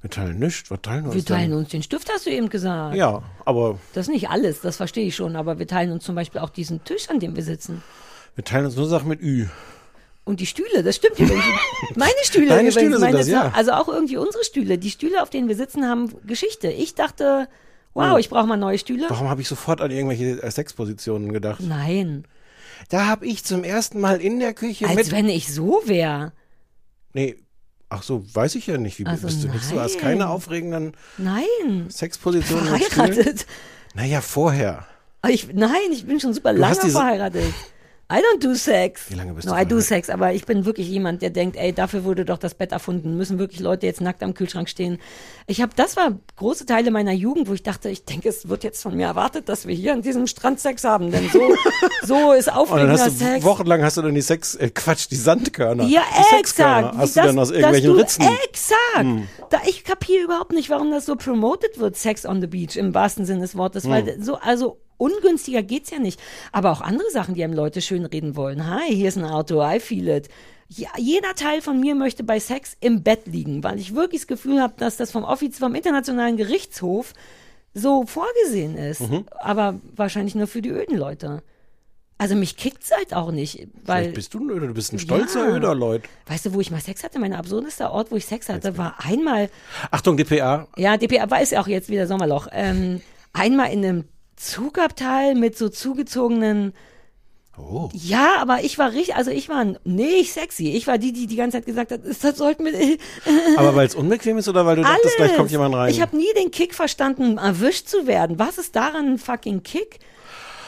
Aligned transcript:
wir 0.00 0.10
teilen 0.10 0.38
nichts. 0.38 0.70
Was 0.70 0.80
teilen 0.82 1.04
wir 1.04 1.10
Wir 1.12 1.16
uns 1.16 1.24
teilen 1.24 1.52
uns 1.52 1.68
den 1.70 1.82
Stift, 1.82 2.08
hast 2.12 2.26
du 2.26 2.30
eben 2.30 2.48
gesagt. 2.48 2.92
denn? 2.92 3.00
Ja, 3.00 3.22
aber 3.44 3.78
Das 3.94 4.06
ist 4.08 4.12
nicht 4.12 4.30
alles, 4.30 4.60
das 4.60 4.76
verstehe 4.76 5.06
ich 5.06 5.16
schon. 5.16 5.34
Aber 5.36 5.58
wir 5.58 5.66
teilen 5.66 5.90
uns 5.92 6.04
zum 6.04 6.14
Beispiel 6.14 6.40
auch 6.40 6.50
diesen 6.50 6.84
Tisch, 6.84 7.08
an 7.10 7.18
dem 7.20 7.34
wir 7.36 7.42
sitzen. 7.42 7.82
wir 8.36 8.44
teilen 8.44 8.66
uns 8.66 8.76
nur 8.76 8.86
Sachen 8.86 9.08
mit 9.08 9.20
Ü. 9.20 9.46
Und 10.24 10.40
die 10.40 10.46
Stühle, 10.46 10.82
das 10.82 10.96
stimmt 10.96 11.18
übrigens. 11.18 11.42
Meine 11.96 12.12
Stühle 12.22 12.48
Deine 12.48 12.68
übrigens. 12.68 12.74
Stühle 12.74 12.90
sind 12.98 13.00
meine 13.00 13.18
das, 13.18 13.28
ja. 13.28 13.50
Also 13.54 13.72
auch 13.72 13.88
irgendwie 13.88 14.18
unsere 14.18 14.44
Stühle. 14.44 14.76
Die 14.76 14.90
Stühle, 14.90 15.22
auf 15.22 15.30
denen 15.30 15.48
wir 15.48 15.56
sitzen, 15.56 15.86
haben 15.86 16.14
Geschichte. 16.26 16.68
Ich 16.70 16.94
dachte, 16.94 17.48
wow, 17.94 18.18
ich 18.18 18.28
brauche 18.28 18.46
mal 18.46 18.58
neue 18.58 18.78
Stühle. 18.78 19.06
Warum 19.08 19.28
habe 19.30 19.40
ich 19.40 19.48
sofort 19.48 19.80
an 19.80 19.90
irgendwelche 19.90 20.42
äh, 20.42 20.50
Sexpositionen 20.50 21.32
gedacht? 21.32 21.60
Nein, 21.60 22.24
Da 22.90 23.06
habe 23.06 23.26
ich 23.26 23.42
zum 23.42 23.64
ersten 23.64 24.00
Mal 24.00 24.20
in 24.20 24.38
der 24.38 24.52
Küche 24.52 24.86
als 24.86 24.96
mit. 24.96 25.12
wenn 25.12 25.28
ich 25.30 25.52
so 25.52 25.80
wäre. 25.86 26.32
Nee, 27.14 27.36
ach 27.90 28.02
so, 28.02 28.24
weiß 28.34 28.54
ich 28.56 28.66
ja 28.66 28.78
nicht. 28.78 28.98
Wie 28.98 29.06
Also 29.06 29.26
bist 29.26 29.42
du? 29.44 29.48
Bist 29.48 29.70
du 29.72 29.80
hast 29.80 29.94
nein. 29.96 30.02
keine 30.02 30.28
aufregenden 30.28 30.92
Nein, 31.16 31.86
Sexpositionen 31.88 32.66
verheiratet. 32.66 33.46
Naja, 33.94 34.20
vorher. 34.20 34.86
Ich, 35.28 35.52
nein, 35.52 35.72
ich 35.92 36.06
bin 36.06 36.20
schon 36.20 36.32
super 36.34 36.52
lange 36.52 36.70
hast 36.74 36.82
diese- 36.84 36.92
verheiratet. 36.98 37.52
I 38.10 38.22
don't 38.22 38.42
do 38.42 38.54
sex. 38.54 39.10
Wie 39.10 39.16
lange 39.16 39.34
bist 39.34 39.46
no, 39.46 39.54
du 39.54 39.60
I 39.60 39.66
do 39.66 39.80
sex, 39.82 40.08
aber 40.08 40.32
ich 40.32 40.46
bin 40.46 40.64
wirklich 40.64 40.88
jemand, 40.88 41.20
der 41.20 41.28
denkt, 41.28 41.56
ey, 41.56 41.74
dafür 41.74 42.04
wurde 42.04 42.24
doch 42.24 42.38
das 42.38 42.54
Bett 42.54 42.72
erfunden. 42.72 43.18
Müssen 43.18 43.38
wirklich 43.38 43.60
Leute 43.60 43.84
jetzt 43.84 44.00
nackt 44.00 44.22
am 44.22 44.32
Kühlschrank 44.32 44.70
stehen. 44.70 44.98
Ich 45.46 45.60
habe, 45.60 45.72
das 45.76 45.94
war 45.96 46.18
große 46.36 46.64
Teile 46.64 46.90
meiner 46.90 47.12
Jugend, 47.12 47.48
wo 47.48 47.52
ich 47.52 47.62
dachte, 47.62 47.90
ich 47.90 48.06
denke, 48.06 48.30
es 48.30 48.48
wird 48.48 48.64
jetzt 48.64 48.82
von 48.82 48.96
mir 48.96 49.08
erwartet, 49.08 49.50
dass 49.50 49.66
wir 49.66 49.74
hier 49.74 49.92
an 49.92 50.00
diesem 50.00 50.26
Strand 50.26 50.58
Sex 50.58 50.84
haben, 50.84 51.10
denn 51.10 51.28
so, 51.28 51.54
so 52.02 52.32
ist 52.32 52.48
Und 52.48 52.54
dann 52.54 52.62
aufregender 52.62 52.92
hast 52.94 53.20
du 53.20 53.24
Sex. 53.26 53.44
wochenlang 53.44 53.82
hast 53.82 53.98
du 53.98 54.02
dann 54.02 54.14
die 54.14 54.22
Sex, 54.22 54.54
äh, 54.54 54.70
Quatsch, 54.70 55.08
die 55.10 55.16
Sandkörner. 55.16 55.84
Ja, 55.84 56.00
die 56.18 56.36
Sexkörner 56.36 56.78
exakt. 56.78 56.98
hast 56.98 57.16
Wie 57.16 57.20
du 57.20 57.26
dann 57.26 57.38
aus 57.38 57.50
irgendwelchen 57.50 57.92
du, 57.92 57.98
Ritzen. 57.98 58.24
Hm. 58.24 58.38
Exakt. 58.48 59.28
Da, 59.50 59.60
ich 59.66 59.84
kapiere 59.84 60.24
überhaupt 60.24 60.52
nicht, 60.52 60.70
warum 60.70 60.90
das 60.90 61.04
so 61.04 61.14
promoted 61.14 61.78
wird, 61.78 61.96
Sex 61.96 62.24
on 62.24 62.40
the 62.40 62.46
Beach, 62.46 62.76
im 62.76 62.94
wahrsten 62.94 63.26
Sinne 63.26 63.40
des 63.40 63.54
Wortes. 63.54 63.84
Hm. 63.84 63.90
Weil 63.90 64.22
so, 64.22 64.36
also 64.36 64.78
ungünstiger 64.98 65.62
geht's 65.62 65.90
ja 65.90 65.98
nicht. 65.98 66.20
Aber 66.52 66.70
auch 66.72 66.80
andere 66.80 67.10
Sachen, 67.10 67.34
die 67.34 67.42
einem 67.42 67.54
Leute 67.54 67.80
schönreden 67.80 68.36
wollen. 68.36 68.68
Hi, 68.68 68.94
hier 68.94 69.08
ist 69.08 69.16
ein 69.16 69.24
Auto, 69.24 69.62
I 69.66 69.80
feel 69.80 70.08
it. 70.08 70.28
Ja, 70.68 70.90
jeder 70.98 71.34
Teil 71.34 71.62
von 71.62 71.80
mir 71.80 71.94
möchte 71.94 72.22
bei 72.24 72.38
Sex 72.40 72.76
im 72.80 73.02
Bett 73.02 73.26
liegen, 73.26 73.64
weil 73.64 73.78
ich 73.78 73.94
wirklich 73.94 74.20
das 74.22 74.26
Gefühl 74.28 74.60
habe, 74.60 74.74
dass 74.76 74.98
das 74.98 75.10
vom 75.10 75.24
Offiz 75.24 75.58
vom 75.58 75.74
Internationalen 75.74 76.36
Gerichtshof 76.36 77.14
so 77.72 78.04
vorgesehen 78.04 78.76
ist. 78.76 79.00
Mhm. 79.00 79.24
Aber 79.40 79.76
wahrscheinlich 79.96 80.34
nur 80.34 80.46
für 80.46 80.60
die 80.60 80.68
öden 80.68 80.98
Leute. 80.98 81.42
Also 82.20 82.34
mich 82.34 82.56
kickt's 82.56 82.90
halt 82.94 83.14
auch 83.14 83.30
nicht, 83.30 83.68
weil 83.84 84.02
Vielleicht 84.02 84.14
bist 84.16 84.34
du 84.34 84.40
ein 84.40 84.50
Öder, 84.50 84.66
du 84.66 84.74
bist 84.74 84.92
ein 84.92 84.98
stolzer 84.98 85.48
Ja. 85.48 85.56
Öder, 85.56 85.74
Leute. 85.74 86.08
Weißt 86.26 86.46
du, 86.46 86.52
wo 86.52 86.60
ich 86.60 86.70
mal 86.72 86.80
Sex 86.80 87.04
hatte? 87.04 87.20
Mein 87.20 87.32
absurdester 87.32 87.92
Ort, 87.92 88.10
wo 88.10 88.16
ich 88.16 88.26
Sex 88.26 88.48
hatte, 88.48 88.76
war 88.76 88.96
einmal, 88.98 89.48
Achtung, 89.92 90.16
DPA. 90.16 90.66
ja, 90.76 90.96
DPA 90.96 91.30
war 91.30 91.40
es 91.40 91.50
ja 91.52 91.60
auch 91.62 91.68
jetzt 91.68 91.88
wieder 91.88 92.08
Sommerloch, 92.08 92.48
ähm, 92.50 93.00
einmal 93.32 93.72
in 93.72 93.84
einem 93.84 94.04
Zugabteil 94.38 95.34
mit 95.34 95.56
so 95.58 95.68
zugezogenen, 95.68 96.72
Oh. 97.60 97.88
ja, 97.92 98.36
aber 98.38 98.62
ich 98.62 98.78
war 98.78 98.92
richtig, 98.92 99.16
also 99.16 99.32
ich 99.32 99.48
war 99.48 99.64
nicht 99.82 100.32
sexy. 100.32 100.68
Ich 100.76 100.86
war 100.86 100.96
die, 100.96 101.12
die 101.12 101.26
die 101.26 101.34
ganze 101.34 101.56
Zeit 101.56 101.66
gesagt 101.66 101.90
hat, 101.90 102.02
das 102.04 102.20
sollten 102.38 102.64
wir, 102.64 102.72
Aber 103.56 103.74
weil 103.74 103.84
es 103.88 103.96
unbequem 103.96 104.38
ist 104.38 104.48
oder 104.48 104.64
weil 104.64 104.76
du 104.76 104.82
dachtest, 104.82 105.04
alles. 105.06 105.16
gleich 105.16 105.36
kommt 105.36 105.50
jemand 105.50 105.74
rein? 105.74 105.90
Ich 105.90 106.00
habe 106.00 106.16
nie 106.16 106.32
den 106.36 106.52
Kick 106.52 106.72
verstanden, 106.72 107.36
erwischt 107.36 107.88
zu 107.88 108.06
werden. 108.06 108.38
Was 108.38 108.58
ist 108.58 108.76
daran 108.76 109.06
ein 109.14 109.18
fucking 109.18 109.64
Kick? 109.64 109.98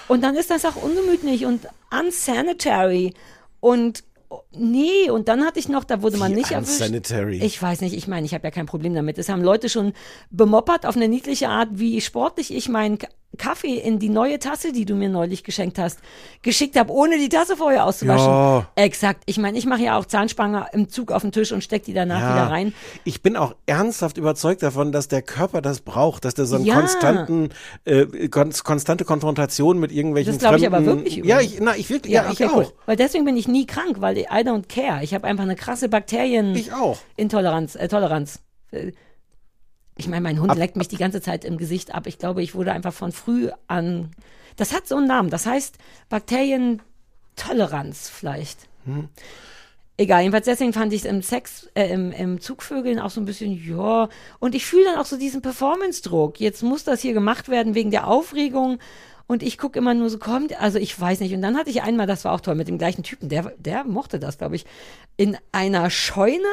Und 0.08 0.24
dann 0.24 0.34
ist 0.34 0.50
das 0.50 0.64
auch 0.64 0.74
ungemütlich 0.74 1.46
und 1.46 1.68
unsanitary 1.96 3.14
und 3.60 4.02
nee, 4.50 5.08
und 5.10 5.28
dann 5.28 5.44
hatte 5.44 5.60
ich 5.60 5.68
noch, 5.68 5.84
da 5.84 6.02
wurde 6.02 6.16
man 6.16 6.32
Wie 6.32 6.36
nicht 6.38 6.50
erwischt. 6.50 6.80
unsanitary? 6.80 7.38
Ich 7.40 7.62
weiß 7.62 7.82
nicht, 7.82 7.94
ich 7.96 8.08
meine, 8.08 8.26
ich 8.26 8.34
habe 8.34 8.44
ja 8.48 8.50
kein 8.50 8.66
Problem 8.66 8.94
damit. 8.94 9.16
Es 9.16 9.28
haben 9.28 9.42
Leute 9.44 9.68
schon 9.68 9.92
bemoppert 10.30 10.86
auf 10.86 10.96
eine 10.96 11.06
niedliche 11.06 11.48
Art, 11.50 11.68
wie 11.72 12.00
sportlich 12.00 12.52
ich 12.52 12.68
meinen 12.68 12.98
Kaffee 13.38 13.76
in 13.78 13.98
die 13.98 14.08
neue 14.08 14.38
Tasse, 14.38 14.72
die 14.72 14.84
du 14.84 14.94
mir 14.94 15.08
neulich 15.08 15.44
geschenkt 15.44 15.78
hast, 15.78 16.00
geschickt 16.42 16.76
habe, 16.78 16.92
ohne 16.92 17.16
die 17.16 17.28
Tasse 17.28 17.56
vorher 17.56 17.84
auszuwaschen. 17.86 18.26
Ja. 18.26 18.66
Exakt. 18.74 19.22
Ich 19.26 19.38
meine, 19.38 19.56
ich 19.56 19.66
mache 19.66 19.82
ja 19.82 19.96
auch 19.98 20.04
Zahnspange 20.04 20.66
im 20.72 20.88
Zug 20.88 21.12
auf 21.12 21.22
den 21.22 21.30
Tisch 21.32 21.52
und 21.52 21.62
steck 21.62 21.84
die 21.84 21.94
danach 21.94 22.18
wieder 22.18 22.50
rein. 22.50 22.74
Ich 23.04 23.22
bin 23.22 23.36
auch 23.36 23.54
ernsthaft 23.66 24.18
überzeugt 24.18 24.62
davon, 24.62 24.90
dass 24.92 25.08
der 25.08 25.22
Körper 25.22 25.62
das 25.62 25.80
braucht, 25.80 26.24
dass 26.24 26.34
der 26.34 26.44
so 26.46 26.56
einen 26.56 26.64
Ja. 26.64 26.74
konstanten, 26.74 27.50
äh, 27.84 28.28
kon 28.28 28.50
konstante 28.64 29.04
Konfrontation 29.04 29.78
mit 29.78 29.92
irgendwelchen 29.92 30.32
Das 30.34 30.40
glaube 30.40 30.58
ich 30.58 30.66
aber 30.66 30.84
wirklich 30.84 31.16
Ja, 31.16 31.36
übrigens. 31.36 31.52
ich, 31.54 31.60
na, 31.60 31.76
ich 31.76 31.88
wirklich, 31.88 32.12
ja, 32.12 32.28
okay, 32.28 32.44
ich 32.46 32.52
cool. 32.52 32.64
auch. 32.64 32.72
Weil 32.86 32.96
deswegen 32.96 33.24
bin 33.24 33.36
ich 33.36 33.46
nie 33.48 33.64
krank, 33.66 34.00
weil 34.00 34.18
I 34.18 34.26
don't 34.44 34.64
care. 34.68 35.02
Ich 35.04 35.14
habe 35.14 35.26
einfach 35.26 35.44
eine 35.44 35.56
krasse 35.56 35.88
Bakterien 35.88 36.54
Ich 36.54 36.72
auch. 36.72 36.98
Intoleranz, 37.16 37.76
äh, 37.76 37.88
Toleranz. 37.88 38.40
Äh, 38.72 38.92
Ich 40.00 40.08
meine, 40.08 40.22
mein 40.22 40.40
Hund 40.40 40.56
leckt 40.56 40.76
mich 40.76 40.88
die 40.88 40.96
ganze 40.96 41.20
Zeit 41.20 41.44
im 41.44 41.58
Gesicht 41.58 41.94
ab. 41.94 42.06
Ich 42.06 42.18
glaube, 42.18 42.42
ich 42.42 42.54
wurde 42.54 42.72
einfach 42.72 42.94
von 42.94 43.12
früh 43.12 43.50
an. 43.66 44.12
Das 44.56 44.72
hat 44.72 44.88
so 44.88 44.96
einen 44.96 45.06
Namen. 45.06 45.28
Das 45.28 45.44
heißt 45.44 45.76
Bakterientoleranz 46.08 48.08
vielleicht. 48.08 48.60
Hm. 48.86 49.10
Egal, 49.98 50.22
jedenfalls 50.22 50.46
deswegen 50.46 50.72
fand 50.72 50.94
ich 50.94 51.00
es 51.00 51.06
im 51.06 51.20
Sex, 51.20 51.68
äh, 51.74 51.92
im, 51.92 52.12
im 52.12 52.40
Zugvögeln 52.40 52.98
auch 52.98 53.10
so 53.10 53.20
ein 53.20 53.26
bisschen, 53.26 53.52
ja. 53.52 54.08
Und 54.38 54.54
ich 54.54 54.64
fühle 54.64 54.84
dann 54.84 54.96
auch 54.96 55.04
so 55.04 55.18
diesen 55.18 55.42
Performance-Druck. 55.42 56.40
Jetzt 56.40 56.62
muss 56.62 56.84
das 56.84 57.02
hier 57.02 57.12
gemacht 57.12 57.50
werden 57.50 57.74
wegen 57.74 57.90
der 57.90 58.06
Aufregung. 58.06 58.78
Und 59.26 59.42
ich 59.42 59.58
gucke 59.58 59.78
immer 59.78 59.92
nur 59.92 60.08
so, 60.08 60.18
kommt, 60.18 60.58
also 60.58 60.78
ich 60.78 60.98
weiß 60.98 61.20
nicht. 61.20 61.34
Und 61.34 61.42
dann 61.42 61.58
hatte 61.58 61.68
ich 61.68 61.82
einmal, 61.82 62.06
das 62.06 62.24
war 62.24 62.32
auch 62.32 62.40
toll, 62.40 62.54
mit 62.54 62.68
dem 62.68 62.78
gleichen 62.78 63.02
Typen, 63.02 63.28
der, 63.28 63.52
der 63.58 63.84
mochte 63.84 64.18
das, 64.18 64.38
glaube 64.38 64.56
ich, 64.56 64.64
in 65.18 65.36
einer 65.52 65.90
Scheune 65.90 66.48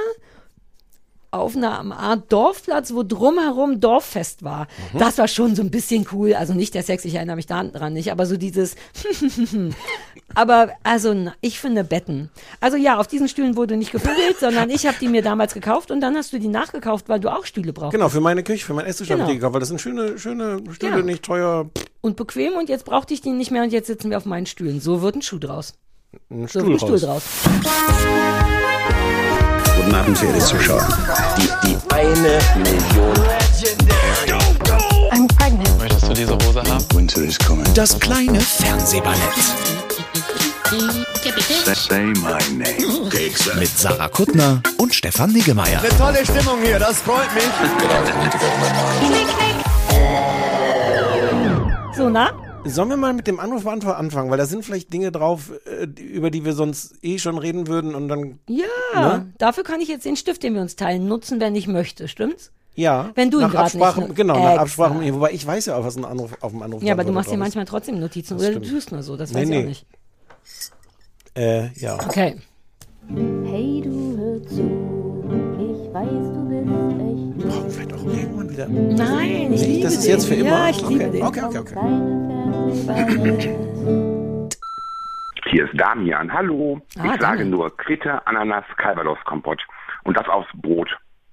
auf 1.39 1.55
einer 1.55 1.79
Art 1.97 2.31
Dorfplatz, 2.31 2.93
wo 2.93 3.03
drumherum 3.03 3.79
Dorffest 3.79 4.43
war. 4.43 4.67
Mhm. 4.93 4.99
Das 4.99 5.17
war 5.17 5.27
schon 5.27 5.55
so 5.55 5.61
ein 5.61 5.71
bisschen 5.71 6.05
cool. 6.11 6.33
Also 6.33 6.53
nicht 6.53 6.73
der 6.73 6.83
Sex, 6.83 7.05
ich 7.05 7.15
erinnere 7.15 7.35
mich 7.35 7.45
daran 7.45 7.93
nicht, 7.93 8.11
aber 8.11 8.25
so 8.25 8.37
dieses. 8.37 8.75
aber 10.35 10.69
also 10.83 11.15
ich 11.41 11.59
finde 11.59 11.83
Betten. 11.83 12.29
Also 12.59 12.77
ja, 12.77 12.97
auf 12.99 13.07
diesen 13.07 13.27
Stühlen 13.27 13.55
wurde 13.55 13.77
nicht 13.77 13.91
gevögelt, 13.91 14.39
sondern 14.39 14.69
ich 14.69 14.85
habe 14.85 14.97
die 14.99 15.07
mir 15.07 15.21
damals 15.21 15.53
gekauft 15.53 15.91
und 15.91 16.01
dann 16.01 16.15
hast 16.15 16.33
du 16.33 16.39
die 16.39 16.47
nachgekauft, 16.47 17.09
weil 17.09 17.19
du 17.19 17.29
auch 17.33 17.45
Stühle 17.45 17.73
brauchst. 17.73 17.91
Genau, 17.93 18.09
für 18.09 18.21
meine 18.21 18.43
Küche, 18.43 18.65
für 18.65 18.73
mein 18.73 18.85
Esstisch 18.85 19.09
habe 19.09 19.17
Genau. 19.19 19.29
ich 19.29 19.33
die 19.33 19.39
gekauft, 19.39 19.53
weil 19.53 19.59
das 19.61 19.69
sind 19.69 19.81
schöne, 19.81 20.17
schöne 20.19 20.61
Stühle, 20.71 20.97
Ja. 20.97 21.03
nicht 21.03 21.23
teuer. 21.23 21.69
Und 22.01 22.15
bequem 22.15 22.53
und 22.53 22.69
jetzt 22.69 22.85
brauchte 22.85 23.13
ich 23.13 23.21
die 23.21 23.31
nicht 23.31 23.51
mehr 23.51 23.63
und 23.63 23.71
jetzt 23.73 23.87
sitzen 23.87 24.09
wir 24.11 24.17
auf 24.17 24.25
meinen 24.25 24.45
Stühlen. 24.45 24.79
So 24.79 25.01
wird 25.01 25.15
ein 25.15 25.21
Schuh 25.21 25.39
draus. 25.39 25.73
Ein 26.29 26.47
So 26.47 26.59
Stuhl 26.59 26.63
wird 26.71 26.83
ein 26.83 26.97
Stuhl 26.97 27.09
raus. 27.09 27.23
draus. 27.63 28.66
Guten 29.87 29.99
Abend, 29.99 30.17
verehrte 30.17 30.39
Zuschauer. 30.41 30.85
Die, 31.37 31.49
die 31.65 31.77
eine 31.93 32.39
Million. 32.57 33.13
I'm 35.11 35.27
pregnant. 35.37 35.79
Möchtest 35.79 36.09
du 36.09 36.13
diese 36.13 36.33
Hose 36.33 36.61
haben? 36.61 36.85
Winter 36.93 37.21
is 37.21 37.39
coming. 37.39 37.63
Das 37.73 37.97
kleine 37.97 38.41
Fernsehballett 38.41 39.17
Say 41.73 42.03
my 42.03 42.37
name. 42.51 43.09
mit 43.57 43.69
Sarah 43.77 44.09
Kuttner 44.09 44.61
und 44.77 44.93
Stefan 44.93 45.31
Niggemeier. 45.31 45.81
Tolle 45.97 46.25
Stimmung 46.25 46.61
hier, 46.61 46.79
das 46.79 46.97
freut 46.97 47.33
mich. 47.33 47.45
So, 51.95 52.09
na? 52.09 52.31
Sollen 52.65 52.89
wir 52.89 52.97
mal 52.97 53.13
mit 53.13 53.27
dem 53.27 53.39
Anrufbeantworter 53.39 53.97
anfangen, 53.97 54.29
weil 54.29 54.37
da 54.37 54.45
sind 54.45 54.65
vielleicht 54.65 54.91
Dinge 54.91 55.11
drauf, 55.11 55.51
äh, 55.65 55.85
über 56.01 56.29
die 56.31 56.43
wir 56.43 56.53
sonst 56.53 56.95
eh 57.01 57.17
schon 57.17 57.37
reden 57.37 57.67
würden 57.67 57.95
und 57.95 58.09
dann, 58.09 58.39
Ja, 58.49 58.65
Ne? 59.17 59.33
dafür 59.37 59.63
kann 59.63 59.79
ich 59.79 59.87
jetzt 59.87 60.05
den 60.05 60.17
Stift, 60.17 60.43
den 60.43 60.53
wir 60.53 60.61
uns 60.61 60.75
teilen, 60.75 61.07
nutzen, 61.07 61.39
wenn 61.39 61.55
ich 61.55 61.67
möchte, 61.67 62.07
stimmt's? 62.09 62.51
ja. 62.75 63.11
Wenn 63.15 63.31
du 63.31 63.37
ihn 63.39 63.43
nach 63.43 63.51
grad 63.51 63.73
nicht, 63.73 63.81
Absprachen, 63.83 64.07
ne? 64.09 64.13
Genau, 64.13 64.33
nach 64.35 64.41
Exakt. 64.41 64.59
Absprachen, 64.59 65.13
wobei 65.15 65.31
ich 65.31 65.47
weiß 65.47 65.65
ja 65.67 65.77
auch, 65.77 65.85
was 65.85 65.95
ein 65.95 66.05
Anruf 66.05 66.31
auf 66.41 66.51
dem 66.51 66.61
Anruf 66.61 66.83
Ja, 66.83 66.93
aber 66.93 67.03
du 67.05 67.11
machst 67.13 67.29
dir 67.29 67.35
ist. 67.35 67.39
manchmal 67.39 67.65
trotzdem 67.65 67.99
Notizen 67.99 68.37
Das 68.37 68.43
oder 68.47 68.55
du 68.59 68.65
stimmt. 68.65 68.75
tust 68.79 68.91
nur 68.91 69.01
so, 69.03 69.15
das 69.17 69.31
Nee, 69.31 69.37
weiß 69.39 69.43
ich 69.43 69.49
nee. 69.49 69.61
auch 69.61 69.65
nicht. 69.65 69.85
Äh, 71.35 71.67
ja. 71.79 71.95
Okay. 72.05 72.35
Hey, 73.09 73.81
du 73.83 74.17
hör 74.17 74.43
zu, 74.47 74.61
ich 75.59 75.93
weiß, 75.93 76.09
du 76.09 76.49
bist 76.49 76.67
echt 76.67 77.47
Brauchen 77.47 77.63
wir 77.65 77.71
vielleicht 77.71 77.93
auch 77.93 78.05
irgendwann 78.05 78.49
wieder. 78.49 78.67
Nein, 78.67 79.53
ich 79.53 79.61
Nee, 79.61 79.67
liebe 79.67 79.83
das 79.83 79.93
ist 79.93 80.03
den. 80.03 80.11
jetzt 80.11 80.25
für 80.25 80.35
immer? 80.35 80.49
Ja, 80.49 80.69
ich 80.69 80.81
liebe 80.89 81.05
okay. 81.05 81.11
den. 81.11 81.23
Okay, 81.23 81.41
okay, 81.45 81.57
okay. 81.59 81.75
Hier 85.49 85.65
ist 85.65 85.79
Damian. 85.79 86.33
Hallo. 86.33 86.81
Ah, 86.99 87.05
ich 87.05 87.21
sage 87.21 87.37
Damian. 87.37 87.49
nur 87.49 87.77
Quitte, 87.77 88.27
Ananas, 88.27 88.65
Calvados-Kompott. 88.75 89.61
Und 90.03 90.17
das 90.17 90.27
aufs 90.27 90.49
Brot 90.55 90.89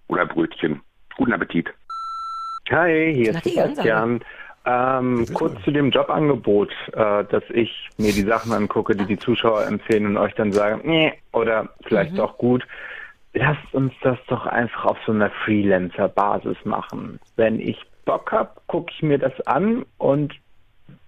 oder 0.07 0.27
Brötchen. 0.27 0.81
Guten 1.17 1.33
Appetit. 1.33 1.69
Hi, 2.71 3.13
hier 3.15 3.35
ist. 3.35 3.43
Sebastian. 3.43 4.21
Ähm, 4.65 5.27
kurz 5.35 5.61
zu 5.65 5.73
dem 5.73 5.91
Jobangebot, 5.91 6.71
äh, 6.93 7.25
dass 7.25 7.43
ich 7.51 7.89
mir 7.99 8.13
die 8.13 8.23
Sachen 8.23 8.53
angucke, 8.53 8.95
die 8.95 9.05
die 9.05 9.19
Zuschauer 9.19 9.67
empfehlen 9.67 10.07
und 10.07 10.17
euch 10.17 10.35
dann 10.35 10.53
sagen, 10.53 10.83
nee, 10.85 11.13
oder 11.33 11.69
vielleicht 11.87 12.19
auch 12.21 12.39
gut. 12.39 12.65
Lasst 13.33 13.75
uns 13.75 13.93
das 14.03 14.19
doch 14.29 14.47
einfach 14.47 14.85
auf 14.85 14.99
so 15.05 15.11
einer 15.11 15.31
Freelancer-Basis 15.45 16.59
machen. 16.65 17.19
Wenn 17.35 17.59
ich 17.59 17.85
Bock 18.05 18.31
hab, 18.31 18.65
gucke 18.69 18.93
ich 18.95 19.03
mir 19.03 19.19
das 19.19 19.39
an 19.47 19.85
und 19.99 20.33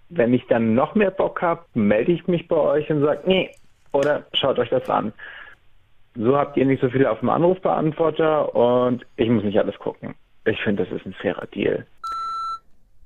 wenn 0.09 0.35
ich 0.35 0.47
dann 0.49 0.75
noch 0.75 0.95
mehr 0.95 1.11
Bock 1.11 1.43
hab, 1.43 1.75
melde 1.75 2.13
ich 2.13 2.27
mich 2.27 2.47
bei 2.49 2.57
euch 2.57 2.91
und 2.91 3.03
sage, 3.03 3.23
nee, 3.27 3.51
oder 3.93 4.27
schaut 4.33 4.59
euch 4.59 4.71
das 4.71 4.89
an. 4.89 5.13
So 6.15 6.37
habt 6.37 6.57
ihr 6.57 6.65
nicht 6.65 6.81
so 6.81 6.89
viel 6.89 7.07
auf 7.07 7.21
dem 7.21 7.29
Anrufbeantworter 7.29 8.55
und 8.55 9.05
ich 9.17 9.29
muss 9.29 9.45
nicht 9.45 9.59
alles 9.59 9.79
gucken. 9.79 10.15
Ich 10.45 10.61
finde, 10.63 10.85
das 10.85 10.93
ist 10.93 11.05
ein 11.05 11.15
fairer 11.15 11.47
Deal. 11.47 11.87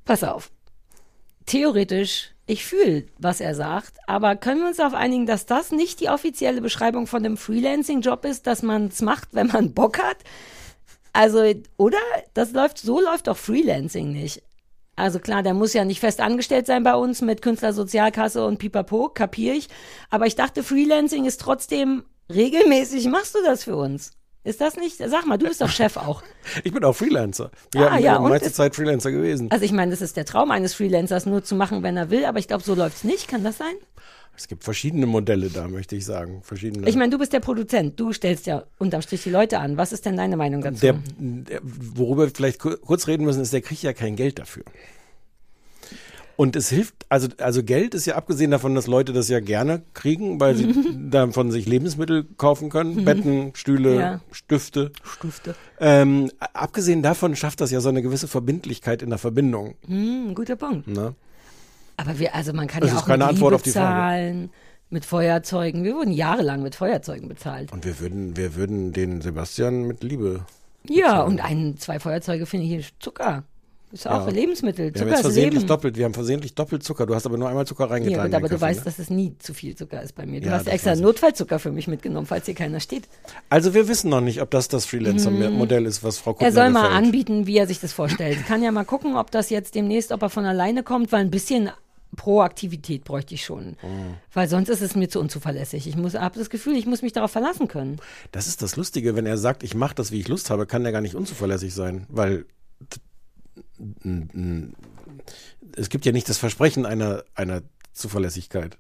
Pass 0.05 0.23
auf. 0.23 0.51
Theoretisch, 1.47 2.31
ich 2.47 2.65
fühle, 2.65 3.05
was 3.19 3.41
er 3.41 3.55
sagt, 3.55 3.95
aber 4.07 4.37
können 4.37 4.61
wir 4.61 4.69
uns 4.69 4.77
darauf 4.77 4.95
einigen, 4.95 5.27
dass 5.27 5.47
das 5.47 5.73
nicht 5.73 6.01
die 6.01 6.09
offizielle 6.09 6.61
Beschreibung 6.61 7.07
von 7.07 7.25
einem 7.25 7.37
Freelancing-Job 7.37 8.25
ist, 8.25 8.47
dass 8.47 8.63
man 8.63 8.87
es 8.87 9.03
macht, 9.03 9.29
wenn 9.33 9.49
man 9.49 9.75
Bock 9.75 9.99
hat? 9.99 10.19
Also, 11.13 11.43
oder? 11.77 11.99
Das 12.35 12.53
läuft, 12.53 12.79
so 12.79 13.01
läuft 13.01 13.27
doch 13.27 13.37
Freelancing 13.37 14.13
nicht. 14.13 14.43
Also 15.01 15.19
klar, 15.19 15.43
der 15.43 15.55
muss 15.55 15.73
ja 15.73 15.85
nicht 15.85 16.01
fest 16.01 16.21
angestellt 16.21 16.67
sein 16.67 16.83
bei 16.83 16.95
uns 16.95 17.21
mit 17.23 17.43
Künstlersozialkasse 17.43 18.45
und 18.47 18.59
Pipapo, 18.59 19.09
kapier 19.09 19.55
ich. 19.55 19.69
Aber 20.11 20.27
ich 20.27 20.37
dachte, 20.37 20.63
Freelancing 20.63 21.25
ist 21.25 21.41
trotzdem 21.41 22.05
regelmäßig. 22.33 23.07
Machst 23.09 23.35
du 23.35 23.39
das 23.45 23.65
für 23.65 23.77
uns? 23.77 24.13
Ist 24.43 24.61
das 24.63 24.77
nicht? 24.77 24.97
Sag 24.97 25.27
mal, 25.27 25.37
du 25.37 25.47
bist 25.47 25.61
doch 25.61 25.69
Chef 25.69 25.97
auch. 25.99 26.23
Ich 26.65 26.73
bin 26.73 26.83
auch 26.85 26.95
Freelancer. 26.97 27.51
Wir 27.73 27.89
Ah, 27.89 27.91
haben 27.93 28.03
ja, 28.03 28.19
meiste 28.19 28.49
es- 28.49 28.55
Zeit 28.55 28.75
Freelancer 28.75 29.11
gewesen. 29.13 29.51
Also 29.51 29.65
ich 29.65 29.73
meine, 29.73 29.91
das 29.91 30.01
ist 30.01 30.17
der 30.17 30.25
Traum 30.25 30.51
eines 30.51 30.73
Freelancers, 30.75 31.27
nur 31.27 31.45
zu 31.45 31.55
machen, 31.55 31.83
wenn 31.83 31.97
er 31.99 32.11
will. 32.11 32.25
Aber 32.25 32.39
ich 32.39 32.49
glaube, 32.49 32.63
so 32.65 32.75
läuft's 32.75 33.05
nicht. 33.05 33.29
Kann 33.29 33.45
das 33.45 33.59
sein? 33.59 33.75
Es 34.41 34.49
gibt 34.49 34.65
verschiedene 34.65 35.05
Modelle 35.05 35.51
da, 35.51 35.69
möchte 35.69 35.97
ich 35.97 36.07
sagen. 36.07 36.41
Verschiedene. 36.43 36.89
Ich 36.89 36.97
meine, 36.97 37.11
du 37.11 37.19
bist 37.19 37.35
der 37.35 37.41
Produzent. 37.41 38.01
Du 38.01 38.11
stellst 38.15 38.47
ja 38.47 38.63
unterm 38.79 39.03
Strich 39.03 39.23
die 39.23 39.29
Leute 39.29 39.59
an. 39.59 39.77
Was 39.77 39.93
ist 39.93 40.07
denn 40.07 40.17
deine 40.17 40.39
Meinung 40.39 40.63
dazu? 40.63 40.81
der, 40.81 40.95
der, 41.19 41.61
worüber 41.63 42.25
wir 42.25 42.31
vielleicht 42.35 42.59
ku- 42.59 42.79
kurz 42.79 43.07
reden 43.07 43.27
müssen, 43.27 43.43
ist, 43.43 43.53
der 43.53 43.61
kriegt 43.61 43.83
ja 43.83 43.93
kein 43.93 44.17
Geld 44.17 44.39
dafür. 44.39 44.63
Und 46.37 46.57
es 46.57 46.71
hilft, 46.71 47.05
also, 47.11 47.29
also 47.37 47.63
Geld 47.63 47.95
ist 47.95 48.07
ja 48.07 48.15
abgesehen 48.15 48.51
davon, 48.51 48.75
dass 48.75 48.87
Leute 48.87 49.13
das 49.13 49.29
ja 49.29 49.41
gerne 49.41 49.83
kriegen, 49.93 50.41
weil 50.41 50.57
sie 50.57 50.75
davon 51.11 51.51
sich 51.51 51.67
Lebensmittel 51.67 52.25
kaufen 52.39 52.71
können, 52.71 53.05
Betten, 53.05 53.51
Stühle, 53.55 53.95
Ja. 54.01 54.21
Stifte. 54.33 54.91
Stufte. 55.05 55.55
Ähm, 55.81 56.31
abgesehen 56.55 57.03
davon 57.03 57.37
schafft 57.37 57.61
das 57.61 57.71
ja 57.73 57.81
so 57.83 57.91
eine 57.91 58.01
gewisse 58.01 58.27
Verbindlichkeit 58.27 59.03
in 59.03 59.11
der 59.11 59.19
Verbindung. 59.19 59.75
Hm, 59.87 60.35
guter 60.35 60.57
Punkt. 60.57 60.89
Ne? 60.89 61.15
Aber 62.01 62.19
wir, 62.19 62.35
also 62.35 62.53
man 62.53 62.67
kann 62.67 62.81
Das 62.83 62.93
ja 62.93 62.99
auch 62.99 63.07
keine 63.07 63.25
mit 63.25 63.35
Antwort 63.35 63.51
Liebe 63.51 63.57
auf 63.57 63.63
die 63.63 63.71
Frage. 63.71 63.87
zahlen, 63.87 64.51
mit 64.91 65.05
Feuerzeugen. 65.05 65.85
Wir 65.85 65.95
wurden 65.95 66.13
jahrelang 66.13 66.63
mit 66.63 66.75
Feuerzeugen 66.75 67.29
bezahlt. 67.29 67.73
Und 67.73 67.85
wir 67.85 68.01
würden, 68.01 68.37
wir 68.37 68.55
würden 68.57 68.93
den 68.93 69.21
Sebastian 69.21 69.85
mit 69.85 70.03
Liebe. 70.03 70.41
Ja, 70.89 71.23
und 71.23 71.41
ein, 71.45 71.77
zwei 71.79 72.01
Feuerzeuge 72.01 72.47
finde 72.47 72.67
ich 72.67 72.73
hier 72.73 72.83
Zucker. 73.01 73.45
Ist 73.93 74.07
auch 74.07 74.27
Ja. 74.27 74.33
Lebensmittel. 74.33 74.87
Wir 74.87 74.87
haben 74.93 74.95
Zucker 74.99 75.11
jetzt 75.11 75.21
versehentlich 75.23 75.55
Leben. 75.63 75.67
doppelt, 75.69 75.97
wir 75.97 76.05
haben 76.05 76.15
versehentlich 76.15 76.55
doppelt 76.55 76.85
Zucker. 76.85 77.07
Du 77.07 77.15
hast 77.15 77.27
aber 77.27 77.37
nur 77.37 77.49
einmal 77.49 77.67
Zucker 77.67 77.91
reingetan. 77.91 78.17
Ja, 78.19 78.25
gut, 78.27 78.35
aber 78.35 78.49
den 78.49 78.55
du 78.55 78.61
Kaffee, 78.61 78.71
weißt, 78.71 78.79
ne? 78.81 78.85
dass 78.85 78.99
es 79.01 79.11
nie 79.11 79.35
zu 79.41 79.53
viel 79.53 79.75
Zucker 79.75 80.01
ist 80.01 80.15
bei 80.15 80.27
mir. 80.27 80.41
Du 80.41 80.47
Ja, 80.47 80.53
hast 80.53 80.69
extra 80.69 80.93
ich. 80.95 81.01
Notfallzucker 81.01 81.59
für 81.59 81.73
mich 81.73 81.89
mitgenommen, 81.89 82.25
falls 82.27 82.47
hier 82.47 82.55
keiner 82.55 82.79
steht. 82.79 83.09
Also 83.49 83.75
wir 83.75 83.89
wissen 83.89 84.09
noch 84.09 84.21
nicht, 84.21 84.41
ob 84.43 84.51
das 84.53 84.69
das 84.69 84.87
Freelancer-Modell 84.87 85.87
ist, 85.87 86.05
was 86.05 86.19
Frau 86.19 86.33
Kuttner 86.35 86.47
Er 86.49 86.53
soll 86.53 86.71
mal 86.71 86.83
gefällt. 86.85 87.05
anbieten, 87.05 87.47
wie 87.49 87.59
er 87.59 87.67
sich 87.67 87.81
das 87.81 87.93
vorstellt. 87.93 88.39
Kann 88.47 88.63
ja 88.63 88.71
mal 88.71 88.85
gucken, 88.85 89.17
ob 89.17 89.33
das 89.33 89.51
jetzt 89.51 89.75
demnächst, 89.75 90.13
ob 90.13 90.23
er 90.23 90.31
von 90.31 90.45
alleine 90.47 90.85
kommt, 90.85 91.11
weil 91.11 91.21
ein 91.23 91.31
bisschen 91.33 91.71
Proaktivität 92.17 93.05
bräuchte 93.05 93.35
ich 93.35 93.45
schon. 93.45 93.77
Mhm. 93.83 94.15
Weil 94.33 94.49
sonst 94.49 94.69
ist 94.69 94.83
es 94.83 94.97
mir 94.97 95.09
zu 95.09 95.21
unzuverlässig. 95.21 95.87
Ich 95.87 95.97
muss, 95.97 96.15
habe 96.15 96.39
das 96.39 96.51
Gefühl, 96.51 96.77
ich 96.77 96.87
muss 96.87 97.03
mich 97.03 97.13
darauf 97.13 97.31
verlassen 97.31 97.69
können. 97.69 98.01
Das 98.33 98.47
ist 98.47 98.63
das 98.63 98.77
Lustige, 98.77 99.15
wenn 99.15 99.27
er 99.27 99.39
sagt, 99.39 99.63
ich 99.63 99.75
mache 99.75 99.95
das, 99.95 100.11
wie 100.11 100.21
ich 100.21 100.29
Lust 100.29 100.51
habe, 100.51 100.67
kann 100.67 100.83
der 100.83 100.93
gar 100.93 101.01
nicht 101.01 101.15
unzuverlässig 101.15 101.75
sein, 101.75 102.07
weil 102.09 102.47
es 105.77 105.89
gibt 105.89 106.05
ja 106.05 106.13
nicht 106.13 106.29
das 106.29 106.39
Versprechen 106.39 106.87
einer, 106.87 107.25
einer 107.35 107.63
Zuverlässigkeit. 107.93 108.77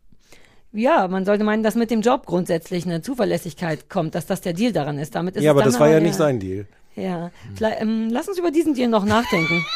Ja, 0.73 1.09
man 1.09 1.25
sollte 1.25 1.43
meinen, 1.43 1.62
dass 1.62 1.75
mit 1.75 1.91
dem 1.91 2.00
Job 2.00 2.26
grundsätzlich 2.26 2.85
eine 2.87 3.03
Zuverlässigkeit 3.03 3.88
kommt, 3.88 4.15
dass 4.15 4.26
das 4.26 4.41
der 4.41 4.53
Deal 4.53 4.73
daran 4.73 4.99
ist. 4.99 5.15
Damit 5.15 5.37
ist 5.37 5.43
ja, 5.43 5.50
es 5.50 5.56
aber 5.56 5.65
das 5.65 5.81
war 5.81 5.88
ja 5.88 6.00
nicht 6.00 6.15
sein 6.15 6.38
Deal. 6.38 6.67
Ja, 6.94 7.31
Vielleicht, 7.55 7.81
ähm, 7.81 8.09
lass 8.11 8.29
uns 8.29 8.38
über 8.38 8.50
diesen 8.50 8.75
Deal 8.75 8.88
noch 8.88 9.05
nachdenken. 9.05 9.65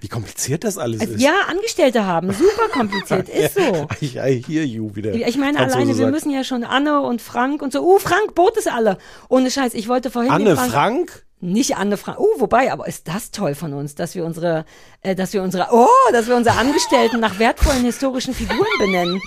Wie 0.00 0.08
kompliziert 0.08 0.64
das 0.64 0.78
alles 0.78 1.00
Also, 1.00 1.14
ist. 1.14 1.20
ja, 1.20 1.32
Angestellte 1.48 2.06
haben, 2.06 2.32
super 2.32 2.68
kompliziert, 2.72 3.28
ist 3.30 3.54
so. 3.54 3.88
Ich 4.00 4.16
I 4.16 4.42
hear 4.46 4.64
you 4.64 4.94
wieder. 4.94 5.12
Ich 5.12 5.36
meine, 5.36 5.58
Franzose 5.58 5.76
alleine, 5.76 5.88
wir 5.90 6.04
sagt. 6.04 6.12
müssen 6.12 6.30
ja 6.30 6.44
schon 6.44 6.64
Anne 6.64 7.00
und 7.00 7.22
Frank 7.22 7.62
und 7.62 7.72
so. 7.72 7.82
Uh, 7.82 7.98
Frank, 7.98 8.34
Boot 8.34 8.56
ist 8.56 8.68
alle. 8.70 8.98
Ohne 9.28 9.50
Scheiß, 9.50 9.74
ich 9.74 9.88
wollte 9.88 10.10
vorhin 10.10 10.32
Anne 10.32 10.54
den 10.54 10.56
Frank? 10.56 11.24
Nicht 11.40 11.76
Anne 11.76 11.96
Frank. 11.96 12.20
Uh, 12.20 12.28
wobei, 12.38 12.72
aber 12.72 12.86
ist 12.86 13.08
das 13.08 13.30
toll 13.32 13.54
von 13.54 13.72
uns, 13.74 13.94
dass 13.96 14.14
wir 14.14 14.24
unsere, 14.24 14.64
äh, 15.02 15.14
dass 15.14 15.32
wir 15.32 15.42
unsere, 15.42 15.68
oh, 15.72 15.86
dass 16.12 16.28
wir 16.28 16.36
unsere 16.36 16.56
Angestellten 16.56 17.18
nach 17.20 17.38
wertvollen 17.38 17.84
historischen 17.84 18.32
Figuren 18.34 18.66
benennen. 18.78 19.20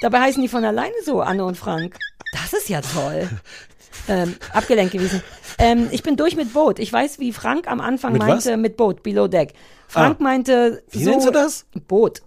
Dabei 0.00 0.20
heißen 0.20 0.40
die 0.40 0.48
von 0.48 0.64
alleine 0.64 0.94
so, 1.04 1.20
Anne 1.20 1.44
und 1.44 1.56
Frank. 1.56 1.96
Das 2.32 2.52
ist 2.58 2.68
ja 2.68 2.80
toll. 2.80 3.28
Ähm, 4.08 4.36
abgelenkt 4.52 4.92
gewesen. 4.92 5.22
Ähm, 5.58 5.88
ich 5.90 6.02
bin 6.02 6.16
durch 6.16 6.36
mit 6.36 6.52
Boot. 6.52 6.78
Ich 6.78 6.92
weiß, 6.92 7.18
wie 7.18 7.32
Frank 7.32 7.66
am 7.68 7.80
Anfang 7.80 8.12
Mit 8.12 8.22
was? 8.22 8.28
meinte, 8.28 8.56
mit 8.56 8.76
Boot, 8.76 9.02
Below 9.02 9.28
Deck. 9.28 9.54
Frank 9.86 10.16
Ah. 10.20 10.22
meinte, 10.22 10.82
Wie 10.90 11.04
so, 11.04 11.10
nennst 11.10 11.26
du 11.26 11.30
das? 11.30 11.66
Boot. 11.88 12.22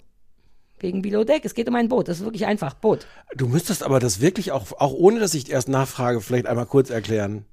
Wegen 0.80 1.02
Below 1.02 1.24
Deck. 1.24 1.46
Es 1.46 1.54
geht 1.54 1.70
um 1.70 1.76
ein 1.76 1.88
Boot. 1.90 2.08
Das 2.08 2.18
ist 2.20 2.24
wirklich 2.26 2.46
einfach. 2.46 2.74
Boot. 2.74 3.06
Du 3.36 3.48
müsstest 3.48 3.84
aber 3.84 4.00
das 4.00 4.20
wirklich 4.22 4.52
auch, 4.52 4.66
auch 4.80 4.94
ohne 4.94 5.20
dass 5.20 5.34
ich 5.34 5.50
erst 5.52 5.70
nachfrage, 5.70 6.22
vielleicht 6.22 6.48
einmal 6.48 6.66
kurz 6.66 6.90
erklären. 6.90 7.46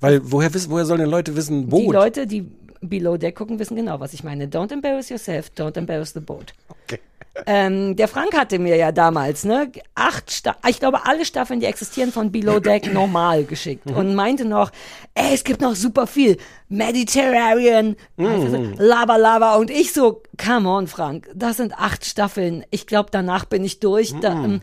Weil 0.00 0.20
woher 0.24 0.54
wissen, 0.54 0.70
woher 0.70 0.86
sollen 0.86 1.00
denn 1.00 1.10
Leute 1.10 1.36
wissen, 1.36 1.68
Boot? 1.68 1.80
Die 1.82 1.86
Leute, 1.92 2.26
die 2.26 2.50
Below 2.80 3.16
Deck 3.18 3.34
gucken, 3.36 3.58
wissen 3.58 3.76
genau, 3.76 4.00
was 4.00 4.14
ich 4.14 4.24
meine. 4.24 4.46
Don't 4.46 4.72
embarrass 4.72 5.10
yourself, 5.10 5.50
don't 5.56 5.76
embarrass 5.76 6.12
the 6.14 6.20
boat. 6.20 6.54
Okay. 6.84 7.00
Ähm, 7.46 7.96
der 7.96 8.08
Frank 8.08 8.36
hatte 8.36 8.58
mir 8.58 8.76
ja 8.76 8.90
damals, 8.92 9.44
ne, 9.44 9.70
acht, 9.94 10.30
Sta 10.32 10.56
ich 10.68 10.80
glaube, 10.80 11.06
alle 11.06 11.24
Staffeln, 11.24 11.60
die 11.60 11.66
existieren 11.66 12.12
von 12.12 12.32
Below 12.32 12.58
Deck 12.58 12.92
normal 12.92 13.44
geschickt 13.44 13.88
und 13.90 14.14
meinte 14.14 14.44
noch, 14.44 14.70
ey, 15.14 15.32
es 15.32 15.44
gibt 15.44 15.60
noch 15.60 15.76
super 15.76 16.06
viel. 16.06 16.38
Mediterranean, 16.68 17.96
Lava 18.16 19.16
Lava 19.16 19.56
und 19.56 19.70
ich 19.70 19.92
so, 19.92 20.22
come 20.44 20.68
on, 20.68 20.86
Frank, 20.86 21.30
das 21.34 21.56
sind 21.58 21.72
acht 21.74 22.04
Staffeln. 22.04 22.64
Ich 22.70 22.86
glaube, 22.86 23.10
danach 23.12 23.44
bin 23.44 23.64
ich 23.64 23.80
durch. 23.80 24.12
Da, 24.20 24.32
ähm, 24.32 24.60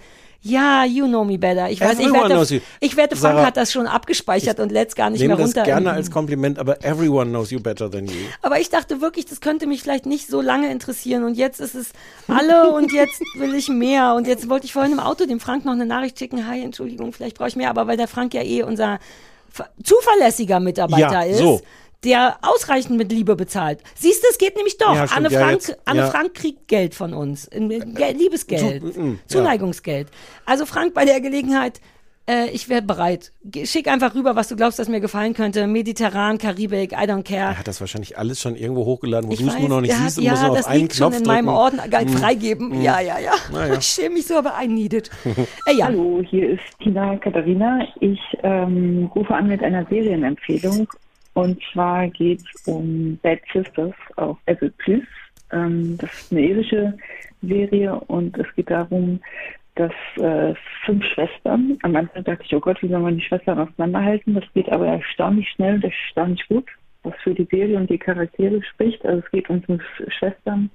ja, 0.48 0.86
you 0.86 1.06
know 1.08 1.24
me 1.24 1.38
better. 1.38 1.70
Ich 1.70 1.82
weiß, 1.82 1.94
ich 2.00 2.06
Everyone 2.06 2.24
wette, 2.24 2.34
knows 2.34 2.50
you. 2.52 2.60
ich 2.80 2.96
wette, 2.98 3.16
Frank 3.16 3.36
Sarah, 3.36 3.46
hat 3.48 3.58
das 3.58 3.72
schon 3.72 3.88
abgespeichert 3.88 4.60
und 4.60 4.72
lädt 4.72 4.96
gar 4.96 5.10
nicht 5.10 5.20
Nehme 5.22 5.36
mehr 5.36 5.46
das 5.46 5.56
runter. 5.56 5.64
gerne 5.64 5.90
im- 5.90 5.96
als 5.96 6.10
Kompliment, 6.12 6.60
aber 6.60 6.84
everyone 6.84 7.30
knows 7.30 7.52
you 7.52 7.60
better 7.60 7.90
than 7.92 8.06
you. 8.08 8.14
aber 8.42 8.60
ich 8.60 8.70
dachte 8.70 9.02
wirklich, 9.02 9.26
das 9.26 9.42
könnte 9.42 9.68
mich 9.68 9.82
vielleicht 9.82 10.06
nicht 10.06 10.28
so 10.28 10.42
lange 10.42 10.72
interessieren. 10.72 11.24
Und 11.24 11.36
jetzt 11.36 11.60
ist 11.60 11.76
es 11.76 11.92
alle 12.28 12.72
und 12.72 12.92
jetzt 12.94 13.22
will 13.38 13.54
ich 13.56 13.68
mehr. 13.70 14.14
Und 14.16 14.28
jetzt 14.28 14.50
wollte 14.50 14.66
ich 14.66 14.74
vorhin 14.74 14.94
im 14.94 15.00
Auto 15.00 15.26
dem 15.26 15.40
Frank 15.40 15.66
noch 15.66 15.74
eine 15.74 15.86
Nachricht 15.86 16.18
schicken. 16.20 16.48
Hi, 16.48 16.62
Entschuldigung, 16.62 17.14
vielleicht 17.14 17.38
brauche 17.38 17.50
ich 17.50 17.56
mehr. 17.56 17.70
Aber 17.70 17.88
weil 17.88 17.98
der 17.98 18.08
Frank 18.08 18.34
ja 18.34 18.42
eh 18.44 18.64
unser 18.64 19.00
ver- 19.50 19.70
zuverlässiger 19.84 20.60
Mitarbeiter 20.60 21.12
Ja, 21.12 21.22
ist, 21.24 21.40
so. 21.40 21.62
Der 22.04 22.38
ausreichend 22.42 22.98
mit 22.98 23.12
Liebe 23.12 23.36
bezahlt. 23.36 23.80
Siehst 23.96 24.24
du, 24.24 24.28
es 24.30 24.38
geht 24.38 24.56
nämlich 24.56 24.78
doch. 24.78 24.96
Ja. 24.96 25.06
Anne, 25.16 25.30
Ja, 25.30 25.40
Frank, 25.40 25.52
jetzt- 25.54 25.78
Anne 25.86 26.00
ja. 26.02 26.08
Frank 26.10 26.34
kriegt 26.36 26.68
Geld 26.68 26.94
von 26.96 27.14
uns. 27.14 27.50
Gel- 27.52 28.16
Liebesgeld. 28.18 28.94
Zu- 28.94 29.00
mm, 29.02 29.12
ja. 29.14 29.18
Zuneigungsgeld. 29.28 30.08
Also 30.46 30.66
Frank, 30.66 30.94
bei 30.94 31.06
der 31.06 31.20
Gelegenheit, 31.22 31.82
äh, 32.30 32.50
ich 32.52 32.68
wäre 32.70 32.82
bereit. 32.82 33.32
Schick 33.64 33.88
einfach 33.88 34.14
rüber, 34.14 34.36
was 34.36 34.50
du 34.50 34.56
glaubst, 34.56 34.78
dass 34.80 34.90
mir 34.90 35.00
gefallen 35.00 35.34
könnte. 35.34 35.66
Mediterran, 35.66 36.38
Karibik, 36.38 36.92
I 36.92 36.96
don't 37.10 37.24
care. 37.24 37.52
Er 37.52 37.58
hat 37.60 37.68
das 37.68 37.80
wahrscheinlich 37.82 38.18
alles 38.18 38.42
schon 38.42 38.56
irgendwo 38.56 38.86
hochgeladen, 38.86 39.30
wo 39.30 39.34
Ich 39.34 39.40
du 39.40 39.48
es 39.48 39.58
nur 39.58 39.70
noch 39.70 39.82
nicht 39.82 39.92
der 39.94 39.98
siehst 40.00 40.18
hat, 40.18 40.24
und 40.24 40.30
musst 40.30 40.42
ja, 40.42 40.48
nur 40.48 40.52
auf 40.52 40.58
das 40.58 40.68
einen 40.68 40.82
liegt 40.82 40.96
schon 40.96 41.10
Knopf 41.12 41.22
in 41.22 41.28
meinem 41.28 41.46
drücken. 41.46 41.58
Ordner. 41.58 41.88
Geil, 41.88 42.08
freigeben. 42.10 42.82
Ja, 42.82 43.00
ja, 43.00 43.18
ja. 43.20 43.32
Ja. 43.54 43.74
Ich 43.78 43.86
schäme 43.88 44.16
mich 44.16 44.28
so, 44.28 44.36
aber 44.36 44.54
I 44.62 44.68
need 44.68 44.94
it. 44.94 45.10
Äh, 45.66 45.74
ja. 45.76 45.86
Hallo, 45.86 46.22
hier 46.30 46.50
ist 46.50 46.62
Tina 46.84 47.16
Katharina. 47.18 47.80
Ich 48.02 48.20
ähm, 48.44 49.10
rufe 49.16 49.34
an 49.34 49.48
mit 49.48 49.64
einer 49.64 49.86
Serienempfehlung. 49.90 50.88
Und 51.38 51.62
zwar 51.72 52.08
geht 52.08 52.42
es 52.42 52.68
um 52.68 53.20
Bad 53.22 53.42
Sisters 53.54 53.94
auf 54.16 54.40
Apple 54.48 54.72
Plus. 54.72 55.04
Ähm, 55.52 55.96
das 56.00 56.12
ist 56.12 56.32
eine 56.32 56.42
irische 56.42 56.98
Serie 57.44 57.94
und 58.08 58.36
es 58.40 58.48
geht 58.56 58.72
darum, 58.72 59.20
dass 59.76 59.92
äh, 60.16 60.56
fünf 60.84 61.06
Schwestern, 61.06 61.78
am 61.84 61.96
Anfang 61.96 62.24
dachte 62.24 62.42
ich, 62.44 62.56
oh 62.56 62.60
Gott, 62.60 62.82
wie 62.82 62.88
soll 62.88 63.02
man 63.02 63.18
die 63.18 63.24
Schwestern 63.24 63.60
auseinanderhalten? 63.60 64.34
Das 64.34 64.46
geht 64.56 64.68
aber 64.72 64.88
erstaunlich 64.88 65.48
schnell 65.50 65.76
und 65.76 65.84
erstaunlich 65.84 66.44
gut, 66.48 66.66
was 67.04 67.14
für 67.22 67.36
die 67.36 67.48
Serie 67.52 67.78
und 67.78 67.92
die 67.92 68.00
Charaktere 68.00 68.60
spricht. 68.64 69.06
Also 69.06 69.22
es 69.24 69.30
geht 69.32 69.48
um 69.52 69.62
fünf 69.62 69.84
Schwestern, 70.18 70.72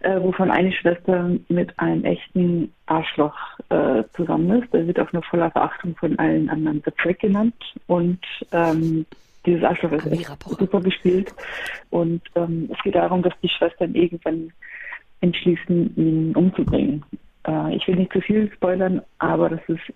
äh, 0.00 0.20
wovon 0.20 0.50
eine 0.50 0.72
Schwester 0.72 1.30
mit 1.48 1.78
einem 1.78 2.04
echten 2.04 2.72
Arschloch 2.86 3.38
äh, 3.68 4.02
zusammen 4.16 4.60
ist. 4.60 4.74
Der 4.74 4.84
wird 4.84 4.98
auch 4.98 5.12
nur 5.12 5.22
voller 5.22 5.52
Verachtung 5.52 5.94
von 5.94 6.18
allen 6.18 6.50
anderen 6.50 6.82
The 6.84 6.90
Prick 6.90 7.20
genannt. 7.20 7.54
Und 7.86 8.18
ähm, 8.50 9.06
dieses 9.46 9.64
Arschloch 9.64 9.92
ist 9.92 10.28
super 10.58 10.80
gespielt. 10.80 11.32
Und 11.90 12.22
ähm, 12.34 12.68
es 12.72 12.82
geht 12.82 12.94
darum, 12.94 13.22
dass 13.22 13.32
die 13.42 13.48
Schwestern 13.48 13.94
irgendwann 13.94 14.52
entschließen, 15.20 15.96
ihn 15.96 16.36
umzubringen. 16.36 17.04
Äh, 17.46 17.76
ich 17.76 17.86
will 17.86 17.96
nicht 17.96 18.12
zu 18.12 18.20
viel 18.20 18.50
spoilern, 18.52 19.00
aber 19.18 19.50
das 19.50 19.60
ist 19.68 19.92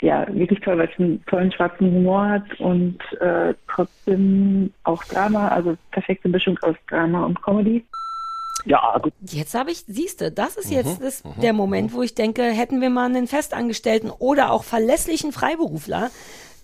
ja 0.00 0.26
wirklich 0.34 0.60
toll, 0.60 0.78
weil 0.78 0.88
es 0.92 0.98
einen 0.98 1.24
tollen 1.26 1.52
schwarzen 1.52 1.90
Humor 1.90 2.28
hat 2.28 2.60
und 2.60 2.98
äh, 3.20 3.54
trotzdem 3.68 4.72
auch 4.82 5.02
Drama, 5.04 5.48
also 5.48 5.76
perfekte 5.92 6.28
Mischung 6.28 6.58
aus 6.62 6.76
Drama 6.88 7.24
und 7.24 7.40
Comedy. 7.42 7.84
Ja, 8.66 8.98
gut. 9.02 9.12
Jetzt 9.20 9.54
habe 9.54 9.70
ich, 9.70 9.84
siehst 9.86 10.20
du, 10.20 10.30
das 10.30 10.56
ist 10.56 10.70
jetzt 10.70 11.02
das, 11.02 11.22
der 11.42 11.52
Moment, 11.52 11.92
wo 11.92 12.02
ich 12.02 12.14
denke, 12.14 12.42
hätten 12.42 12.80
wir 12.80 12.88
mal 12.88 13.06
einen 13.06 13.26
Festangestellten 13.26 14.10
oder 14.10 14.52
auch 14.52 14.64
verlässlichen 14.64 15.32
Freiberufler, 15.32 16.10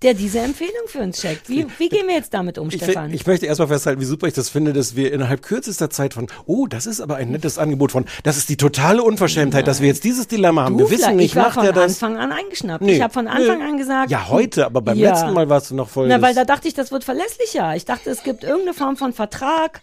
der 0.03 0.15
diese 0.15 0.39
Empfehlung 0.41 0.87
für 0.87 1.01
uns 1.01 1.21
checkt. 1.21 1.49
Wie, 1.49 1.67
wie 1.79 1.89
gehen 1.91 2.07
wir 2.07 2.15
jetzt 2.15 2.33
damit 2.33 2.57
um, 2.59 2.69
Ich, 2.69 2.77
Stefan? 2.77 3.13
ich 3.13 3.27
möchte 3.27 3.45
erstmal 3.47 3.69
festhalten, 3.69 4.01
wie 4.01 4.07
super 4.07 4.27
ich 4.27 4.33
das 4.35 4.49
finde, 4.49 4.73
dass 4.73 4.97
wir 4.97 5.13
innerhalb 5.13 5.43
kürzester 5.43 5.91
Zeit 5.91 6.15
von, 6.15 6.27
oh, 6.47 6.67
das 6.67 6.87
ist 6.87 7.01
aber 7.01 7.17
ein 7.17 7.31
nettes 7.31 7.59
Angebot 7.59 7.93
von, 7.93 8.07
das 8.23 8.39
ist 8.39 8.49
die 8.49 8.57
totale 8.57 9.03
Unverschämtheit, 9.03 9.67
dass 9.67 9.81
wir 9.81 9.89
jetzt 9.89 10.05
dieses 10.05 10.27
Dilemma 10.27 10.65
haben. 10.65 10.79
Du, 10.79 10.85
wir 10.91 10.99
wissen 10.99 11.17
nicht, 11.17 11.27
ich 11.33 11.37
war 11.37 11.45
macht 11.45 11.55
von 11.55 11.67
er 11.67 11.73
das? 11.73 12.03
Anfang 12.03 12.17
an 12.17 12.33
eingeschnappt. 12.33 12.83
Nee, 12.83 12.95
ich 12.97 13.03
habe 13.03 13.13
von 13.13 13.29
Anfang 13.29 13.61
an 13.63 13.77
gesagt. 13.77 14.11
Ja, 14.11 14.29
heute, 14.29 14.65
aber 14.65 14.81
beim 14.81 14.97
Ja. 14.97 15.11
letzten 15.11 15.33
Mal 15.35 15.49
warst 15.51 15.71
du 15.71 15.75
noch 15.75 15.89
voll. 15.89 16.09
Na, 16.09 16.23
weil 16.23 16.35
da 16.35 16.45
dachte 16.45 16.67
ich, 16.67 16.75
das 16.75 16.91
wird 16.93 17.05
verlässlicher. 17.05 17.77
Ich 17.77 17.85
dachte, 17.85 18.09
es 18.11 18.23
gibt 18.23 18.43
irgendeine 18.43 18.73
Form 18.75 18.97
von 18.97 19.13
Vertrag, 19.13 19.83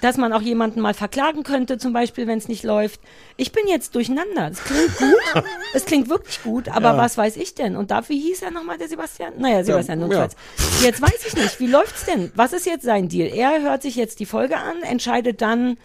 dass 0.00 0.16
man 0.16 0.32
auch 0.32 0.42
jemanden 0.42 0.80
mal 0.80 0.94
verklagen 0.94 1.42
könnte, 1.42 1.78
zum 1.78 1.92
Beispiel, 1.92 2.26
wenn 2.26 2.38
es 2.38 2.48
nicht 2.48 2.64
läuft. 2.64 3.00
Ich 3.36 3.52
bin 3.52 3.66
jetzt 3.68 3.94
durcheinander. 3.94 4.50
Es 4.50 4.62
klingt 4.64 4.96
gut. 4.96 5.44
es 5.74 5.84
klingt 5.84 6.08
wirklich 6.08 6.42
gut, 6.42 6.68
aber 6.68 6.96
was 6.96 7.16
weiß 7.16 7.36
ich 7.36 7.54
denn? 7.54 7.76
Und 7.76 7.90
dafür 7.90 8.16
hieß 8.16 8.42
er 8.42 8.50
nochmal 8.50 8.78
der 8.78 8.88
Sebastian? 8.88 9.34
Naja, 9.38 9.64
Sebastian 9.64 10.00
Ja, 10.00 10.06
notfalls. 10.06 10.36
Jetzt 10.82 11.00
weiß 11.00 11.26
ich 11.26 11.34
nicht. 11.34 11.60
Wie 11.60 11.66
läuft's 11.66 12.04
denn? 12.04 12.32
Was 12.34 12.52
ist 12.52 12.66
jetzt 12.66 12.84
sein 12.84 13.08
Deal? 13.08 13.28
Er 13.28 13.62
hört 13.62 13.82
sich 13.82 13.96
jetzt 13.96 14.20
die 14.20 14.26
Folge 14.26 14.56
an, 14.56 14.82
entscheidet 14.82 15.40
dann, 15.42 15.76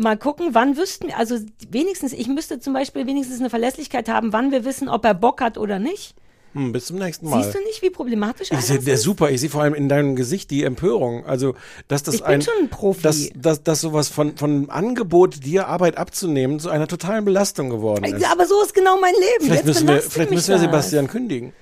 Mal 0.00 0.16
gucken, 0.16 0.50
wann 0.52 0.76
wüssten 0.76 1.08
wir, 1.08 1.18
also 1.18 1.36
wenigstens, 1.70 2.12
ich 2.12 2.28
müsste 2.28 2.60
zum 2.60 2.72
Beispiel 2.72 3.04
wenigstens 3.08 3.40
eine 3.40 3.50
Verlässlichkeit 3.50 4.08
haben, 4.08 4.32
wann 4.32 4.52
wir 4.52 4.64
wissen, 4.64 4.88
ob 4.88 5.04
er 5.04 5.12
Bock 5.12 5.40
hat 5.40 5.58
oder 5.58 5.80
nicht. 5.80 6.14
Hm, 6.54 6.72
bis 6.72 6.86
zum 6.86 6.98
nächsten 6.98 7.28
Mal. 7.28 7.42
Siehst 7.42 7.54
du 7.54 7.62
nicht, 7.64 7.82
wie 7.82 7.90
problematisch 7.90 8.50
Ich 8.50 8.60
sehe 8.62 8.76
das 8.76 8.84
der 8.84 8.94
ist? 8.94 9.02
super. 9.02 9.30
Ich 9.30 9.40
sehe 9.40 9.50
vor 9.50 9.62
allem 9.62 9.74
in 9.74 9.88
deinem 9.88 10.16
Gesicht 10.16 10.50
die 10.50 10.64
Empörung. 10.64 11.24
Also, 11.26 11.54
dass 11.88 12.02
das 12.02 12.14
Ich 12.16 12.20
bin 12.22 12.30
ein, 12.34 12.42
schon 12.42 12.54
ein 12.60 12.68
Profi. 12.70 13.02
dass, 13.02 13.28
dass, 13.34 13.62
dass 13.62 13.80
sowas 13.80 14.08
von, 14.08 14.36
von 14.36 14.70
Angebot, 14.70 15.44
dir 15.44 15.68
Arbeit 15.68 15.96
abzunehmen, 15.96 16.58
zu 16.60 16.70
einer 16.70 16.86
totalen 16.88 17.24
Belastung 17.24 17.70
geworden 17.70 18.04
ist. 18.04 18.24
Aber 18.24 18.46
so 18.46 18.62
ist 18.62 18.74
genau 18.74 18.98
mein 19.00 19.14
Leben. 19.14 19.24
vielleicht 19.40 19.66
Jetzt 19.66 19.66
müssen 19.66 19.88
wir, 19.88 20.00
vielleicht 20.02 20.30
müssen 20.30 20.48
wir 20.48 20.54
das. 20.56 20.62
Sebastian 20.62 21.06
kündigen. 21.08 21.52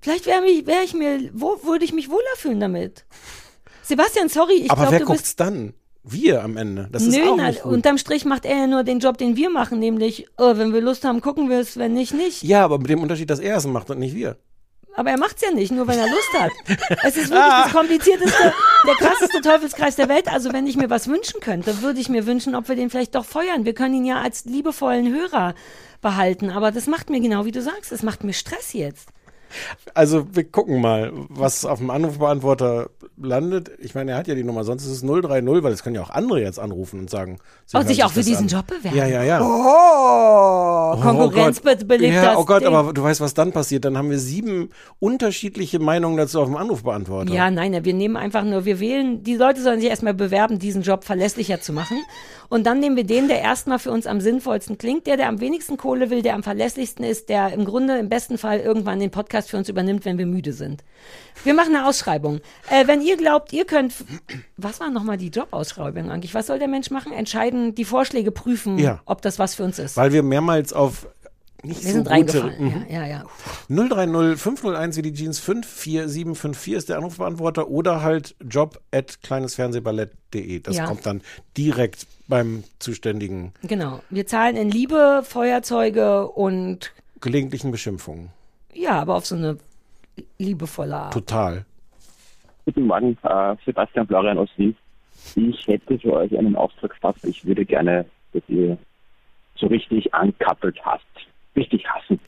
Vielleicht 0.00 0.26
wäre 0.26 0.42
wär 0.42 0.82
ich 0.84 0.94
mir, 0.94 1.30
wo 1.34 1.58
würde 1.64 1.84
ich 1.84 1.92
mich 1.92 2.08
wohler 2.08 2.36
fühlen 2.36 2.60
damit? 2.60 3.04
Sebastian, 3.82 4.28
sorry, 4.28 4.54
ich 4.64 4.70
Aber 4.70 4.82
glaube, 4.82 4.92
wer 4.92 4.98
du 5.00 5.06
bist. 5.06 5.16
guckt's 5.18 5.36
dann? 5.36 5.74
Wir 6.10 6.42
am 6.42 6.56
Ende. 6.56 6.88
Das 6.90 7.02
Nö, 7.02 7.10
ist 7.10 7.28
auch 7.28 7.36
na, 7.36 7.48
nicht 7.48 7.62
gut. 7.62 7.72
unterm 7.72 7.98
Strich 7.98 8.24
macht 8.24 8.44
er 8.44 8.56
ja 8.56 8.66
nur 8.66 8.84
den 8.84 8.98
Job, 8.98 9.18
den 9.18 9.36
wir 9.36 9.50
machen, 9.50 9.78
nämlich, 9.78 10.26
oh, 10.36 10.56
wenn 10.56 10.72
wir 10.72 10.80
Lust 10.80 11.04
haben, 11.04 11.20
gucken 11.20 11.48
wir 11.50 11.60
es, 11.60 11.76
wenn 11.76 11.94
nicht, 11.94 12.14
nicht. 12.14 12.42
ja, 12.42 12.64
aber 12.64 12.78
mit 12.78 12.88
dem 12.90 13.02
Unterschied, 13.02 13.30
dass 13.30 13.40
er 13.40 13.56
es 13.56 13.66
macht 13.66 13.90
und 13.90 13.98
nicht 13.98 14.14
wir. 14.14 14.36
Aber 14.94 15.10
er 15.10 15.18
macht's 15.18 15.42
ja 15.42 15.52
nicht, 15.52 15.70
nur 15.70 15.86
wenn 15.86 15.98
er 15.98 16.08
Lust 16.08 16.32
hat. 16.36 16.50
Es 17.04 17.16
ist 17.16 17.30
wirklich 17.30 17.62
das 17.62 17.72
komplizierteste, 17.72 18.52
der 18.86 18.94
krasseste 18.96 19.40
Teufelskreis 19.42 19.94
der 19.94 20.08
Welt. 20.08 20.26
Also 20.26 20.52
wenn 20.52 20.66
ich 20.66 20.76
mir 20.76 20.90
was 20.90 21.06
wünschen 21.06 21.40
könnte, 21.40 21.82
würde 21.82 22.00
ich 22.00 22.08
mir 22.08 22.26
wünschen, 22.26 22.56
ob 22.56 22.68
wir 22.68 22.74
den 22.74 22.90
vielleicht 22.90 23.14
doch 23.14 23.24
feuern. 23.24 23.64
Wir 23.64 23.74
können 23.74 23.94
ihn 23.94 24.04
ja 24.04 24.20
als 24.20 24.44
liebevollen 24.44 25.14
Hörer 25.14 25.54
behalten. 26.00 26.50
Aber 26.50 26.72
das 26.72 26.88
macht 26.88 27.10
mir 27.10 27.20
genau 27.20 27.44
wie 27.44 27.52
du 27.52 27.62
sagst, 27.62 27.92
das 27.92 28.02
macht 28.02 28.24
mir 28.24 28.32
Stress 28.32 28.72
jetzt. 28.72 29.10
Also 29.94 30.26
wir 30.32 30.44
gucken 30.44 30.80
mal, 30.80 31.12
was 31.28 31.64
auf 31.64 31.78
dem 31.78 31.90
Anrufbeantworter 31.90 32.90
landet. 33.16 33.70
Ich 33.80 33.94
meine, 33.94 34.12
er 34.12 34.18
hat 34.18 34.28
ja 34.28 34.34
die 34.34 34.44
Nummer, 34.44 34.64
sonst 34.64 34.84
ist 34.84 34.90
es 34.90 35.02
030, 35.02 35.62
weil 35.62 35.72
es 35.72 35.82
können 35.82 35.96
ja 35.96 36.02
auch 36.02 36.10
andere 36.10 36.40
jetzt 36.40 36.58
anrufen 36.58 37.00
und 37.00 37.10
sagen. 37.10 37.38
sie 37.66 37.76
Und 37.76 37.82
hören 37.82 37.88
sich 37.88 38.04
auch 38.04 38.12
für 38.12 38.22
diesen 38.22 38.44
an. 38.44 38.48
Job 38.48 38.66
bewerben. 38.66 38.96
Ja, 38.96 39.06
ja, 39.06 39.22
ja. 39.22 39.40
Oh, 39.42 41.00
Konkurrenz 41.00 41.60
oh 41.60 41.64
Gott. 41.64 41.78
be 41.80 41.84
belegt 41.84 42.14
ja, 42.14 42.22
das 42.26 42.36
Oh 42.36 42.44
Gott, 42.44 42.62
Ding. 42.62 42.74
aber 42.74 42.92
du 42.92 43.02
weißt, 43.02 43.20
was 43.20 43.34
dann 43.34 43.52
passiert. 43.52 43.84
Dann 43.84 43.98
haben 43.98 44.10
wir 44.10 44.18
sieben 44.18 44.70
unterschiedliche 44.98 45.78
Meinungen 45.78 46.16
dazu 46.16 46.40
auf 46.40 46.46
dem 46.46 46.56
Anrufbeantworter. 46.56 47.32
Ja, 47.32 47.50
nein, 47.50 47.84
wir 47.84 47.94
nehmen 47.94 48.16
einfach 48.16 48.44
nur, 48.44 48.64
wir 48.64 48.80
wählen, 48.80 49.22
die 49.22 49.36
Leute 49.36 49.62
sollen 49.62 49.80
sich 49.80 49.90
erstmal 49.90 50.14
bewerben, 50.14 50.58
diesen 50.58 50.82
Job 50.82 51.04
verlässlicher 51.04 51.60
zu 51.60 51.72
machen. 51.72 51.98
Und 52.48 52.66
dann 52.66 52.80
nehmen 52.80 52.96
wir 52.96 53.04
den, 53.04 53.28
der 53.28 53.40
erstmal 53.42 53.78
für 53.78 53.90
uns 53.90 54.06
am 54.06 54.20
sinnvollsten 54.20 54.78
klingt, 54.78 55.06
der, 55.06 55.16
der 55.18 55.28
am 55.28 55.40
wenigsten 55.40 55.76
Kohle 55.76 56.08
will, 56.08 56.22
der 56.22 56.34
am 56.34 56.42
verlässlichsten 56.42 57.04
ist, 57.04 57.28
der 57.28 57.52
im 57.52 57.64
Grunde 57.66 57.98
im 57.98 58.08
besten 58.08 58.38
Fall 58.38 58.60
irgendwann 58.60 59.00
den 59.00 59.10
Podcast 59.10 59.50
für 59.50 59.58
uns 59.58 59.68
übernimmt, 59.68 60.04
wenn 60.06 60.16
wir 60.16 60.26
müde 60.26 60.52
sind. 60.54 60.82
Wir 61.44 61.52
machen 61.54 61.74
eine 61.76 61.86
Ausschreibung. 61.86 62.40
Äh, 62.70 62.86
wenn 62.86 63.02
ihr 63.02 63.16
glaubt, 63.16 63.52
ihr 63.52 63.64
könnt, 63.66 63.92
was 64.56 64.80
war 64.80 64.90
nochmal 64.90 65.18
die 65.18 65.28
Jobausschreibung 65.28 66.10
eigentlich? 66.10 66.34
Was 66.34 66.46
soll 66.46 66.58
der 66.58 66.68
Mensch 66.68 66.90
machen? 66.90 67.12
Entscheiden, 67.12 67.74
die 67.74 67.84
Vorschläge 67.84 68.30
prüfen, 68.32 68.78
Ja. 68.78 69.00
ob 69.04 69.20
das 69.22 69.38
was 69.38 69.54
für 69.54 69.64
uns 69.64 69.78
ist. 69.78 69.96
Weil 69.96 70.12
wir 70.12 70.22
mehrmals 70.22 70.72
auf 70.72 71.06
nicht 71.64 71.82
wir 71.84 71.88
so 71.88 71.92
sind 71.92 71.98
gute, 72.04 72.10
reingefallen. 72.10 72.64
Mhm. 72.64 72.86
Ja, 72.88 73.06
ja, 73.06 73.24
ja. 73.68 73.88
030 73.88 74.40
501 74.40 74.96
wie 74.96 75.02
die 75.02 75.12
Jeans 75.12 75.38
54754 75.40 76.72
ist 76.74 76.88
der 76.88 76.98
Anrufbeantworter 76.98 77.68
oder 77.68 78.02
halt 78.02 78.36
job 78.40 78.80
at 78.92 79.20
kleinesfernsehballett.de. 79.22 80.60
Das 80.60 80.76
Ja. 80.76 80.86
kommt 80.86 81.04
dann 81.06 81.22
direkt 81.56 82.06
beim 82.28 82.64
zuständigen 82.78 83.52
Genau. 83.62 84.00
Wir 84.10 84.26
zahlen 84.26 84.56
in 84.56 84.70
Liebe, 84.70 85.22
Feuerzeuge 85.24 86.28
und 86.28 86.92
gelegentlichen 87.20 87.70
Beschimpfungen. 87.72 88.30
ja, 88.74 89.00
aber 89.00 89.16
auf 89.16 89.26
so 89.26 89.34
eine 89.34 89.58
liebevolle 90.38 90.96
Art. 90.96 91.12
Total. 91.12 91.64
Guten 92.64 92.86
Morgen, 92.86 93.16
äh, 93.22 93.56
Sebastian 93.64 94.06
Florian 94.06 94.38
aus 94.38 94.50
Wien. 94.56 94.76
Ich 95.34 95.66
hätte 95.66 95.98
für 95.98 96.12
euch 96.12 96.36
einen 96.38 96.54
Auftragspass. 96.54 97.16
Ich 97.24 97.44
würde 97.44 97.64
gerne, 97.64 98.04
dass 98.32 98.42
ihr 98.48 98.76
so 99.56 99.66
richtig 99.66 100.08
unkappelt 100.14 100.78
hasst. 100.84 101.04
Richtig 101.58 101.84
hassen. 101.88 102.20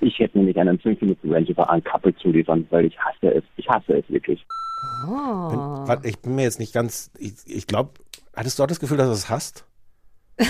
Ich 0.00 0.18
hätte 0.18 0.38
nämlich 0.38 0.58
einen 0.58 0.78
5 0.78 1.00
Minuten 1.00 1.32
Range 1.32 1.48
über 1.48 1.70
unkappelt 1.72 2.18
zu 2.18 2.28
liefern, 2.28 2.66
weil 2.70 2.86
ich 2.86 2.98
hasse 2.98 3.34
es. 3.34 3.44
Ich 3.56 3.68
hasse 3.68 3.94
es 3.98 4.04
wirklich. 4.08 4.44
Oh. 5.06 5.10
Warte, 5.10 6.08
Ich 6.08 6.18
bin 6.18 6.34
mir 6.34 6.42
jetzt 6.42 6.58
nicht 6.58 6.72
ganz, 6.72 7.10
ich, 7.18 7.32
ich 7.46 7.66
glaube, 7.66 7.90
hattest 8.34 8.58
du 8.58 8.62
auch 8.62 8.66
das 8.66 8.80
Gefühl, 8.80 8.96
dass 8.98 9.06
du 9.08 9.12
es 9.12 9.30
hast? 9.30 9.64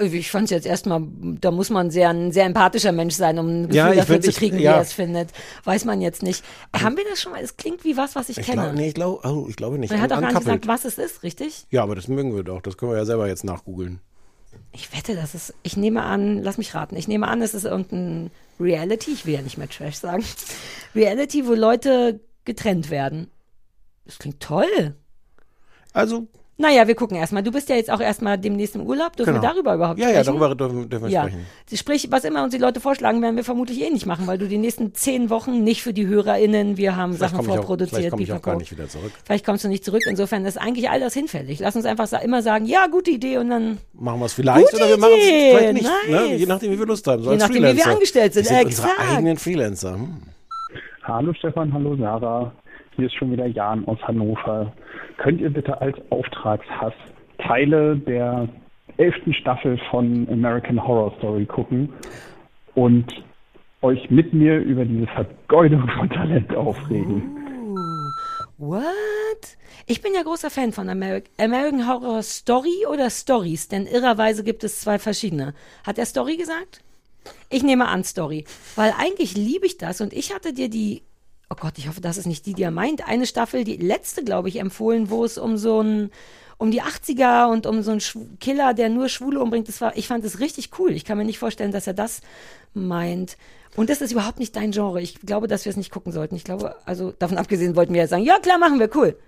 Ich 0.00 0.30
fand 0.30 0.44
es 0.46 0.50
jetzt 0.50 0.66
erstmal, 0.66 1.00
da 1.40 1.50
muss 1.52 1.70
man 1.70 1.90
sehr, 1.90 2.10
ein 2.10 2.32
sehr 2.32 2.46
empathischer 2.46 2.90
Mensch 2.92 3.14
sein, 3.14 3.38
um 3.38 3.46
ein 3.46 3.62
Gefühl 3.68 3.76
Ja, 3.76 3.92
ich 3.92 3.98
dafür 3.98 4.14
find- 4.14 4.24
zu 4.24 4.30
ich- 4.30 4.36
kriegen, 4.36 4.58
wie 4.58 4.62
ja. 4.64 4.72
er 4.72 4.80
es 4.80 4.92
findet. 4.92 5.30
Weiß 5.62 5.84
man 5.84 6.00
jetzt 6.00 6.22
nicht. 6.24 6.44
Haben 6.76 6.96
wir 6.96 7.04
das 7.08 7.20
schon 7.22 7.30
mal? 7.32 7.40
Es 7.42 7.56
klingt 7.56 7.84
wie 7.84 7.96
was, 7.96 8.16
was 8.16 8.28
ich, 8.28 8.38
Ich 8.38 8.46
kenne. 8.46 8.62
glaube, 8.62 8.76
nee, 8.76 8.88
ich 8.88 8.94
glaube, 8.94 9.20
oh, 9.28 9.46
ich 9.48 9.54
glaube 9.56 9.78
nicht. 9.78 9.90
Man 9.92 10.00
hat 10.00 10.12
auch 10.12 10.20
gar 10.20 10.28
nicht 10.32 10.38
gesagt, 10.40 10.66
was 10.66 10.84
es 10.84 10.98
ist, 10.98 11.22
richtig? 11.22 11.64
Ja, 11.70 11.84
aber 11.84 11.94
das 11.94 12.08
mögen 12.08 12.34
wir 12.34 12.42
doch. 12.42 12.60
Das 12.60 12.76
können 12.76 12.90
wir 12.90 12.98
ja 12.98 13.04
selber 13.04 13.28
jetzt 13.28 13.44
nachgoogeln. 13.44 14.00
Ich 14.74 14.92
wette, 14.92 15.14
das 15.14 15.36
ist, 15.36 15.54
ich 15.62 15.76
nehme 15.76 16.02
an, 16.02 16.42
lass 16.42 16.58
mich 16.58 16.74
raten, 16.74 16.96
ich 16.96 17.06
nehme 17.06 17.28
an, 17.28 17.40
es 17.42 17.54
ist 17.54 17.64
irgendein 17.64 18.32
Reality, 18.58 19.12
ich 19.12 19.24
will 19.24 19.34
ja 19.34 19.40
nicht 19.40 19.56
mehr 19.56 19.68
Trash 19.68 19.94
sagen, 19.94 20.24
Reality, 20.96 21.46
wo 21.46 21.54
Leute 21.54 22.18
getrennt 22.44 22.90
werden. 22.90 23.30
Das 24.04 24.18
klingt 24.18 24.40
toll. 24.40 24.96
Also, 25.92 26.26
Naja, 26.56 26.86
wir 26.86 26.94
gucken 26.94 27.16
erstmal. 27.16 27.42
Du 27.42 27.50
bist 27.50 27.68
ja 27.68 27.74
jetzt 27.74 27.90
auch 27.90 28.00
erstmal 28.00 28.38
demnächst 28.38 28.76
im 28.76 28.82
Urlaub. 28.82 29.16
Dürfen 29.16 29.32
Genau. 29.34 29.42
wir 29.42 29.48
darüber 29.50 29.74
überhaupt 29.74 29.98
ja, 29.98 30.06
ja, 30.10 30.22
sprechen? 30.22 30.38
darüber 30.38 30.54
dürfen, 30.54 30.88
dürfen 30.88 31.04
wir 31.06 31.10
Ja, 31.10 31.22
sprechen. 31.22 31.46
sprich, 31.74 32.06
was 32.12 32.22
immer 32.22 32.44
uns 32.44 32.52
die 32.54 32.60
Leute 32.60 32.78
vorschlagen, 32.78 33.20
werden 33.22 33.34
wir 33.34 33.42
vermutlich 33.42 33.82
eh 33.82 33.90
nicht 33.90 34.06
machen, 34.06 34.28
weil 34.28 34.38
du 34.38 34.46
die 34.46 34.58
nächsten 34.58 34.94
zehn 34.94 35.30
Wochen 35.30 35.64
nicht 35.64 35.82
für 35.82 35.92
die 35.92 36.06
HörerInnen, 36.06 36.76
wir 36.76 36.94
haben 36.94 37.14
Vielleicht 37.14 37.32
Sachen 37.32 37.38
komme 37.44 37.48
ich, 37.48 37.58
auch, 37.58 37.66
vorproduziert. 37.66 37.96
vielleicht 37.96 38.10
komm 38.12 38.20
ich 38.20 38.32
auch 38.32 38.40
gar 38.42 38.56
nicht 38.56 38.70
wieder 38.70 38.88
zurück. 38.88 39.10
Vielleicht 39.24 39.44
kommst 39.44 39.64
du 39.64 39.68
nicht 39.68 39.84
zurück. 39.84 40.02
Insofern 40.08 40.44
ist 40.44 40.56
eigentlich 40.56 40.88
all 40.90 41.00
das 41.00 41.12
hinfällig. 41.14 41.58
Lass 41.58 41.74
uns 41.74 41.86
einfach 41.86 42.10
immer 42.22 42.40
sagen, 42.40 42.66
ja, 42.66 42.86
gute 42.86 43.10
Idee 43.10 43.38
und 43.38 43.50
dann 43.50 43.78
Machen 43.92 44.20
wir 44.20 44.26
es 44.26 44.32
vielleicht 44.34 44.70
Gute 44.70 44.76
oder 44.76 44.88
wir 44.90 44.98
machen 44.98 45.12
es 45.18 45.26
vielleicht 45.26 45.72
nicht. 45.72 45.84
Ne? 46.08 46.12
nice. 46.28 46.38
Je 46.40 46.46
nachdem, 46.46 46.70
wie 46.70 46.78
wir 46.78 46.86
Lust 46.86 47.04
haben. 47.08 47.22
So 47.24 47.30
Je 47.30 47.34
als 47.34 47.42
nachdem, 47.42 47.56
wie 47.56 47.62
wir 47.62 47.70
Freelancer. 47.70 47.90
angestellt 47.94 48.32
sind, 48.34 48.44
Wir 48.44 48.56
sind 48.58 48.66
unsere 48.66 48.88
exakt. 48.90 49.10
eigenen 49.16 49.36
Freelancer. 49.38 49.94
Hm. 49.94 50.22
Hallo 51.02 51.32
Stefan, 51.34 51.72
hallo 51.74 51.96
Sarah. 51.96 52.52
Hier 52.96 53.06
ist 53.06 53.14
schon 53.14 53.32
wieder 53.32 53.46
Jan 53.46 53.86
aus 53.86 54.00
Hannover. 54.02 54.72
Könnt 55.16 55.40
ihr 55.40 55.50
bitte 55.50 55.80
als 55.80 55.96
Auftragshass 56.10 56.94
Teile 57.38 57.96
der 57.96 58.48
elften 58.96 59.34
Staffel 59.34 59.78
von 59.90 60.28
American 60.30 60.82
Horror 60.82 61.12
Story 61.18 61.44
gucken 61.44 61.92
und 62.74 63.06
euch 63.82 64.10
mit 64.10 64.32
mir 64.32 64.58
über 64.58 64.84
diese 64.84 65.06
Vergeudung 65.08 65.88
von 65.98 66.08
Talent 66.08 66.54
aufregen? 66.54 67.22
What? 68.58 69.56
Ich 69.86 70.00
bin 70.00 70.14
ja 70.14 70.22
großer 70.22 70.48
Fan 70.48 70.72
von 70.72 70.88
Ameri 70.88 71.24
American 71.38 71.88
Horror 71.88 72.22
Story 72.22 72.86
oder 72.88 73.10
Stories, 73.10 73.68
denn 73.68 73.86
irrerweise 73.86 74.44
gibt 74.44 74.62
es 74.62 74.80
zwei 74.80 75.00
verschiedene. 75.00 75.54
Hat 75.84 75.98
er 75.98 76.06
Story 76.06 76.36
gesagt? 76.36 76.82
Ich 77.50 77.62
nehme 77.62 77.88
an 77.88 78.04
Story, 78.04 78.44
weil 78.76 78.94
eigentlich 78.96 79.36
liebe 79.36 79.66
ich 79.66 79.78
das 79.78 80.00
und 80.00 80.12
ich 80.12 80.32
hatte 80.32 80.52
dir 80.52 80.68
die, 80.68 81.02
oh 81.50 81.56
Gott, 81.58 81.78
ich 81.78 81.88
hoffe, 81.88 82.00
das 82.00 82.16
ist 82.16 82.26
nicht 82.26 82.46
die, 82.46 82.54
die 82.54 82.62
er 82.62 82.70
meint, 82.70 83.06
eine 83.06 83.26
Staffel, 83.26 83.64
die 83.64 83.76
letzte, 83.76 84.24
glaube 84.24 84.48
ich, 84.48 84.60
empfohlen, 84.60 85.10
wo 85.10 85.24
es 85.24 85.38
um 85.38 85.56
so 85.56 85.82
ein 85.82 86.10
um 86.56 86.70
die 86.70 86.82
80er 86.82 87.50
und 87.50 87.66
um 87.66 87.82
so 87.82 87.90
einen 87.90 88.00
Schw 88.00 88.20
Killer, 88.40 88.74
der 88.74 88.88
nur 88.88 89.08
Schwule 89.08 89.40
umbringt. 89.40 89.68
Das 89.68 89.80
war, 89.80 89.96
ich 89.96 90.06
fand 90.06 90.24
es 90.24 90.38
richtig 90.38 90.70
cool. 90.78 90.92
Ich 90.92 91.04
kann 91.04 91.18
mir 91.18 91.24
nicht 91.24 91.38
vorstellen, 91.38 91.72
dass 91.72 91.86
er 91.86 91.94
das 91.94 92.20
meint. 92.74 93.36
Und 93.76 93.90
das 93.90 94.00
ist 94.00 94.12
überhaupt 94.12 94.38
nicht 94.38 94.54
dein 94.54 94.70
Genre. 94.70 95.00
Ich 95.00 95.20
glaube, 95.20 95.48
dass 95.48 95.64
wir 95.64 95.70
es 95.70 95.76
nicht 95.76 95.90
gucken 95.90 96.12
sollten. 96.12 96.36
Ich 96.36 96.44
glaube, 96.44 96.76
also 96.86 97.12
davon 97.18 97.38
abgesehen 97.38 97.74
wollten 97.74 97.92
wir 97.92 98.02
ja 98.02 98.06
sagen, 98.06 98.24
ja 98.24 98.38
klar, 98.38 98.58
machen 98.58 98.78
wir, 98.78 98.88
cool. 98.94 99.18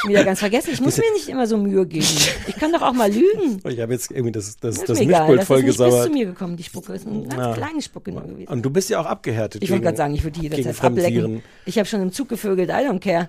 Schon 0.00 0.10
wieder 0.10 0.24
ganz 0.24 0.40
vergessen. 0.40 0.70
Ich 0.72 0.80
muss 0.80 0.96
mir 0.98 1.10
nicht 1.14 1.28
immer 1.28 1.46
so 1.46 1.56
Mühe 1.56 1.86
geben. 1.86 2.04
Ich 2.46 2.56
kann 2.56 2.72
doch 2.72 2.82
auch 2.82 2.92
mal 2.92 3.10
lügen. 3.10 3.60
Ich 3.68 3.80
habe 3.80 3.92
jetzt 3.92 4.10
irgendwie 4.10 4.32
das, 4.32 4.56
das, 4.58 4.76
Ist 4.76 4.88
das 4.88 4.98
mir 4.98 5.04
egal. 5.04 5.34
Mischpult 5.36 5.66
Das 5.68 5.68
ist 5.74 5.78
nicht 5.80 5.90
bis 5.90 6.02
zu 6.04 6.10
mir 6.10 6.26
gekommen, 6.26 6.56
die 6.56 6.62
Spucke. 6.62 6.92
ist 6.94 7.06
eine 7.06 7.22
ganz 7.22 7.36
Ja. 7.36 7.52
kleine 7.54 7.82
Spucke 7.82 8.12
nur 8.12 8.22
gewesen. 8.22 8.48
Und 8.52 8.62
du 8.62 8.70
bist 8.70 8.90
ja 8.90 9.00
auch 9.00 9.06
abgehärtet. 9.06 9.62
Ich 9.62 9.70
wollte 9.70 9.84
gerade 9.84 9.96
sagen, 9.96 10.14
ich 10.14 10.22
würde 10.24 10.38
die 10.40 10.48
jederzeit 10.48 10.84
ablecken. 10.84 11.42
Ich 11.64 11.78
habe 11.78 11.86
schon 11.88 12.02
im 12.02 12.12
Zug 12.12 12.28
gevögelt, 12.28 12.68
I 12.70 12.72
don't 12.88 13.00
care. 13.00 13.28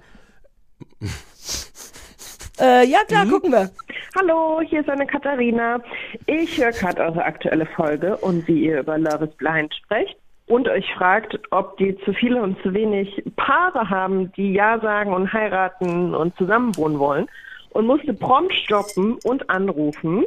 äh, 2.60 2.86
ja, 2.88 3.00
klar, 3.08 3.26
Mhm. 3.26 3.32
gucken 3.32 3.52
wir. 3.52 3.72
Hallo, 4.18 4.62
hier 4.68 4.82
ist 4.82 4.90
eine 4.90 5.06
Katharina. 5.06 5.80
Ich 6.26 6.58
höre 6.58 6.72
gerade 6.72 7.02
eure 7.04 7.24
aktuelle 7.24 7.66
Folge 7.76 8.18
und 8.18 8.48
wie 8.48 8.66
ihr 8.66 8.80
über 8.80 8.98
Love 8.98 9.26
is 9.26 9.36
Blind 9.36 9.74
sprecht 9.76 10.16
und 10.48 10.68
euch 10.70 10.92
fragt, 10.96 11.39
ob 11.51 11.77
die 11.77 11.98
zu 12.00 12.13
viele 12.13 12.42
und 12.42 12.62
zu 12.63 12.74
wenig 12.74 13.24
Paare 13.36 13.89
haben, 13.89 14.32
die 14.34 14.54
Ja 14.54 14.80
sagen 14.80 15.13
und 15.13 15.32
heiraten 15.32 16.16
und 16.16 16.36
zusammenwohnen 16.38 17.00
wollen 17.00 17.27
und 17.72 17.86
musste 17.86 18.13
prompt 18.13 18.54
stoppen 18.54 19.18
und 19.24 19.50
anrufen, 19.50 20.25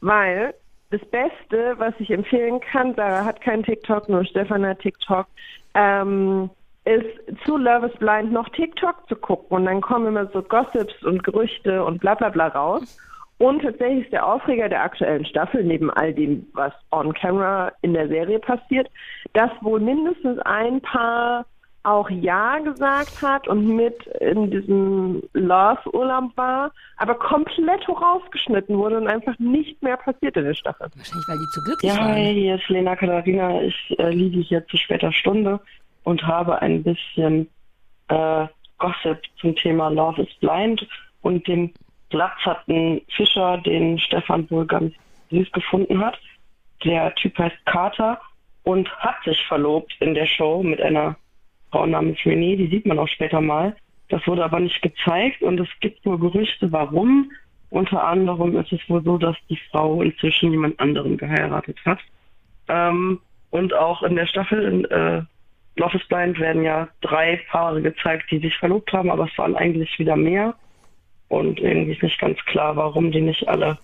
weil 0.00 0.54
das 0.90 1.04
Beste, 1.06 1.74
was 1.76 1.92
ich 1.98 2.10
empfehlen 2.10 2.60
kann, 2.60 2.94
Sarah 2.94 3.24
hat 3.24 3.42
keinen 3.42 3.62
TikTok, 3.62 4.08
nur 4.08 4.24
Stefan 4.24 4.66
hat 4.66 4.80
TikTok, 4.80 5.26
ähm, 5.74 6.48
ist 6.86 7.44
zu 7.44 7.58
Love 7.58 7.88
is 7.88 7.98
Blind 7.98 8.32
noch 8.32 8.48
TikTok 8.48 9.06
zu 9.06 9.16
gucken 9.16 9.58
und 9.58 9.66
dann 9.66 9.82
kommen 9.82 10.06
immer 10.06 10.26
so 10.28 10.40
Gossips 10.40 11.02
und 11.04 11.22
Gerüchte 11.22 11.84
und 11.84 12.00
bla 12.00 12.14
bla 12.14 12.30
bla 12.30 12.48
raus. 12.48 12.96
Und 13.38 13.62
tatsächlich 13.62 14.04
ist 14.04 14.12
der 14.12 14.26
Aufreger 14.26 14.68
der 14.68 14.82
aktuellen 14.82 15.24
Staffel, 15.24 15.62
neben 15.62 15.90
all 15.90 16.12
dem, 16.12 16.46
was 16.54 16.72
on 16.90 17.12
camera 17.14 17.72
in 17.82 17.94
der 17.94 18.08
Serie 18.08 18.40
passiert, 18.40 18.90
dass 19.32 19.50
wohl 19.60 19.78
mindestens 19.80 20.40
ein 20.40 20.80
Paar 20.80 21.46
auch 21.84 22.10
Ja 22.10 22.58
gesagt 22.58 23.22
hat 23.22 23.46
und 23.46 23.76
mit 23.76 24.04
in 24.20 24.50
diesem 24.50 25.22
Love-Urlaub 25.32 26.36
war, 26.36 26.72
aber 26.96 27.14
komplett 27.14 27.88
rausgeschnitten 27.88 28.76
wurde 28.76 28.96
und 28.98 29.06
einfach 29.06 29.38
nicht 29.38 29.80
mehr 29.82 29.96
passiert 29.96 30.36
in 30.36 30.44
der 30.44 30.54
Staffel. 30.54 30.88
Wahrscheinlich, 30.94 31.28
weil 31.28 31.38
die 31.38 31.50
zu 31.54 31.62
glücklich 31.62 31.92
Ja, 31.92 31.98
waren. 32.00 32.14
hi, 32.14 32.34
hier 32.34 32.54
ist 32.56 32.68
Lena 32.68 32.96
Katharina. 32.96 33.62
Ich 33.62 33.98
äh, 33.98 34.10
liege 34.10 34.40
hier 34.40 34.66
zu 34.66 34.76
später 34.76 35.12
Stunde 35.12 35.60
und 36.02 36.26
habe 36.26 36.60
ein 36.60 36.82
bisschen 36.82 37.48
äh, 38.08 38.46
Gossip 38.78 39.20
zum 39.40 39.54
Thema 39.56 39.88
Love 39.88 40.22
is 40.22 40.34
Blind 40.40 40.86
und 41.22 41.46
dem 41.46 41.72
glatzerten 42.10 43.02
Fischer, 43.08 43.58
den 43.58 43.98
Stefan 43.98 44.50
wohl 44.50 44.66
ganz 44.66 44.94
süß 45.30 45.50
gefunden 45.52 46.00
hat. 46.00 46.18
Der 46.84 47.14
Typ 47.16 47.38
heißt 47.38 47.66
Carter 47.66 48.20
und 48.62 48.90
hat 48.98 49.16
sich 49.24 49.40
verlobt 49.46 49.94
in 50.00 50.14
der 50.14 50.26
Show 50.26 50.62
mit 50.62 50.80
einer 50.80 51.16
Frau 51.70 51.86
namens 51.86 52.18
Renee, 52.24 52.56
die 52.56 52.68
sieht 52.68 52.86
man 52.86 52.98
auch 52.98 53.08
später 53.08 53.40
mal. 53.40 53.76
Das 54.08 54.26
wurde 54.26 54.44
aber 54.44 54.60
nicht 54.60 54.80
gezeigt 54.80 55.42
und 55.42 55.60
es 55.60 55.68
gibt 55.80 56.04
wohl 56.06 56.18
Gerüchte, 56.18 56.72
warum. 56.72 57.30
Unter 57.70 58.02
anderem 58.04 58.56
ist 58.56 58.72
es 58.72 58.80
wohl 58.88 59.02
so, 59.02 59.18
dass 59.18 59.36
die 59.50 59.58
Frau 59.70 60.00
inzwischen 60.00 60.50
jemand 60.50 60.80
anderen 60.80 61.18
geheiratet 61.18 61.76
hat. 61.84 61.98
Ähm, 62.68 63.20
und 63.50 63.74
auch 63.74 64.02
in 64.02 64.16
der 64.16 64.26
Staffel 64.26 64.62
in 64.62 64.84
äh, 64.86 65.22
Love 65.76 65.96
is 65.96 66.08
Blind 66.08 66.38
werden 66.38 66.62
ja 66.62 66.88
drei 67.02 67.40
Paare 67.50 67.82
gezeigt, 67.82 68.30
die 68.30 68.38
sich 68.38 68.56
verlobt 68.56 68.92
haben, 68.92 69.10
aber 69.10 69.28
es 69.30 69.38
waren 69.38 69.54
eigentlich 69.54 69.98
wieder 69.98 70.16
mehr. 70.16 70.54
Und 71.28 71.60
irgendwie 71.60 71.92
ist 71.92 72.02
nicht 72.02 72.18
ganz 72.18 72.38
klar, 72.46 72.76
warum 72.76 73.12
die 73.12 73.20
nicht 73.20 73.46
alle 73.48 73.78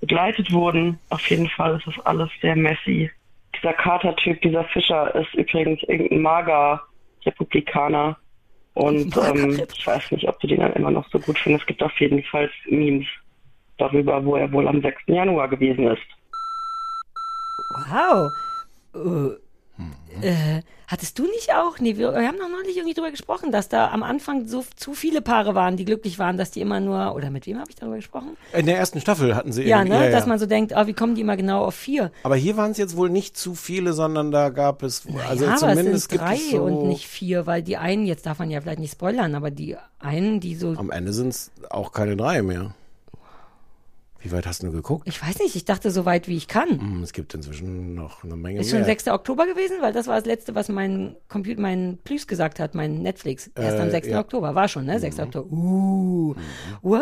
begleitet 0.00 0.52
wurden. 0.52 0.98
Auf 1.10 1.28
jeden 1.28 1.48
Fall 1.48 1.76
ist 1.76 1.86
das 1.86 2.06
alles 2.06 2.30
sehr 2.40 2.56
messy. 2.56 3.10
Dieser 3.56 3.72
Carter-Typ, 3.74 4.40
dieser 4.42 4.64
Fischer, 4.64 5.14
ist 5.14 5.34
übrigens 5.34 5.82
irgendein 5.84 6.22
Mager-Republikaner. 6.22 8.16
Und 8.74 9.16
ähm, 9.16 9.62
ich 9.74 9.86
weiß 9.86 10.10
nicht, 10.12 10.28
ob 10.28 10.38
du 10.40 10.46
den 10.46 10.60
dann 10.60 10.74
immer 10.74 10.90
noch 10.90 11.08
so 11.08 11.18
gut 11.18 11.38
findest. 11.38 11.62
Es 11.62 11.66
gibt 11.68 11.82
auf 11.82 11.98
jeden 11.98 12.22
Fall 12.24 12.50
Memes 12.66 13.06
darüber, 13.78 14.22
wo 14.24 14.36
er 14.36 14.52
wohl 14.52 14.68
am 14.68 14.82
6. 14.82 15.02
Januar 15.06 15.48
gewesen 15.48 15.86
ist. 15.86 16.02
Wow. 17.90 18.30
Äh, 20.22 20.28
äh, 20.28 20.62
hattest 20.86 21.18
du 21.18 21.24
nicht 21.24 21.52
auch? 21.54 21.78
Nee, 21.78 21.96
wir, 21.98 22.12
wir 22.12 22.26
haben 22.26 22.38
noch 22.38 22.48
neulich 22.48 22.76
irgendwie 22.76 22.94
drüber 22.94 23.10
gesprochen, 23.10 23.52
dass 23.52 23.68
da 23.68 23.90
am 23.90 24.02
Anfang 24.02 24.46
so 24.48 24.64
zu 24.76 24.94
viele 24.94 25.20
Paare 25.20 25.54
waren, 25.54 25.76
die 25.76 25.84
glücklich 25.84 26.18
waren, 26.18 26.38
dass 26.38 26.50
die 26.50 26.60
immer 26.62 26.80
nur, 26.80 27.14
oder 27.14 27.28
mit 27.30 27.46
wem 27.46 27.58
habe 27.58 27.68
ich 27.70 27.76
darüber 27.76 27.96
gesprochen? 27.96 28.36
In 28.54 28.64
der 28.66 28.78
ersten 28.78 29.00
Staffel 29.00 29.34
hatten 29.34 29.52
sie 29.52 29.64
Ja, 29.64 29.80
eben- 29.82 29.90
ne, 29.90 30.10
dass 30.10 30.26
man 30.26 30.38
so 30.38 30.46
denkt, 30.46 30.72
oh, 30.74 30.86
wie 30.86 30.94
kommen 30.94 31.14
die 31.14 31.20
immer 31.20 31.36
genau 31.36 31.64
auf 31.64 31.74
vier? 31.74 32.10
Aber 32.22 32.36
hier 32.36 32.56
waren 32.56 32.70
es 32.70 32.78
jetzt 32.78 32.96
wohl 32.96 33.10
nicht 33.10 33.36
zu 33.36 33.54
viele, 33.54 33.92
sondern 33.92 34.30
da 34.30 34.48
gab 34.48 34.82
es, 34.82 35.02
also 35.28 35.44
ja, 35.44 35.50
aber 35.50 35.58
zumindest 35.58 35.94
es 35.94 36.04
sind 36.04 36.20
drei 36.20 36.36
so, 36.36 36.62
und 36.62 36.88
nicht 36.88 37.06
vier, 37.06 37.46
weil 37.46 37.62
die 37.62 37.76
einen, 37.76 38.06
jetzt 38.06 38.24
darf 38.24 38.38
man 38.38 38.50
ja 38.50 38.60
vielleicht 38.60 38.80
nicht 38.80 38.92
spoilern, 38.92 39.34
aber 39.34 39.50
die 39.50 39.76
einen, 39.98 40.40
die 40.40 40.54
so, 40.54 40.70
am 40.76 40.90
Ende 40.90 41.12
sind 41.12 41.28
es 41.28 41.50
auch 41.68 41.92
keine 41.92 42.16
drei 42.16 42.42
mehr. 42.42 42.74
Wie 44.26 44.32
weit 44.32 44.44
hast 44.44 44.64
du 44.64 44.72
geguckt? 44.72 45.06
ich 45.06 45.22
weiß 45.22 45.38
nicht, 45.38 45.54
ich 45.54 45.64
dachte 45.64 45.92
so 45.92 46.04
weit, 46.04 46.26
wie 46.26 46.36
ich 46.36 46.48
kann. 46.48 46.80
Hm, 46.80 47.02
Es 47.04 47.12
gibt 47.12 47.32
inzwischen 47.34 47.94
noch 47.94 48.24
eine 48.24 48.34
Menge 48.34 48.58
Ist 48.60 48.70
schon 48.70 48.80
mehr. 48.80 48.86
6. 48.86 49.06
Oktober 49.08 49.46
gewesen, 49.46 49.76
weil 49.80 49.92
das 49.92 50.08
war 50.08 50.16
das 50.16 50.24
letzte, 50.26 50.56
was 50.56 50.68
mein 50.68 51.14
Computer, 51.28 51.60
mein 51.60 51.98
Plüs 52.02 52.26
gesagt 52.26 52.58
hat, 52.58 52.74
mein 52.74 53.02
Netflix. 53.02 53.48
Erst 53.54 53.78
am 53.78 53.86
Äh, 53.86 53.90
6. 53.92 54.08
ja. 54.08 54.18
Oktober, 54.18 54.56
war 54.56 54.66
schon, 54.66 54.84
ne? 54.86 54.98
6. 54.98 55.20
Oktober. 55.20 55.52
Uh, 55.52 56.34
what? 56.82 57.00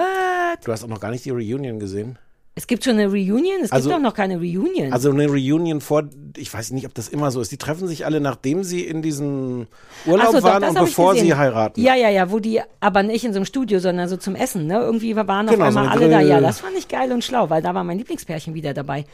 Du 0.64 0.70
hast 0.72 0.84
auch 0.84 0.88
noch 0.88 1.00
gar 1.00 1.10
nicht 1.12 1.24
die 1.24 1.30
Reunion 1.30 1.78
gesehen. 1.78 2.18
Es 2.56 2.68
gibt 2.68 2.84
schon 2.84 2.92
eine 2.92 3.06
Reunion? 3.08 3.62
Es 3.64 3.72
Also- 3.72 3.88
gibt 3.88 3.98
doch 3.98 4.02
noch 4.02 4.14
keine 4.14 4.36
Reunion. 4.36 4.92
Also 4.92 5.10
eine 5.10 5.26
Reunion 5.26 5.80
vor, 5.80 6.04
ich 6.36 6.54
weiß 6.54 6.70
nicht, 6.70 6.86
ob 6.86 6.94
das 6.94 7.08
immer 7.08 7.32
so 7.32 7.40
ist. 7.40 7.50
Die 7.50 7.56
treffen 7.56 7.88
sich 7.88 8.06
alle, 8.06 8.20
nachdem 8.20 8.62
sie 8.62 8.82
in 8.84 9.02
diesem 9.02 9.66
Urlaub 10.06 10.28
so, 10.28 10.34
doch, 10.38 10.44
waren 10.44 10.62
das 10.62 10.70
und 10.76 10.80
bevor 10.84 11.16
sie 11.16 11.34
heiraten. 11.34 11.80
Ja, 11.80 11.96
ja, 11.96 12.10
ja, 12.10 12.30
wo 12.30 12.38
die, 12.38 12.60
aber 12.78 13.02
nicht 13.02 13.24
in 13.24 13.32
so 13.32 13.38
einem 13.38 13.44
Studio, 13.46 13.80
sondern 13.80 14.08
so 14.08 14.16
zum 14.16 14.36
Essen, 14.36 14.68
ne? 14.68 14.74
Irgendwie 14.78 15.16
waren 15.16 15.48
auf 15.48 15.54
Genau, 15.54 15.64
so 15.64 15.78
einmal 15.78 15.84
eine 15.88 15.90
alle 15.92 16.08
da. 16.08 16.18
Grill- 16.20 16.28
Ja, 16.28 16.40
das 16.40 16.60
fand 16.60 16.78
ich 16.78 16.86
geil 16.86 17.10
und 17.10 17.24
schlau, 17.24 17.50
weil 17.50 17.60
da 17.60 17.74
war 17.74 17.82
mein 17.82 17.98
Lieblingspärchen 17.98 18.54
wieder 18.54 18.72
dabei. 18.72 19.04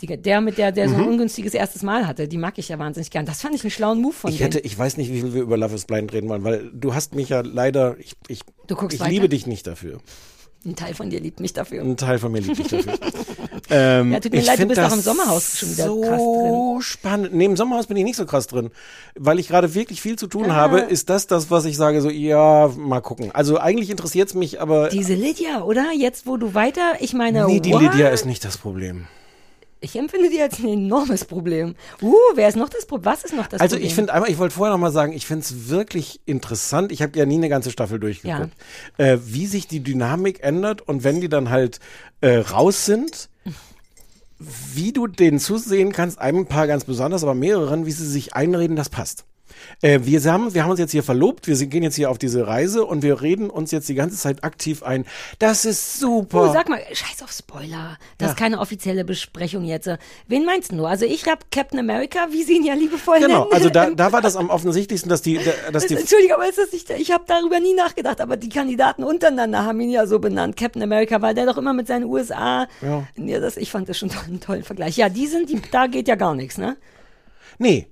Die, 0.00 0.06
der 0.06 0.40
mit 0.40 0.56
der, 0.58 0.72
der 0.72 0.88
so 0.88 0.94
ein 0.94 1.02
Mhm. 1.02 1.08
ungünstiges 1.08 1.52
erstes 1.54 1.82
Mal 1.82 2.06
hatte, 2.06 2.28
die 2.28 2.36
mag 2.38 2.54
ich 2.58 2.68
ja 2.70 2.78
wahnsinnig 2.78 3.10
gern. 3.10 3.24
Das 3.26 3.40
fand 3.42 3.54
ich 3.54 3.62
einen 3.62 3.70
schlauen 3.70 4.00
Move 4.00 4.12
von 4.14 4.30
Ich 4.30 4.38
denen. 4.38 4.52
hätte, 4.52 4.60
ich 4.66 4.78
weiß 4.78 4.96
nicht, 4.98 5.10
wie 5.12 5.20
viel 5.20 5.34
wir 5.34 5.42
über 5.42 5.56
Love 5.58 5.74
is 5.74 5.84
Blind 5.86 6.12
reden 6.14 6.28
wollen, 6.30 6.44
weil 6.44 6.70
du 6.72 6.94
hast 6.94 7.14
mich 7.14 7.28
ja 7.30 7.40
leider, 7.42 7.96
ich, 7.98 8.12
ich, 8.28 8.40
ich 8.68 9.00
weiter? 9.00 9.08
liebe 9.10 9.28
dich 9.30 9.46
nicht 9.46 9.66
dafür. 9.66 9.98
Ein 10.66 10.74
Teil 10.74 10.94
von 10.94 11.08
dir 11.10 11.20
liebt 11.20 11.38
mich 11.38 11.52
dafür. 11.52 11.82
Ein 11.82 11.96
Teil 11.96 12.18
von 12.18 12.32
mir 12.32 12.40
liebt 12.40 12.58
dich 12.58 12.66
dafür. 12.66 12.94
ähm, 13.70 14.12
Ja, 14.12 14.18
tut 14.20 14.32
mir 14.32 14.40
ich 14.40 14.46
leid, 14.46 14.58
du 14.58 14.66
bist 14.66 14.80
auch 14.80 14.92
im 14.92 15.00
Sommerhaus 15.00 15.58
schon 15.60 15.70
wieder 15.70 15.84
so 15.86 16.00
krass 16.00 16.20
drin. 16.20 16.82
spannend. 16.82 17.34
Nee, 17.34 17.44
im 17.44 17.56
Sommerhaus 17.56 17.86
bin 17.86 17.96
ich 17.96 18.02
nicht 18.04 18.16
so 18.16 18.26
krass 18.26 18.48
drin. 18.48 18.70
Weil 19.14 19.38
ich 19.38 19.46
gerade 19.48 19.74
wirklich 19.74 20.02
viel 20.02 20.16
zu 20.16 20.26
tun 20.26 20.50
Ah. 20.50 20.54
habe, 20.56 20.80
ist 20.80 21.08
das 21.08 21.28
das, 21.28 21.50
was 21.52 21.64
ich 21.66 21.76
sage, 21.76 22.00
so, 22.02 22.10
ja, 22.10 22.68
mal 22.76 23.00
gucken. 23.00 23.30
Also 23.32 23.58
eigentlich 23.58 23.90
interessiert's 23.90 24.34
mich, 24.34 24.60
aber 24.60 24.88
Diese 24.88 25.14
Lydia, 25.14 25.62
oder? 25.62 25.92
Jetzt, 25.96 26.26
wo 26.26 26.36
du 26.36 26.54
weiter, 26.54 26.94
ich 26.98 27.12
meine, 27.14 27.46
nee, 27.46 27.60
die 27.60 27.72
what? 27.72 27.82
Lydia 27.82 28.08
ist 28.08 28.26
nicht 28.26 28.44
das 28.44 28.58
Problem. 28.58 29.06
Ich 29.80 29.96
empfinde 29.96 30.30
die 30.30 30.40
als 30.40 30.58
ein 30.58 30.68
enormes 30.68 31.24
Problem. 31.24 31.74
Uh, 32.00 32.14
wer 32.34 32.48
ist 32.48 32.56
noch 32.56 32.68
das 32.68 32.86
Problem? 32.86 33.12
Was 33.12 33.24
ist 33.24 33.34
noch 33.34 33.46
das 33.46 33.60
also 33.60 33.76
Problem? 33.76 33.86
ich 33.86 33.94
finde 33.94 34.14
einmal, 34.14 34.30
ich 34.30 34.38
wollte 34.38 34.54
vorher 34.54 34.72
noch 34.72 34.80
mal 34.80 34.90
sagen, 34.90 35.12
ich 35.12 35.26
finde 35.26 35.42
es 35.42 35.68
wirklich 35.68 36.20
interessant. 36.24 36.92
Ich 36.92 37.02
habe 37.02 37.18
ja 37.18 37.26
nie 37.26 37.36
eine 37.36 37.48
ganze 37.48 37.70
Staffel 37.70 38.00
durchgeguckt, 38.00 38.52
äh, 38.96 39.18
wie 39.22 39.46
sich 39.46 39.68
die 39.68 39.80
Dynamik 39.80 40.42
ändert 40.42 40.80
und 40.82 41.04
wenn 41.04 41.20
die 41.20 41.28
dann 41.28 41.50
halt 41.50 41.80
äh, 42.22 42.38
raus 42.38 42.86
sind, 42.86 43.28
wie 44.38 44.92
du 44.92 45.06
denen 45.06 45.38
zusehen 45.38 45.92
kannst, 45.92 46.18
einem 46.18 46.46
Paar 46.46 46.66
ganz 46.66 46.84
besonders, 46.84 47.22
aber 47.22 47.34
mehreren, 47.34 47.86
wie 47.86 47.92
sie 47.92 48.06
sich 48.06 48.34
einreden, 48.34 48.76
das 48.76 48.88
passt. 48.88 49.24
Äh, 49.82 50.00
wir, 50.02 50.22
haben, 50.24 50.54
wir 50.54 50.62
haben 50.62 50.70
uns 50.70 50.80
jetzt 50.80 50.92
hier 50.92 51.02
verlobt, 51.02 51.46
wir 51.46 51.56
gehen 51.66 51.82
jetzt 51.82 51.96
hier 51.96 52.10
auf 52.10 52.18
diese 52.18 52.46
Reise 52.46 52.84
und 52.84 53.02
wir 53.02 53.20
reden 53.22 53.50
uns 53.50 53.70
jetzt 53.70 53.88
die 53.88 53.94
ganze 53.94 54.16
Zeit 54.16 54.44
aktiv 54.44 54.82
ein. 54.82 55.04
Das 55.38 55.64
ist 55.64 55.98
super. 56.00 56.50
Oh, 56.50 56.52
sag 56.52 56.68
mal, 56.68 56.80
scheiß 56.92 57.22
auf 57.22 57.30
Spoiler. 57.32 57.98
Das 58.18 58.26
Ja. 58.28 58.32
ist 58.32 58.38
keine 58.38 58.58
offizielle 58.60 59.04
Besprechung 59.04 59.64
jetzt. 59.64 59.88
Wen 60.28 60.44
meinst 60.44 60.72
du? 60.72 60.84
Also 60.86 61.04
ich 61.04 61.26
hab 61.26 61.50
Captain 61.50 61.78
America, 61.78 62.28
wie 62.30 62.42
sie 62.42 62.56
ihn 62.56 62.64
ja 62.64 62.74
liebevoll 62.74 63.18
Genau, 63.20 63.40
nennen. 63.44 63.52
also 63.52 63.70
da, 63.70 63.90
da 63.90 64.12
war 64.12 64.20
das 64.22 64.36
am 64.36 64.50
offensichtlichsten, 64.50 65.08
dass 65.08 65.22
die, 65.22 65.40
dass 65.72 65.86
die 65.86 65.94
Entschuldigung, 65.96 66.34
aber 66.36 66.48
ist 66.48 66.58
das 66.58 66.72
nicht, 66.72 66.88
ich 66.90 67.10
habe 67.12 67.24
darüber 67.26 67.60
nie 67.60 67.74
nachgedacht, 67.74 68.20
aber 68.20 68.36
die 68.36 68.48
Kandidaten 68.48 69.04
untereinander 69.04 69.64
haben 69.64 69.80
ihn 69.80 69.90
ja 69.90 70.06
so 70.06 70.18
benannt, 70.18 70.56
Captain 70.56 70.82
America, 70.82 71.20
weil 71.22 71.34
der 71.34 71.46
doch 71.46 71.58
immer 71.58 71.72
mit 71.72 71.86
seinen 71.86 72.04
USA, 72.04 72.66
Ja. 72.82 73.06
ja, 73.16 73.40
das, 73.40 73.56
ich 73.56 73.70
fand 73.70 73.88
das 73.88 73.98
schon 73.98 74.10
einen 74.26 74.40
tollen 74.40 74.64
Vergleich. 74.64 74.96
Ja, 74.96 75.08
die 75.08 75.26
sind, 75.26 75.50
die, 75.50 75.60
da 75.70 75.86
geht 75.86 76.08
ja 76.08 76.14
gar 76.14 76.34
nichts, 76.34 76.58
ne? 76.58 76.76
Nee. 77.58 77.86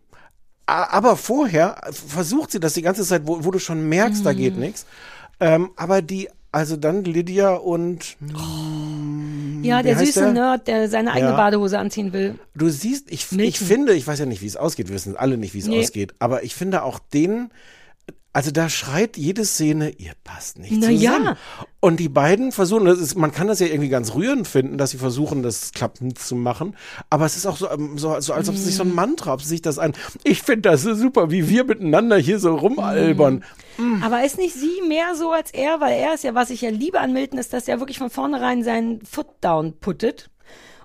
Aber 0.66 1.16
vorher 1.16 1.76
versucht 1.92 2.50
sie 2.52 2.60
das 2.60 2.72
die 2.74 2.82
ganze 2.82 3.04
Zeit, 3.04 3.22
wo, 3.26 3.44
wo 3.44 3.50
du 3.50 3.58
schon 3.58 3.88
merkst, 3.88 4.24
da 4.24 4.32
Mhm. 4.32 4.36
geht 4.36 4.56
nichts. 4.56 4.86
Ähm, 5.40 5.70
aber 5.76 6.00
die, 6.00 6.28
also 6.52 6.76
dann 6.76 7.04
Lydia 7.04 7.54
und 7.54 8.16
Ja, 9.62 9.78
wie 9.80 9.82
der 9.82 9.98
süße 9.98 10.20
der? 10.20 10.32
Nerd, 10.32 10.66
der 10.68 10.88
seine 10.88 11.12
eigene 11.12 11.30
Ja. 11.32 11.36
Badehose 11.36 11.78
anziehen 11.78 12.12
will. 12.12 12.38
du 12.54 12.68
siehst, 12.68 13.10
ich, 13.10 13.30
ich 13.32 13.58
finde, 13.58 13.94
ich 13.94 14.06
weiß 14.06 14.18
ja 14.20 14.26
nicht, 14.26 14.42
wie 14.42 14.46
es 14.46 14.56
ausgeht, 14.56 14.88
wir 14.88 14.94
wissen 14.94 15.16
alle 15.16 15.36
nicht, 15.38 15.54
wie 15.54 15.58
es 15.58 15.66
Nee. 15.66 15.80
ausgeht, 15.80 16.14
aber 16.18 16.42
ich 16.44 16.54
finde 16.54 16.82
auch 16.82 16.98
den, 16.98 17.50
Also 18.34 18.50
da 18.50 18.68
schreit 18.68 19.16
jede 19.16 19.44
Szene, 19.44 19.90
ihr 19.90 20.12
passt 20.24 20.58
nicht 20.58 20.72
Na 20.72 20.88
zusammen. 20.88 21.24
ja. 21.24 21.36
Und 21.78 22.00
die 22.00 22.08
beiden 22.08 22.50
versuchen, 22.50 22.84
das 22.84 22.98
ist, 22.98 23.14
man 23.14 23.30
kann 23.30 23.46
das 23.46 23.60
ja 23.60 23.68
irgendwie 23.68 23.88
ganz 23.88 24.14
rührend 24.14 24.48
finden, 24.48 24.76
dass 24.76 24.90
sie 24.90 24.98
versuchen, 24.98 25.42
das 25.44 25.70
klappend 25.72 26.18
zu 26.18 26.34
machen. 26.34 26.76
Aber 27.10 27.26
es 27.26 27.36
ist 27.36 27.46
auch 27.46 27.56
so, 27.56 27.70
ähm, 27.70 27.96
so, 27.96 28.18
so 28.20 28.32
als 28.32 28.48
ob 28.48 28.56
sie 28.56 28.64
sich 28.64 28.74
so 28.74 28.84
Mhm. 28.84 28.90
ein 28.90 28.94
Mantra, 28.96 29.34
ob 29.34 29.40
sich 29.42 29.62
das 29.62 29.78
ein, 29.78 29.92
ich 30.24 30.42
finde 30.42 30.62
das 30.70 30.82
so 30.82 30.94
super, 30.94 31.30
wie 31.30 31.48
wir 31.48 31.62
miteinander 31.64 32.16
hier 32.18 32.40
so 32.40 32.56
rumalbern. 32.56 33.44
Aber 34.02 34.24
ist 34.24 34.36
nicht 34.38 34.54
sie 34.54 34.82
mehr 34.88 35.14
so 35.14 35.30
als 35.30 35.52
er? 35.52 35.80
Weil 35.80 35.98
er 36.00 36.14
ist 36.14 36.24
ja, 36.24 36.34
was 36.34 36.50
ich 36.50 36.60
ja 36.60 36.70
liebe 36.70 36.98
an 37.00 37.12
Milton, 37.12 37.38
ist, 37.38 37.52
dass 37.52 37.68
er 37.68 37.78
wirklich 37.78 37.98
von 37.98 38.10
vornherein 38.10 38.64
seinen 38.64 39.04
Foot 39.06 39.28
down 39.40 39.78
puttet 39.78 40.28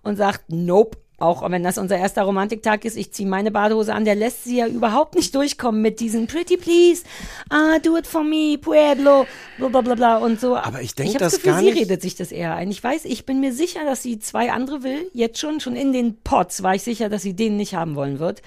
und 0.03 0.17
sagt, 0.17 0.45
nope. 0.51 0.97
Auch 1.19 1.49
wenn 1.49 1.63
das 1.63 1.77
unser 1.77 1.97
erster 1.97 2.23
Romantiktag 2.23 2.85
ist, 2.85 2.97
ich 2.97 3.11
ziehe 3.11 3.27
meine 3.27 3.51
Badehose 3.51 3.93
an, 3.93 4.05
der 4.05 4.15
lässt 4.15 4.43
sie 4.45 4.57
ja 4.57 4.67
überhaupt 4.67 5.15
nicht 5.15 5.35
durchkommen 5.35 5.81
mit 5.81 5.99
diesen 5.99 6.27
Pretty 6.27 6.57
Please, 6.57 7.03
ah, 7.49 7.79
do 7.79 7.97
it 7.97 8.07
for 8.07 8.23
me, 8.23 8.57
Pueblo, 8.59 9.25
bla 9.57 9.67
bla 9.67 9.81
bla 9.81 9.95
bla 9.95 10.17
und 10.17 10.39
so. 10.39 10.55
Aber 10.55 10.81
ich 10.81 10.95
denk 10.95 11.09
ich 11.09 11.15
hab 11.15 11.21
das 11.21 11.33
Gefühl, 11.35 11.51
gar 11.51 11.59
sie 11.59 11.65
nicht- 11.65 11.77
redet 11.81 12.01
sich 12.01 12.15
das 12.15 12.31
eher 12.31 12.55
ein. 12.55 12.71
Ich 12.71 12.83
weiß, 12.83 13.05
ich 13.05 13.25
bin 13.25 13.39
mir 13.39 13.53
sicher, 13.53 13.83
dass 13.85 14.01
sie 14.03 14.19
zwei 14.19 14.51
andere 14.51 14.83
will, 14.83 15.09
jetzt 15.13 15.39
schon, 15.39 15.59
schon 15.59 15.75
in 15.75 15.93
den 15.93 16.17
Pots 16.23 16.63
war 16.63 16.75
ich 16.75 16.83
sicher, 16.83 17.09
dass 17.09 17.21
sie 17.21 17.33
den 17.33 17.57
nicht 17.57 17.75
haben 17.75 17.95
wollen 17.95 18.19
wird. 18.19 18.41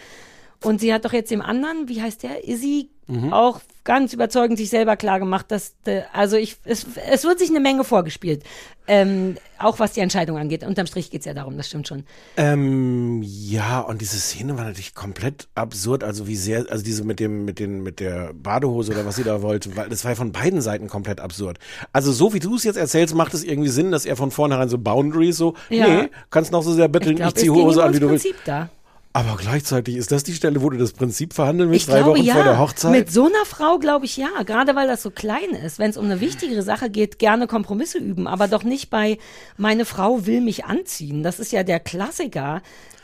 Und 0.62 0.81
sie 0.81 0.92
hat 0.92 1.05
doch 1.05 1.12
jetzt 1.12 1.31
dem 1.31 1.42
anderen, 1.42 1.88
wie 1.88 2.01
heißt 2.03 2.22
der, 2.22 2.48
Izzy, 2.48 2.88
Mhm. 3.09 3.33
auch 3.33 3.61
ganz 3.85 4.12
überzeugend 4.12 4.57
sich 4.59 4.70
selber 4.70 4.96
klar 4.96 5.18
gemacht, 5.18 5.46
dass, 5.48 5.75
also 6.12 6.37
ich, 6.37 6.57
es, 6.64 6.87
es 7.11 7.25
wird 7.25 7.40
sich 7.40 7.51
eine 7.51 7.59
Menge 7.59 7.83
vorgespielt. 7.83 8.44
Ähm, 8.87 9.37
auch 9.59 9.81
was 9.81 9.92
die 9.92 10.01
Entscheidung 10.01 10.38
angeht. 10.38 10.62
Unterm 10.64 10.87
Strich 10.87 11.11
geht's 11.11 11.27
ja 11.27 11.35
darum, 11.35 11.57
das 11.57 11.66
stimmt 11.68 11.88
schon. 11.88 12.05
Ähm, 12.37 13.20
ja, 13.25 13.81
und 13.81 14.01
diese 14.01 14.18
Szene 14.18 14.57
war 14.57 14.64
natürlich 14.64 14.94
komplett 14.94 15.48
absurd. 15.57 16.05
Also 16.05 16.27
wie 16.29 16.37
sehr, 16.37 16.66
also 16.70 16.83
diese 16.85 17.05
mit 17.05 17.18
dem, 17.20 17.44
mit 17.44 17.59
den, 17.59 17.83
mit 17.83 17.98
der 18.01 18.33
Badehose 18.35 18.92
oder 18.92 19.05
was 19.05 19.16
sie 19.16 19.25
da 19.25 19.42
wollte, 19.42 19.77
weil 19.77 19.88
das 19.88 20.05
war 20.05 20.12
ja 20.12 20.14
von 20.16 20.31
beiden 20.33 20.61
Seiten 20.62 20.88
komplett 20.88 21.20
absurd. 21.20 21.59
Also 21.92 22.12
so 22.12 22.33
wie 22.35 22.40
du 22.40 22.55
es 22.55 22.64
jetzt 22.64 22.77
erzählst, 22.77 23.14
macht 23.16 23.35
es 23.35 23.42
irgendwie 23.44 23.68
Sinn, 23.68 23.90
dass 23.90 24.07
er 24.07 24.16
von 24.16 24.31
vornherein 24.31 24.68
so 24.68 24.79
Boundaries 24.79 25.37
so, 25.37 25.55
Ja. 25.70 26.03
nee, 26.03 26.09
kannst 26.31 26.53
noch 26.53 26.62
so 26.62 26.72
sehr 26.72 26.88
betteln, 26.88 27.14
ich, 27.14 27.22
glaub, 27.22 27.37
zieh 27.37 27.51
Hose 27.51 27.83
an, 27.83 27.94
wie 27.94 28.01
du 28.01 28.11
willst. 28.11 28.27
Da. 28.46 28.70
Aber 29.14 29.37
gleichzeitig 29.37 29.96
ist 29.96 30.11
das 30.11 30.25
die 30.25 30.33
Stelle, 30.33 30.62
wo 30.62 30.70
du 30.70 30.79
das 30.79 30.92
Prinzip 30.92 31.35
verhandeln 31.35 31.70
willst, 31.70 31.87
Ich 31.87 31.92
drei 31.92 32.03
glaube 32.03 32.18
Wochen 32.18 32.27
ja. 32.27 32.35
vor 32.35 32.44
der 32.44 32.59
Hochzeit. 32.59 32.92
Mit 32.92 33.12
so 33.12 33.27
einer 33.27 33.44
Frau 33.44 33.79
glaube 33.79 34.07
ich 34.07 34.16
ja. 34.16 34.29
Gerade 34.44 34.75
weil 34.75 34.87
das 34.88 35.03
so 35.03 35.11
klein 35.11 35.51
ist. 35.51 35.79
Wenn 35.79 35.90
es 35.90 35.96
um 35.96 36.07
eine 36.07 36.20
wichtigere 36.20 36.62
Sache 36.62 36.88
geht, 36.88 37.18
gerne 37.18 37.46
Kompromisse 37.46 37.98
üben, 37.98 38.27
aber 38.27 38.48
doch 38.48 38.64
nicht 38.64 38.88
bei 38.88 39.18
meine 39.59 39.85
Frau 39.85 40.27
will 40.27 40.40
mich 40.40 40.64
anziehen. 40.64 41.22
Das 41.22 41.40
ist 41.40 41.53
ja 41.53 41.62
der 41.62 41.81
Klassiker, 41.81 42.62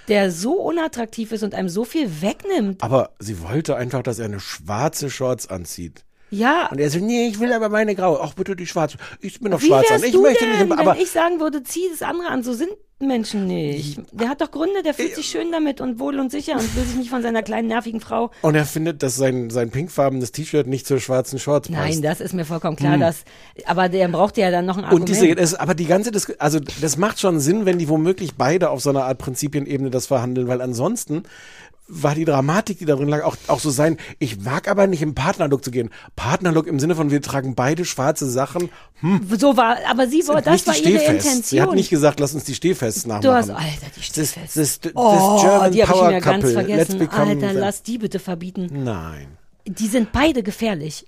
der 0.09 0.31
so 0.31 0.55
unattraktiv 0.55 1.33
ist 1.33 1.43
und 1.43 1.55
einem 1.55 1.69
so 1.69 1.85
viel 1.85 2.23
wegnimmt. 2.23 2.83
aber 2.83 3.11
sie 3.19 3.43
wollte 3.43 3.77
einfach, 3.77 4.03
dass 4.03 4.19
er 4.19 4.25
eine 4.25 4.41
schwarze 4.41 5.11
Shorts 5.11 5.49
anzieht. 5.49 6.05
Ja. 6.31 6.69
Und 6.71 6.79
er 6.79 6.91
so, 6.91 6.99
nee, 6.99 7.29
ich 7.29 7.41
will 7.41 7.53
aber 7.53 7.69
meine 7.69 7.95
graue. 7.95 8.21
Ach, 8.23 8.35
bitte 8.35 8.57
die 8.57 8.67
schwarze. 8.67 8.99
Ich 9.21 9.41
bin 9.41 9.51
doch 9.51 9.61
Wie 9.63 9.67
schwarz 9.67 9.91
an. 9.91 10.03
Ich 10.03 10.13
du 10.13 10.23
möchte 10.23 10.45
denn, 10.45 10.69
nicht, 10.69 10.79
aber 10.79 10.95
wenn 10.95 11.03
ich 11.03 11.11
sagen 11.11 11.41
würde, 11.41 11.63
zieh 11.63 11.89
das 11.91 12.03
andere 12.03 12.29
an, 12.29 12.43
so 12.43 12.53
sind 12.53 12.71
Menschen 13.01 13.47
nicht. 13.47 14.01
Der 14.11 14.29
hat 14.29 14.41
doch 14.41 14.51
Gründe, 14.51 14.83
der 14.83 14.93
fühlt 14.93 15.15
sich 15.15 15.27
schön 15.27 15.53
damit 15.53 15.81
und 15.81 16.01
wohl 16.01 16.19
und 16.19 16.33
sicher 16.33 16.55
und 16.55 16.77
will 16.77 16.83
sich 16.83 16.97
nicht 16.97 17.11
von 17.11 17.23
seiner 17.23 17.45
kleinen 17.45 17.69
nervigen 17.69 18.01
Frau. 18.01 18.33
Und 18.43 18.57
er 18.57 18.65
findet, 18.65 19.05
dass 19.05 19.15
sein, 19.15 19.51
sein 19.51 19.71
pinkfarbenes 19.71 20.33
T-Shirt 20.33 20.67
nicht 20.67 20.85
zur 20.85 20.99
schwarzen 20.99 21.39
Shorts 21.39 21.69
passt. 21.69 21.79
Nein, 21.81 22.03
das 22.03 22.21
ist 22.21 22.35
mir 22.35 22.45
vollkommen 22.45 22.77
klar, 22.77 22.95
Hm. 22.95 23.01
dass, 23.01 23.25
aber 23.67 23.89
der 23.89 24.09
braucht 24.09 24.37
ja 24.37 24.51
dann 24.51 24.67
noch 24.67 24.79
ein 24.79 24.85
Argument. 24.85 25.09
Und 25.09 25.17
diese, 25.17 25.33
das, 25.37 25.55
aber 25.55 25.75
die 25.75 25.87
ganze, 25.87 26.11
Dis 26.11 26.29
also 26.41 26.59
das 26.59 26.97
macht 26.97 27.21
schon 27.21 27.39
Sinn, 27.39 27.67
wenn 27.67 27.79
die 27.79 27.89
womöglich 27.89 28.35
beide 28.35 28.71
auf 28.71 28.81
so 28.81 28.91
einer 28.91 29.05
Art 29.05 29.19
Prinzipienebene 29.19 29.91
das 29.91 30.07
verhandeln, 30.07 30.49
weil 30.49 30.61
ansonsten 30.61 31.23
war 31.89 32.15
die 32.15 32.25
Dramatik, 32.25 32.79
die 32.79 32.85
darin 32.85 33.09
lag, 33.09 33.23
auch, 33.25 33.37
auch 33.47 33.61
so 33.61 33.71
sein, 33.71 33.97
ich 34.19 34.41
mag 34.41 34.69
aber 34.69 34.87
nicht 34.87 35.03
im 35.03 35.15
Partnerlook 35.15 35.65
zu 35.65 35.71
gehen. 35.71 35.91
Partnerlook 36.17 36.67
im 36.67 36.79
Sinne 36.79 36.95
von, 36.95 37.11
wir 37.11 37.23
tragen 37.23 37.55
beide 37.55 37.85
schwarze 37.85 38.29
Sachen. 38.29 38.69
Hm. 39.01 39.27
So 39.39 39.57
war, 39.57 39.79
aber 39.89 40.07
sie 40.07 40.27
war, 40.29 40.43
das 40.43 40.67
war 40.67 40.77
ihre 40.77 40.83
Stehfest. 40.83 41.09
Intention. 41.09 41.43
Sie 41.43 41.63
hat 41.63 41.75
nicht 41.75 41.91
gesagt, 41.91 42.21
lass 42.21 42.35
uns 42.35 42.45
die 42.45 42.55
Stehfests 42.55 43.07
nachmachen. 43.07 43.23
Du 43.23 43.33
hast, 43.33 43.51
Alter, 43.51 43.87
die 43.97 44.01
Das, 44.01 44.05
Stehfest. 44.05 44.57
das, 44.57 44.81
das 44.81 44.93
oh, 44.95 45.41
German 45.41 45.73
die 45.73 45.85
habe 45.85 46.17
ich 46.17 46.23
ganz 46.23 46.53
vergessen. 46.53 47.09
Alter, 47.09 47.53
lass 47.55 47.83
die 47.83 47.99
bitte 47.99 48.19
verbieten. 48.19 48.69
Nein. 48.85 49.39
Die 49.67 49.87
sind 49.87 50.13
beide 50.13 50.43
gefährlich. 50.43 51.07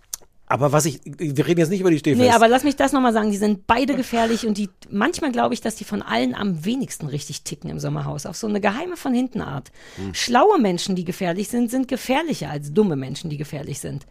Aber 0.50 0.72
was 0.72 0.84
ich, 0.84 1.00
wir 1.04 1.46
reden 1.46 1.60
jetzt 1.60 1.68
nicht 1.68 1.78
über 1.80 1.92
die 1.92 2.00
Stehfest. 2.00 2.20
Nee, 2.20 2.32
aber 2.32 2.48
lass 2.48 2.64
mich 2.64 2.74
das 2.74 2.90
nochmal 2.90 3.12
sagen. 3.12 3.30
Die 3.30 3.36
sind 3.36 3.68
beide 3.68 3.94
gefährlich 3.94 4.48
und 4.48 4.58
die, 4.58 4.68
manchmal 4.90 5.30
glaube 5.30 5.54
ich, 5.54 5.60
dass 5.60 5.76
die 5.76 5.84
von 5.84 6.02
allen 6.02 6.34
am 6.34 6.64
wenigsten 6.64 7.06
richtig 7.06 7.42
ticken 7.44 7.70
im 7.70 7.78
Sommerhaus. 7.78 8.26
Auf 8.26 8.36
so 8.36 8.48
eine 8.48 8.60
geheime 8.60 8.96
von 8.96 9.14
hinten 9.14 9.42
Art. 9.42 9.70
Hm. 9.94 10.12
Schlaue 10.12 10.58
Menschen, 10.58 10.96
die 10.96 11.04
gefährlich 11.04 11.46
sind, 11.46 11.70
sind 11.70 11.86
gefährlicher 11.86 12.50
als 12.50 12.72
dumme 12.74 12.96
Menschen, 12.96 13.30
die 13.30 13.36
gefährlich 13.36 13.78
sind. 13.78 14.06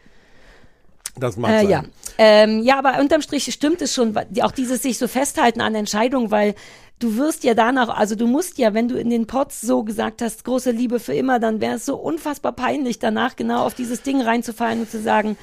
das 1.17 1.36
mag 1.36 1.52
Äh, 1.52 1.60
sein. 1.63 1.69
ja. 1.69 1.84
Ähm, 2.17 2.63
ja, 2.63 2.80
aber 2.80 3.02
unterm 3.02 3.21
Strich 3.21 3.52
stimmt 3.54 3.82
es 3.82 3.93
schon, 3.93 4.15
auch 4.41 4.52
dieses 4.54 4.82
sich 4.82 4.97
so 4.97 5.10
festhalten 5.10 5.60
an 5.60 5.75
Entscheidungen, 5.75 6.32
weil 6.32 6.56
du 6.99 7.17
wirst 7.17 7.43
ja 7.43 7.54
danach, 7.54 7.89
also 7.89 8.15
du 8.15 8.28
musst 8.28 8.58
ja, 8.58 8.73
wenn 8.73 8.88
du 8.88 8.95
in 8.97 9.10
den 9.10 9.28
Pots 9.28 9.60
so 9.60 9.84
gesagt 9.84 10.21
hast, 10.21 10.45
große 10.45 10.71
Liebe 10.71 11.02
für 11.02 11.13
immer, 11.13 11.39
dann 11.39 11.60
wäre 11.60 11.75
es 11.75 11.86
so 11.86 11.97
unfassbar 11.97 12.54
peinlich, 12.54 12.97
danach 12.99 13.36
genau 13.36 13.65
auf 13.65 13.73
dieses 13.73 14.04
Ding 14.04 14.21
reinzufallen 14.21 14.80
und 14.80 14.89
zu 14.89 15.02
sagen, 15.02 15.36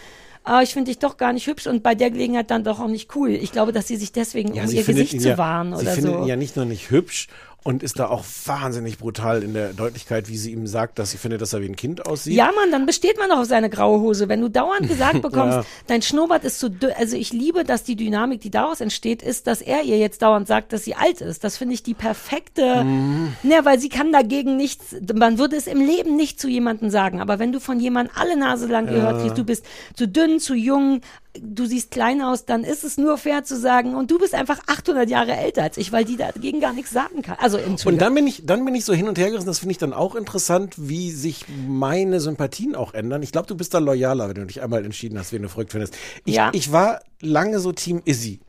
ah, 0.47 0.63
ich 0.63 0.73
finde 0.73 0.91
dich 0.91 0.99
doch 0.99 1.17
gar 1.17 1.33
nicht 1.33 1.47
hübsch 1.47 1.67
und 1.67 1.83
bei 1.83 1.95
der 1.95 2.11
Gelegenheit 2.11 2.51
dann 2.51 2.65
doch 2.65 2.81
auch 2.81 2.89
nicht 2.89 3.15
cool. 3.15 3.31
Ich 3.31 3.53
glaube, 3.53 3.73
dass 3.73 3.89
sie 3.89 3.97
sich 3.97 4.13
deswegen, 4.13 4.51
um 4.51 4.57
ihr 4.57 4.67
findet 4.67 4.87
Gesicht 4.87 5.21
zu 5.21 5.29
ja, 5.31 5.39
wahren 5.39 5.77
sie 5.77 5.83
oder 5.83 5.93
findet 5.93 6.15
so. 6.15 6.21
ihn 6.21 6.27
ja 6.27 6.37
nicht 6.37 6.57
nur 6.57 6.65
nicht 6.65 6.91
hübsch 6.91 7.29
und 7.67 7.83
ist 7.83 7.99
da 7.99 8.09
auch 8.09 8.25
wahnsinnig 8.45 8.99
brutal 8.99 9.43
in 9.43 9.53
der 9.53 9.73
Deutlichkeit, 9.73 10.29
wie 10.29 10.37
sie 10.37 10.53
ihm 10.53 10.67
sagt, 10.67 10.99
dass 10.99 11.11
sie 11.11 11.19
findet, 11.19 11.41
dass 11.41 11.53
er 11.53 11.61
wie 11.61 11.67
ein 11.69 11.77
Kind 11.77 12.07
aussieht. 12.07 12.35
Ja, 12.35 12.47
Mann, 12.55 12.71
dann 12.71 12.87
besteht 12.87 13.19
man 13.19 13.29
doch 13.29 13.39
auf 13.39 13.47
seine 13.47 13.69
graue 13.69 14.01
Hose. 14.01 14.29
Wenn 14.29 14.41
du 14.41 14.49
dauernd 14.49 14.89
gesagt 14.89 15.21
bekommst, 15.23 15.59
Ja. 15.59 15.65
dein 15.89 16.01
Schnurrbart 16.03 16.45
ist 16.45 16.59
zu 16.61 16.71
dünn. 16.71 16.93
Also 16.97 17.17
ich 17.17 17.33
liebe, 17.33 17.65
dass 17.65 17.83
die 17.83 17.97
Dynamik, 17.97 18.41
die 18.41 18.51
daraus 18.51 18.81
entsteht, 18.81 19.23
ist, 19.23 19.47
dass 19.47 19.61
er 19.61 19.83
ihr 19.83 19.99
jetzt 19.99 20.23
dauernd 20.23 20.47
sagt, 20.47 20.73
dass 20.73 20.85
sie 20.85 20.95
alt 20.95 21.21
ist. 21.21 21.43
Das 21.45 21.57
finde 21.57 21.75
ich 21.75 21.83
die 21.83 21.95
perfekte, 21.95 22.85
Mhm. 22.85 23.33
ne, 23.43 23.61
weil 23.65 23.79
sie 23.81 23.89
kann 23.89 24.13
dagegen 24.13 24.57
nichts, 24.57 24.95
man 25.15 25.39
würde 25.39 25.57
es 25.57 25.67
im 25.67 25.81
Leben 25.81 26.17
nicht 26.17 26.41
zu 26.41 26.49
jemandem 26.49 26.91
sagen. 26.91 27.21
Aber 27.21 27.39
wenn 27.39 27.53
du 27.53 27.61
von 27.61 27.81
jemandem 27.81 28.15
alle 28.19 28.37
Nase 28.39 28.67
lang 28.67 28.87
gehört 28.87 29.17
Ja. 29.17 29.21
kriegst, 29.23 29.39
du 29.39 29.45
bist 29.45 29.65
zu 29.95 30.07
dünn, 30.07 30.39
zu 30.41 30.55
jung, 30.55 31.01
du 31.43 31.67
siehst 31.67 31.91
klein 31.91 32.23
aus, 32.23 32.45
dann 32.45 32.65
ist 32.65 32.85
es 32.85 32.97
nur 32.99 33.19
fair 33.19 33.45
zu 33.45 33.57
sagen, 33.59 33.95
und 33.95 34.11
du 34.11 34.19
bist 34.19 34.35
einfach 34.35 34.59
800 34.67 35.09
Jahre 35.09 35.33
älter 35.37 35.63
als 35.63 35.77
ich, 35.77 35.93
weil 35.93 36.05
die 36.05 36.17
dagegen 36.17 36.61
gar 36.61 36.73
nichts 36.73 36.91
sagen 36.91 37.23
kann. 37.23 37.37
Also, 37.41 37.59
Und 37.85 38.01
dann 38.01 38.15
bin 38.15 38.27
ich, 38.27 38.45
dann 38.47 38.65
bin 38.65 38.75
ich 38.75 38.85
so 38.85 38.93
hin 38.93 39.09
und 39.09 39.19
her 39.19 39.31
gerissen. 39.31 39.47
Das 39.47 39.59
finde 39.59 39.73
ich 39.73 39.79
dann 39.79 39.93
auch 39.93 40.15
interessant, 40.15 40.75
wie 40.77 41.11
sich 41.11 41.45
meine 41.69 42.21
Sympathien 42.21 42.75
auch 42.75 42.95
ändern. 42.95 43.23
Ich 43.23 43.33
glaube, 43.33 43.47
du 43.47 43.57
bist 43.57 43.75
da 43.75 43.79
loyaler, 43.79 44.29
wenn 44.29 44.35
du 44.37 44.45
dich 44.47 44.63
einmal 44.63 44.85
entschieden 44.85 45.19
hast, 45.19 45.33
wen 45.33 45.43
du 45.43 45.49
verrückt 45.49 45.73
findest. 45.73 45.97
Ich, 46.25 46.35
Ja. 46.35 46.51
ich 46.53 46.73
war 46.73 47.01
lange 47.21 47.59
so 47.61 47.73
Team 47.73 48.03
Izzy. 48.05 48.41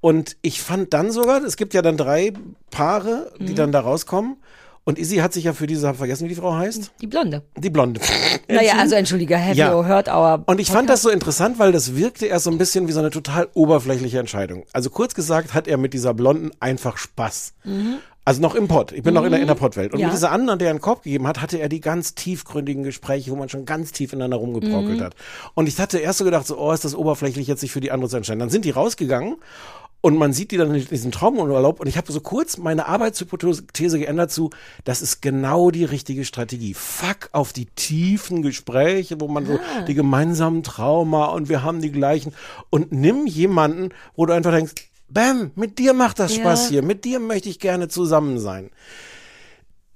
Und 0.00 0.36
ich 0.42 0.60
fand 0.60 0.92
dann 0.94 1.12
sogar, 1.12 1.44
es 1.44 1.56
gibt 1.56 1.74
ja 1.74 1.82
dann 1.82 1.96
drei 1.96 2.32
Paare, 2.72 3.32
die 3.38 3.52
Mhm. 3.52 3.56
dann 3.56 3.72
da 3.72 3.80
rauskommen. 3.80 4.36
Und 4.84 4.98
Izzy 4.98 5.16
hat 5.18 5.32
sich 5.32 5.44
ja 5.44 5.52
für 5.52 5.68
diese, 5.68 5.86
hab 5.86 5.96
vergessen, 5.96 6.24
wie 6.24 6.30
die 6.30 6.34
Frau 6.34 6.54
heißt? 6.54 6.90
die 7.00 7.06
Blonde. 7.06 7.42
Die 7.56 7.70
Blonde. 7.70 8.00
Naja, 8.48 8.74
also 8.78 8.96
entschuldige, 8.96 9.38
have 9.38 9.54
Ja. 9.54 9.72
you 9.72 9.84
heard 9.86 10.08
our 10.08 10.42
Und 10.46 10.60
ich 10.60 10.70
fand 10.70 10.90
das 10.90 11.02
so 11.02 11.08
interessant, 11.08 11.58
weil 11.58 11.70
das 11.72 11.94
wirkte 11.96 12.26
erst 12.26 12.44
so 12.44 12.50
ein 12.50 12.58
bisschen 12.58 12.88
wie 12.88 12.92
so 12.92 12.98
eine 12.98 13.10
total 13.10 13.48
oberflächliche 13.54 14.18
Entscheidung. 14.18 14.64
Also 14.72 14.90
kurz 14.90 15.14
gesagt 15.14 15.54
hat 15.54 15.68
er 15.68 15.76
mit 15.78 15.94
dieser 15.94 16.12
Blonden 16.14 16.50
einfach 16.60 16.96
Spaß. 16.98 17.54
Mhm. 17.64 17.94
Also 18.24 18.40
noch 18.40 18.54
im 18.54 18.68
Pott. 18.68 18.92
Ich 18.92 19.02
bin 19.02 19.14
noch 19.14 19.24
in 19.24 19.30
der, 19.32 19.40
in 19.40 19.46
der 19.46 19.56
Mhm. 19.56 19.60
Pottwelt. 19.60 19.92
Und 19.92 19.98
Ja. 20.00 20.06
mit 20.08 20.14
dieser 20.16 20.30
anderen, 20.32 20.58
der 20.58 20.70
einen 20.70 20.80
Korb 20.80 21.02
gegeben 21.02 21.26
hat, 21.26 21.40
hatte 21.40 21.58
er 21.58 21.68
die 21.68 21.80
ganz 21.80 22.14
tiefgründigen 22.14 22.82
Gespräche, 22.84 23.30
wo 23.30 23.36
man 23.36 23.48
schon 23.48 23.64
ganz 23.64 23.90
tief 23.92 24.12
ineinander 24.12 24.36
rumgeprockelt 24.36 24.98
Mhm. 25.00 25.04
hat. 25.04 25.14
Und 25.54 25.66
ich 25.68 25.78
hatte 25.80 25.98
erst 25.98 26.18
so 26.18 26.24
gedacht, 26.24 26.46
so, 26.46 26.58
oh, 26.58 26.72
ist 26.72 26.84
das 26.84 26.94
oberflächlich, 26.94 27.46
jetzt 27.48 27.60
sich 27.60 27.72
für 27.72 27.80
die 27.80 27.90
andere 27.90 28.10
zu 28.10 28.16
entscheiden. 28.16 28.40
Dann 28.40 28.50
sind 28.50 28.64
die 28.64 28.70
rausgegangen 28.70 29.36
und 30.02 30.16
man 30.16 30.32
sieht 30.34 30.50
die 30.50 30.58
dann 30.58 30.74
in 30.74 30.84
diesem 30.86 31.10
Traumurlaub 31.12 31.80
und 31.80 31.86
ich 31.86 31.96
habe 31.96 32.12
so 32.12 32.20
kurz 32.20 32.58
meine 32.58 32.86
Arbeitshypothese 32.86 33.98
geändert 33.98 34.30
zu, 34.30 34.50
das 34.84 35.00
ist 35.00 35.22
genau 35.22 35.70
die 35.70 35.84
richtige 35.84 36.24
Strategie. 36.26 36.74
Fuck 36.74 37.30
auf 37.32 37.52
die 37.54 37.66
tiefen 37.66 38.42
Gespräche, 38.42 39.18
wo 39.20 39.28
man 39.28 39.46
so 39.46 39.54
Ah. 39.54 39.82
die 39.82 39.94
gemeinsamen 39.94 40.62
Trauma 40.62 41.26
und 41.26 41.48
wir 41.48 41.62
haben 41.62 41.80
die 41.80 41.92
gleichen 41.92 42.34
und 42.68 42.92
nimm 42.92 43.26
jemanden, 43.26 43.88
wo 44.14 44.26
du 44.26 44.34
einfach 44.34 44.52
denkst, 44.52 44.74
bam, 45.08 45.52
mit 45.54 45.78
dir 45.78 45.92
macht 45.94 46.18
das 46.18 46.36
Ja. 46.36 46.42
Spaß 46.42 46.68
hier, 46.68 46.82
mit 46.82 47.04
dir 47.04 47.20
möchte 47.20 47.48
ich 47.48 47.58
gerne 47.60 47.88
zusammen 47.88 48.38
sein. 48.38 48.70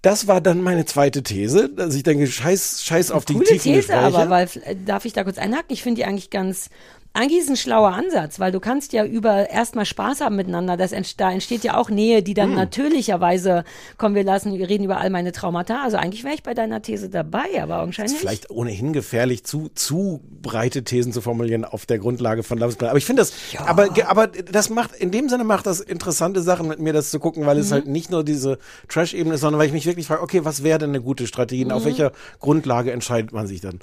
Das 0.03 0.29
war 0.29 0.41
dann 0.41 0.61
meine 0.63 0.85
zweite 0.85 1.25
These, 1.25 1.69
dass 1.69 1.95
ich 1.97 2.05
denke, 2.05 2.29
scheiß, 2.29 2.85
scheiß 2.85 3.11
auf 3.11 3.25
die 3.25 3.33
Coole 3.33 3.47
tiefen 3.47 3.63
These, 3.73 3.77
Gespräche. 3.89 3.99
aber 4.01 4.31
weil, 4.31 4.49
äh, 4.65 4.77
darf 4.87 5.05
ich 5.05 5.15
da 5.15 5.25
kurz 5.25 5.37
einhaken? 5.39 5.67
Ich 5.73 5.83
finde 5.83 6.01
die 6.01 6.05
eigentlich 6.05 6.31
ganz, 6.31 6.69
eigentlich 7.17 7.39
ist 7.39 7.45
es 7.47 7.51
ein 7.51 7.57
schlauer 7.57 7.93
Ansatz, 7.93 8.39
weil 8.39 8.53
du 8.53 8.61
kannst 8.61 8.93
ja 8.93 9.05
über 9.05 9.49
erstmal 9.51 9.87
Spaß 9.87 10.21
haben 10.21 10.37
miteinander. 10.37 10.77
Das 10.77 10.93
ent, 10.93 11.19
da 11.21 11.31
entsteht 11.33 11.65
ja 11.65 11.77
auch 11.77 11.91
Nähe, 11.91 12.23
die 12.23 12.35
dann 12.35 12.51
Hm. 12.51 12.57
natürlicherweise, 12.57 13.65
kommen 13.99 14.15
wir 14.15 14.23
lassen, 14.25 14.57
wir 14.59 14.69
reden 14.69 14.85
über 14.85 14.99
all 14.99 15.11
meine 15.11 15.33
Traumata. 15.33 15.83
Also 15.83 15.97
eigentlich 15.97 16.25
wäre 16.25 16.35
ich 16.35 16.43
bei 16.43 16.55
deiner 16.55 16.83
These 16.83 17.09
dabei, 17.09 17.63
aber 17.63 17.81
augenscheinlich. 17.83 18.15
ist 18.15 18.21
vielleicht 18.21 18.51
ohnehin 18.51 18.93
gefährlich, 18.93 19.45
zu, 19.45 19.69
zu 19.75 20.21
breite 20.43 20.85
Thesen 20.85 21.13
zu 21.13 21.21
formulieren 21.21 21.65
auf 21.65 21.87
der 21.87 21.99
Grundlage 21.99 22.43
von 22.43 22.59
Blind. 22.59 22.83
Aber 22.83 22.99
ich 22.99 23.07
finde 23.07 23.23
das, 23.23 23.33
aber, 23.67 23.89
ge- 23.89 24.05
aber 24.05 24.27
das 24.29 24.71
macht, 24.71 24.95
in 24.95 25.11
dem 25.11 25.29
Sinne 25.29 25.45
macht 25.45 25.67
das 25.67 25.81
interessante 25.81 26.43
Sachen 26.43 26.69
mit 26.69 26.79
mir, 26.79 26.93
das 26.93 27.11
zu 27.11 27.19
gucken, 27.19 27.47
weil 27.47 27.59
es 27.59 27.71
Mhm. 27.71 27.73
halt 27.75 27.87
nicht 27.87 28.11
nur 28.11 28.25
diese 28.25 28.59
Trash-Ebene 28.89 29.37
ist, 29.37 29.41
sondern 29.41 29.59
weil 29.59 29.67
ich 29.69 29.73
mich 29.73 29.87
wirklich 29.87 30.07
frage, 30.07 30.23
okay, 30.23 30.45
was 30.45 30.63
wäre 30.63 30.79
denn 30.79 30.91
eine 30.91 31.01
gute 31.01 31.27
Strategie? 31.27 31.65
Und 31.65 31.73
Auf 31.73 31.83
Mhm. 31.83 31.87
welcher 31.87 32.13
Grundlage 32.41 32.93
entscheidet 32.93 33.33
man 33.33 33.47
sich 33.47 33.61
dann? 33.61 33.81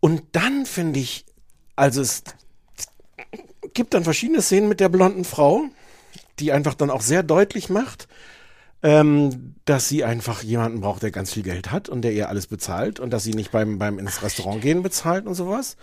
Und 0.00 0.22
dann 0.32 0.64
finde 0.66 0.98
ich, 1.00 1.26
also 1.80 2.02
es 2.02 2.22
gibt 3.72 3.94
dann 3.94 4.04
verschiedene 4.04 4.42
Szenen 4.42 4.68
mit 4.68 4.80
der 4.80 4.90
blonden 4.90 5.24
Frau, 5.24 5.64
die 6.38 6.52
einfach 6.52 6.74
dann 6.74 6.90
auch 6.90 7.00
sehr 7.00 7.22
deutlich 7.22 7.70
macht, 7.70 8.06
ähm, 8.82 9.54
dass 9.64 9.88
sie 9.88 10.04
einfach 10.04 10.42
jemanden 10.42 10.82
braucht, 10.82 11.02
der 11.02 11.10
ganz 11.10 11.32
viel 11.32 11.42
Geld 11.42 11.70
hat 11.70 11.88
und 11.88 12.02
der 12.02 12.12
ihr 12.12 12.28
alles 12.28 12.46
bezahlt 12.48 13.00
und 13.00 13.10
dass 13.10 13.24
sie 13.24 13.32
nicht 13.32 13.50
beim, 13.50 13.78
beim 13.78 13.98
ins 13.98 14.22
Restaurant 14.22 14.60
gehen 14.60 14.82
bezahlt 14.82 15.26
und 15.26 15.34
sowas. 15.34 15.78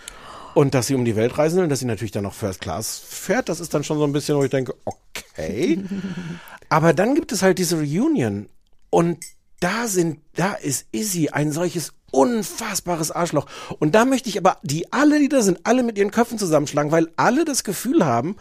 Und 0.54 0.76
dass 0.76 0.86
sie 0.86 0.94
um 0.94 1.04
die 1.04 1.16
Welt 1.16 1.36
reisen 1.36 1.58
will 1.58 1.64
und 1.64 1.70
dass 1.70 1.80
sie 1.80 1.86
natürlich 1.86 2.12
dann 2.12 2.24
noch 2.24 2.34
First 2.34 2.62
Class 2.62 3.00
fährt. 3.00 3.50
Das 3.50 3.60
ist 3.60 3.74
dann 3.74 3.84
schon 3.84 3.98
so 3.98 4.04
ein 4.04 4.14
bisschen, 4.14 4.38
wo 4.38 4.44
ich 4.44 4.52
denke, 4.52 4.76
okay. 4.86 5.84
Aber 6.70 6.94
dann 6.94 7.16
gibt 7.16 7.32
es 7.32 7.42
halt 7.42 7.58
diese 7.58 7.78
Reunion 7.78 8.50
und 8.92 9.18
da 9.60 9.88
sind, 9.88 10.20
da 10.36 10.54
ist 10.54 10.88
Izzy 10.91 11.30
ein 11.30 11.52
solches 11.52 11.93
unfassbares 12.12 13.12
Arschloch. 13.12 13.48
Und 13.80 13.96
da 13.96 14.06
möchte 14.06 14.30
ich 14.30 14.38
aber 14.38 14.58
die 14.63 14.91
alle, 14.93 15.20
die 15.20 15.30
da 15.30 15.41
sind, 15.41 15.60
alle 15.63 15.84
mit 15.84 15.98
ihren 15.98 16.12
Köpfen 16.12 16.38
zusammenschlagen, 16.38 16.91
weil 16.91 17.10
alle 17.15 17.46
das 17.46 17.63
Gefühl 17.63 18.06
haben, 18.06 18.38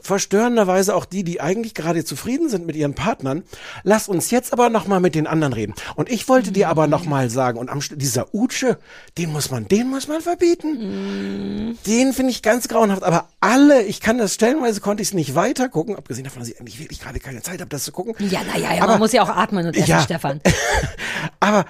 verstörenderweise 0.00 0.94
auch 0.94 1.04
die, 1.04 1.24
die 1.24 1.40
eigentlich 1.40 1.74
gerade 1.74 2.04
zufrieden 2.04 2.48
sind 2.48 2.66
mit 2.66 2.76
ihren 2.76 2.94
Partnern. 2.94 3.42
Lass 3.82 4.08
uns 4.08 4.30
jetzt 4.30 4.52
aber 4.52 4.70
noch 4.70 4.86
mal 4.86 5.00
mit 5.00 5.14
den 5.14 5.26
anderen 5.26 5.52
reden. 5.52 5.74
Und 5.96 6.10
ich 6.10 6.28
wollte 6.28 6.52
dir 6.52 6.68
aber 6.68 6.86
noch 6.86 7.04
mal 7.04 7.30
sagen, 7.30 7.58
und 7.58 7.68
am, 7.68 7.80
dieser 7.96 8.34
Utsche, 8.34 8.78
den 9.18 9.32
muss 9.32 9.50
man, 9.50 9.68
den 9.68 9.88
muss 9.88 10.08
man 10.08 10.20
verbieten. 10.20 11.78
Den 11.86 12.12
finde 12.12 12.30
ich 12.30 12.42
ganz 12.42 12.68
grauenhaft. 12.68 13.02
Aber 13.02 13.28
alle, 13.40 13.82
ich 13.82 14.00
kann 14.00 14.18
das 14.18 14.34
stellenweise 14.34 14.80
konnte 14.80 15.02
ich 15.02 15.08
es 15.08 15.14
nicht 15.14 15.34
weiter 15.34 15.68
gucken, 15.68 15.96
abgesehen 15.96 16.24
davon, 16.24 16.40
dass 16.40 16.48
ich 16.48 16.58
eigentlich 16.60 16.78
wirklich 16.80 17.00
gerade 17.00 17.20
keine 17.20 17.42
Zeit 17.42 17.60
habe, 17.60 17.68
das 17.70 17.84
zu 17.84 17.92
gucken. 17.92 18.14
Ja, 18.30 18.40
naja, 18.44 18.74
ja, 18.74 18.82
Aber- 18.82 18.92
man 18.92 18.98
muss 19.00 19.12
ja 19.12 19.22
auch 19.22 19.28
atmen 19.28 19.66
und 19.66 19.76
essen, 19.76 19.90
Ja. 19.90 20.00
Stefan. 20.02 20.40
Aber 21.40 21.64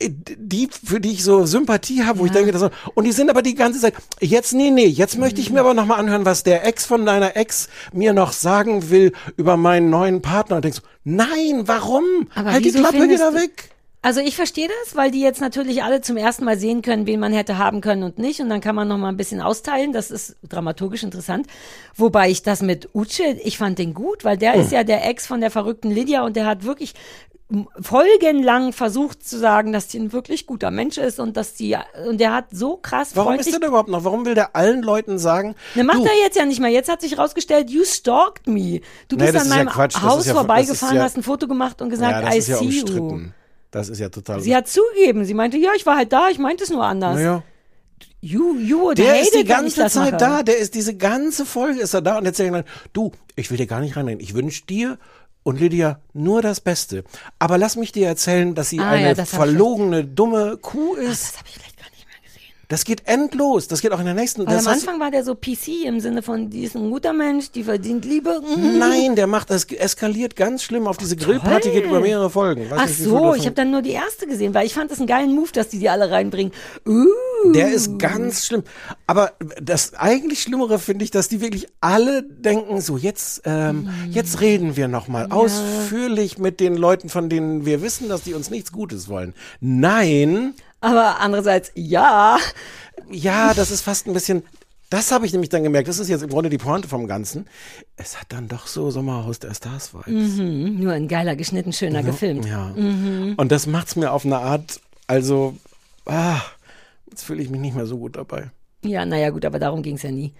die, 0.00 0.68
für 0.84 1.00
die 1.00 1.12
ich 1.12 1.24
so 1.24 1.46
Sympathie 1.46 2.04
habe, 2.04 2.18
wo 2.18 2.26
ich 2.26 2.32
denke, 2.32 2.52
das 2.52 2.70
und 2.94 3.04
die 3.04 3.12
sind 3.12 3.30
aber 3.30 3.42
die 3.42 3.54
ganze 3.54 3.80
Zeit, 3.80 3.94
jetzt, 4.20 4.52
nee, 4.52 4.70
nee, 4.70 4.86
jetzt 4.86 5.18
möchte 5.18 5.40
ich 5.40 5.50
mir 5.50 5.60
aber 5.60 5.72
noch 5.74 5.86
mal 5.86 5.96
anhören, 5.96 6.24
was 6.26 6.42
der 6.42 6.66
Ex 6.66 6.84
von 6.84 7.06
deiner 7.06 7.36
Ex 7.36 7.68
mir 7.92 8.12
noch 8.12 8.32
sagen 8.32 8.90
will 8.90 9.12
über 9.36 9.56
meinen 9.56 9.88
neuen 9.88 10.20
Partner. 10.20 10.56
Und 10.56 10.64
denkst 10.64 10.80
du, 10.80 10.86
nein, 11.04 11.62
warum? 11.66 12.04
Aber 12.34 12.52
halt 12.52 12.64
die 12.64 12.72
Klappe, 12.72 12.98
du- 12.98 13.08
weg. 13.34 13.70
Also 14.02 14.20
ich 14.20 14.36
verstehe 14.36 14.68
das, 14.84 14.94
weil 14.94 15.10
die 15.10 15.20
jetzt 15.20 15.40
natürlich 15.40 15.82
alle 15.82 16.00
zum 16.00 16.16
ersten 16.16 16.44
Mal 16.44 16.56
sehen 16.58 16.80
können, 16.80 17.06
wen 17.08 17.18
man 17.18 17.32
hätte 17.32 17.58
haben 17.58 17.80
können 17.80 18.04
und 18.04 18.18
nicht. 18.20 18.38
Und 18.40 18.48
dann 18.50 18.60
kann 18.60 18.76
man 18.76 18.86
noch 18.86 18.98
mal 18.98 19.08
ein 19.08 19.16
bisschen 19.16 19.40
austeilen. 19.40 19.92
Das 19.92 20.12
ist 20.12 20.36
dramaturgisch 20.48 21.02
interessant. 21.02 21.48
Wobei 21.96 22.30
ich 22.30 22.42
das 22.42 22.62
mit 22.62 22.88
Uche, 22.94 23.24
ich 23.42 23.58
fand 23.58 23.80
den 23.80 23.94
gut, 23.94 24.24
weil 24.24 24.36
der 24.36 24.52
Hm. 24.54 24.60
ist 24.60 24.70
ja 24.70 24.84
der 24.84 25.08
Ex 25.08 25.26
von 25.26 25.40
der 25.40 25.50
verrückten 25.50 25.90
Lydia 25.90 26.24
und 26.24 26.36
der 26.36 26.46
hat 26.46 26.62
wirklich 26.62 26.94
folgenlang 27.80 28.72
versucht 28.72 29.26
zu 29.26 29.38
sagen, 29.38 29.72
dass 29.72 29.86
die 29.86 29.98
ein 29.98 30.12
wirklich 30.12 30.46
guter 30.46 30.70
Mensch 30.70 30.98
ist 30.98 31.20
und 31.20 31.36
dass 31.36 31.54
die, 31.54 31.76
und 32.08 32.18
der 32.18 32.32
hat 32.34 32.46
so 32.50 32.76
krass 32.76 33.10
Warum 33.14 33.34
ist 33.34 33.52
der 33.52 33.60
da 33.60 33.68
überhaupt 33.68 33.88
noch? 33.88 34.04
Warum 34.04 34.24
will 34.26 34.34
der 34.34 34.56
allen 34.56 34.82
Leuten 34.82 35.18
sagen, 35.18 35.54
Ne, 35.74 35.84
macht 35.84 35.98
du, 35.98 36.04
er 36.04 36.16
jetzt 36.24 36.36
ja 36.36 36.44
nicht 36.44 36.60
mehr. 36.60 36.70
Jetzt 36.70 36.88
hat 36.90 37.00
sich 37.00 37.16
rausgestellt, 37.18 37.70
you 37.70 37.84
stalked 37.84 38.46
me. 38.48 38.80
Du 39.08 39.16
Nee, 39.16 39.22
bist 39.30 39.34
das 39.36 39.42
an 39.50 39.58
ja 39.58 39.64
meinem. 39.64 39.88
Das 39.92 40.02
Haus 40.02 40.26
ja- 40.26 40.34
vorbeigefahren, 40.34 40.96
ja- 40.96 41.02
hast 41.04 41.16
ein 41.16 41.22
Foto 41.22 41.46
gemacht 41.46 41.80
und 41.82 41.90
gesagt, 41.90 42.24
ja, 42.24 42.32
I 42.32 42.36
ja 42.36 42.42
see 42.58 42.64
you. 42.64 43.20
Das 43.70 43.88
ist 43.88 43.98
ja 43.98 44.08
total 44.08 44.40
Sie 44.40 44.54
hat 44.56 44.68
zugegeben. 44.68 45.24
Sie 45.24 45.34
meinte, 45.34 45.56
ja, 45.58 45.70
ich 45.76 45.84
war 45.86 45.96
halt 45.96 46.12
da, 46.12 46.28
ich 46.30 46.38
meinte 46.38 46.64
es 46.64 46.70
nur 46.70 46.84
anders. 46.84 47.16
Naja. 47.16 47.42
You, 48.20 48.56
you 48.58 48.92
Der 48.94 49.20
ist 49.20 49.34
die 49.34 49.44
ganze 49.44 49.86
Zeit 49.86 50.12
mache. 50.12 50.16
da, 50.16 50.42
der 50.42 50.58
ist 50.58 50.74
diese 50.74 50.96
ganze 50.96 51.46
Folge 51.46 51.80
ist 51.80 51.94
er 51.94 52.02
da 52.02 52.18
und 52.18 52.26
erzählt 52.26 52.52
dann, 52.52 52.64
du, 52.92 53.12
ich 53.36 53.50
will 53.50 53.56
dir 53.58 53.66
gar 53.66 53.80
nicht 53.80 53.96
reinreden. 53.96 54.20
Ich 54.20 54.34
wünsche 54.34 54.64
dir 54.66 54.98
und 55.46 55.60
Lydia 55.60 56.00
nur 56.12 56.42
das 56.42 56.60
Beste. 56.60 57.04
Aber 57.38 57.56
lass 57.56 57.76
mich 57.76 57.92
dir 57.92 58.08
erzählen, 58.08 58.56
dass 58.56 58.68
sie 58.70 58.80
Ah, 58.80 58.90
eine 58.90 59.14
ja, 59.14 59.24
verlogene, 59.24 60.04
dumme 60.04 60.56
Kuh 60.56 60.94
ist. 60.96 61.22
das 61.34 61.38
habe 61.38 61.48
ich 61.48 61.54
vielleicht 61.54 61.78
gar 61.78 61.86
nicht 61.90 62.04
mehr 62.04 62.20
gesehen. 62.24 62.55
Das 62.68 62.84
geht 62.84 63.06
endlos. 63.06 63.68
Das 63.68 63.80
geht 63.80 63.92
auch 63.92 64.00
in 64.00 64.06
der 64.06 64.14
nächsten. 64.14 64.46
Weil 64.46 64.58
am 64.58 64.66
Anfang 64.66 64.98
war 64.98 65.10
der 65.10 65.22
so 65.22 65.34
PC 65.34 65.84
im 65.84 66.00
Sinne 66.00 66.22
von, 66.22 66.50
die 66.50 66.64
ist 66.64 66.74
ein 66.74 66.90
guter 66.90 67.12
Mensch, 67.12 67.50
die 67.52 67.62
verdient 67.62 68.04
Liebe. 68.04 68.40
Mhm. 68.40 68.78
Nein, 68.78 69.14
der 69.14 69.26
macht 69.26 69.50
das 69.50 69.64
eskaliert 69.64 70.34
ganz 70.34 70.62
schlimm 70.62 70.86
auf 70.86 70.96
diese 70.96 71.16
Grillparty 71.16 71.70
geht 71.70 71.84
über 71.84 72.00
mehrere 72.00 72.30
Folgen. 72.30 72.70
Weiß 72.70 72.78
Ach 72.78 72.86
nicht, 72.86 72.98
so, 72.98 73.34
ich 73.34 73.46
habe 73.46 73.54
dann 73.54 73.70
nur 73.70 73.82
die 73.82 73.92
erste 73.92 74.26
gesehen, 74.26 74.52
weil 74.54 74.66
ich 74.66 74.74
fand 74.74 74.90
das 74.90 74.98
einen 74.98 75.06
geilen 75.06 75.34
Move, 75.34 75.50
dass 75.52 75.68
die 75.68 75.78
die 75.78 75.88
alle 75.88 76.10
reinbringen. 76.10 76.52
Uh. 76.86 77.06
Der 77.52 77.68
ist 77.68 77.98
ganz 77.98 78.46
schlimm. 78.46 78.64
Aber 79.06 79.32
das 79.60 79.94
eigentlich 79.94 80.42
Schlimmere 80.42 80.78
finde 80.78 81.04
ich, 81.04 81.10
dass 81.10 81.28
die 81.28 81.40
wirklich 81.40 81.68
alle 81.80 82.22
denken, 82.22 82.80
so 82.80 82.96
jetzt, 82.96 83.42
ähm, 83.44 83.88
jetzt 84.10 84.40
reden 84.40 84.76
wir 84.76 84.88
nochmal 84.88 85.30
ausführlich 85.30 86.38
mit 86.38 86.60
den 86.60 86.76
Leuten, 86.76 87.08
von 87.08 87.28
denen 87.28 87.64
wir 87.66 87.82
wissen, 87.82 88.08
dass 88.08 88.22
die 88.22 88.34
uns 88.34 88.50
nichts 88.50 88.72
Gutes 88.72 89.08
wollen. 89.08 89.34
Nein. 89.60 90.54
Aber 90.80 91.20
andererseits, 91.20 91.72
ja. 91.74 92.38
Ja, 93.10 93.54
das 93.54 93.70
ist 93.70 93.82
fast 93.82 94.06
ein 94.06 94.12
bisschen, 94.12 94.42
das 94.90 95.10
habe 95.10 95.26
ich 95.26 95.32
nämlich 95.32 95.48
dann 95.48 95.62
gemerkt, 95.62 95.88
das 95.88 95.98
ist 95.98 96.08
jetzt 96.08 96.22
im 96.22 96.28
Grunde 96.28 96.50
die 96.50 96.58
Pointe 96.58 96.88
vom 96.88 97.06
Ganzen. 97.06 97.46
Es 97.96 98.20
hat 98.20 98.32
dann 98.32 98.48
doch 98.48 98.66
so 98.66 98.90
Sommerhaus 98.90 99.38
der 99.38 99.54
Stars 99.54 99.92
Vibes. 99.94 100.36
Mhm. 100.36 100.78
Nur 100.78 100.92
ein 100.92 101.08
geiler, 101.08 101.34
geschnitten, 101.34 101.72
schöner 101.72 102.02
gefilmt. 102.02 102.46
Ja. 102.46 102.72
Mhm. 102.76 103.34
Und 103.36 103.52
das 103.52 103.66
macht's 103.66 103.96
mir 103.96 104.12
auf 104.12 104.24
eine 104.24 104.38
Art, 104.38 104.80
also, 105.06 105.56
ah, 106.04 106.40
jetzt 107.10 107.24
fühle 107.24 107.42
ich 107.42 107.50
mich 107.50 107.60
nicht 107.60 107.74
mehr 107.74 107.86
so 107.86 107.98
gut 107.98 108.16
dabei. 108.16 108.50
Ja, 108.84 109.04
naja, 109.04 109.30
gut, 109.30 109.44
aber 109.44 109.58
darum 109.58 109.82
ging's 109.82 110.02
ja 110.02 110.10
nie. 110.10 110.32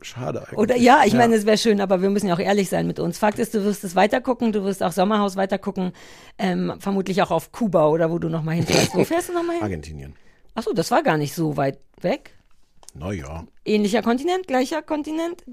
Schade 0.00 0.40
eigentlich. 0.40 0.58
Oder 0.58 0.76
ja, 0.76 1.02
ich 1.04 1.14
meine, 1.14 1.34
es 1.34 1.46
wäre 1.46 1.58
schön, 1.58 1.80
aber 1.80 2.02
wir 2.02 2.10
müssen 2.10 2.28
ja 2.28 2.34
auch 2.34 2.38
ehrlich 2.38 2.68
sein 2.68 2.86
mit 2.86 2.98
uns. 2.98 3.18
Fakt 3.18 3.38
ist, 3.38 3.54
du 3.54 3.64
wirst 3.64 3.84
es 3.84 3.94
weitergucken, 3.94 4.52
du 4.52 4.64
wirst 4.64 4.82
auch 4.82 4.92
Sommerhaus 4.92 5.36
weitergucken, 5.36 5.92
ähm, 6.38 6.74
vermutlich 6.78 7.22
auch 7.22 7.30
auf 7.30 7.52
Kuba 7.52 7.88
oder 7.88 8.10
wo 8.10 8.18
du 8.18 8.28
nochmal 8.28 8.56
hinfährst. 8.56 8.94
Wo 8.94 9.04
fährst 9.04 9.28
du 9.28 9.32
nochmal 9.32 9.56
hin? 9.56 9.64
Argentinien. 9.64 10.14
Achso, 10.54 10.72
das 10.72 10.90
war 10.90 11.02
gar 11.02 11.16
nicht 11.16 11.34
so 11.34 11.56
weit 11.56 11.78
weg. 12.00 12.34
Naja. 12.94 13.46
Ähnlicher 13.64 14.02
Kontinent, 14.02 14.46
gleicher 14.46 14.82
Kontinent? 14.82 15.44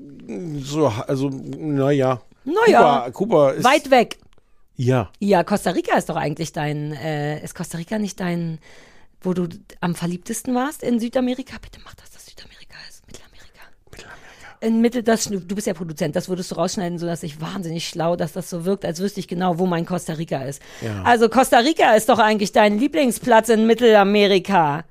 So, 0.57 0.87
also, 0.87 1.29
naja. 1.29 2.21
Naja. 2.43 3.09
Kuba, 3.11 3.11
Kuba 3.11 3.51
ist. 3.51 3.63
Weit 3.63 3.91
weg. 3.91 4.17
Ja. 4.75 5.11
Ja, 5.19 5.43
Costa 5.43 5.71
Rica 5.71 5.97
ist 5.97 6.09
doch 6.09 6.15
eigentlich 6.15 6.53
dein, 6.53 6.93
äh, 6.93 7.43
ist 7.43 7.55
Costa 7.55 7.77
Rica 7.77 7.99
nicht 7.99 8.19
dein, 8.19 8.59
wo 9.21 9.33
du 9.33 9.47
am 9.81 9.95
verliebtesten 9.95 10.55
warst 10.55 10.83
in 10.83 10.99
Südamerika? 10.99 11.57
Bitte 11.61 11.79
mach 11.83 11.95
das, 11.95 12.11
dass 12.11 12.25
Südamerika. 12.25 12.58
Mittelamerika. 14.61 14.65
In 14.67 14.81
Mittel, 14.81 15.03
das, 15.03 15.25
du 15.25 15.55
bist 15.55 15.67
ja 15.67 15.73
Produzent, 15.73 16.15
das 16.15 16.29
würdest 16.29 16.51
du 16.51 16.55
rausschneiden, 16.55 16.97
sodass 16.99 17.23
ich 17.23 17.39
wahnsinnig 17.41 17.87
schlau, 17.87 18.15
dass 18.15 18.33
das 18.33 18.49
so 18.49 18.65
wirkt, 18.65 18.85
als 18.85 18.99
wüsste 18.99 19.19
ich 19.19 19.27
genau, 19.27 19.59
wo 19.59 19.65
mein 19.65 19.85
Costa 19.85 20.13
Rica 20.13 20.43
ist. 20.43 20.61
Ja. 20.81 21.03
Also 21.03 21.29
Costa 21.29 21.59
Rica 21.59 21.93
ist 21.95 22.09
doch 22.09 22.19
eigentlich 22.19 22.51
dein 22.51 22.77
Lieblingsplatz 22.77 23.49
in 23.49 23.65
Mittelamerika. 23.67 24.83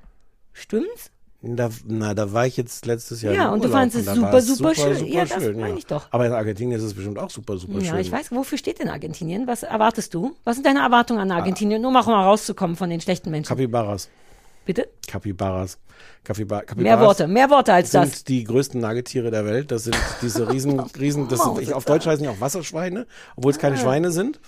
Stimmt's? 0.53 1.11
Da, 1.41 1.69
na, 1.87 2.13
da 2.13 2.33
war 2.33 2.45
ich 2.47 2.57
jetzt 2.57 2.85
letztes 2.85 3.21
Jahr. 3.21 3.33
Ja, 3.33 3.49
und 3.49 3.63
du 3.63 3.69
fandst 3.69 3.95
es 3.95 4.05
super, 4.05 4.33
war 4.33 4.41
super 4.41 4.75
schön. 4.75 4.95
Super 4.97 5.09
Ja, 5.09 5.23
das 5.23 5.41
schön, 5.41 5.57
meine 5.57 5.77
ich 5.77 5.85
doch. 5.85 6.07
Aber 6.11 6.25
in 6.25 6.33
Argentinien 6.33 6.77
ist 6.77 6.83
es 6.83 6.93
bestimmt 6.93 7.17
auch 7.17 7.29
super, 7.29 7.57
super 7.57 7.79
Ja, 7.79 7.91
schön. 7.91 7.99
ich 7.99 8.11
weiß, 8.11 8.31
wofür 8.33 8.57
steht 8.57 8.79
denn 8.79 8.89
Argentinien? 8.89 9.47
Was 9.47 9.63
erwartest 9.63 10.13
du? 10.13 10.35
Was 10.43 10.55
sind 10.57 10.65
deine 10.65 10.79
Erwartungen 10.81 11.21
an 11.21 11.31
Argentinien, 11.31 11.85
um 11.85 11.95
auch 11.95 12.07
mal 12.07 12.25
rauszukommen 12.25 12.75
von 12.75 12.89
den 12.89 12.99
schlechten 12.99 13.31
Menschen? 13.31 13.47
Capybaras. 13.47 14.09
Bitte? 14.65 14.87
Capybaras. 15.07 15.77
Capyba 16.23 16.59
Capybaras 16.61 16.83
Mehr 16.83 16.99
Worte, 17.01 17.27
mehr 17.27 17.49
Worte 17.49 17.73
als 17.73 17.91
sind 17.91 18.03
das. 18.03 18.23
die 18.23 18.43
größten 18.43 18.79
Nagetiere 18.79 19.31
der 19.31 19.45
Welt. 19.45 19.71
Das 19.71 19.83
sind 19.85 19.97
diese 20.21 20.49
riesen, 20.49 20.79
riesen, 20.99 21.27
das 21.27 21.43
sind, 21.43 21.59
ich, 21.59 21.73
auf 21.73 21.85
Deutsch 21.85 22.05
heißen 22.05 22.21
die 22.23 22.29
auch 22.29 22.39
Wasserschweine, 22.39 23.05
obwohl 23.35 23.51
es 23.51 23.57
keine 23.57 23.75
Ah. 23.75 23.79
Schweine 23.79 24.11
sind. 24.11 24.39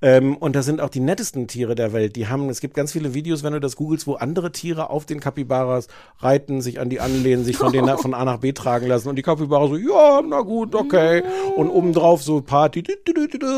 Ähm, 0.00 0.36
und 0.36 0.54
das 0.54 0.64
sind 0.66 0.80
auch 0.80 0.90
die 0.90 1.00
nettesten 1.00 1.48
Tiere 1.48 1.74
der 1.74 1.92
Welt. 1.92 2.14
Die 2.16 2.28
haben, 2.28 2.48
es 2.50 2.60
gibt 2.60 2.74
ganz 2.74 2.92
viele 2.92 3.14
Videos, 3.14 3.42
wenn 3.42 3.52
du 3.52 3.60
das 3.60 3.74
googelst, 3.76 4.06
wo 4.06 4.14
andere 4.14 4.52
Tiere 4.52 4.90
auf 4.90 5.06
den 5.06 5.18
Capybaras 5.20 5.88
reiten, 6.18 6.60
sich 6.60 6.78
an 6.78 6.88
die 6.90 7.00
anlehnen, 7.00 7.44
sich 7.44 7.56
von 7.56 7.72
denen 7.72 7.96
von 7.98 8.14
A 8.14 8.24
nach 8.24 8.38
B 8.38 8.52
tragen 8.52 8.86
lassen. 8.86 9.08
Und 9.08 9.16
die 9.16 9.22
Capybara 9.22 9.66
so, 9.68 9.76
ja, 9.76 10.20
na 10.22 10.42
gut, 10.42 10.74
okay. 10.74 11.22
Und 11.56 11.70
obendrauf 11.70 12.22
so 12.22 12.42
Party, 12.42 12.84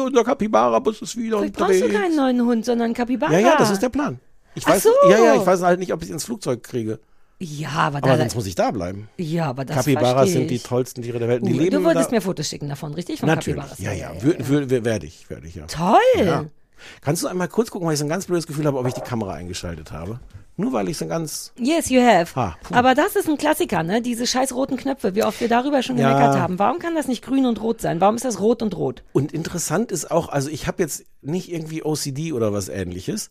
unser 0.07 0.25
Capybara-Bus 0.25 1.03
ist 1.03 1.17
wieder 1.17 1.39
Vielleicht 1.39 1.57
brauchst 1.57 1.81
du 1.81 1.85
unterwegs. 1.87 2.01
keinen 2.01 2.17
neuen 2.17 2.47
Hund, 2.47 2.65
sondern 2.65 2.95
Capybara. 2.95 3.33
Ja, 3.33 3.39
ja, 3.41 3.55
das 3.59 3.71
ist 3.71 3.83
der 3.83 3.89
Plan. 3.91 4.21
Ich 4.55 4.67
weiß, 4.67 4.83
so. 4.85 4.91
ja, 5.09 5.19
ja, 5.19 5.35
ich 5.37 5.47
weiß 5.47 5.63
halt 5.63 5.81
nicht, 5.81 5.93
ob 5.93 6.03
ich 6.03 6.11
ins 6.11 6.25
Flugzeug 6.25 6.63
kriege. 6.63 7.01
Ja, 7.41 7.71
aber, 7.71 7.99
Aber 7.99 8.09
da, 8.11 8.17
sonst 8.19 8.37
muss 8.37 8.47
ich 8.47 8.55
da 8.55 8.71
bleiben. 8.71 9.09
ja, 9.17 9.47
aber 9.47 9.65
das 9.65 9.85
verstehe 9.85 10.27
sind 10.29 10.49
die 10.51 10.61
tollsten 10.61 11.03
Tiere 11.03 11.19
der 11.19 11.29
Welt. 11.29 11.43
Uh, 11.43 11.47
Die 11.47 11.53
leben 11.53 11.77
du 11.79 11.85
wolltest 11.85 12.11
da, 12.11 12.15
mir 12.15 12.21
Fotos 12.21 12.49
schicken 12.49 12.69
davon, 12.69 12.95
richtig? 12.95 13.21
Von 13.21 13.29
Natürlich. 13.29 13.61
Capybaras. 13.61 13.79
Ja, 13.81 13.93
ja, 13.93 14.13
wür- 14.13 14.85
werde 14.85 15.07
ich, 15.07 15.29
werde 15.29 15.47
ich, 15.49 15.57
ja. 15.57 15.67
Toll. 15.67 15.99
Ja. 16.25 16.45
Kannst 17.01 17.23
du 17.23 17.27
einmal 17.27 17.49
kurz 17.49 17.71
gucken, 17.71 17.87
weil 17.87 17.95
ich 17.95 17.99
so 17.99 18.05
ein 18.07 18.09
ganz 18.09 18.27
blödes 18.27 18.47
Gefühl 18.47 18.67
habe, 18.67 18.79
ob 18.79 18.87
ich 18.87 18.95
die 18.95 19.01
Kamera 19.01 19.33
eingeschaltet 19.35 19.91
habe? 19.91 20.21
Nur 20.57 20.73
weil 20.73 20.89
ich 20.89 20.97
so 20.97 21.05
ein 21.07 21.09
ganz. 21.09 21.53
Yes, 21.59 21.91
you 21.91 22.01
have. 22.01 22.39
Ah, 22.39 22.57
puh. 22.63 22.75
Aber 22.75 22.95
das 22.95 23.17
ist 23.17 23.29
ein 23.29 23.37
Klassiker, 23.37 23.83
ne? 23.83 24.01
Diese 24.01 24.25
scheiß 24.27 24.55
roten 24.55 24.77
Knöpfe, 24.77 25.17
wie 25.17 25.25
oft 25.25 25.41
wir 25.41 25.49
darüber 25.49 25.83
schon 25.83 25.99
Ja. 25.99 26.11
gemeckert 26.13 26.39
haben. 26.39 26.59
Warum 26.61 26.79
kann 26.79 26.95
das 26.95 27.09
nicht 27.09 27.25
grün 27.25 27.45
und 27.47 27.61
rot 27.61 27.81
sein? 27.81 28.01
Warum 28.01 28.15
ist 28.15 28.25
das 28.25 28.39
rot 28.39 28.63
und 28.63 28.77
rot? 28.77 29.03
Und 29.13 29.33
interessant 29.33 29.91
ist 29.91 30.13
auch, 30.13 30.29
also 30.29 30.49
ich 30.51 30.69
habe 30.69 30.81
jetzt 30.81 31.05
nicht 31.27 31.51
irgendwie 31.51 31.83
OCD 31.85 32.33
oder 32.33 32.53
was 32.53 32.69
ähnliches 32.69 33.31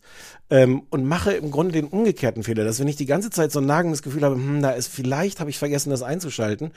ähm, 0.50 0.82
und 0.90 1.04
mache 1.06 1.32
im 1.32 1.50
Grunde 1.50 1.72
den 1.72 1.86
umgekehrten 1.86 2.42
Fehler, 2.42 2.64
dass 2.64 2.80
wenn 2.80 2.88
ich 2.88 2.96
die 2.96 3.06
ganze 3.06 3.30
Zeit 3.30 3.52
so 3.52 3.60
ein 3.60 3.66
nagendes 3.66 4.02
Gefühl 4.02 4.22
habe, 4.22 4.34
hm, 4.34 4.62
da 4.62 4.70
ist 4.70 4.88
vielleicht 4.88 5.40
habe 5.40 5.50
ich 5.50 5.58
vergessen, 5.58 5.90
das 5.90 6.02
einzuschalten, 6.02 6.72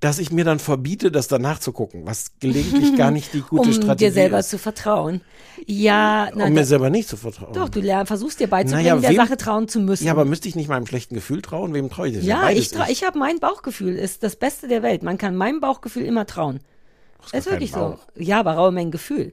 dass 0.00 0.18
ich 0.18 0.30
mir 0.30 0.44
dann 0.44 0.58
verbiete, 0.58 1.10
das 1.10 1.26
danach 1.28 1.58
zu 1.58 1.72
gucken, 1.72 2.02
was 2.06 2.38
gelegentlich 2.40 2.96
gar 2.96 3.10
nicht 3.10 3.32
die 3.34 3.40
gute 3.40 3.68
um 3.68 3.72
Strategie 3.74 4.04
dir 4.06 4.12
selber 4.12 4.38
ist. 4.40 4.50
zu 4.50 4.58
vertrauen. 4.58 5.20
Ja, 5.66 6.28
na, 6.34 6.46
um 6.46 6.52
mir 6.52 6.64
selber 6.64 6.90
nicht 6.90 7.08
zu 7.08 7.16
vertrauen. 7.16 7.52
doch, 7.52 7.68
du 7.68 7.80
lern, 7.80 8.06
versuchst 8.06 8.38
dir 8.40 8.46
beizubringen, 8.48 8.84
Naja, 8.86 9.00
der 9.00 9.10
wem- 9.10 9.16
Sache 9.16 9.36
trauen 9.36 9.68
zu 9.68 9.80
müssen. 9.80 10.04
Ja, 10.06 10.12
aber 10.12 10.24
müsste 10.24 10.48
ich 10.48 10.54
nicht 10.56 10.68
meinem 10.68 10.86
schlechten 10.86 11.14
Gefühl 11.14 11.42
trauen? 11.42 11.74
Wem 11.74 11.90
traue 11.90 12.08
ich 12.08 12.14
das? 12.16 12.24
Ja, 12.24 12.50
ich, 12.50 12.68
trau- 12.68 12.84
ist. 12.84 12.90
ich 12.90 13.04
habe 13.04 13.18
mein 13.18 13.38
Bauchgefühl, 13.40 13.96
ist 13.96 14.22
das 14.22 14.36
Beste 14.36 14.68
der 14.68 14.82
Welt. 14.82 15.02
Man 15.02 15.18
kann 15.18 15.34
meinem 15.34 15.60
Bauchgefühl 15.60 16.04
immer 16.04 16.26
trauen. 16.26 16.60
ist 17.32 17.50
wirklich 17.50 17.72
so. 17.72 17.98
Ja, 18.14 18.38
aber 18.40 18.52
raue 18.52 18.70
Mengen 18.72 18.90
Gefühl. 18.92 19.32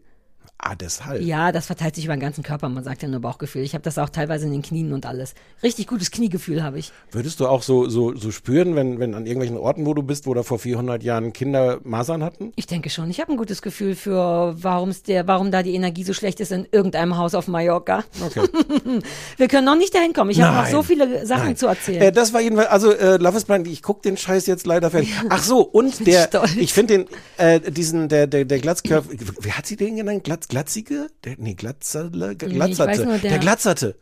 Ah, 0.57 0.73
deshalb. 0.73 1.21
Ja, 1.21 1.51
das 1.51 1.67
verteilt 1.67 1.95
sich 1.95 2.05
über 2.05 2.15
den 2.15 2.21
ganzen 2.21 2.41
Körper. 2.41 2.69
Man 2.69 2.83
sagt 2.83 3.03
ja 3.03 3.09
nur 3.09 3.19
Bauchgefühl. 3.19 3.61
Ich 3.61 3.73
habe 3.73 3.83
das 3.83 3.97
auch 3.97 4.09
teilweise 4.09 4.45
in 4.45 4.51
den 4.51 4.61
Knien 4.61 4.93
und 4.93 5.05
alles. 5.05 5.35
Richtig 5.61 5.85
gutes 5.85 6.11
Kniegefühl 6.11 6.63
habe 6.63 6.79
ich. 6.79 6.91
Würdest 7.11 7.39
du 7.39 7.47
auch 7.47 7.61
so, 7.61 7.87
so, 7.87 8.15
so 8.15 8.31
spüren, 8.31 8.75
wenn, 8.75 8.99
wenn 8.99 9.13
an 9.13 9.25
irgendwelchen 9.25 9.57
Orten, 9.57 9.85
wo 9.85 9.93
du 9.93 10.01
bist, 10.01 10.25
wo 10.25 10.33
da 10.33 10.43
vor 10.43 10.57
400 10.57 11.03
Jahren 11.03 11.33
Kinder 11.33 11.79
Masern 11.83 12.23
hatten? 12.23 12.53
Ich 12.55 12.67
denke 12.67 12.89
schon. 12.89 13.09
Ich 13.11 13.19
habe 13.19 13.33
ein 13.33 13.37
gutes 13.37 13.61
Gefühl 13.61 13.95
für, 13.95 14.55
warum's 14.57 15.03
der, 15.03 15.27
warum 15.27 15.51
da 15.51 15.61
die 15.61 15.75
Energie 15.75 16.03
so 16.03 16.13
schlecht 16.13 16.39
ist 16.39 16.51
in 16.51 16.65
irgendeinem 16.71 17.17
Haus 17.17 17.35
auf 17.35 17.47
Mallorca. 17.47 18.03
Okay. 18.25 18.47
Wir 19.37 19.47
können 19.47 19.65
noch 19.65 19.77
nicht 19.77 19.93
dahin 19.93 20.13
kommen. 20.13 20.31
Ich 20.31 20.41
habe 20.41 20.55
noch 20.55 20.67
so 20.67 20.83
viele 20.83 21.27
Sachen 21.27 21.45
Nein. 21.45 21.57
zu 21.57 21.67
erzählen. 21.67 22.01
Äh, 22.01 22.11
das 22.11 22.33
war 22.33 22.41
jedenfalls, 22.41 22.69
also 22.69 22.91
äh, 22.91 23.17
Love 23.17 23.37
is 23.37 23.43
Blind, 23.43 23.67
ich 23.67 23.83
guck 23.83 24.01
den 24.01 24.17
Scheiß 24.17 24.47
jetzt 24.47 24.65
leider 24.65 24.89
fertig. 24.89 25.13
Ach 25.29 25.43
so, 25.43 25.61
und 25.61 26.07
der, 26.07 26.29
ich 26.57 26.73
finde 26.73 26.97
den, 26.97 27.07
äh, 27.37 27.59
diesen, 27.71 28.07
der, 28.07 28.25
der, 28.25 28.45
der 28.45 28.59
Glatzkörper, 28.59 29.09
wer 29.41 29.57
hat 29.57 29.67
sie 29.67 29.75
den 29.75 29.97
genannt? 29.97 30.23
Glatz, 30.23 30.44
Glatzige? 30.47 31.07
Der, 31.23 31.35
nee, 31.37 31.53
Glatzerle, 31.53 32.35
Glatzerte. 32.35 32.91
weiß 32.91 33.05
nur, 33.05 33.17
der- 33.17 33.29
der 33.31 33.39
Glatzerte. 33.39 33.95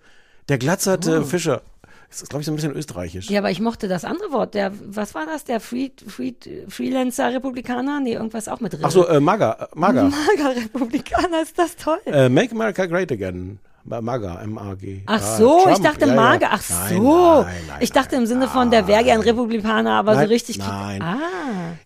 Der 0.50 0.58
Glatzerte 0.58 1.22
Oh. 1.22 1.24
Fischer. 1.24 1.62
Das 2.10 2.22
ist, 2.22 2.30
glaube 2.30 2.42
ich, 2.42 2.46
so 2.46 2.52
ein 2.52 2.56
bisschen 2.56 2.74
österreichisch. 2.76 3.30
Ja, 3.32 3.40
aber 3.40 3.50
ich 3.50 3.60
mochte 3.60 3.88
das 3.88 4.06
andere 4.06 4.32
Wort. 4.32 4.54
Der, 4.54 4.72
was 4.86 5.16
war 5.16 5.26
das? 5.26 5.46
Der 5.46 5.60
Free, 5.60 5.90
Free, 6.08 6.34
Freelancer-Republikaner? 6.68 8.00
Nee, 8.02 8.14
irgendwas 8.14 8.48
auch 8.48 8.60
mit 8.60 8.74
drin. 8.74 8.82
Ach 8.84 8.92
so, 8.92 9.08
äh, 9.08 9.20
Maga, 9.20 9.54
äh, 9.54 9.66
Maga. 9.74 10.04
Mager-Republikaner, 10.38 11.42
ist 11.42 11.58
das 11.58 11.76
toll. 11.76 12.00
Äh, 12.06 12.30
Make 12.30 12.52
America 12.54 12.86
Great 12.86 13.12
Again. 13.12 13.60
Maga, 13.86 14.42
M-A-G. 14.44 15.02
Ach 15.08 15.16
Ah, 15.22 15.38
so, 15.38 15.58
ich 15.58 15.64
Trump. 15.74 15.84
dachte 15.84 16.06
Ja. 16.06 16.16
Mager. 16.16 16.50
Ach 16.52 16.64
Nein, 16.70 16.96
so. 16.96 17.42
Nein, 17.42 17.54
nein, 17.68 17.78
ich 17.82 17.92
dachte 17.92 18.16
im 18.16 18.26
Sinne 18.26 18.48
von, 18.48 18.72
der 18.72 18.88
wäre 18.88 19.04
gern 19.04 19.20
Republikaner, 19.20 19.92
aber 19.94 20.16
so 20.16 20.26
richtig. 20.28 20.58
nein. 20.60 21.02
Ah. 21.02 21.18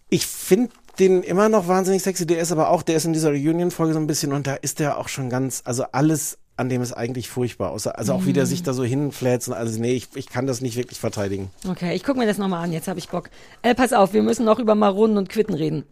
Ich 0.10 0.28
finde 0.28 0.70
den 1.00 1.24
immer 1.24 1.50
noch 1.50 1.68
wahnsinnig 1.68 2.02
sexy. 2.04 2.26
Der 2.26 2.40
ist 2.40 2.52
aber 2.52 2.70
auch, 2.70 2.82
der 2.84 2.96
ist 2.98 3.06
in 3.06 3.14
dieser 3.14 3.30
Reunion-Folge 3.30 3.94
so 3.94 4.00
ein 4.00 4.08
bisschen 4.08 4.34
und 4.34 4.48
da 4.48 4.56
ist 4.56 4.80
der 4.80 4.98
auch 4.98 5.08
schon 5.08 5.30
ganz, 5.30 5.62
also 5.66 5.84
alles 5.92 6.38
an 6.60 6.70
dem 6.70 6.82
ist 6.82 6.92
eigentlich 6.94 7.30
furchtbar. 7.30 7.70
Außer, 7.72 7.98
also 8.00 8.14
auch 8.14 8.26
wie 8.26 8.34
der 8.34 8.46
Mhm. 8.46 8.48
sich 8.50 8.64
da 8.64 8.74
so 8.74 8.84
hinfläzt. 8.84 9.48
und 9.48 9.54
Also 9.54 9.80
nee, 9.80 9.94
ich, 9.94 10.08
ich 10.16 10.28
kann 10.28 10.48
das 10.48 10.60
nicht 10.60 10.76
wirklich 10.76 11.00
verteidigen. 11.00 11.52
Okay, 11.70 11.94
ich 11.96 12.04
gucke 12.04 12.18
mir 12.18 12.26
das 12.26 12.40
nochmal 12.40 12.64
an, 12.64 12.72
jetzt 12.72 12.88
habe 12.88 12.98
ich 12.98 13.10
Bock. 13.10 13.30
Äh, 13.62 13.76
pass 13.76 13.94
auf, 13.94 14.14
wir 14.14 14.24
müssen 14.24 14.44
noch 14.44 14.58
über 14.58 14.74
Maronen 14.74 15.18
und 15.18 15.30
Quitten 15.30 15.54
reden. 15.54 15.84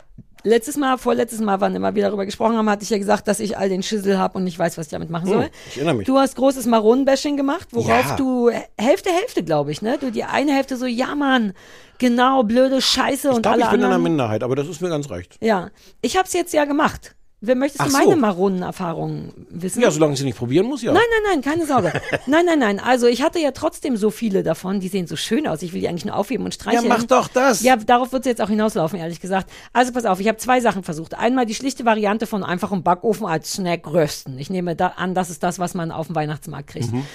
Letztes 0.45 0.77
Mal, 0.77 0.97
vorletztes 0.97 1.41
Mal, 1.41 1.59
wann 1.59 1.75
immer 1.75 1.95
wir 1.95 2.03
darüber 2.03 2.23
gesprochen 2.25 2.55
haben, 2.55 2.69
hatte 2.69 2.83
ich 2.83 2.89
ja 2.91 2.97
gesagt, 2.99 3.27
dass 3.27 3.39
ich 3.39 3.57
all 3.57 3.67
den 3.67 3.81
Schüssel 3.83 4.17
habe 4.19 4.37
und 4.37 4.43
nicht 4.43 4.57
weiß, 4.59 4.77
was 4.77 4.85
ich 4.85 4.91
damit 4.91 5.09
machen 5.09 5.25
Hm, 5.27 5.33
soll. 5.33 5.49
ich 5.69 5.77
erinnere 5.77 5.95
mich. 5.95 6.05
Du 6.07 6.17
hast 6.19 6.35
großes 6.35 6.67
Maronenbashing 6.67 7.35
gemacht, 7.35 7.67
worauf 7.71 7.87
Ja. 8.09 8.15
du 8.15 8.49
Hälfte, 8.77 9.09
Hälfte, 9.09 9.43
glaube 9.43 9.71
ich, 9.71 9.81
ne? 9.81 9.97
Du 9.99 10.11
die 10.11 10.23
eine 10.23 10.53
Hälfte 10.53 10.77
so, 10.77 10.85
ja 10.85 11.15
Mann, 11.15 11.53
genau, 11.97 12.43
blöde 12.43 12.81
Scheiße 12.81 13.29
Ich 13.29 13.35
und 13.35 13.41
glaube, 13.41 13.55
alle 13.55 13.63
ich 13.63 13.69
bin 13.71 13.79
in 13.79 13.85
einer 13.85 13.95
anderen. 13.95 14.03
Minderheit, 14.13 14.43
aber 14.43 14.55
das 14.55 14.67
ist 14.67 14.81
mir 14.81 14.89
ganz 14.89 15.09
recht. 15.09 15.37
Ja, 15.41 15.71
ich 16.01 16.15
habe 16.15 16.27
es 16.27 16.33
jetzt 16.33 16.53
ja 16.53 16.65
gemacht. 16.65 17.15
Wer 17.41 17.55
möchtest 17.55 17.85
du 17.85 17.89
so. 17.89 17.97
meine 17.97 18.15
Maronenerfahrungen 18.15 19.47
wissen? 19.49 19.81
Ja, 19.81 19.91
solange 19.91 20.13
ich 20.13 20.19
sie 20.19 20.25
nicht 20.25 20.37
probieren 20.37 20.67
muss, 20.67 20.81
ja. 20.81 20.93
Nein, 20.93 21.03
nein, 21.11 21.33
nein, 21.33 21.41
keine 21.41 21.65
Sorge. 21.65 21.91
nein, 22.25 22.45
nein, 22.45 22.59
nein. 22.59 22.79
Also 22.79 23.07
ich 23.07 23.21
hatte 23.21 23.39
ja 23.39 23.51
trotzdem 23.51 23.97
so 23.97 24.09
viele 24.09 24.41
davon, 24.41 24.79
die 24.79 24.87
sehen 24.87 25.05
so 25.05 25.15
schön 25.15 25.45
aus. 25.45 25.61
Ich 25.61 25.73
will 25.73 25.81
die 25.81 25.89
eigentlich 25.89 26.05
nur 26.05 26.15
aufheben 26.15 26.45
und 26.45 26.53
streicheln. 26.53 26.85
Ja, 26.85 26.89
mach 26.89 27.03
doch 27.03 27.27
das. 27.27 27.61
Ja, 27.61 27.75
darauf 27.75 28.13
wird 28.13 28.25
es 28.25 28.29
jetzt 28.29 28.41
auch 28.41 28.49
hinauslaufen, 28.49 28.97
ehrlich 28.97 29.19
gesagt. 29.19 29.51
Also 29.73 29.91
pass 29.91 30.05
auf, 30.05 30.19
ich 30.19 30.27
habe 30.27 30.37
zwei 30.37 30.61
Sachen 30.61 30.83
versucht. 30.83 31.13
Einmal 31.13 31.45
die 31.45 31.55
schlichte 31.55 31.85
Variante 31.85 32.25
von 32.25 32.43
einfach 32.43 32.71
im 32.71 32.83
Backofen 32.83 33.25
als 33.27 33.53
Snack 33.53 33.85
rösten. 33.87 34.39
Ich 34.39 34.49
nehme 34.49 34.75
da 34.75 34.87
an, 34.95 35.13
das 35.13 35.29
ist 35.29 35.43
das, 35.43 35.59
was 35.59 35.73
man 35.73 35.91
auf 35.91 36.07
dem 36.07 36.15
Weihnachtsmarkt 36.15 36.69
kriegt. 36.69 36.91
Mhm. 36.91 37.05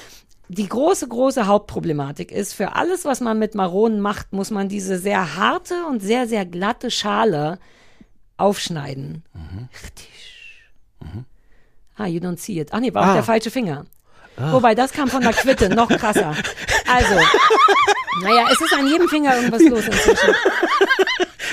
Die 0.49 0.69
große, 0.69 1.07
große 1.07 1.47
Hauptproblematik 1.47 2.33
ist, 2.33 2.55
für 2.55 2.75
alles, 2.75 3.05
was 3.05 3.21
man 3.21 3.39
mit 3.39 3.55
Maronen 3.55 4.01
macht, 4.01 4.33
muss 4.33 4.51
man 4.51 4.69
diese 4.69 4.99
sehr 4.99 5.37
harte 5.37 5.87
und 5.89 6.03
sehr, 6.03 6.27
sehr 6.27 6.45
glatte 6.45 6.91
Schale 6.91 7.59
aufschneiden. 8.41 9.23
Ah, 11.97 12.07
you 12.07 12.19
don't 12.21 12.39
see 12.39 12.59
it. 12.61 12.69
Ach 12.73 12.81
nee, 12.81 12.93
war 12.95 13.03
auch 13.03 13.07
Ah. 13.09 13.15
der 13.15 13.23
falsche 13.23 13.51
Finger. 13.51 13.85
Wobei, 14.37 14.75
das 14.75 14.93
kam 14.93 15.09
von 15.09 15.21
der 15.23 15.33
Quitte, 15.35 15.69
noch 15.69 15.89
krasser. 15.89 16.35
Also, 16.91 17.15
naja, 18.23 18.47
es 18.51 18.61
ist 18.61 18.73
an 18.73 18.87
jedem 18.89 19.07
Finger 19.09 19.37
irgendwas 19.37 19.63
los 19.63 19.85
inzwischen. 19.87 20.35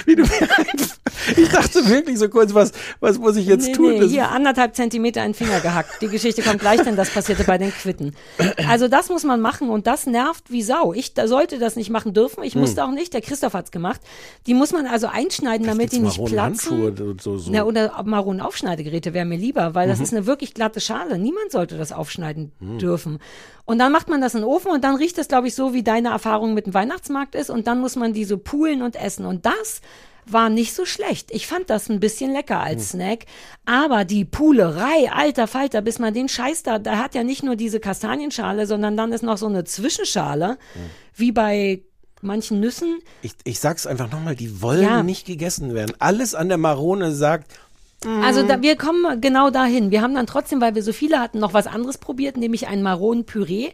Ich 1.37 1.49
dachte 1.49 1.87
wirklich 1.89 2.17
so 2.19 2.29
kurz, 2.29 2.53
was, 2.53 2.71
was 2.99 3.17
muss 3.19 3.35
ich 3.35 3.45
jetzt 3.45 3.67
nee, 3.67 3.73
tun? 3.73 3.99
Nee, 3.99 4.07
hier 4.07 4.29
anderthalb 4.29 4.75
Zentimeter 4.75 5.21
einen 5.21 5.33
Finger 5.33 5.59
gehackt. 5.59 6.01
Die 6.01 6.07
Geschichte 6.07 6.41
kommt 6.41 6.59
gleich, 6.59 6.81
denn 6.81 6.95
das 6.95 7.09
passierte 7.09 7.43
bei 7.43 7.57
den 7.57 7.71
Quitten. 7.71 8.15
Also 8.67 8.87
das 8.87 9.09
muss 9.09 9.23
man 9.23 9.41
machen 9.41 9.69
und 9.69 9.87
das 9.87 10.05
nervt 10.05 10.51
wie 10.51 10.61
Sau. 10.61 10.93
Ich 10.93 11.13
da 11.13 11.27
sollte 11.27 11.59
das 11.59 11.75
nicht 11.75 11.89
machen 11.89 12.13
dürfen. 12.13 12.43
Ich 12.43 12.53
Hm. 12.55 12.61
musste 12.61 12.83
auch 12.85 12.91
nicht. 12.91 13.13
Der 13.13 13.21
Christoph 13.21 13.53
hat's 13.53 13.71
gemacht. 13.71 14.01
Die 14.45 14.53
muss 14.53 14.71
man 14.71 14.85
also 14.87 15.07
einschneiden, 15.07 15.67
damit 15.67 15.91
die 15.91 15.99
nicht 15.99 16.23
platzen. 16.23 16.39
Handschuhe, 16.39 17.15
so, 17.21 17.37
so. 17.37 17.51
Na, 17.51 17.63
oder 17.63 18.03
maronen 18.05 18.41
Aufschneidegeräte 18.41 19.13
wäre 19.13 19.25
mir 19.25 19.37
lieber, 19.37 19.75
weil 19.75 19.87
das 19.87 19.97
Mhm. 19.99 20.03
ist 20.03 20.13
eine 20.13 20.25
wirklich 20.25 20.53
glatte 20.53 20.79
Schale. 20.79 21.17
Niemand 21.17 21.51
sollte 21.51 21.77
das 21.77 21.91
aufschneiden 21.91 22.51
Hm. 22.59 22.79
dürfen. 22.79 23.19
Und 23.65 23.79
dann 23.79 23.91
macht 23.91 24.07
man 24.09 24.21
das 24.21 24.33
in 24.33 24.41
den 24.41 24.47
Ofen 24.47 24.71
und 24.71 24.83
dann 24.83 24.95
riecht 24.95 25.17
das, 25.17 25.27
glaube 25.27 25.47
ich, 25.47 25.55
so, 25.55 25.73
wie 25.73 25.83
deine 25.83 26.09
Erfahrung 26.09 26.53
mit 26.53 26.67
dem 26.67 26.73
Weihnachtsmarkt 26.73 27.35
ist. 27.35 27.49
Und 27.49 27.67
dann 27.67 27.81
muss 27.81 27.95
man 27.97 28.13
die 28.13 28.23
so 28.23 28.37
poolen 28.37 28.81
und 28.81 28.95
essen. 28.95 29.25
Und 29.25 29.45
das 29.45 29.81
war 30.31 30.49
nicht 30.49 30.73
so 30.73 30.85
schlecht. 30.85 31.31
Ich 31.31 31.47
fand 31.47 31.69
das 31.69 31.89
ein 31.89 31.99
bisschen 31.99 32.31
lecker 32.33 32.59
als 32.59 32.93
Hm. 32.93 32.99
Snack. 33.01 33.25
Aber 33.65 34.05
die 34.05 34.25
Poolerei, 34.25 35.11
alter 35.11 35.47
Falter, 35.47 35.81
bis 35.81 35.99
man 35.99 36.13
den 36.13 36.29
Scheiß 36.29 36.63
da, 36.63 36.79
da 36.79 36.97
hat 36.97 37.15
ja 37.15 37.23
nicht 37.23 37.43
nur 37.43 37.55
diese 37.55 37.79
Kastanienschale, 37.79 38.65
sondern 38.67 38.97
dann 38.97 39.11
ist 39.11 39.23
noch 39.23 39.37
so 39.37 39.47
eine 39.47 39.63
Zwischenschale, 39.63 40.57
Hm. 40.73 40.81
wie 41.15 41.31
bei 41.31 41.81
manchen 42.21 42.59
Nüssen. 42.59 42.99
Ich, 43.21 43.33
ich 43.43 43.59
sag's 43.59 43.85
einfach 43.85 44.11
nochmal, 44.11 44.35
die 44.35 44.61
wollen 44.61 44.81
Ja. 44.83 45.03
nicht 45.03 45.25
gegessen 45.27 45.73
werden. 45.75 45.95
Alles 45.99 46.33
an 46.33 46.47
der 46.49 46.57
Marone 46.57 47.11
sagt, 47.13 47.51
Also 48.05 48.43
Mhm. 48.43 48.47
da, 48.47 48.62
wir 48.62 48.75
kommen 48.75 49.19
genau 49.21 49.49
dahin. 49.49 49.89
Wir 49.89 50.03
haben 50.03 50.13
dann 50.13 50.27
trotzdem, 50.27 50.62
weil 50.62 50.75
wir 50.75 50.83
so 50.83 50.93
viele 50.93 51.19
hatten, 51.19 51.39
noch 51.39 51.53
was 51.55 51.65
anderes 51.65 51.97
probiert, 51.97 52.38
nämlich 52.38 52.67
ein 52.67 52.83
Maronenpüree. 52.83 53.69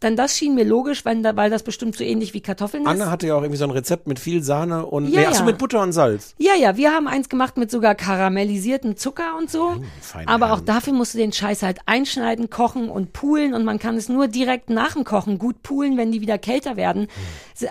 Dann 0.00 0.16
das 0.16 0.36
schien 0.36 0.56
mir 0.56 0.64
logisch, 0.64 1.04
da, 1.04 1.36
weil 1.36 1.48
das 1.48 1.62
bestimmt 1.62 1.94
so 1.96 2.02
ähnlich 2.02 2.34
wie 2.34 2.40
Kartoffeln 2.40 2.82
ist. 2.82 2.88
Anne 2.88 3.08
hatte 3.08 3.28
ja 3.28 3.36
auch 3.36 3.42
irgendwie 3.42 3.56
so 3.58 3.64
ein 3.64 3.70
Rezept 3.70 4.08
mit 4.08 4.18
viel 4.18 4.42
Sahne 4.42 4.84
und 4.84 5.06
Ja, 5.08 5.20
nee, 5.30 5.32
ja. 5.32 5.42
mit 5.44 5.58
Butter 5.58 5.80
und 5.80 5.92
Salz. 5.92 6.34
Ja, 6.38 6.54
ja, 6.56 6.76
wir 6.76 6.92
haben 6.92 7.06
eins 7.06 7.28
gemacht 7.28 7.56
mit 7.56 7.70
sogar 7.70 7.94
karamellisiertem 7.94 8.96
Zucker 8.96 9.36
und 9.38 9.48
so. 9.48 9.76
feine 10.00 10.26
Aber 10.26 10.46
auch 10.46 10.56
Herren. 10.56 10.64
dafür 10.66 10.92
musst 10.92 11.14
du 11.14 11.18
den 11.18 11.32
Scheiß 11.32 11.62
halt 11.62 11.78
einschneiden, 11.86 12.50
kochen 12.50 12.90
und 12.90 13.12
poolen 13.12 13.54
und 13.54 13.64
man 13.64 13.78
kann 13.78 13.96
es 13.96 14.08
nur 14.08 14.26
direkt 14.26 14.70
nach 14.70 14.94
dem 14.94 15.04
Kochen 15.04 15.38
gut 15.38 15.62
poolen, 15.62 15.96
wenn 15.96 16.10
die 16.10 16.20
wieder 16.20 16.36
kälter 16.38 16.76
werden. 16.76 17.06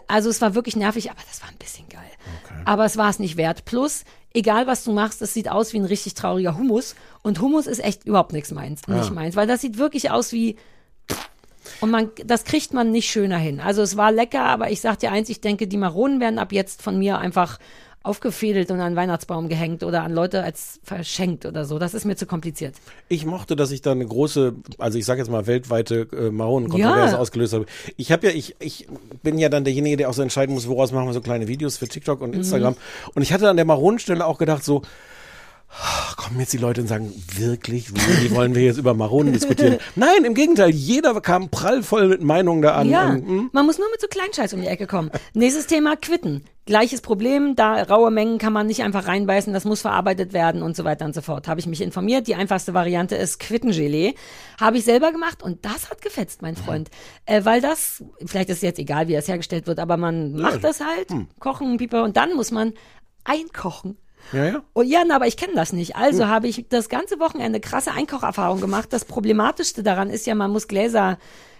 Also 0.08 0.30
es 0.30 0.39
war 0.41 0.56
wirklich 0.56 0.78
nervig, 0.78 1.12
aber 1.12 1.20
das 1.30 1.41
war 1.41 1.50
ein 1.50 1.58
bisschen 1.58 1.88
geil. 1.89 2.00
Aber 2.65 2.86
es 2.86 2.98
war 2.98 3.10
es 3.10 3.20
nicht 3.20 3.38
wert. 3.38 3.65
Plus, 3.65 4.04
egal 4.34 4.68
was 4.68 4.84
du 4.84 4.92
machst, 4.94 5.22
es 5.22 5.34
sieht 5.34 5.50
aus 5.50 5.74
wie 5.74 5.78
ein 5.80 5.86
richtig 5.86 6.13
trauriger 6.13 6.58
Hummus. 6.58 6.96
Und 7.24 7.40
Hummus 7.42 7.68
ist 7.68 7.84
echt 7.84 8.06
überhaupt 8.06 8.34
nichts 8.34 8.52
meins, 8.52 8.82
Ja. 8.88 8.96
nicht 8.96 9.12
meins, 9.12 9.36
weil 9.36 9.48
das 9.48 9.62
sieht 9.62 9.78
wirklich 9.78 10.12
aus 10.12 10.32
wie 10.32 10.56
und 11.82 11.92
man, 11.92 12.12
das 12.26 12.46
kriegt 12.46 12.74
man 12.74 12.92
nicht 12.92 13.10
schöner 13.10 13.38
hin. 13.38 13.60
Also 13.60 13.82
es 13.82 13.98
war 13.98 14.12
lecker, 14.12 14.44
aber 14.44 14.72
ich 14.72 14.80
sag 14.80 15.00
dir 15.00 15.12
eins, 15.12 15.28
ich 15.30 15.42
denke, 15.42 15.68
die 15.68 15.78
Maronen 15.78 16.20
werden 16.22 16.40
ab 16.40 16.54
jetzt 16.54 16.82
von 16.82 16.98
mir 16.98 17.18
einfach 17.18 17.60
aufgefädelt 18.08 18.72
und 18.72 18.80
an 18.80 18.93
den 18.93 18.96
Weihnachtsbaum 18.96 19.50
gehängt 19.50 19.84
oder 19.84 20.04
an 20.04 20.12
Leute 20.13 20.43
als 20.43 20.80
verschenkt 20.84 21.46
oder 21.46 21.65
so. 21.65 21.78
Das 21.80 21.93
ist 21.93 22.06
mir 22.06 22.15
zu 22.15 22.26
kompliziert. 22.26 22.74
Ich 23.10 23.26
mochte, 23.26 23.56
dass 23.56 23.72
ich 23.72 23.82
da 23.82 23.91
eine 23.91 24.06
große, 24.06 24.56
also 24.78 24.98
ich 24.98 25.06
sage 25.06 25.20
jetzt 25.20 25.30
mal 25.30 25.46
weltweite 25.48 26.08
äh, 26.13 26.32
Maronenkontroverse 26.32 27.13
Ja. 27.15 27.20
ausgelöst 27.20 27.54
habe. 27.54 27.65
Ich 27.98 28.12
habe 28.12 28.28
ja, 28.28 28.34
ich, 28.34 28.56
ich 28.60 28.88
bin 29.24 29.38
ja 29.38 29.50
dann 29.50 29.63
derjenige, 29.63 29.98
der 29.98 30.10
auch 30.10 30.13
so 30.13 30.22
entscheiden 30.22 30.56
muss, 30.56 30.67
woraus 30.67 30.91
machen 30.91 31.08
wir 31.08 31.13
so 31.13 31.22
kleine 31.22 31.48
Videos 31.48 31.78
für 31.78 31.88
TikTok 31.88 32.22
und 32.22 32.32
Mhm. 32.32 32.38
Instagram. 32.38 32.76
Und 33.13 33.22
ich 33.22 33.34
hatte 33.34 33.50
an 33.50 33.56
der 33.58 33.65
Maronenstelle 33.65 34.26
auch 34.26 34.38
gedacht 34.38 34.63
so, 34.63 34.82
kommen 36.15 36.39
jetzt 36.39 36.53
die 36.53 36.58
Leute 36.58 36.82
und 36.82 36.88
sagen, 36.88 37.13
wirklich, 37.36 37.93
wie 37.93 38.32
wollen 38.36 38.56
wir 38.56 38.63
jetzt 38.63 38.77
über 38.77 38.93
Maronen 38.93 39.34
diskutieren? 39.34 39.77
Nein, 39.95 40.25
im 40.25 40.34
Gegenteil, 40.34 40.69
jeder 40.71 41.19
kam 41.21 41.49
prallvoll 41.49 42.08
mit 42.08 42.21
Meinungen 42.21 42.62
da 42.62 42.75
an. 42.75 42.89
ja, 42.89 43.10
Und, 43.10 43.27
hm, 43.27 43.49
man 43.53 43.65
muss 43.65 43.77
nur 43.77 43.89
mit 43.91 44.01
so 44.01 44.08
Kleinscheiß 44.08 44.53
um 44.53 44.62
die 44.62 44.67
Ecke 44.67 44.88
kommen. 44.88 45.12
Nächstes 45.34 45.67
Thema, 45.67 45.95
Quitten. 45.95 46.43
Gleiches 46.65 46.99
Problem, 46.99 47.56
da 47.56 47.84
raue 47.84 48.12
Mengen 48.12 48.39
kann 48.39 48.51
man 48.51 48.67
nicht 48.67 48.84
einfach 48.84 49.08
reinbeißen, 49.08 49.53
das 49.53 49.63
muss 49.63 49.80
verarbeitet 49.82 50.34
werden 50.34 50.62
und 50.62 50.75
so 50.75 50.84
weiter 50.84 51.06
und 51.06 51.15
so 51.15 51.21
fort. 51.21 51.47
Habe 51.47 51.62
ich 51.62 51.67
mich 51.67 51.80
informiert. 51.82 52.27
Die 52.27 52.36
einfachste 52.36 52.73
Variante 52.73 53.15
ist 53.15 53.39
Quittengelee. 53.39 54.15
Habe 54.60 54.77
ich 54.77 54.84
selber 54.84 55.13
gemacht 55.13 55.41
und 55.41 55.63
das 55.63 55.89
hat 55.89 56.01
gefetzt, 56.01 56.41
mein 56.41 56.58
Freund. 56.58 56.89
Äh, 57.25 57.45
weil 57.45 57.62
das, 57.62 58.03
vielleicht 58.25 58.49
ist 58.49 58.58
es 58.58 58.63
jetzt 58.63 58.80
egal, 58.80 59.08
wie 59.08 59.13
das 59.13 59.30
hergestellt 59.30 59.65
wird, 59.67 59.80
aber 59.80 59.95
man 59.95 60.34
macht 60.34 60.63
das 60.63 60.82
halt, 60.82 61.08
kochen, 61.39 61.77
pieper 61.77 62.03
und 62.03 62.17
dann 62.17 62.36
muss 62.36 62.51
man 62.51 62.73
einkochen. 63.23 63.97
Ja, 64.34 64.46
ja. 64.46 64.62
Oh 64.74 64.82
ja, 64.82 65.04
na, 65.08 65.16
aber 65.16 65.28
ich 65.28 65.38
kenne 65.38 65.54
das 65.56 65.74
nicht. 65.74 65.95
Also 65.95 66.24
Hm. 66.24 66.30
habe 66.30 66.47
ich 66.47 66.66
das 66.70 66.89
ganze 66.89 67.20
Wochenende 67.20 67.60
krasse 67.60 67.91
Einkocherfahrung 67.91 68.60
gemacht. 68.62 68.91
Das 68.91 69.06
Problematischste 69.06 69.84
daran 69.84 70.10
ist 70.10 70.26
ja, 70.28 70.36
man 70.36 70.51
muss 70.51 70.68
Gläser 70.68 71.18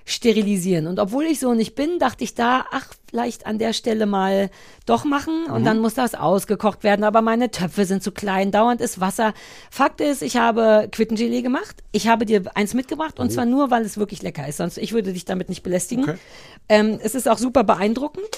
sterilisieren. 0.10 0.88
Und 0.88 1.00
obwohl 1.00 1.26
ich 1.26 1.40
so 1.40 1.54
nicht 1.54 1.76
bin, 1.76 2.00
dachte 2.00 2.24
ich 2.24 2.34
da, 2.34 2.66
ach, 2.72 2.94
vielleicht 3.10 3.46
an 3.46 3.60
der 3.60 3.74
Stelle 3.74 4.06
mal 4.06 4.50
doch 4.86 5.04
machen 5.04 5.48
und 5.48 5.62
Mhm. 5.62 5.66
dann 5.66 5.80
muss 5.80 5.96
das 5.96 6.16
ausgekocht 6.16 6.84
werden. 6.86 7.04
Aber 7.04 7.22
meine 7.22 7.52
Töpfe 7.52 7.84
sind 7.86 8.02
zu 8.02 8.14
klein, 8.14 8.52
dauernd 8.52 8.80
ist 8.80 9.02
Wasser. 9.02 9.34
Fakt 9.70 10.00
ist, 10.00 10.22
ich 10.22 10.38
habe 10.38 10.88
Quittengelee 10.94 11.42
gemacht. 11.42 11.84
Ich 11.92 12.08
habe 12.08 12.26
dir 12.26 12.44
eins 12.56 12.74
mitgebracht 12.74 13.20
und 13.20 13.28
Oh. 13.28 13.34
zwar 13.34 13.46
nur, 13.46 13.70
weil 13.70 13.84
es 13.84 13.98
wirklich 13.98 14.22
lecker 14.22 14.48
ist. 14.48 14.58
Sonst 14.58 14.78
ich 14.78 14.94
würde 14.94 15.12
dich 15.12 15.26
damit 15.26 15.50
nicht 15.50 15.62
belästigen. 15.62 16.04
Okay. 16.06 16.18
Ähm, 16.70 17.00
es 17.04 17.14
ist 17.14 17.28
auch 17.28 17.38
super 17.38 17.66
beeindruckend, 17.66 18.30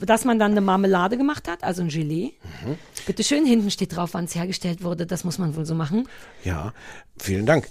dass 0.00 0.24
man 0.24 0.38
dann 0.38 0.52
eine 0.52 0.60
Marmelade 0.60 1.16
gemacht 1.16 1.48
hat, 1.48 1.64
also 1.64 1.82
ein 1.82 1.88
Gelee. 1.88 2.32
Mhm. 2.64 2.76
Bitte 3.06 3.24
schön, 3.24 3.46
hinten 3.46 3.70
steht 3.70 3.96
drauf, 3.96 4.10
wann 4.12 4.24
es 4.24 4.34
hergestellt 4.34 4.82
wurde. 4.82 5.06
Das 5.06 5.24
muss 5.24 5.38
man 5.38 5.56
wohl 5.56 5.66
so 5.66 5.74
machen. 5.74 6.08
Ja, 6.44 6.72
vielen 7.18 7.46
Dank. 7.46 7.68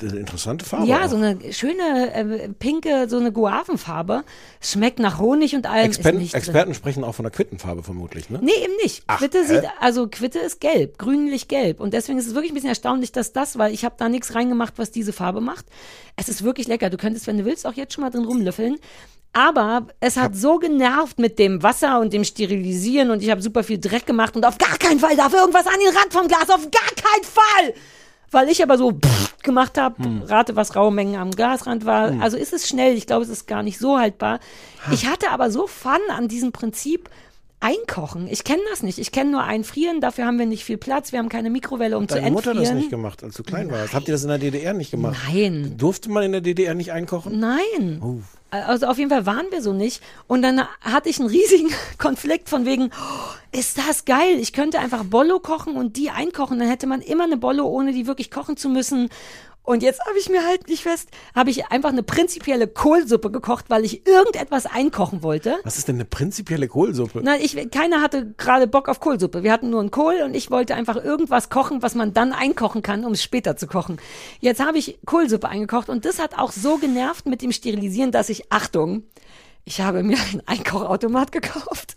Interessante 0.00 0.64
Farbe. 0.64 0.86
Ja, 0.86 1.04
auch. 1.04 1.08
so 1.10 1.16
eine 1.16 1.52
schöne 1.52 2.14
äh, 2.14 2.48
pinke, 2.48 3.06
so 3.08 3.18
eine 3.18 3.32
Guavenfarbe. 3.32 4.24
Schmeckt 4.60 4.98
nach 4.98 5.18
Honig 5.18 5.54
und 5.54 5.66
allem. 5.68 5.86
Exper 5.86 6.12
nicht 6.12 6.32
drin. 6.32 6.38
Experten 6.38 6.74
sprechen 6.74 7.04
auch 7.04 7.14
von 7.14 7.24
der 7.24 7.32
Quittenfarbe 7.32 7.82
vermutlich, 7.82 8.30
ne? 8.30 8.40
Nee, 8.42 8.52
eben 8.64 8.74
nicht. 8.82 9.02
Ach, 9.06 9.18
Quitte 9.18 9.44
sieht, 9.44 9.64
also 9.80 10.08
Quitte 10.08 10.38
ist 10.38 10.60
gelb, 10.60 10.98
grünlich-gelb. 10.98 11.80
Und 11.80 11.92
deswegen 11.92 12.18
ist 12.18 12.26
es 12.26 12.34
wirklich 12.34 12.52
ein 12.52 12.54
bisschen 12.54 12.70
erstaunlich, 12.70 13.12
dass 13.12 13.32
das, 13.32 13.58
weil 13.58 13.74
ich 13.74 13.84
habe 13.84 13.94
da 13.98 14.08
nichts 14.08 14.34
reingemacht, 14.34 14.74
was 14.78 14.90
diese 14.90 15.12
Farbe 15.12 15.42
macht. 15.42 15.66
Es 16.16 16.28
ist 16.30 16.42
wirklich 16.42 16.66
lecker. 16.66 16.88
Du 16.88 16.96
könntest, 16.96 17.26
wenn 17.26 17.36
du 17.36 17.44
willst, 17.44 17.66
auch 17.66 17.74
jetzt 17.74 17.92
schon 17.92 18.02
mal 18.02 18.10
drin 18.10 18.24
rumlöffeln. 18.24 18.78
Aber 19.34 19.88
es 20.00 20.16
hat 20.16 20.36
so 20.36 20.58
genervt 20.58 21.18
mit 21.18 21.38
dem 21.38 21.62
Wasser 21.62 22.00
und 22.00 22.12
dem 22.12 22.24
Sterilisieren 22.24 23.10
und 23.10 23.22
ich 23.22 23.30
habe 23.30 23.42
super 23.42 23.64
viel 23.64 23.78
Dreck 23.78 24.06
gemacht 24.06 24.36
und 24.36 24.46
auf 24.46 24.58
gar 24.58 24.78
keinen 24.78 25.00
Fall 25.00 25.16
darf 25.16 25.34
irgendwas 25.34 25.66
an 25.66 25.74
den 25.84 25.94
Rand 25.96 26.12
vom 26.12 26.28
Glas, 26.28 26.48
auf 26.48 26.70
gar 26.70 26.82
keinen 26.94 27.24
Fall! 27.24 27.74
Weil 28.30 28.48
ich 28.48 28.62
aber 28.62 28.78
so 28.78 28.92
pff 28.92 29.34
gemacht 29.44 29.78
habe, 29.78 30.02
Hm. 30.02 30.22
rate, 30.22 30.56
was 30.56 30.74
raue 30.74 30.90
Mengen 30.90 31.16
am 31.16 31.30
Glasrand 31.30 31.84
war. 31.84 32.10
Hm. 32.10 32.22
Also 32.22 32.36
ist 32.36 32.52
es 32.52 32.68
schnell, 32.68 32.96
ich 32.96 33.06
glaube, 33.06 33.22
es 33.24 33.28
ist 33.28 33.46
gar 33.46 33.62
nicht 33.62 33.78
so 33.78 33.98
haltbar. 33.98 34.40
Ich 34.90 35.06
hatte 35.06 35.30
aber 35.30 35.50
so 35.50 35.66
Fun 35.66 36.00
an 36.08 36.26
diesem 36.28 36.50
Prinzip, 36.50 37.08
Einkochen. 37.64 38.28
Ich 38.28 38.44
kenne 38.44 38.60
das 38.68 38.82
nicht. 38.82 38.98
Ich 38.98 39.10
kenne 39.10 39.30
nur 39.30 39.42
einfrieren, 39.42 40.02
dafür 40.02 40.26
haben 40.26 40.38
wir 40.38 40.44
nicht 40.44 40.64
viel 40.64 40.76
Platz, 40.76 41.12
wir 41.12 41.18
haben 41.18 41.30
keine 41.30 41.48
Mikrowelle, 41.48 41.96
um 41.96 42.06
zu 42.06 42.16
Deine 42.16 42.26
entfrieren. 42.26 42.58
Mutter 42.58 42.70
das 42.70 42.74
nicht 42.78 42.90
gemacht, 42.90 43.24
als 43.24 43.36
du 43.36 43.42
klein 43.42 43.70
warst. 43.70 43.94
Habt 43.94 44.06
ihr 44.06 44.12
das 44.12 44.22
in 44.22 44.28
der 44.28 44.38
DDR 44.38 44.74
nicht 44.74 44.90
gemacht? 44.90 45.16
Nein. 45.32 45.74
Durfte 45.78 46.10
man 46.10 46.24
in 46.24 46.32
der 46.32 46.42
DDR 46.42 46.74
nicht 46.74 46.92
einkochen? 46.92 47.40
Nein. 47.40 48.02
Oh. 48.02 48.18
Also 48.50 48.86
auf 48.86 48.98
jeden 48.98 49.08
Fall 49.08 49.24
waren 49.24 49.46
wir 49.50 49.62
so 49.62 49.72
nicht. 49.72 50.02
Und 50.26 50.42
dann 50.42 50.60
hatte 50.82 51.08
ich 51.08 51.18
einen 51.18 51.30
riesigen 51.30 51.70
Konflikt 51.98 52.50
von 52.50 52.66
wegen, 52.66 52.90
oh, 52.92 53.58
ist 53.58 53.78
das 53.78 54.04
geil? 54.04 54.38
Ich 54.38 54.52
könnte 54.52 54.78
einfach 54.78 55.02
Bollo 55.02 55.40
kochen 55.40 55.76
und 55.76 55.96
die 55.96 56.10
einkochen. 56.10 56.58
Dann 56.58 56.68
hätte 56.68 56.86
man 56.86 57.00
immer 57.00 57.24
eine 57.24 57.38
Bollo, 57.38 57.66
ohne 57.66 57.92
die 57.92 58.06
wirklich 58.06 58.30
kochen 58.30 58.58
zu 58.58 58.68
müssen. 58.68 59.08
Und 59.64 59.82
jetzt 59.82 60.00
habe 60.06 60.18
ich 60.18 60.28
mir 60.28 60.46
halt 60.46 60.68
nicht 60.68 60.82
fest, 60.82 61.08
habe 61.34 61.48
ich 61.48 61.68
einfach 61.68 61.88
eine 61.88 62.02
prinzipielle 62.02 62.68
Kohlsuppe 62.68 63.30
gekocht, 63.30 63.64
weil 63.68 63.82
ich 63.82 64.06
irgendetwas 64.06 64.66
einkochen 64.66 65.22
wollte. 65.22 65.58
Was 65.64 65.78
ist 65.78 65.88
denn 65.88 65.96
eine 65.96 66.04
prinzipielle 66.04 66.68
Kohlsuppe? 66.68 67.22
Nein, 67.22 67.40
ich, 67.42 67.70
keiner 67.70 68.02
hatte 68.02 68.34
gerade 68.36 68.66
Bock 68.66 68.90
auf 68.90 69.00
Kohlsuppe. 69.00 69.42
Wir 69.42 69.52
hatten 69.52 69.70
nur 69.70 69.80
einen 69.80 69.90
Kohl 69.90 70.20
und 70.22 70.34
ich 70.34 70.50
wollte 70.50 70.74
einfach 70.74 71.02
irgendwas 71.02 71.48
kochen, 71.48 71.82
was 71.82 71.94
man 71.94 72.12
dann 72.12 72.34
einkochen 72.34 72.82
kann, 72.82 73.06
um 73.06 73.12
es 73.12 73.22
später 73.22 73.56
zu 73.56 73.66
kochen. 73.66 73.98
Jetzt 74.38 74.62
habe 74.62 74.76
ich 74.76 74.98
Kohlsuppe 75.06 75.48
eingekocht 75.48 75.88
und 75.88 76.04
das 76.04 76.18
hat 76.18 76.38
auch 76.38 76.52
so 76.52 76.76
genervt 76.76 77.24
mit 77.24 77.40
dem 77.40 77.50
Sterilisieren, 77.50 78.12
dass 78.12 78.28
ich, 78.28 78.52
Achtung, 78.52 79.04
ich 79.64 79.80
habe 79.80 80.02
mir 80.02 80.18
einen 80.30 80.42
Einkochautomat 80.46 81.32
gekauft. 81.32 81.96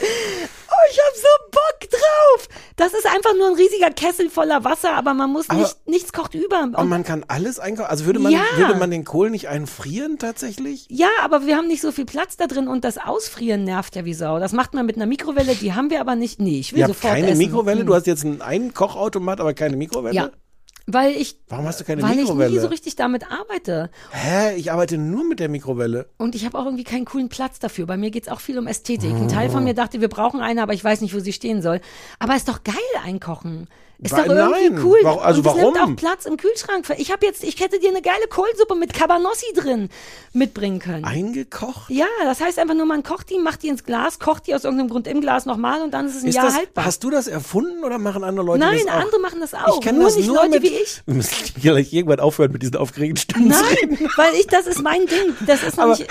Oh, 0.00 0.86
ich 0.92 0.98
habe 1.00 1.16
so 1.16 1.50
Bock 1.50 1.90
drauf. 1.90 2.48
Das 2.78 2.94
ist 2.94 3.06
einfach 3.06 3.34
nur 3.36 3.48
ein 3.48 3.54
riesiger 3.56 3.90
Kessel 3.90 4.30
voller 4.30 4.62
Wasser, 4.64 4.94
aber 4.94 5.12
man 5.12 5.30
muss 5.32 5.50
Aber- 5.50 5.58
nicht, 5.60 5.76
nichts 5.86 6.12
kocht 6.12 6.34
über. 6.34 6.62
Und 6.62 6.88
man 6.88 7.02
kann 7.04 7.24
alles 7.28 7.58
einkaufen. 7.58 7.90
Also 7.90 8.06
würde 8.06 8.20
man, 8.20 8.32
Ja. 8.32 8.40
würde 8.56 8.76
man 8.76 8.90
den 8.90 9.04
Kohl 9.04 9.30
nicht 9.30 9.48
einfrieren 9.48 10.18
tatsächlich? 10.18 10.86
Ja, 10.88 11.08
aber 11.22 11.44
wir 11.44 11.56
haben 11.56 11.66
nicht 11.66 11.82
so 11.82 11.90
viel 11.92 12.04
Platz 12.06 12.36
da 12.36 12.46
drin 12.46 12.68
und 12.68 12.84
das 12.84 12.96
Ausfrieren 12.96 13.64
nervt 13.64 13.96
ja 13.96 14.04
wie 14.04 14.14
Sau. 14.14 14.38
Das 14.38 14.52
macht 14.52 14.74
man 14.74 14.86
mit 14.86 14.94
einer 14.96 15.06
Mikrowelle, 15.06 15.54
die 15.56 15.74
haben 15.74 15.90
wir 15.90 16.00
aber 16.00 16.14
nicht. 16.14 16.40
Nee, 16.40 16.60
ich 16.60 16.72
will 16.72 16.78
Ihr 16.80 16.86
sofort 16.86 17.14
keine 17.14 17.26
essen. 17.30 17.38
Mikrowelle? 17.38 17.80
Hm. 17.80 17.86
Du 17.88 17.94
hast 17.94 18.06
jetzt 18.06 18.24
einen 18.24 18.40
Einkochautomat, 18.42 19.40
aber 19.40 19.54
keine 19.54 19.76
Mikrowelle? 19.76 20.14
Ja. 20.14 20.30
Weil 20.90 21.12
ich, 21.16 21.36
Warum 21.48 21.66
hast 21.66 21.80
du 21.80 21.84
keine 21.84 22.00
weil 22.02 22.12
ich 22.12 22.16
Mikrowelle? 22.22 22.50
nie 22.50 22.58
so 22.60 22.68
richtig 22.68 22.96
damit 22.96 23.30
arbeite. 23.30 23.90
Hä? 24.10 24.56
Ich 24.56 24.72
arbeite 24.72 24.96
nur 24.96 25.22
mit 25.22 25.38
der 25.38 25.50
Mikrowelle. 25.50 26.08
Und 26.16 26.34
ich 26.34 26.46
habe 26.46 26.58
auch 26.58 26.64
irgendwie 26.64 26.84
keinen 26.84 27.04
coolen 27.04 27.28
Platz 27.28 27.58
dafür. 27.58 27.84
Bei 27.84 27.98
mir 27.98 28.10
geht's 28.10 28.28
auch 28.28 28.40
viel 28.40 28.58
um 28.58 28.66
Ästhetik. 28.66 29.12
Ein 29.12 29.28
Teil 29.28 29.50
von 29.50 29.64
mir 29.64 29.74
dachte, 29.74 30.00
wir 30.00 30.08
brauchen 30.08 30.40
eine, 30.40 30.62
aber 30.62 30.72
ich 30.72 30.82
weiß 30.82 31.02
nicht, 31.02 31.14
wo 31.14 31.18
sie 31.18 31.34
stehen 31.34 31.60
soll. 31.60 31.82
Aber 32.18 32.36
ist 32.36 32.48
doch 32.48 32.64
geil 32.64 32.74
einkochen. 33.04 33.68
Ist 34.00 34.12
Wa- 34.12 34.22
doch 34.22 34.26
irgendwie 34.32 34.70
nein. 34.70 34.84
cool. 34.84 34.98
Wa- 35.02 35.16
also 35.16 35.40
und 35.40 35.46
es 35.48 35.52
warum? 35.54 35.74
nimmt 35.74 35.78
auch 35.78 35.96
Platz 35.96 36.24
im 36.24 36.36
Kühlschrank. 36.36 36.84
Ich 36.98 37.10
habe 37.10 37.26
jetzt, 37.26 37.42
ich 37.42 37.58
hätte 37.58 37.80
dir 37.80 37.88
eine 37.88 38.00
geile 38.00 38.28
Kohlsuppe 38.28 38.76
mit 38.76 38.92
Cabanossi 38.94 39.46
drin 39.56 39.88
mitbringen 40.32 40.78
können. 40.78 41.04
Eingekocht? 41.04 41.90
Ja, 41.90 42.06
das 42.22 42.40
heißt 42.40 42.60
einfach 42.60 42.76
nur, 42.76 42.86
man 42.86 43.02
kocht 43.02 43.28
die, 43.28 43.40
macht 43.40 43.64
die 43.64 43.68
ins 43.68 43.82
Glas, 43.82 44.20
kocht 44.20 44.46
die 44.46 44.54
aus 44.54 44.62
irgendeinem 44.62 44.88
Grund 44.90 45.08
im 45.08 45.20
Glas 45.20 45.46
nochmal 45.46 45.82
und 45.82 45.92
dann 45.92 46.06
ist 46.06 46.14
es 46.14 46.22
ein 46.22 46.28
Ist 46.28 46.36
Jahr 46.36 46.44
das, 46.46 46.54
haltbar. 46.56 46.84
hast 46.84 47.02
du 47.02 47.10
das 47.10 47.26
erfunden 47.26 47.82
oder 47.82 47.98
machen 47.98 48.22
andere 48.22 48.46
Leute 48.46 48.60
Nein, 48.60 48.78
das 48.86 48.94
auch? 48.94 49.00
andere 49.00 49.20
machen 49.20 49.40
das 49.40 49.54
auch. 49.54 49.74
Ich 49.78 49.80
kenne 49.84 49.98
nur 49.98 50.06
das 50.06 50.16
nicht 50.16 50.26
nur 50.28 50.36
Leute 50.36 50.50
mit, 50.50 50.62
wie 50.62 50.68
ich. 50.76 51.02
Wir 51.06 51.14
müssen 51.14 51.34
vielleicht 51.60 51.92
irgendwann 51.92 52.20
aufhören 52.20 52.52
mit 52.52 52.62
diesen 52.62 52.76
aufgeregten 52.76 53.16
Stimmen 53.16 53.52
zu 53.52 53.64
reden. 53.64 53.96
Nein, 54.00 54.10
weil 54.16 54.34
ich, 54.34 54.46
das 54.46 54.68
ist 54.68 54.80
mein 54.80 55.06
Ding. 55.06 55.34
Das 55.44 55.64
ist 55.64 55.76
noch 55.76 55.84
Aber- 55.84 55.96
nicht, 55.98 56.06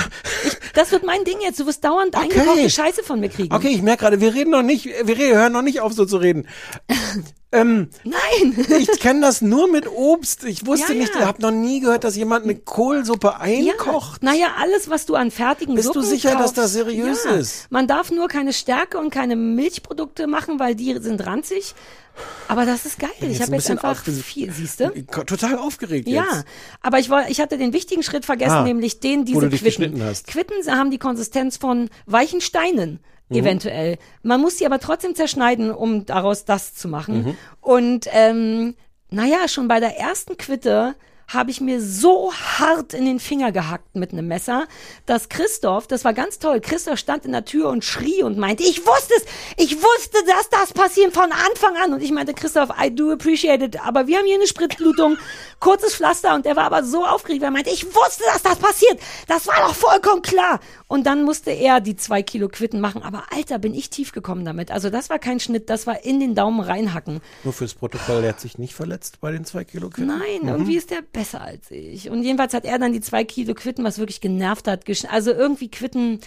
ich, 0.46 0.58
das 0.74 0.92
wird 0.92 1.06
mein 1.06 1.24
Ding 1.24 1.38
jetzt. 1.42 1.58
Du 1.58 1.66
wirst 1.66 1.86
dauernd 1.86 2.16
eingekochte 2.18 2.70
Scheiße 2.70 3.02
von 3.04 3.22
mir 3.22 3.30
kriegen. 3.30 3.56
Okay, 3.56 3.70
ich 3.70 3.82
merke 3.82 4.02
gerade, 4.02 4.20
wir 4.20 4.34
reden 4.34 4.50
noch 4.52 4.62
nicht, 4.62 4.86
wir 5.06 5.18
re- 5.18 5.36
hören 5.38 5.54
noch 5.54 5.62
nicht 5.62 5.80
auf 5.80 5.94
so 5.94 6.06
zu 6.06 6.18
reden. 6.18 6.48
Ähm, 7.52 7.90
Nein. 8.04 8.66
ich 8.80 9.00
kenne 9.00 9.22
das 9.22 9.42
nur 9.42 9.72
mit 9.72 9.88
Obst. 9.88 10.44
Ich 10.44 10.66
wusste 10.66 10.94
Ja, 10.94 11.00
nicht, 11.00 11.14
ja. 11.14 11.22
ich 11.22 11.26
habe 11.26 11.42
noch 11.42 11.52
nie 11.52 11.80
gehört, 11.80 12.04
dass 12.04 12.16
jemand 12.16 12.44
eine 12.44 12.56
Kohlsuppe 12.56 13.40
einkocht. 13.40 14.22
Ja, 14.24 14.32
naja, 14.32 14.48
alles, 14.60 14.90
was 14.90 15.06
du 15.06 15.16
an 15.16 15.32
fertigen 15.32 15.76
Bist 15.76 15.88
du 15.90 15.94
Suppen 15.94 16.08
sicher, 16.10 16.32
dass 16.32 16.40
kaufst, 16.42 16.58
das 16.58 16.74
seriös 16.74 17.24
ja. 17.24 17.32
ist? 17.32 17.72
Man 17.72 17.88
darf 17.88 18.12
nur 18.12 18.28
keine 18.28 18.54
Stärke 18.54 18.98
und 18.98 19.10
keine 19.12 19.36
Milchprodukte 19.36 20.28
machen, 20.28 20.60
weil 20.60 20.76
die 20.76 20.98
sind 21.00 21.26
ranzig. 21.26 21.74
Aber 22.48 22.66
das 22.66 22.86
ist 22.86 22.98
geil. 22.98 23.10
Bin 23.20 23.30
Ich 23.30 23.38
jetzt 23.38 23.44
habe 23.48 23.52
ein 23.52 23.60
jetzt 23.60 23.68
bisschen 23.68 23.80
einfach 23.80 24.04
aufge- 24.04 24.22
viel, 24.24 24.52
siehst 24.52 24.80
du? 24.80 24.90
Total 25.26 25.56
aufgeregt 25.60 26.08
Ja, 26.08 26.24
jetzt. 26.24 26.46
aber 26.82 26.98
ich, 27.00 27.10
wollte, 27.12 27.30
ich 27.32 27.40
hatte 27.40 27.58
den 27.60 27.74
wichtigen 27.74 28.02
Schritt 28.02 28.26
vergessen, 28.26 28.54
Ah, 28.56 28.64
nämlich 28.64 29.00
den, 29.00 29.20
wo 29.22 29.24
diese 29.26 29.40
du 29.42 29.50
dich 29.50 29.62
Quitten. 29.62 29.82
geschnitten 29.94 30.04
hast. 30.04 30.26
Quitten 30.28 30.56
haben 30.76 30.90
die 30.90 30.98
Konsistenz 30.98 31.58
von 31.58 31.90
weichen 32.08 32.42
Steinen, 32.42 33.00
Mhm. 33.30 33.38
eventuell. 33.38 33.98
Man 34.24 34.42
muss 34.42 34.58
sie 34.58 34.66
aber 34.66 34.80
trotzdem 34.80 35.16
zerschneiden, 35.16 35.72
um 35.72 36.06
daraus 36.06 36.46
das 36.46 36.74
zu 36.74 36.88
machen. 36.88 37.24
Mhm. 37.24 37.38
Und 37.62 38.08
ähm, 38.12 38.76
naja, 39.10 39.48
schon 39.48 39.68
bei 39.68 39.80
der 39.80 39.98
ersten 39.98 40.38
Quitte 40.38 40.96
habe 41.28 41.52
ich 41.52 41.60
mir 41.62 41.82
so 41.82 42.32
hart 42.34 42.94
in 42.94 43.06
den 43.06 43.20
Finger 43.20 43.52
gehackt 43.52 43.96
mit 43.96 44.14
einem 44.14 44.28
Messer, 44.28 44.66
dass 45.06 45.28
Christoph, 45.30 45.86
das 45.88 46.06
war 46.06 46.14
ganz 46.14 46.40
toll, 46.40 46.62
Christoph 46.62 46.98
stand 46.98 47.26
in 47.26 47.34
der 47.34 47.44
Tür 47.46 47.70
und 47.70 47.84
schrie 47.84 48.24
und 48.24 48.38
meinte, 48.38 48.64
ich 48.64 48.86
wusste 48.86 49.14
es, 49.18 49.26
ich 49.58 49.76
wusste, 49.76 50.18
dass 50.26 50.50
das 50.50 50.74
passiert 50.74 51.14
von 51.14 51.32
Anfang 51.32 51.76
an. 51.84 51.94
Und 51.94 52.02
ich 52.02 52.12
meinte, 52.12 52.34
Christoph, 52.34 52.70
I 52.82 52.94
do 52.94 53.12
appreciate 53.12 53.64
it, 53.64 53.86
aber 53.86 54.08
wir 54.08 54.18
haben 54.18 54.26
hier 54.26 54.36
eine 54.36 54.48
Spritzblutung, 54.48 55.18
kurzes 55.60 55.96
Pflaster 55.96 56.34
und 56.36 56.46
er 56.46 56.56
war 56.56 56.64
aber 56.66 56.84
so 56.84 57.06
aufgeregt, 57.06 57.42
weil 57.42 57.50
er 57.50 57.52
meinte, 57.52 57.70
ich 57.72 57.86
wusste, 57.86 58.24
dass 58.32 58.44
das 58.44 58.58
passiert, 58.58 58.98
das 59.28 59.48
war 59.48 59.56
doch 59.68 59.76
vollkommen 59.76 60.22
klar. 60.22 60.60
Und 60.88 61.06
dann 61.06 61.24
musste 61.24 61.52
er 61.52 61.82
die 61.82 61.98
zwei 61.98 62.24
Kilo 62.24 62.48
Quitten 62.48 62.80
machen, 62.80 63.04
aber 63.04 63.26
Alter, 63.36 63.60
bin 63.60 63.74
ich 63.74 63.90
tief 63.90 64.14
gekommen 64.14 64.46
damit. 64.46 64.72
Also 64.72 64.90
das 64.90 65.10
war 65.10 65.20
kein 65.20 65.40
Schnitt, 65.42 65.70
das 65.70 65.86
war 65.88 66.06
in 66.06 66.22
den 66.22 66.36
Daumen 66.36 66.62
reinhacken. 66.62 67.20
Nur 67.44 67.52
fürs 67.54 67.74
Protokoll, 67.74 68.22
der 68.22 68.30
hat 68.30 68.40
sich 68.40 68.58
nicht 68.58 68.74
verletzt 68.74 69.20
bei 69.20 69.32
den 69.34 69.44
zwei 69.44 69.66
Kilo 69.66 69.90
Quitten? 69.90 70.08
Nein, 70.08 70.44
Mhm. 70.44 70.48
irgendwie 70.50 70.78
ist 70.78 70.92
der 70.92 71.02
besser 71.18 71.42
als 71.42 71.72
ich. 71.72 72.12
Und 72.12 72.22
jedenfalls 72.22 72.54
hat 72.54 72.64
er 72.64 72.78
dann 72.78 72.94
die 72.94 73.02
zwei 73.02 73.24
Kilo 73.24 73.56
Quitten, 73.56 73.84
was 73.84 73.98
wirklich 73.98 74.22
genervt 74.22 74.68
hat. 74.68 74.86
Also 75.10 75.32
irgendwie 75.32 75.70
Quitten. 75.70 76.20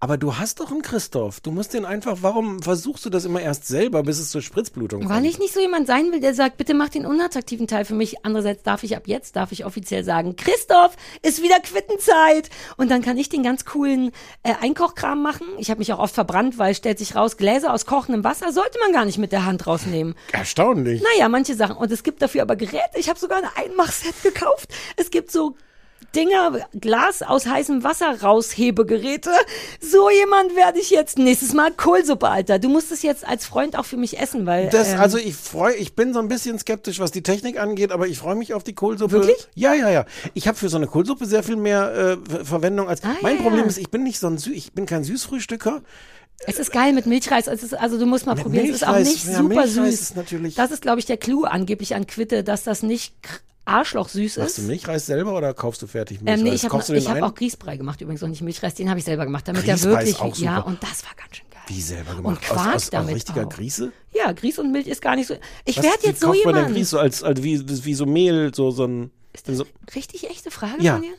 Aber 0.00 0.16
du 0.16 0.36
hast 0.36 0.60
doch 0.60 0.70
einen 0.70 0.82
Christoph. 0.82 1.40
Du 1.40 1.50
musst 1.50 1.74
den 1.74 1.84
einfach, 1.84 2.18
warum 2.20 2.62
versuchst 2.62 3.04
du 3.04 3.10
das 3.10 3.24
immer 3.24 3.40
erst 3.40 3.66
selber, 3.66 4.04
bis 4.04 4.20
es 4.20 4.30
zur 4.30 4.42
Spritzblutung 4.42 5.00
kommt? 5.00 5.12
Weil 5.12 5.24
ich 5.24 5.40
nicht 5.40 5.52
so 5.52 5.58
jemand 5.58 5.88
sein 5.88 6.12
will, 6.12 6.20
der 6.20 6.34
sagt, 6.34 6.56
bitte 6.56 6.72
mach 6.72 6.88
den 6.88 7.04
unattraktiven 7.04 7.66
Teil 7.66 7.84
für 7.84 7.94
mich. 7.94 8.24
Andererseits 8.24 8.62
darf 8.62 8.84
ich 8.84 8.96
ab 8.96 9.04
jetzt, 9.06 9.34
darf 9.34 9.50
ich 9.50 9.64
offiziell 9.64 10.04
sagen, 10.04 10.36
Christoph, 10.36 10.94
ist 11.22 11.42
wieder 11.42 11.58
Quittenzeit. 11.58 12.48
Und 12.76 12.92
dann 12.92 13.02
kann 13.02 13.18
ich 13.18 13.28
den 13.28 13.42
ganz 13.42 13.64
coolen 13.64 14.12
äh, 14.44 14.54
Einkochkram 14.60 15.20
machen. 15.20 15.46
Ich 15.58 15.68
habe 15.68 15.78
mich 15.78 15.92
auch 15.92 15.98
oft 15.98 16.14
verbrannt, 16.14 16.58
weil 16.58 16.76
stellt 16.76 17.00
sich 17.00 17.16
raus, 17.16 17.36
Gläser 17.36 17.74
aus 17.74 17.84
kochendem 17.84 18.22
Wasser 18.22 18.52
sollte 18.52 18.78
man 18.78 18.92
gar 18.92 19.04
nicht 19.04 19.18
mit 19.18 19.32
der 19.32 19.46
Hand 19.46 19.66
rausnehmen. 19.66 20.14
Erstaunlich. 20.30 21.02
Naja, 21.02 21.28
manche 21.28 21.56
Sachen. 21.56 21.76
Und 21.76 21.90
es 21.90 22.04
gibt 22.04 22.22
dafür 22.22 22.42
aber 22.42 22.54
Geräte. 22.54 22.98
Ich 22.98 23.08
habe 23.08 23.18
sogar 23.18 23.38
ein 23.38 23.64
Einmachset 23.64 24.22
gekauft. 24.22 24.72
Es 24.96 25.10
gibt 25.10 25.32
so 25.32 25.56
Dinger, 26.14 26.60
Glas 26.80 27.22
aus 27.22 27.46
heißem 27.46 27.84
Wasser 27.84 28.22
raushebegeräte. 28.22 29.30
So 29.80 30.08
jemand 30.10 30.56
werde 30.56 30.78
ich 30.80 30.90
jetzt 30.90 31.18
nächstes 31.18 31.52
Mal 31.52 31.70
Kohlsuppe, 31.72 32.28
Alter. 32.28 32.58
Du 32.58 32.68
musst 32.70 32.90
es 32.92 33.02
jetzt 33.02 33.26
als 33.28 33.44
Freund 33.46 33.78
auch 33.78 33.84
für 33.84 33.98
mich 33.98 34.18
essen, 34.18 34.46
weil. 34.46 34.70
Das, 34.70 34.94
ähm, 34.94 35.00
also 35.00 35.18
ich 35.18 35.36
freue, 35.36 35.74
ich 35.74 35.94
bin 35.94 36.14
so 36.14 36.18
ein 36.20 36.28
bisschen 36.28 36.58
skeptisch, 36.58 36.98
was 36.98 37.10
die 37.10 37.22
Technik 37.22 37.60
angeht, 37.60 37.92
aber 37.92 38.06
ich 38.08 38.18
freue 38.18 38.36
mich 38.36 38.54
auf 38.54 38.64
die 38.64 38.74
Kohlsuppe. 38.74 39.12
Wirklich? 39.12 39.48
Ja, 39.54 39.74
ja, 39.74 39.90
ja. 39.90 40.06
Ich 40.34 40.48
habe 40.48 40.56
für 40.56 40.68
so 40.70 40.78
eine 40.78 40.86
Kohlsuppe 40.86 41.26
sehr 41.26 41.42
viel 41.42 41.56
mehr 41.56 41.92
äh, 41.94 42.30
Ver- 42.30 42.44
Verwendung 42.44 42.88
als. 42.88 43.02
mein 43.02 43.16
Ah, 43.24 43.28
ja, 43.36 43.42
Problem 43.42 43.60
ja. 43.64 43.66
ist, 43.66 43.78
ich 43.78 43.90
bin 43.90 44.02
nicht 44.02 44.18
so 44.18 44.28
ein 44.28 44.38
Sü 44.38 44.52
ich 44.52 44.72
bin 44.72 44.86
kein 44.86 45.04
Süßfrühstücker. 45.04 45.82
Es 46.46 46.58
ist 46.58 46.72
geil 46.72 46.92
mit 46.92 47.04
Milchreis. 47.06 47.48
Es 47.48 47.62
ist, 47.62 47.74
also 47.74 47.98
du 47.98 48.06
musst 48.06 48.24
mal 48.24 48.34
Mit 48.34 48.44
probieren. 48.44 48.66
Es 48.70 48.76
ist 48.76 48.84
auch 48.86 48.94
Milchreis, 48.94 49.08
nicht 49.12 49.26
ja, 49.26 49.32
super 49.34 49.48
Milchreis 49.48 49.72
süß. 49.74 50.00
ist 50.00 50.16
natürlich- 50.16 50.54
das 50.54 50.70
ist, 50.70 50.82
glaube 50.82 51.00
ich, 51.00 51.06
der 51.06 51.16
Clou 51.16 51.44
angeblich 51.44 51.94
an 51.94 52.06
Quitte, 52.06 52.44
dass 52.44 52.62
das 52.64 52.82
nicht 52.82 53.12
Arschloch 53.68 54.08
süß 54.08 54.38
Machst 54.38 54.58
du 54.58 54.62
ist. 54.62 54.68
Milchreis 54.68 55.06
selber 55.06 55.36
oder 55.36 55.54
kaufst 55.54 55.82
du 55.82 55.86
fertig 55.86 56.20
Milchreis? 56.20 56.38
Ähm, 56.40 56.44
nee, 56.44 56.54
ich 56.54 56.64
habe 56.64 56.78
hab 57.22 57.22
auch 57.22 57.34
Grießbrei 57.34 57.76
gemacht 57.76 58.00
übrigens 58.00 58.22
und 58.22 58.30
nicht 58.30 58.42
Milchreis, 58.42 58.74
den 58.74 58.88
habe 58.88 58.98
ich 58.98 59.04
selber 59.04 59.24
gemacht, 59.24 59.46
damit 59.46 59.64
Grießbrei 59.64 59.90
der 59.90 60.02
ist 60.02 60.06
wirklich, 60.08 60.20
auch 60.20 60.34
super. 60.34 60.50
ja, 60.50 60.58
und 60.60 60.82
das 60.82 61.04
war 61.04 61.12
ganz 61.16 61.36
schön 61.36 61.46
geil. 61.50 61.62
Wie 61.68 61.82
selber 61.82 62.10
Und 62.10 62.16
gemacht? 62.16 62.42
Quark 62.42 62.68
aus, 62.68 62.74
aus, 62.74 62.90
damit 62.90 63.10
aus 63.10 63.14
richtiger 63.16 63.46
auch. 63.46 63.50
Grieße? 63.50 63.92
Ja, 64.14 64.32
Grieß 64.32 64.58
und 64.58 64.72
Milch 64.72 64.86
ist 64.86 65.02
gar 65.02 65.16
nicht 65.16 65.26
so. 65.26 65.34
Ich 65.64 65.76
werde 65.82 65.98
jetzt 66.02 66.20
so 66.20 66.28
kocht 66.28 66.44
man 66.44 66.54
jemand. 66.56 66.74
Grieß 66.74 66.90
so 66.90 66.98
als, 66.98 67.22
als 67.22 67.42
wie, 67.42 67.62
wie 67.84 67.94
so 67.94 68.06
Mehl, 68.06 68.52
so, 68.54 68.70
so 68.70 68.84
ein. 68.84 69.10
so, 69.46 69.64
Richtig 69.94 70.28
echte 70.30 70.50
Frage 70.50 70.82
Ja. 70.82 70.94
von 70.94 71.02
dir? 71.02 71.12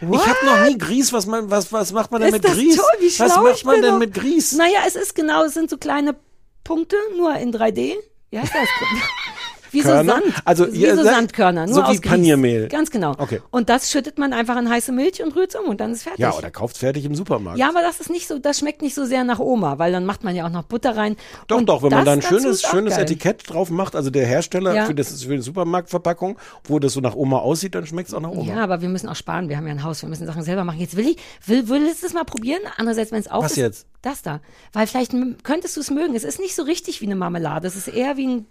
ich 0.00 0.26
habe 0.26 0.44
noch 0.44 0.66
nie 0.66 0.76
Grieß. 0.76 1.12
Was, 1.12 1.26
man, 1.26 1.50
was, 1.50 1.72
was 1.72 1.92
macht 1.92 2.10
man 2.10 2.20
denn 2.20 2.28
Ist 2.30 2.34
mit 2.34 2.44
das 2.44 2.52
Grieß? 2.54 2.76
toll, 2.76 2.84
wie 3.00 3.10
schlau 3.10 3.26
was 3.26 3.36
macht 3.36 3.64
man 3.64 3.82
denn 3.82 3.98
mit 3.98 4.14
Grieß? 4.14 4.54
Naja, 4.54 4.80
es 4.86 4.96
ist 4.96 5.14
genau, 5.14 5.44
es 5.44 5.54
sind 5.54 5.70
so 5.70 5.78
kleine 5.78 6.16
Punkte, 6.64 6.96
nur 7.16 7.34
in 7.36 7.52
3D. 7.54 7.94
Wie 8.30 8.38
heißt 8.38 8.52
das? 8.52 8.68
Wie 9.74 9.82
so 9.82 9.88
Körner? 9.88 10.12
Sand. 10.14 10.24
Also, 10.44 10.72
wie 10.72 10.86
so 10.90 11.02
Sandkörner, 11.02 11.66
nur 11.66 11.74
so 11.86 11.92
wie. 11.92 11.98
Paniermehl. 11.98 12.68
Ganz 12.68 12.90
genau. 12.90 13.12
Okay. 13.18 13.40
Und 13.50 13.68
das 13.68 13.90
schüttet 13.90 14.18
man 14.18 14.32
einfach 14.32 14.56
in 14.56 14.68
heiße 14.70 14.92
Milch 14.92 15.22
und 15.22 15.34
rührt 15.36 15.54
um 15.56 15.68
und 15.68 15.80
dann 15.80 15.92
ist 15.92 16.04
fertig. 16.04 16.20
Ja, 16.20 16.32
oder 16.34 16.50
kauft 16.50 16.78
fertig 16.78 17.04
im 17.04 17.14
Supermarkt. 17.14 17.58
Ja, 17.58 17.68
aber 17.68 17.82
das 17.82 18.00
ist 18.00 18.10
nicht 18.10 18.26
so, 18.28 18.38
das 18.38 18.58
schmeckt 18.58 18.82
nicht 18.82 18.94
so 18.94 19.04
sehr 19.04 19.24
nach 19.24 19.38
Oma, 19.38 19.78
weil 19.78 19.92
dann 19.92 20.06
macht 20.06 20.24
man 20.24 20.34
ja 20.34 20.46
auch 20.46 20.50
noch 20.50 20.62
Butter 20.64 20.96
rein. 20.96 21.16
Doch, 21.48 21.58
und 21.58 21.66
doch, 21.68 21.82
wenn 21.82 21.90
man 21.90 22.04
das 22.04 22.06
da 22.06 22.12
ein 22.12 22.22
schönes, 22.22 22.64
auch 22.64 22.70
schönes 22.70 22.94
geil. 22.94 23.02
Etikett 23.02 23.42
drauf 23.50 23.70
macht, 23.70 23.94
also 23.96 24.10
der 24.10 24.26
Hersteller 24.26 24.74
Ja. 24.74 24.86
für, 24.86 24.94
das, 24.94 25.22
für 25.22 25.36
die 25.36 25.42
Supermarktverpackung, 25.42 26.38
wo 26.64 26.78
das 26.78 26.92
so 26.92 27.00
nach 27.00 27.14
Oma 27.16 27.38
aussieht, 27.38 27.74
dann 27.74 27.86
schmeckt 27.86 28.08
es 28.08 28.14
auch 28.14 28.20
nach 28.20 28.30
Oma. 28.30 28.44
Ja, 28.54 28.62
aber 28.62 28.80
wir 28.80 28.88
müssen 28.88 29.08
auch 29.08 29.16
sparen. 29.16 29.48
Wir 29.48 29.56
haben 29.56 29.66
ja 29.66 29.72
ein 29.72 29.82
Haus, 29.82 30.02
wir 30.02 30.08
müssen 30.08 30.26
Sachen 30.26 30.42
selber 30.42 30.64
machen. 30.64 30.78
Jetzt 30.80 30.96
will 30.96 31.08
ich, 31.08 31.16
will, 31.46 31.68
willst 31.68 32.02
du 32.02 32.06
es 32.06 32.14
mal 32.14 32.24
probieren? 32.24 32.60
Andererseits, 32.76 33.12
wenn 33.12 33.20
es 33.20 33.28
auf 33.28 33.44
Was 33.44 33.52
ist. 33.52 33.56
jetzt? 33.58 33.86
Das 34.02 34.22
da. 34.22 34.40
Weil 34.72 34.86
vielleicht 34.86 35.12
könntest 35.44 35.76
du 35.76 35.80
es 35.80 35.90
mögen. 35.90 36.14
Es 36.14 36.24
ist 36.24 36.38
nicht 36.38 36.54
so 36.54 36.62
richtig 36.62 37.00
wie 37.00 37.06
eine 37.06 37.16
Marmelade. 37.16 37.66
Es 37.66 37.74
ist 37.76 37.88
eher 37.88 38.16
wie 38.16 38.26
ein, 38.26 38.46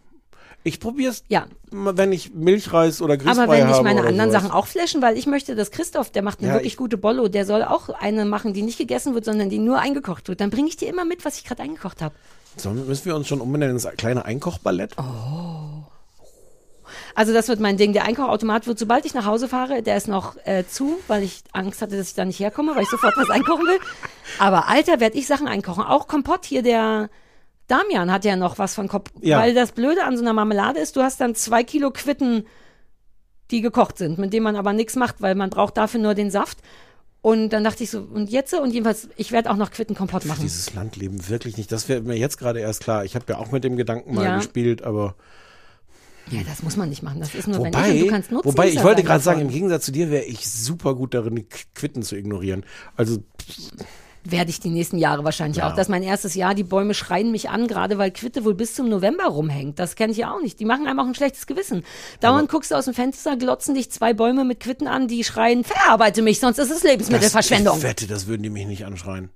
Ich 0.65 0.79
probier's, 0.79 1.23
ja. 1.27 1.45
wenn 1.71 2.13
ich 2.13 2.33
Milchreis 2.33 3.01
oder 3.01 3.17
Grießbrei 3.17 3.43
Aber 3.43 3.51
wenn 3.51 3.67
ich 3.67 3.73
habe 3.73 3.83
meine 3.83 4.01
anderen 4.03 4.29
sowas. 4.29 4.43
Sachen 4.43 4.51
auch 4.53 4.65
flashen, 4.67 5.01
weil 5.01 5.17
ich 5.17 5.27
möchte, 5.27 5.55
dass 5.55 5.71
Christoph, 5.71 6.09
der 6.09 6.21
macht 6.21 6.39
eine 6.39 6.47
Ja, 6.47 6.53
wirklich 6.55 6.73
ich- 6.73 6.77
gute 6.77 6.97
Bollo, 6.97 7.27
der 7.27 7.45
soll 7.45 7.63
auch 7.63 7.89
eine 7.89 8.23
machen, 8.23 8.53
die 8.53 8.61
nicht 8.61 8.77
gegessen 8.77 9.13
wird, 9.13 9.25
sondern 9.25 9.49
die 9.49 9.59
nur 9.59 9.79
eingekocht 9.79 10.29
wird. 10.29 10.39
Dann 10.39 10.49
bringe 10.49 10.69
ich 10.69 10.77
dir 10.77 10.87
immer 10.87 11.03
mit, 11.03 11.25
was 11.25 11.37
ich 11.37 11.43
gerade 11.43 11.61
eingekocht 11.63 12.01
habe. 12.01 12.15
Sollen, 12.55 12.87
müssen 12.87 13.05
wir 13.05 13.15
uns 13.15 13.27
schon 13.27 13.41
umbenennen 13.41 13.75
ins 13.75 13.87
kleine 13.97 14.23
Einkochballett? 14.25 14.91
Oh. 14.97 15.83
Also 17.15 17.33
das 17.33 17.47
wird 17.47 17.59
mein 17.59 17.77
Ding. 17.77 17.93
Der 17.93 18.05
Einkochautomat 18.05 18.65
wird, 18.67 18.79
sobald 18.79 19.05
ich 19.05 19.13
nach 19.13 19.25
Hause 19.25 19.47
fahre, 19.47 19.81
der 19.83 19.97
ist 19.97 20.07
noch 20.07 20.35
äh, 20.45 20.63
zu, 20.67 20.97
weil 21.07 21.23
ich 21.23 21.41
Angst 21.51 21.81
hatte, 21.81 21.97
dass 21.97 22.09
ich 22.09 22.13
da 22.15 22.25
nicht 22.25 22.39
herkomme, 22.39 22.75
weil 22.75 22.83
ich 22.83 22.89
sofort 22.89 23.17
was 23.17 23.29
einkochen 23.29 23.65
will. 23.65 23.79
Aber 24.39 24.67
Alter, 24.67 24.99
werde 24.99 25.17
ich 25.17 25.27
Sachen 25.27 25.47
einkochen. 25.47 25.83
Auch 25.83 26.07
Kompott 26.07 26.45
hier, 26.45 26.61
der 26.63 27.09
Damian 27.73 28.11
hat 28.11 28.25
ja 28.25 28.35
noch 28.35 28.57
was 28.59 28.75
von 28.75 28.87
Kompott. 28.87 29.13
Ja. 29.23 29.39
Weil 29.39 29.53
das 29.53 29.71
Blöde 29.71 30.03
an 30.03 30.15
so 30.15 30.23
einer 30.23 30.33
Marmelade 30.33 30.79
ist, 30.79 30.95
du 30.95 31.01
hast 31.01 31.19
dann 31.21 31.33
zwei 31.35 31.63
Kilo 31.63 31.91
Quitten, 31.91 32.45
die 33.51 33.61
gekocht 33.61 33.97
sind, 33.97 34.17
mit 34.17 34.31
denen 34.33 34.43
man 34.43 34.55
aber 34.55 34.73
nichts 34.73 34.95
macht, 34.95 35.21
weil 35.21 35.35
man 35.35 35.49
braucht 35.49 35.77
dafür 35.77 35.99
nur 35.99 36.13
den 36.13 36.29
Saft. 36.31 36.59
Und 37.21 37.49
dann 37.49 37.63
dachte 37.63 37.83
ich 37.83 37.89
so, 37.89 37.99
und 38.01 38.29
jetzt? 38.29 38.53
Und 38.53 38.71
jedenfalls, 38.71 39.07
ich 39.15 39.31
werde 39.31 39.49
auch 39.49 39.55
noch 39.55 39.71
Quittenkompott 39.71 40.25
machen. 40.25 40.41
Dieses 40.41 40.73
Landleben 40.73 41.29
wirklich 41.29 41.55
nicht. 41.57 41.71
Das 41.71 41.87
wäre 41.87 42.01
mir 42.01 42.17
jetzt 42.17 42.37
gerade 42.37 42.59
erst 42.59 42.81
klar. 42.81 43.05
Ich 43.05 43.15
habe 43.15 43.25
ja 43.29 43.37
auch 43.37 43.51
mit 43.51 43.63
dem 43.63 43.77
Gedanken 43.77 44.13
mal 44.13 44.25
Ja. 44.25 44.37
gespielt, 44.37 44.81
aber 44.83 45.15
Ja, 46.31 46.41
das 46.47 46.63
muss 46.63 46.75
man 46.77 46.89
nicht 46.89 47.01
machen. 47.03 47.19
Das 47.21 47.33
ist 47.33 47.47
nur, 47.47 47.57
wenn 47.63 47.71
ich 47.71 47.77
wobei, 47.77 47.99
du 47.99 48.07
kannst 48.07 48.31
nutzen. 48.31 48.45
wobei 48.47 48.67
ich 48.69 48.83
wollte 48.83 49.03
gerade 49.03 49.23
sagen, 49.23 49.41
im 49.41 49.49
Gegensatz 49.49 49.85
zu 49.85 49.91
dir 49.91 50.09
wäre 50.11 50.23
ich 50.25 50.49
super 50.49 50.95
gut 50.95 51.13
darin, 51.13 51.45
Quitten 51.75 52.03
zu 52.03 52.15
ignorieren. 52.17 52.65
Also 52.97 53.23
werde 54.25 54.49
ich 54.49 54.59
die 54.59 54.69
nächsten 54.69 54.97
Jahre 54.97 55.23
wahrscheinlich 55.23 55.57
Ja. 55.57 55.67
auch. 55.69 55.75
Das 55.75 55.87
ist 55.87 55.89
mein 55.91 56.03
erstes 56.03 56.35
Jahr. 56.35 56.55
Die 56.55 56.63
Bäume 56.63 56.93
schreien 56.93 57.31
mich 57.31 57.49
an, 57.49 57.67
gerade 57.67 57.97
weil 57.97 58.11
Quitte 58.11 58.45
wohl 58.45 58.53
bis 58.55 58.75
zum 58.75 58.89
November 58.89 59.25
rumhängt. 59.25 59.79
Das 59.79 59.95
kenne 59.95 60.11
ich 60.11 60.17
ja 60.19 60.33
auch 60.33 60.41
nicht. 60.41 60.59
Die 60.59 60.65
machen 60.65 60.87
einem 60.87 60.99
auch 60.99 61.05
ein 61.05 61.15
schlechtes 61.15 61.45
Gewissen. 61.47 61.83
Dauernd 62.21 62.49
guckst 62.49 62.71
du 62.71 62.75
aus 62.75 62.85
dem 62.85 62.93
Fenster, 62.93 63.35
glotzen 63.37 63.75
dich 63.75 63.91
zwei 63.91 64.13
Bäume 64.13 64.45
mit 64.45 64.59
Quitten 64.59 64.87
an, 64.87 65.07
die 65.07 65.23
schreien, 65.23 65.63
verarbeite 65.63 66.21
mich, 66.21 66.39
sonst 66.39 66.57
ist 66.57 66.71
es 66.71 66.83
Lebensmittelverschwendung. 66.83 67.77
Ich 67.77 67.83
wette, 67.83 68.07
das 68.07 68.27
würden 68.27 68.43
die 68.43 68.49
mich 68.49 68.65
nicht 68.67 68.85
anschreien. 68.85 69.29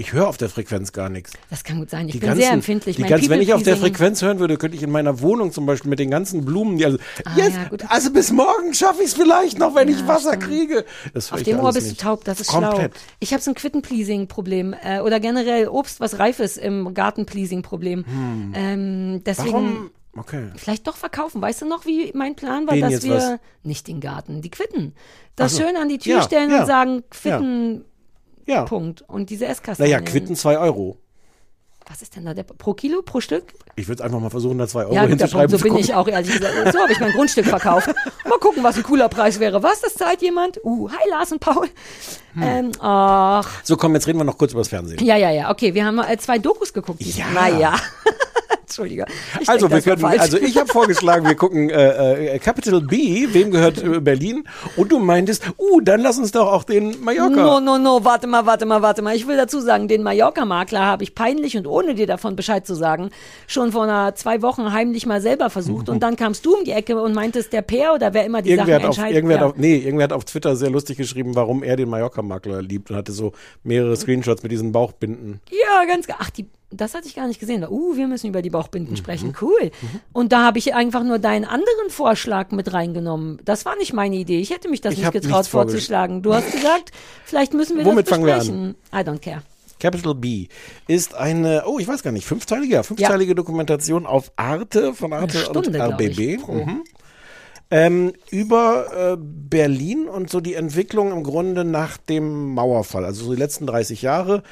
Ich 0.00 0.12
höre 0.12 0.28
auf 0.28 0.36
der 0.36 0.48
Frequenz 0.48 0.92
gar 0.92 1.08
nichts. 1.08 1.32
Das 1.50 1.64
kann 1.64 1.80
gut 1.80 1.90
sein. 1.90 2.06
Ich 2.06 2.12
Die 2.12 2.18
bin 2.20 2.28
ganzen, 2.28 2.42
sehr 2.42 2.52
empfindlich. 2.52 2.94
Die 2.94 3.02
ganzen, 3.02 3.30
wenn 3.30 3.42
ich 3.42 3.52
auf 3.52 3.64
der 3.64 3.76
Frequenz 3.76 4.22
hören 4.22 4.38
würde, 4.38 4.56
könnte 4.56 4.76
ich 4.76 4.84
in 4.84 4.92
meiner 4.92 5.20
Wohnung 5.22 5.50
zum 5.50 5.66
Beispiel 5.66 5.90
mit 5.90 5.98
den 5.98 6.08
ganzen 6.08 6.44
Blumen, 6.44 6.78
die 6.78 6.84
also, 6.84 6.98
Ah, 7.24 7.32
yes, 7.36 7.52
ja, 7.56 7.88
also 7.88 8.12
bis 8.12 8.30
morgen 8.30 8.72
schaffe 8.74 9.00
ich 9.02 9.08
es 9.08 9.14
vielleicht 9.14 9.58
noch, 9.58 9.74
wenn 9.74 9.88
ich 9.88 10.06
Wasser 10.06 10.36
kriege. 10.36 10.84
Das 11.14 11.32
höre 11.32 11.38
Auf 11.38 11.42
dem 11.42 11.56
ja 11.56 11.62
Ohr 11.64 11.72
bist 11.72 11.88
nicht. 11.88 12.00
du 12.00 12.04
taub, 12.04 12.22
das 12.24 12.40
ist 12.40 12.46
Komplett. 12.46 12.92
schlau. 12.94 13.02
Ich 13.18 13.32
habe 13.32 13.42
so 13.42 13.50
ein 13.50 13.56
Quitten-Pleasing-Problem 13.56 14.72
äh, 14.84 15.00
oder 15.00 15.18
generell 15.18 15.66
Obst, 15.66 15.98
was 15.98 16.20
reif 16.20 16.38
ist, 16.38 16.58
im 16.58 16.94
Garten-Pleasing-Problem. 16.94 18.04
Hm. 18.06 18.52
Ähm, 18.54 19.24
deswegen 19.26 19.52
Warum? 19.52 19.90
Okay. 20.16 20.44
vielleicht 20.54 20.86
doch 20.86 20.96
verkaufen. 20.96 21.42
Weißt 21.42 21.62
du 21.62 21.66
noch, 21.66 21.86
wie 21.86 22.12
mein 22.14 22.36
Plan 22.36 22.68
war, 22.68 22.74
Wen 22.76 22.82
dass 22.82 23.02
wir 23.02 23.14
was? 23.16 23.38
nicht 23.64 23.88
den 23.88 24.00
Garten, 24.00 24.42
die 24.42 24.50
Quitten, 24.50 24.94
das 25.34 25.56
so. 25.56 25.62
schön 25.64 25.76
an 25.76 25.88
die 25.88 25.98
Tür 25.98 26.18
Ja, 26.18 26.22
stellen 26.22 26.50
ja, 26.52 26.60
und 26.60 26.66
sagen 26.68 27.02
Quitten. 27.10 27.84
Ja. 28.48 28.64
Punkt. 28.64 29.02
Und 29.06 29.30
diese 29.30 29.46
Esskastanien. 29.46 29.92
Naja, 29.92 30.04
Quitten 30.04 30.34
zwei 30.34 30.58
Euro. 30.58 30.96
Was 31.90 32.02
ist 32.02 32.16
denn 32.16 32.26
da 32.26 32.34
der 32.34 32.42
pro 32.42 32.74
Kilo, 32.74 33.00
pro 33.00 33.20
Stück? 33.20 33.44
Ich 33.76 33.88
würde 33.88 34.04
einfach 34.04 34.20
mal 34.20 34.28
versuchen, 34.28 34.58
da 34.58 34.68
zwei 34.68 34.84
Euro 34.84 34.94
ja, 34.94 35.02
hinzuschreiben. 35.06 35.48
Punkt. 35.48 35.50
So 35.52 35.62
bin 35.62 35.72
gucken. 35.72 35.84
ich 35.84 35.94
auch 35.94 36.06
ehrlich 36.06 36.32
gesagt. 36.32 36.72
So 36.72 36.78
habe 36.80 36.92
ich 36.92 37.00
mein 37.00 37.12
Grundstück 37.12 37.46
verkauft. 37.46 37.88
Mal 38.28 38.38
gucken, 38.38 38.62
was 38.62 38.76
ein 38.76 38.82
cooler 38.82 39.08
Preis 39.08 39.40
wäre. 39.40 39.62
Was, 39.62 39.80
das 39.80 39.94
zahlt 39.94 40.20
jemand? 40.20 40.62
Uh, 40.64 40.90
hi 40.90 41.08
Lars 41.10 41.32
und 41.32 41.40
Paul. 41.40 41.66
Hm. 42.34 42.42
Ähm, 42.42 42.72
ach, 42.80 43.48
So, 43.64 43.76
komm, 43.78 43.94
jetzt 43.94 44.06
reden 44.06 44.18
wir 44.18 44.24
noch 44.24 44.36
kurz 44.36 44.52
über 44.52 44.60
das 44.60 44.68
Fernsehen. 44.68 45.02
Ja, 45.02 45.16
ja, 45.16 45.30
ja. 45.30 45.50
Okay, 45.50 45.72
wir 45.72 45.86
haben 45.86 45.98
äh, 45.98 46.18
zwei 46.18 46.38
Dokus 46.38 46.74
geguckt. 46.74 47.00
Ja. 47.00 47.24
Naja. 47.32 47.76
Entschuldige. 48.78 49.06
Ich 49.40 49.48
Also, 49.48 49.66
denk, 49.68 49.84
wir 49.84 49.96
können, 49.96 50.04
also 50.20 50.38
ich 50.38 50.56
habe 50.56 50.68
vorgeschlagen, 50.68 51.26
wir 51.26 51.34
gucken 51.34 51.68
äh, 51.70 52.34
äh, 52.34 52.38
Capital 52.38 52.80
B, 52.80 53.26
wem 53.32 53.50
gehört 53.50 53.82
äh, 53.82 54.00
Berlin? 54.00 54.44
Und 54.76 54.92
du 54.92 54.98
meintest, 54.98 55.44
uh, 55.58 55.80
dann 55.80 56.00
lass 56.00 56.18
uns 56.18 56.30
doch 56.30 56.52
auch 56.52 56.64
den 56.64 57.02
Mallorca. 57.02 57.34
No, 57.34 57.60
no, 57.60 57.78
no, 57.78 58.04
warte 58.04 58.26
mal, 58.26 58.46
warte 58.46 58.66
mal, 58.66 58.82
warte 58.82 59.02
mal. 59.02 59.16
Ich 59.16 59.26
will 59.26 59.36
dazu 59.36 59.60
sagen, 59.60 59.88
den 59.88 60.02
Mallorca-Makler 60.02 60.84
habe 60.84 61.02
ich 61.02 61.14
peinlich 61.14 61.56
und 61.56 61.66
ohne 61.66 61.94
dir 61.94 62.06
davon 62.06 62.36
Bescheid 62.36 62.66
zu 62.66 62.74
sagen, 62.74 63.10
schon 63.46 63.72
vor 63.72 63.84
einer 63.84 64.14
zwei 64.14 64.42
Wochen 64.42 64.72
heimlich 64.72 65.06
mal 65.06 65.20
selber 65.20 65.50
versucht. 65.50 65.88
Und 65.88 66.02
dann 66.02 66.16
kamst 66.16 66.46
du 66.46 66.54
um 66.56 66.64
die 66.64 66.72
Ecke 66.72 67.00
und 67.00 67.14
meintest, 67.14 67.52
der 67.52 67.62
Peer 67.62 67.94
oder 67.94 68.14
wer 68.14 68.24
immer 68.24 68.42
die 68.42 68.50
Irgendwer 68.50 68.76
Sachen 68.76 68.88
auf, 68.88 68.96
entscheidet. 68.96 69.16
irgendwer, 69.16 69.36
ja. 69.36 69.42
hat 69.42 69.50
auf, 69.50 69.56
nee, 69.56 69.76
irgendwer 69.76 70.04
hat 70.04 70.12
auf 70.12 70.24
Twitter 70.24 70.54
sehr 70.56 70.70
lustig 70.70 70.96
geschrieben, 70.96 71.34
warum 71.34 71.62
er 71.62 71.76
den 71.76 71.88
Mallorca-Makler 71.88 72.62
liebt 72.62 72.90
und 72.90 72.96
hatte 72.96 73.12
so 73.12 73.32
mehrere 73.64 73.96
Screenshots 73.96 74.42
mit 74.42 74.52
diesen 74.52 74.72
Bauchbinden. 74.72 75.40
Ja, 75.50 75.84
ganz 75.86 76.06
Ach, 76.18 76.30
die, 76.30 76.46
das 76.70 76.94
hatte 76.94 77.06
ich 77.08 77.14
gar 77.14 77.26
nicht 77.26 77.40
gesehen. 77.40 77.66
Uh, 77.68 77.96
wir 77.96 78.06
müssen 78.08 78.26
über 78.28 78.42
die 78.42 78.50
Mhm. 78.50 78.52
Bauchbinden 78.52 78.96
sprechen. 78.96 79.34
Cool. 79.40 79.70
Und 80.12 80.32
da 80.32 80.44
habe 80.44 80.58
ich 80.58 80.74
einfach 80.74 81.02
nur 81.02 81.18
deinen 81.18 81.44
anderen 81.44 81.88
Vorschlag 81.90 82.50
mit 82.50 82.72
reingenommen. 82.72 83.40
Das 83.44 83.64
war 83.64 83.76
nicht 83.76 83.92
meine 83.92 84.16
Idee. 84.16 84.38
Ich 84.40 84.50
hätte 84.50 84.68
mich 84.68 84.80
das 84.80 84.94
Ich 84.94 85.00
nicht 85.00 85.12
getraut 85.12 85.46
vorzuschlagen. 85.46 86.22
Du 86.22 86.34
hast 86.34 86.52
gesagt, 86.52 86.92
vielleicht 87.24 87.54
müssen 87.54 87.78
wir 87.78 87.84
Womit 87.84 88.06
das 88.06 88.10
fangen 88.14 88.26
wir 88.26 88.34
an? 88.34 88.38
besprechen. 88.40 88.74
I 88.92 88.96
don't 88.96 89.20
care. 89.20 89.42
Capital 89.80 90.14
B 90.14 90.48
ist 90.88 91.14
eine, 91.14 91.62
oh, 91.66 91.78
ich 91.78 91.86
weiß 91.86 92.02
gar 92.02 92.10
nicht, 92.10 92.26
fünfteilige, 92.26 92.74
ja, 92.74 92.82
fünfteilige 92.82 93.34
Dokumentation 93.34 94.06
auf 94.06 94.32
Arte 94.36 94.92
von 94.92 95.12
Arte 95.12 95.38
Stunde, 95.38 95.70
und 95.70 95.76
RBB. 95.92 96.38
Mhm. 96.48 96.82
Ähm, 97.70 98.12
über 98.30 99.12
äh, 99.12 99.16
Berlin 99.20 100.08
und 100.08 100.30
so 100.30 100.40
die 100.40 100.54
Entwicklung 100.54 101.12
im 101.12 101.22
Grunde 101.22 101.64
nach 101.64 101.98
dem 101.98 102.54
Mauerfall, 102.54 103.04
also 103.04 103.26
so 103.26 103.34
die 103.34 103.38
letzten 103.38 103.66
30 103.66 104.00
Jahre, 104.00 104.42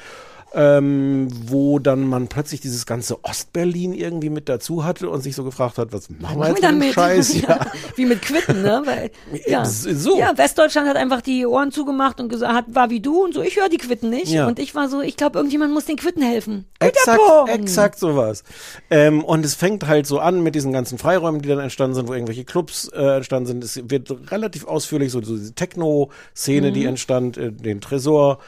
ähm, 0.53 1.27
wo 1.47 1.77
dann 1.79 2.07
man 2.07 2.27
plötzlich 2.27 2.61
dieses 2.61 2.85
ganze 2.85 3.23
Ostberlin 3.23 3.93
irgendwie 3.93 4.29
mit 4.29 4.47
dazu 4.49 4.85
hatte 4.85 5.09
und 5.09 5.21
sich 5.21 5.35
so 5.35 5.43
gefragt 5.43 5.77
hat, 5.77 5.91
was 5.91 6.09
machen 6.09 6.39
wir 6.39 6.47
jetzt 6.47 6.55
mit 6.55 6.63
dem 6.63 6.79
damit? 6.79 6.93
Scheiß? 6.93 7.41
Ja. 7.47 7.59
Wie 7.95 8.05
mit 8.05 8.21
Quitten, 8.21 8.61
ne? 8.61 8.81
Weil, 8.85 9.11
ja. 9.45 9.65
So. 9.65 10.17
ja, 10.17 10.37
Westdeutschland 10.37 10.87
hat 10.87 10.95
einfach 10.95 11.21
die 11.21 11.45
Ohren 11.45 11.71
zugemacht 11.71 12.19
und 12.19 12.29
gesagt, 12.29 12.53
hat, 12.53 12.65
war 12.69 12.89
wie 12.89 12.99
du 12.99 13.23
und 13.23 13.33
so, 13.33 13.41
ich 13.41 13.57
höre 13.57 13.69
die 13.69 13.77
Quitten 13.77 14.09
nicht. 14.09 14.29
Ja. 14.31 14.47
Und 14.47 14.59
ich 14.59 14.73
war 14.73 14.89
so, 14.89 15.01
ich 15.01 15.17
glaube, 15.17 15.37
irgendjemand 15.37 15.73
muss 15.73 15.85
den 15.85 15.97
Quitten 15.97 16.21
helfen. 16.23 16.65
Exakt, 16.79 17.19
exakt 17.47 17.99
sowas. 17.99 18.43
Ähm, 18.89 19.23
und 19.23 19.45
es 19.45 19.55
fängt 19.55 19.87
halt 19.87 20.07
so 20.07 20.19
an 20.19 20.41
mit 20.41 20.55
diesen 20.55 20.71
ganzen 20.73 20.97
Freiräumen, 20.97 21.41
die 21.41 21.49
dann 21.49 21.59
entstanden 21.59 21.95
sind, 21.95 22.07
wo 22.07 22.13
irgendwelche 22.13 22.45
Clubs 22.45 22.89
äh, 22.93 23.17
entstanden 23.17 23.47
sind. 23.47 23.63
Es 23.63 23.79
wird 23.89 24.31
relativ 24.31 24.65
ausführlich 24.65 25.11
so, 25.11 25.21
so 25.21 25.35
diese 25.37 25.53
Techno-Szene, 25.53 26.71
die 26.71 26.81
Mhm. 26.81 26.87
entstand, 26.87 27.37
äh, 27.37 27.51
den 27.51 27.81
Tresor. 27.81 28.39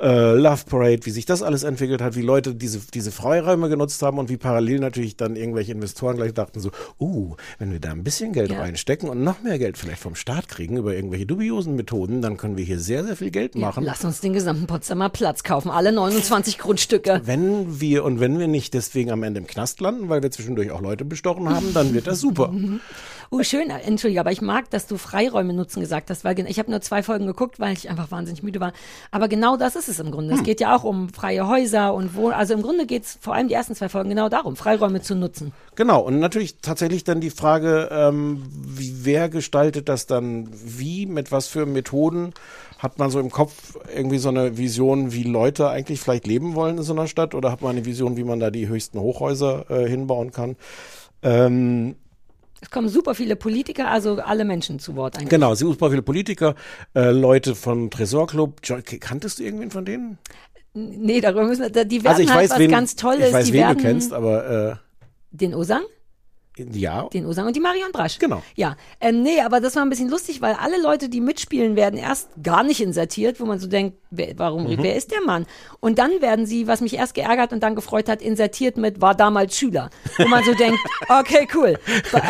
Äh, 0.00 0.34
Love 0.34 0.64
Parade, 0.68 1.06
wie 1.06 1.10
sich 1.10 1.24
das 1.24 1.42
alles 1.42 1.62
entwickelt 1.62 2.02
hat, 2.02 2.16
wie 2.16 2.22
Leute 2.22 2.54
diese, 2.54 2.80
diese 2.92 3.12
Freiräume 3.12 3.68
genutzt 3.68 4.02
haben 4.02 4.18
und 4.18 4.28
wie 4.28 4.36
parallel 4.36 4.80
natürlich 4.80 5.16
dann 5.16 5.36
irgendwelche 5.36 5.70
Investoren 5.72 6.16
gleich 6.16 6.34
dachten 6.34 6.58
so, 6.60 6.70
uh, 7.00 7.36
wenn 7.58 7.70
wir 7.70 7.78
da 7.78 7.92
ein 7.92 8.02
bisschen 8.02 8.32
Geld 8.32 8.50
Ja. 8.50 8.60
reinstecken 8.60 9.08
und 9.08 9.22
noch 9.22 9.42
mehr 9.42 9.58
Geld 9.58 9.78
vielleicht 9.78 10.00
vom 10.02 10.16
Staat 10.16 10.48
kriegen 10.48 10.76
über 10.76 10.94
irgendwelche 10.94 11.26
dubiosen 11.26 11.76
Methoden, 11.76 12.22
dann 12.22 12.36
können 12.36 12.56
wir 12.56 12.64
hier 12.64 12.80
sehr, 12.80 13.04
sehr 13.04 13.16
viel 13.16 13.30
Geld 13.30 13.54
Ja, 13.54 13.60
machen. 13.68 13.84
lass 13.84 14.04
uns 14.04 14.20
den 14.20 14.32
gesamten 14.32 14.66
Potsdamer 14.66 15.10
Platz 15.10 15.44
kaufen, 15.44 15.70
alle 15.70 15.92
29 15.92 16.58
Grundstücke. 16.58 17.20
Wenn 17.24 17.80
wir 17.80 18.04
und 18.04 18.18
wenn 18.18 18.38
wir 18.40 18.48
nicht 18.48 18.74
deswegen 18.74 19.10
am 19.12 19.22
Ende 19.22 19.40
im 19.40 19.46
Knast 19.46 19.80
landen, 19.80 20.08
weil 20.08 20.22
wir 20.22 20.30
zwischendurch 20.32 20.72
auch 20.72 20.80
Leute 20.80 21.04
bestochen 21.04 21.48
haben, 21.48 21.72
dann 21.72 21.94
wird 21.94 22.06
das 22.08 22.20
super. 22.20 22.52
Uh, 23.34 23.42
schön, 23.42 23.68
entschuldige, 23.70 24.20
aber 24.20 24.30
ich 24.30 24.42
mag, 24.42 24.70
dass 24.70 24.86
du 24.86 24.96
Freiräume 24.96 25.52
nutzen 25.54 25.80
gesagt 25.80 26.08
hast, 26.08 26.22
weil 26.22 26.38
ich 26.48 26.60
habe 26.60 26.70
nur 26.70 26.80
zwei 26.82 27.02
Folgen 27.02 27.26
geguckt, 27.26 27.58
weil 27.58 27.72
ich 27.72 27.90
einfach 27.90 28.12
wahnsinnig 28.12 28.44
müde 28.44 28.60
war. 28.60 28.72
Aber 29.10 29.26
genau 29.26 29.56
das 29.56 29.74
ist 29.74 29.88
es 29.88 29.98
im 29.98 30.12
Grunde. 30.12 30.34
Es 30.34 30.38
Hm. 30.38 30.44
geht 30.44 30.60
ja 30.60 30.76
auch 30.76 30.84
um 30.84 31.08
freie 31.08 31.48
Häuser 31.48 31.94
und 31.94 32.14
wo, 32.14 32.28
also 32.28 32.54
im 32.54 32.62
Grunde 32.62 32.86
geht 32.86 33.02
es 33.02 33.18
vor 33.20 33.34
allem 33.34 33.48
die 33.48 33.54
ersten 33.54 33.74
zwei 33.74 33.88
Folgen 33.88 34.08
genau 34.08 34.28
darum, 34.28 34.54
Freiräume 34.54 35.02
zu 35.02 35.16
nutzen. 35.16 35.52
Genau, 35.74 36.00
und 36.02 36.20
natürlich 36.20 36.58
tatsächlich 36.58 37.02
dann 37.02 37.20
die 37.20 37.30
Frage, 37.30 37.88
ähm, 37.90 38.44
wie, 38.52 39.04
wer 39.04 39.28
gestaltet 39.28 39.88
das 39.88 40.06
dann 40.06 40.48
wie, 40.52 41.06
mit 41.06 41.32
was 41.32 41.48
für 41.48 41.66
Methoden? 41.66 42.34
Hat 42.78 43.00
man 43.00 43.10
so 43.10 43.18
im 43.18 43.32
Kopf 43.32 43.76
irgendwie 43.92 44.18
so 44.18 44.28
eine 44.28 44.58
Vision, 44.58 45.12
wie 45.12 45.24
Leute 45.24 45.70
eigentlich 45.70 45.98
vielleicht 46.00 46.28
leben 46.28 46.54
wollen 46.54 46.78
in 46.78 46.84
so 46.84 46.92
einer 46.92 47.08
Stadt? 47.08 47.34
Oder 47.34 47.50
hat 47.50 47.62
man 47.62 47.72
eine 47.72 47.84
Vision, 47.84 48.16
wie 48.16 48.22
man 48.22 48.38
da 48.38 48.52
die 48.52 48.68
höchsten 48.68 49.00
Hochhäuser 49.00 49.68
äh, 49.70 49.88
hinbauen 49.88 50.30
kann? 50.30 50.54
Ähm, 51.22 51.96
Es 52.64 52.70
kommen 52.70 52.88
super 52.88 53.14
viele 53.14 53.36
Politiker, 53.36 53.90
also 53.90 54.16
alle 54.16 54.46
Menschen 54.46 54.78
zu 54.78 54.96
Wort 54.96 55.16
eigentlich. 55.16 55.28
genau, 55.28 55.54
super 55.54 55.90
viele 55.90 56.00
Politiker, 56.00 56.54
äh, 56.94 57.10
Leute 57.10 57.54
vom 57.54 57.90
Tresorclub. 57.90 58.62
Kanntest 59.00 59.38
du 59.38 59.42
irgendwen 59.42 59.70
von 59.70 59.84
denen? 59.84 60.16
Nee, 60.72 61.20
darüber 61.20 61.44
müssen 61.44 61.74
wir, 61.74 61.84
die 61.84 62.02
werden 62.02 62.12
also 62.12 62.22
ich 62.22 62.30
halt 62.30 62.44
weiß, 62.44 62.50
was 62.52 62.58
wen, 62.58 62.70
ganz 62.70 62.96
Tolles. 62.96 63.28
ich 63.28 63.34
weiß, 63.34 63.46
die 63.46 63.52
wen 63.52 63.60
werden 63.60 63.76
du 63.78 63.84
kennst, 63.84 64.12
aber 64.14 64.80
den 65.30 65.54
Osang? 65.54 65.82
äh, 66.56 66.64
ja. 66.72 67.08
Den 67.08 67.26
Osang 67.26 67.48
und 67.48 67.56
die 67.56 67.60
Marion 67.60 67.92
Brasch. 67.92 68.18
Genau. 68.18 68.42
Ja, 68.54 68.76
ähm, 69.00 69.22
nee, 69.22 69.40
aber 69.40 69.60
das 69.60 69.76
war 69.76 69.82
ein 69.82 69.90
bisschen 69.90 70.08
lustig, 70.08 70.40
weil 70.40 70.54
alle 70.54 70.80
Leute, 70.80 71.08
die 71.08 71.20
mitspielen, 71.20 71.76
werden 71.76 71.98
erst 71.98 72.30
gar 72.42 72.62
nicht 72.62 72.80
insertiert, 72.80 73.40
wo 73.40 73.44
man 73.44 73.58
so 73.58 73.66
denkt, 73.66 73.98
wer, 74.16 74.28
warum, 74.38 74.64
Mhm. 74.64 74.78
wer 74.82 74.96
ist 74.96 75.10
der 75.12 75.20
Mann? 75.22 75.46
Und 75.80 75.98
dann 75.98 76.20
werden 76.20 76.46
sie, 76.46 76.66
was 76.66 76.80
mich 76.80 76.94
erst 76.94 77.14
geärgert 77.14 77.52
und 77.52 77.62
dann 77.62 77.74
gefreut 77.74 78.08
hat, 78.08 78.22
insertiert 78.22 78.76
mit, 78.76 79.00
war 79.00 79.14
damals 79.14 79.56
Schüler. 79.56 79.90
Wo 80.18 80.26
man 80.28 80.42
so 80.44 80.52
denkt, 80.58 80.78
okay, 81.08 81.46
cool. 81.54 81.78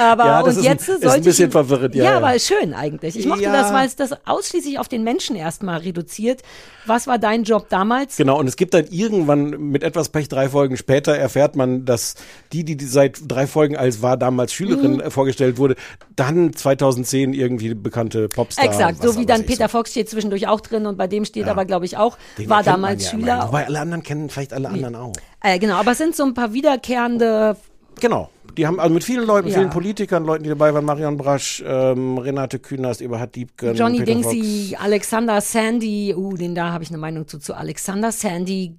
Aber 0.00 0.24
Ja, 0.26 0.40
und 0.40 0.50
ist 0.50 0.58
ein- 0.58 0.64
jetzt 0.64 0.88
ist 0.88 0.96
ein 1.02 1.08
sollte 1.10 1.24
bisschen 1.24 1.46
ich, 1.48 1.52
verwirrend, 1.52 1.94
ja, 1.94 2.04
Ja, 2.04 2.10
ja. 2.12 2.16
aber 2.18 2.38
schön 2.38 2.74
eigentlich. 2.74 3.16
Ich 3.18 3.26
mochte 3.26 3.42
Ja. 3.44 3.52
das, 3.52 3.72
weil 3.72 3.86
es 3.86 3.96
das 3.96 4.10
ausschließlich 4.26 4.78
auf 4.78 4.88
den 4.88 5.04
Menschen 5.04 5.36
erstmal 5.36 5.78
reduziert. 5.80 6.42
Was 6.86 7.06
war 7.06 7.18
dein 7.18 7.44
Job 7.44 7.68
damals? 7.70 8.16
Genau, 8.16 8.38
und 8.38 8.46
es 8.46 8.56
gibt 8.56 8.74
dann 8.74 8.86
irgendwann 8.90 9.50
mit 9.70 9.82
etwas 9.82 10.10
Pech 10.10 10.28
drei 10.28 10.48
Folgen 10.50 10.76
später 10.76 11.14
erfährt 11.16 11.56
man, 11.56 11.84
dass 11.86 12.14
die, 12.52 12.64
die, 12.64 12.84
seit 12.84 13.20
drei 13.26 13.46
Folgen 13.46 13.76
als 13.76 14.02
war 14.02 14.16
damals 14.16 14.52
Schülerin 14.52 14.96
Mhm. 14.96 15.10
vorgestellt 15.10 15.56
wurde, 15.56 15.76
dann 16.16 16.52
2010 16.52 17.32
irgendwie 17.32 17.72
bekannte 17.74 18.28
Popstar. 18.28 18.64
Exakt, 18.66 19.02
so 19.02 19.16
wie 19.18 19.24
dann 19.26 19.44
Peter 19.46 19.68
Fox 19.68 19.90
steht 19.92 20.10
zwischendurch 20.10 20.46
auch 20.46 20.60
drin 20.60 20.86
und 20.86 20.98
bei 20.98 21.06
dem 21.06 21.24
steht 21.24 21.48
aber, 21.48 21.64
glaube 21.74 21.86
ich, 21.86 21.96
auch, 21.96 22.16
Den 22.38 22.48
war 22.48 22.62
damals 22.62 23.04
ja 23.04 23.10
Schüler. 23.10 23.22
immerhin. 23.34 23.48
Wobei 23.48 23.66
alle 23.66 23.80
anderen 23.80 24.02
kennen 24.04 24.30
vielleicht 24.30 24.52
alle 24.52 24.68
anderen 24.68 24.94
auch. 24.94 25.12
Äh, 25.42 25.58
genau, 25.58 25.74
aber 25.76 25.92
es 25.92 25.98
sind 25.98 26.14
so 26.16 26.24
ein 26.24 26.32
paar 26.34 26.52
wiederkehrende. 26.52 27.56
Genau. 28.00 28.30
Die 28.56 28.66
haben 28.66 28.78
also 28.78 28.94
mit 28.94 29.02
vielen 29.02 29.26
Leuten, 29.26 29.48
Ja. 29.48 29.54
vielen 29.54 29.70
Politikern, 29.70 30.24
Leuten, 30.24 30.44
die 30.44 30.48
dabei 30.50 30.72
waren, 30.72 30.84
Marion 30.84 31.16
Brasch, 31.16 31.62
ähm, 31.66 32.18
Renate 32.18 32.60
Künast, 32.60 33.00
Eberhard 33.02 33.34
Diebken, 33.34 33.74
Johnny 33.74 33.98
Peter 33.98 34.12
Dingsy, 34.12 34.76
Alexander 34.80 35.40
Sandy, 35.40 36.14
uh, 36.16 36.36
den 36.36 36.54
da 36.54 36.70
habe 36.72 36.84
ich 36.84 36.90
eine 36.90 36.98
Meinung 36.98 37.26
zu, 37.26 37.38
zu 37.40 37.54
Alexander 37.54 38.12
Sandy 38.12 38.78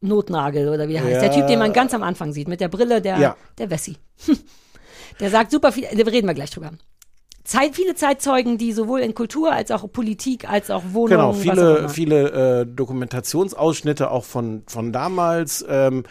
Notnagel 0.00 0.68
oder 0.68 0.88
wie 0.88 0.94
er 0.94 1.04
heißt. 1.04 1.20
Der 1.22 1.30
Ja. 1.30 1.34
Typ, 1.38 1.46
den 1.46 1.58
man 1.58 1.72
ganz 1.72 1.92
am 1.94 2.02
Anfang 2.02 2.32
sieht, 2.32 2.48
mit 2.48 2.60
der 2.60 2.68
Brille, 2.68 3.00
der, 3.02 3.18
Ja. 3.18 3.36
der 3.58 3.70
Wessi. 3.70 3.96
der 5.20 5.30
sagt 5.30 5.50
super 5.50 5.70
viel, 5.72 5.84
da 5.84 6.10
reden 6.10 6.26
wir 6.26 6.34
gleich 6.34 6.50
drüber. 6.50 6.70
Zeit, 7.44 7.74
viele 7.74 7.94
Zeitzeugen, 7.94 8.58
die 8.58 8.72
sowohl 8.72 9.00
in 9.00 9.14
Kultur 9.14 9.52
als 9.52 9.70
auch 9.70 9.90
Politik 9.90 10.48
als 10.48 10.70
auch 10.70 10.82
Wohnungen, 10.92 11.10
Genau, 11.10 11.32
viele, 11.32 11.88
viele 11.88 12.60
äh, 12.60 12.66
Dokumentationsausschnitte 12.66 14.10
auch 14.10 14.24
von, 14.24 14.62
von 14.66 14.92
damals. 14.92 15.64
Ähm, 15.68 16.04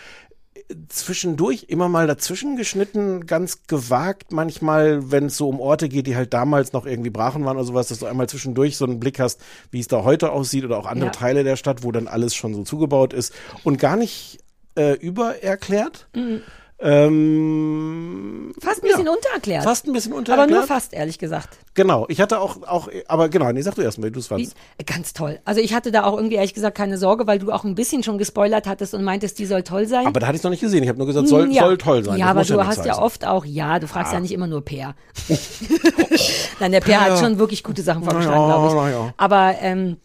zwischendurch 0.90 1.66
immer 1.68 1.90
mal 1.90 2.08
dazwischen 2.08 2.56
geschnitten, 2.56 3.26
ganz 3.26 3.64
gewagt 3.68 4.32
manchmal, 4.32 5.12
wenn 5.12 5.26
es 5.26 5.38
so 5.38 5.50
um 5.50 5.60
Orte 5.60 5.90
geht, 5.90 6.08
die 6.08 6.16
halt 6.16 6.34
damals 6.34 6.72
noch 6.74 6.86
irgendwie 6.86 7.10
brachen 7.10 7.44
waren 7.46 7.58
oder 7.58 7.66
sowas, 7.66 7.88
dass 7.88 8.00
du 8.00 8.06
einmal 8.06 8.30
zwischendurch 8.30 8.78
so 8.78 8.86
einen 8.86 9.00
Blick 9.00 9.20
hast, 9.20 9.42
wie 9.72 9.80
es 9.80 9.88
da 9.88 10.04
heute 10.04 10.32
aussieht 10.32 10.64
oder 10.64 10.78
auch 10.78 10.86
andere 10.86 11.08
Ja. 11.08 11.12
Teile 11.12 11.44
der 11.44 11.56
Stadt, 11.56 11.84
wo 11.84 11.92
dann 11.92 12.08
alles 12.08 12.36
schon 12.36 12.54
so 12.54 12.64
zugebaut 12.64 13.14
ist 13.14 13.34
und 13.64 13.80
gar 13.80 13.96
nicht 13.98 14.40
äh, 14.76 14.94
übererklärt. 14.94 16.08
Mhm. 16.16 16.42
Ähm, 16.84 18.54
Fast 18.60 18.84
ein 18.84 18.88
bisschen 18.90 19.08
untererklärt. 19.08 19.64
Fast 19.64 19.88
ein 19.88 19.94
bisschen 19.94 20.12
Aber 20.12 20.20
untererklärt. 20.20 20.50
nur 20.60 20.68
fast, 20.68 20.94
ehrlich 20.94 21.20
gesagt. 21.20 21.58
Genau, 21.74 22.06
ich 22.10 22.20
hatte 22.22 22.40
auch, 22.40 22.64
auch 22.64 22.90
aber 23.08 23.30
genau, 23.30 23.52
nee, 23.52 23.62
sag 23.62 23.76
du 23.76 23.82
erst 23.82 23.98
mal, 24.00 24.08
wie 24.08 24.12
du 24.12 24.20
es 24.20 24.28
fandst. 24.28 24.56
ganz 24.86 25.14
toll. 25.14 25.40
Also 25.46 25.62
ich 25.62 25.74
hatte 25.74 25.92
da 25.92 26.04
auch 26.04 26.18
irgendwie 26.18 26.36
ehrlich 26.36 26.54
gesagt 26.54 26.76
keine 26.78 26.98
Sorge, 26.98 27.28
weil 27.28 27.40
du 27.40 27.52
auch 27.52 27.64
ein 27.64 27.76
bisschen 27.76 28.04
schon 28.04 28.18
gespoilert 28.18 28.68
hattest 28.68 28.94
und 28.94 29.04
meintest, 29.04 29.40
die 29.40 29.46
soll 29.46 29.64
toll 29.64 29.88
sein. 29.88 30.06
Aber 30.08 30.20
da 30.20 30.28
hatte 30.28 30.36
ich 30.36 30.40
es 30.40 30.44
noch 30.44 30.52
nicht 30.52 30.62
gesehen. 30.62 30.84
Ich 30.84 30.90
habe 30.90 30.98
nur 30.98 31.08
gesagt, 31.08 31.28
soll, 31.28 31.44
Hm, 31.46 31.52
ja. 31.52 31.64
soll 31.64 31.78
toll 31.78 32.04
sein. 32.04 32.18
Ja, 32.18 32.26
Das 32.28 32.32
aber 32.32 32.44
du 32.46 32.54
nichts 32.64 32.78
hast 32.78 32.86
ja 32.86 32.92
heißen. 32.94 33.04
oft 33.04 33.26
auch, 33.26 33.46
ja, 33.46 33.80
du 33.80 33.88
fragst 33.88 34.12
ja, 34.12 34.18
Ja. 34.18 34.22
nicht 34.22 34.32
immer 34.34 34.48
nur 34.48 34.64
Peer. 34.64 34.96
Nein, 36.60 36.72
der 36.72 36.82
Peer 36.82 36.94
Ja, 36.96 37.02
hat 37.02 37.10
ja. 37.10 37.18
schon 37.18 37.40
wirklich 37.40 37.64
gute 37.64 37.82
Sachen 37.82 38.04
vorgeschlagen, 38.04 38.40
ja, 38.50 38.58
glaube 38.58 38.90
ich. 38.90 38.96
ja. 38.96 39.14
Aber 39.18 39.56
ähm, 39.62 39.98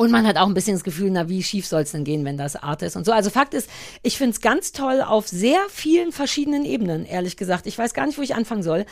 und 0.00 0.10
man 0.10 0.26
hat 0.26 0.38
auch 0.38 0.46
ein 0.46 0.54
bisschen 0.54 0.74
das 0.74 0.82
Gefühl, 0.84 1.10
na, 1.10 1.28
wie 1.28 1.42
schief 1.42 1.66
soll 1.66 1.82
es 1.82 1.92
denn 1.92 2.04
gehen, 2.04 2.24
wenn 2.24 2.38
das 2.38 2.56
Art 2.56 2.80
ist 2.80 2.96
und 2.96 3.04
so. 3.04 3.12
Also 3.12 3.28
Fakt 3.28 3.52
ist, 3.52 3.68
ich 4.02 4.16
finde 4.16 4.32
es 4.32 4.40
ganz 4.40 4.72
toll 4.72 5.02
auf 5.02 5.28
sehr 5.28 5.58
vielen 5.68 6.10
verschiedenen 6.10 6.64
Ebenen, 6.64 7.04
ehrlich 7.04 7.36
gesagt. 7.36 7.66
Ich 7.66 7.76
weiß 7.76 7.92
gar 7.92 8.06
nicht, 8.06 8.16
wo 8.16 8.22
ich 8.22 8.34
anfangen 8.34 8.62
soll. 8.62 8.86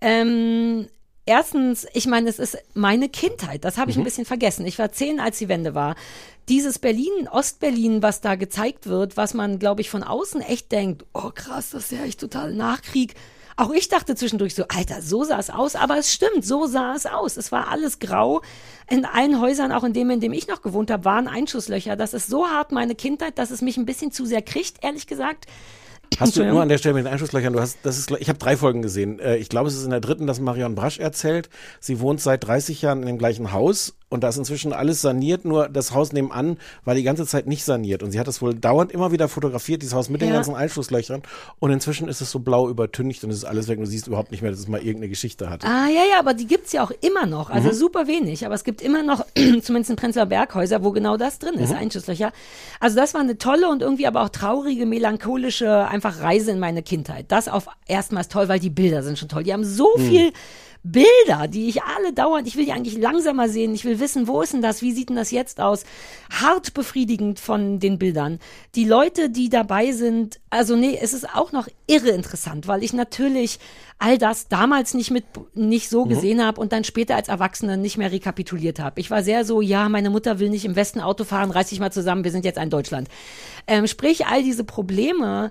Ähm, 0.00 0.88
erstens, 1.26 1.86
ich 1.92 2.06
meine, 2.06 2.30
es 2.30 2.38
ist 2.38 2.56
meine 2.72 3.10
Kindheit. 3.10 3.64
Das 3.64 3.76
habe 3.76 3.90
ich 3.90 3.96
ein 3.96 4.00
Mhm. 4.00 4.04
bisschen 4.04 4.24
vergessen. 4.24 4.64
Ich 4.66 4.78
war 4.78 4.90
zehn, 4.90 5.20
als 5.20 5.36
die 5.38 5.48
Wende 5.48 5.74
war. 5.74 5.96
Dieses 6.48 6.78
Berlin, 6.78 7.28
Ostberlin, 7.30 8.02
was 8.02 8.22
da 8.22 8.34
gezeigt 8.34 8.86
wird, 8.86 9.16
was 9.18 9.34
man, 9.34 9.58
glaube 9.58 9.82
ich, 9.82 9.90
von 9.90 10.02
außen 10.02 10.40
echt 10.40 10.72
denkt, 10.72 11.04
oh 11.12 11.30
krass, 11.34 11.70
das 11.70 11.84
ist 11.84 11.92
ja 11.92 12.04
echt 12.04 12.20
total 12.20 12.54
Nachkrieg. 12.54 13.14
Auch 13.56 13.70
ich 13.72 13.88
dachte 13.88 14.14
zwischendurch 14.16 14.54
so, 14.54 14.64
Alter, 14.68 15.00
so 15.00 15.24
sah 15.24 15.38
es 15.38 15.50
aus, 15.50 15.76
aber 15.76 15.98
es 15.98 16.12
stimmt, 16.12 16.44
so 16.44 16.66
sah 16.66 16.94
es 16.94 17.06
aus. 17.06 17.36
Es 17.36 17.52
war 17.52 17.68
alles 17.68 17.98
grau. 18.00 18.42
In 18.90 19.04
allen 19.04 19.40
Häusern, 19.40 19.70
auch 19.72 19.84
in 19.84 19.92
dem, 19.92 20.10
in 20.10 20.20
dem 20.20 20.32
ich 20.32 20.48
noch 20.48 20.62
gewohnt 20.62 20.90
habe, 20.90 21.04
waren 21.04 21.28
Einschusslöcher. 21.28 21.96
Das 21.96 22.14
ist 22.14 22.28
so 22.28 22.46
hart 22.46 22.72
meine 22.72 22.94
Kindheit, 22.94 23.38
dass 23.38 23.50
es 23.50 23.62
mich 23.62 23.76
ein 23.76 23.86
bisschen 23.86 24.10
zu 24.10 24.26
sehr 24.26 24.42
kriegt, 24.42 24.82
ehrlich 24.82 25.06
gesagt. 25.06 25.46
Hast 26.18 26.36
du 26.36 26.44
nur 26.44 26.62
an 26.62 26.68
der 26.68 26.78
Stelle 26.78 26.94
mit 26.94 27.04
den 27.06 27.12
Einschusslöchern, 27.12 27.52
du 27.52 27.60
hast, 27.60 27.78
das 27.82 27.98
ist, 27.98 28.10
ich 28.10 28.28
habe 28.28 28.38
drei 28.38 28.56
Folgen 28.56 28.82
gesehen. 28.82 29.18
Äh, 29.18 29.36
Ich 29.36 29.48
glaube, 29.48 29.68
es 29.68 29.74
ist 29.74 29.84
in 29.84 29.90
der 29.90 30.00
dritten, 30.00 30.26
dass 30.26 30.38
Marion 30.38 30.74
Brasch 30.74 30.98
erzählt. 30.98 31.48
Sie 31.80 31.98
wohnt 32.00 32.20
seit 32.20 32.46
30 32.46 32.82
Jahren 32.82 33.00
in 33.00 33.06
dem 33.06 33.18
gleichen 33.18 33.52
Haus 33.52 33.94
und 34.10 34.22
da 34.22 34.28
ist 34.28 34.36
inzwischen 34.36 34.72
alles 34.72 35.00
saniert, 35.02 35.44
nur 35.44 35.68
das 35.68 35.92
Haus 35.92 36.12
nebenan 36.12 36.58
war 36.84 36.94
die 36.94 37.02
ganze 37.02 37.26
Zeit 37.26 37.46
nicht 37.46 37.64
saniert. 37.64 38.02
Und 38.02 38.12
sie 38.12 38.20
hat 38.20 38.28
das 38.28 38.40
wohl 38.42 38.54
dauernd 38.54 38.92
immer 38.92 39.10
wieder 39.10 39.28
fotografiert, 39.28 39.82
dieses 39.82 39.94
Haus 39.94 40.08
mit 40.08 40.20
den 40.20 40.28
Ja. 40.28 40.34
ganzen 40.36 40.54
Einschusslöchern. 40.54 41.22
Und 41.58 41.70
inzwischen 41.72 42.06
ist 42.08 42.20
es 42.20 42.30
so 42.30 42.38
blau 42.38 42.68
übertüncht 42.68 43.24
und 43.24 43.30
es 43.30 43.38
ist 43.38 43.44
alles 43.44 43.66
weg 43.68 43.78
und 43.78 43.84
du 43.86 43.90
siehst 43.90 44.06
überhaupt 44.06 44.30
nicht 44.30 44.42
mehr, 44.42 44.50
dass 44.52 44.60
es 44.60 44.68
mal 44.68 44.78
irgendeine 44.78 45.08
Geschichte 45.08 45.50
hatte. 45.50 45.66
Ah, 45.66 45.88
ja, 45.88 46.02
ja, 46.10 46.18
aber 46.20 46.34
die 46.34 46.46
gibt's 46.46 46.72
ja 46.72 46.84
auch 46.84 46.92
immer 47.00 47.26
noch. 47.26 47.50
Also 47.50 47.68
Mhm. 47.70 47.72
super 47.74 48.06
wenig. 48.06 48.46
Aber 48.46 48.54
es 48.54 48.62
gibt 48.62 48.82
immer 48.82 49.02
noch, 49.02 49.24
zumindest 49.62 49.90
in 49.90 49.96
Prenzlauer 49.96 50.26
Berghäuser, 50.26 50.84
wo 50.84 50.92
genau 50.92 51.16
das 51.16 51.38
drin 51.40 51.54
ist, 51.54 51.70
Mhm. 51.70 51.76
Einschusslöcher. 51.78 52.32
Also 52.80 52.96
das 52.96 53.14
war 53.14 53.20
eine 53.20 53.38
tolle 53.38 53.68
und 53.68 53.82
irgendwie 53.82 54.06
aber 54.06 54.22
auch 54.22 54.28
traurige, 54.28 54.86
melancholische, 54.86 55.86
einfach 55.88 56.20
Reise 56.20 56.50
in 56.52 56.58
meine 56.58 56.82
Kindheit. 56.82 57.26
Das 57.28 57.48
auf 57.48 57.66
erstmals 57.86 58.28
toll, 58.28 58.48
weil 58.48 58.60
die 58.60 58.70
Bilder 58.70 59.02
sind 59.02 59.18
schon 59.18 59.28
toll. 59.28 59.42
Die 59.44 59.52
haben 59.52 59.64
so 59.64 59.88
Mhm. 59.96 60.00
viel 60.08 60.32
Bilder, 60.86 61.48
die 61.48 61.68
ich 61.68 61.82
alle 61.82 62.12
dauernd, 62.12 62.46
ich 62.46 62.56
will 62.56 62.66
die 62.66 62.72
eigentlich 62.72 62.98
langsamer 62.98 63.48
sehen. 63.48 63.74
Ich 63.74 63.86
will 63.86 64.00
wissen, 64.00 64.28
wo 64.28 64.42
ist 64.42 64.52
denn 64.52 64.60
das? 64.60 64.82
Wie 64.82 64.92
sieht 64.92 65.08
denn 65.08 65.16
das 65.16 65.30
jetzt 65.30 65.58
aus? 65.58 65.84
Hart 66.30 66.74
befriedigend 66.74 67.40
von 67.40 67.80
den 67.80 67.98
Bildern. 67.98 68.38
Die 68.74 68.84
Leute, 68.84 69.30
die 69.30 69.48
dabei 69.48 69.92
sind, 69.92 70.40
also 70.50 70.76
nee, 70.76 70.98
es 71.00 71.14
ist 71.14 71.34
auch 71.34 71.52
noch 71.52 71.68
irre 71.86 72.10
interessant, 72.10 72.68
weil 72.68 72.84
ich 72.84 72.92
natürlich 72.92 73.58
all 73.98 74.18
das 74.18 74.48
damals 74.48 74.92
nicht 74.92 75.10
mit, 75.10 75.24
nicht 75.54 75.88
so 75.88 76.04
Mhm. 76.04 76.08
gesehen 76.10 76.44
habe 76.44 76.60
und 76.60 76.72
dann 76.72 76.84
später 76.84 77.16
als 77.16 77.28
Erwachsene 77.28 77.78
nicht 77.78 77.96
mehr 77.96 78.12
rekapituliert 78.12 78.78
habe. 78.78 79.00
Ich 79.00 79.10
war 79.10 79.22
sehr 79.22 79.46
so, 79.46 79.62
ja, 79.62 79.88
meine 79.88 80.10
Mutter 80.10 80.38
will 80.38 80.50
nicht 80.50 80.66
im 80.66 80.76
Westen 80.76 81.00
Auto 81.00 81.24
fahren, 81.24 81.50
reiß 81.50 81.70
dich 81.70 81.80
mal 81.80 81.92
zusammen, 81.92 82.24
wir 82.24 82.30
sind 82.30 82.44
jetzt 82.44 82.58
ein 82.58 82.68
Deutschland. 82.68 83.08
Ähm, 83.66 83.86
sprich, 83.86 84.26
all 84.26 84.42
diese 84.42 84.64
Probleme 84.64 85.50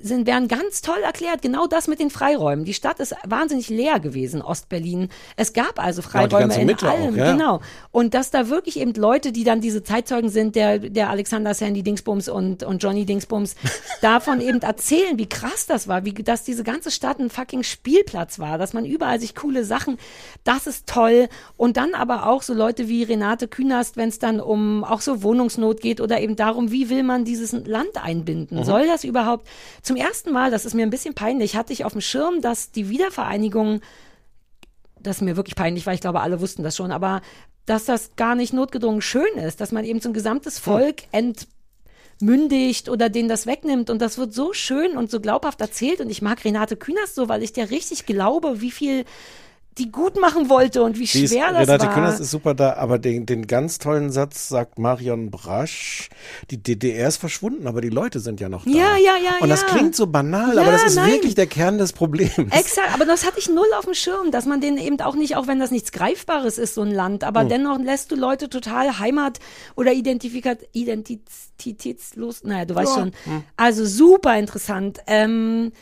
sind, 0.00 0.26
werden 0.26 0.48
ganz 0.48 0.80
toll 0.80 1.00
erklärt. 1.02 1.42
Genau 1.42 1.66
das 1.66 1.88
mit 1.88 2.00
den 2.00 2.08
Freiräumen. 2.08 2.64
Die 2.64 2.72
Stadt 2.72 3.00
ist 3.00 3.14
wahnsinnig 3.24 3.68
leer 3.68 4.00
gewesen, 4.00 4.40
Ostberlin. 4.40 5.10
Es 5.36 5.52
gab 5.52 5.78
also 5.82 6.00
Freiräume 6.00 6.54
in 6.58 6.66
Mitte 6.66 6.88
auch, 6.88 6.98
allem. 6.98 7.16
ja. 7.16 7.32
Genau. 7.32 7.60
Und 7.90 8.14
dass 8.14 8.30
da 8.30 8.48
wirklich 8.48 8.80
eben 8.80 8.94
Leute, 8.94 9.30
die 9.30 9.44
dann 9.44 9.60
diese 9.60 9.82
Zeitzeugen 9.82 10.30
sind, 10.30 10.56
der, 10.56 10.78
der 10.78 11.10
Alexander 11.10 11.52
Sandy 11.52 11.82
Dingsbums 11.82 12.30
und, 12.30 12.62
und 12.62 12.82
Johnny 12.82 13.04
Dingsbums, 13.04 13.56
davon 14.00 14.40
eben 14.40 14.60
erzählen, 14.62 15.18
wie 15.18 15.28
krass 15.28 15.66
das 15.66 15.86
war, 15.86 16.06
wie, 16.06 16.14
dass 16.14 16.44
diese 16.44 16.64
ganze 16.64 16.90
Stadt 16.90 17.18
ein 17.18 17.28
fucking 17.28 17.62
Spielplatz 17.62 18.38
war, 18.38 18.56
dass 18.56 18.72
man 18.72 18.86
überall 18.86 19.20
sich 19.20 19.34
coole 19.34 19.64
Sachen, 19.64 19.98
das 20.44 20.66
ist 20.66 20.86
toll. 20.86 21.28
Und 21.58 21.76
dann 21.76 21.94
aber 21.94 22.26
auch 22.26 22.42
so 22.42 22.54
Leute 22.54 22.88
wie 22.88 23.02
Renate 23.02 23.48
Künast, 23.48 23.98
wenn 23.98 24.08
es 24.08 24.18
dann 24.18 24.40
um 24.40 24.82
auch 24.82 25.02
so 25.02 25.22
Wohnungsnot 25.22 25.82
geht 25.82 26.00
oder 26.00 26.20
eben 26.22 26.36
darum, 26.36 26.70
wie 26.70 26.88
will 26.88 27.02
man 27.02 27.26
dieses 27.26 27.52
Land 27.52 28.02
einbinden? 28.02 28.58
Mhm. 28.58 28.64
Soll 28.64 28.86
das 28.86 29.04
überhaupt? 29.04 29.46
Zum 29.84 29.94
ersten 29.94 30.32
Mal, 30.32 30.50
das 30.50 30.64
ist 30.64 30.74
mir 30.74 30.82
ein 30.82 30.90
bisschen 30.90 31.14
peinlich, 31.14 31.54
hatte 31.54 31.72
ich 31.72 31.84
auf 31.84 31.92
dem 31.92 32.00
Schirm, 32.00 32.40
dass 32.40 32.72
die 32.72 32.88
Wiedervereinigung 32.88 33.80
das 35.04 35.18
ist 35.18 35.22
mir 35.22 35.36
wirklich 35.36 35.54
peinlich, 35.54 35.86
weil 35.86 35.94
ich 35.94 36.00
glaube, 36.00 36.20
alle 36.20 36.40
wussten 36.40 36.62
das 36.62 36.76
schon, 36.76 36.90
aber 36.90 37.20
dass 37.66 37.84
das 37.84 38.16
gar 38.16 38.34
nicht 38.34 38.52
notgedrungen 38.52 39.02
schön 39.02 39.36
ist, 39.36 39.60
dass 39.60 39.72
man 39.72 39.84
eben 39.84 40.00
so 40.00 40.10
ein 40.10 40.14
gesamtes 40.14 40.58
Volk 40.58 41.04
entmündigt 41.12 42.88
oder 42.88 43.08
denen 43.08 43.28
das 43.28 43.46
wegnimmt. 43.46 43.88
Und 43.90 44.02
das 44.02 44.18
wird 44.18 44.34
so 44.34 44.52
schön 44.52 44.96
und 44.96 45.10
so 45.10 45.20
glaubhaft 45.20 45.60
erzählt. 45.60 46.00
Und 46.00 46.10
ich 46.10 46.20
mag 46.20 46.44
Renate 46.44 46.76
Künast 46.76 47.14
so, 47.14 47.28
weil 47.28 47.42
ich 47.42 47.52
der 47.52 47.70
richtig 47.70 48.06
glaube, 48.06 48.60
wie 48.60 48.70
viel 48.70 49.04
die 49.78 49.90
gut 49.90 50.20
machen 50.20 50.48
wollte 50.48 50.82
und 50.84 50.98
wie 50.98 51.04
Die 51.04 51.24
ist, 51.24 51.32
schwer 51.32 51.52
das 51.52 51.62
Renate 51.68 51.86
war. 51.86 51.94
Künast 51.94 52.20
ist 52.20 52.30
super 52.30 52.54
da, 52.54 52.74
aber 52.74 52.98
den, 52.98 53.26
den 53.26 53.46
ganz 53.46 53.78
tollen 53.78 54.12
Satz 54.12 54.48
sagt 54.48 54.78
Marion 54.78 55.30
Brasch, 55.30 56.10
die 56.50 56.62
DDR 56.62 57.08
ist 57.08 57.16
verschwunden, 57.16 57.66
aber 57.66 57.80
die 57.80 57.88
Leute 57.88 58.20
sind 58.20 58.40
ja 58.40 58.48
noch 58.48 58.64
da. 58.64 58.70
Ja, 58.70 58.96
ja, 58.96 59.16
ja, 59.22 59.32
Und 59.40 59.48
das 59.48 59.62
ja. 59.62 59.68
klingt 59.68 59.96
so 59.96 60.06
banal, 60.06 60.54
Ja, 60.54 60.62
aber 60.62 60.70
das 60.72 60.84
ist 60.84 60.94
nein. 60.96 61.10
wirklich 61.10 61.34
der 61.34 61.46
Kern 61.48 61.78
des 61.78 61.92
Problems. 61.92 62.32
Exakt, 62.36 62.94
aber 62.94 63.04
das 63.04 63.26
hatte 63.26 63.38
ich 63.38 63.48
null 63.48 63.66
auf 63.76 63.84
dem 63.84 63.94
Schirm, 63.94 64.30
dass 64.30 64.46
man 64.46 64.60
den 64.60 64.78
eben 64.78 65.00
auch 65.00 65.16
nicht, 65.16 65.36
auch 65.36 65.46
wenn 65.48 65.58
das 65.58 65.70
nichts 65.72 65.90
Greifbares 65.92 66.56
ist, 66.58 66.74
so 66.74 66.82
ein 66.82 66.90
Land, 66.92 67.24
aber 67.24 67.40
Hm. 67.40 67.48
dennoch 67.48 67.78
lässt 67.80 68.12
du 68.12 68.16
Leute 68.16 68.48
total 68.48 68.98
heimat- 69.00 69.40
oder 69.74 69.92
identifikat 69.92 70.58
identitätslos, 70.72 72.44
naja, 72.44 72.64
du 72.64 72.74
weißt 72.74 72.92
Ja. 72.96 73.00
schon. 73.02 73.12
Hm. 73.24 73.42
Also 73.56 73.84
super 73.84 74.38
interessant. 74.38 75.00
Ähm, 75.06 75.72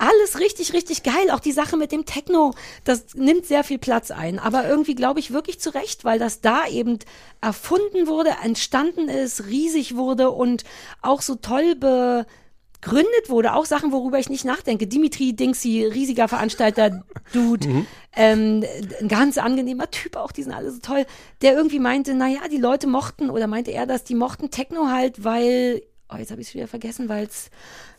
alles 0.00 0.40
richtig, 0.40 0.72
richtig 0.72 1.02
geil. 1.02 1.30
Auch 1.30 1.40
die 1.40 1.52
Sache 1.52 1.76
mit 1.76 1.92
dem 1.92 2.06
Techno, 2.06 2.52
das 2.84 3.14
nimmt 3.14 3.44
sehr 3.44 3.64
viel 3.64 3.78
Platz 3.78 4.10
ein. 4.10 4.38
Aber 4.38 4.66
irgendwie 4.66 4.94
glaube 4.94 5.20
ich 5.20 5.30
wirklich 5.30 5.60
zu 5.60 5.74
Recht, 5.74 6.04
weil 6.04 6.18
das 6.18 6.40
da 6.40 6.66
eben 6.66 6.98
erfunden 7.42 8.06
wurde, 8.06 8.30
entstanden 8.42 9.08
ist, 9.08 9.46
riesig 9.46 9.96
wurde 9.96 10.30
und 10.30 10.64
auch 11.02 11.20
so 11.20 11.34
toll 11.34 11.74
begründet 11.74 13.28
wurde. 13.28 13.52
Auch 13.54 13.66
Sachen, 13.66 13.92
worüber 13.92 14.18
ich 14.18 14.30
nicht 14.30 14.44
nachdenke. 14.46 14.86
Dimitri 14.86 15.34
Dingsy, 15.34 15.84
riesiger 15.84 16.28
Veranstalter, 16.28 17.04
Dude, 17.32 17.68
Mhm. 17.68 17.86
ähm, 18.16 18.64
ein 19.00 19.08
ganz 19.08 19.36
angenehmer 19.38 19.90
Typ, 19.90 20.16
auch 20.16 20.32
die 20.32 20.42
sind 20.42 20.52
alle 20.52 20.72
so 20.72 20.78
toll, 20.80 21.04
der 21.42 21.52
irgendwie 21.54 21.78
meinte, 21.78 22.14
naja, 22.14 22.40
die 22.50 22.56
Leute 22.56 22.86
mochten, 22.86 23.28
oder 23.30 23.46
meinte 23.46 23.70
er 23.70 23.86
das, 23.86 24.02
die 24.04 24.14
mochten 24.14 24.50
Techno 24.50 24.88
halt, 24.88 25.22
weil, 25.24 25.82
oh, 26.12 26.16
jetzt 26.18 26.30
habe 26.30 26.40
ich 26.40 26.48
es 26.48 26.54
wieder 26.54 26.68
vergessen, 26.68 27.08
weil 27.08 27.26
es 27.26 27.50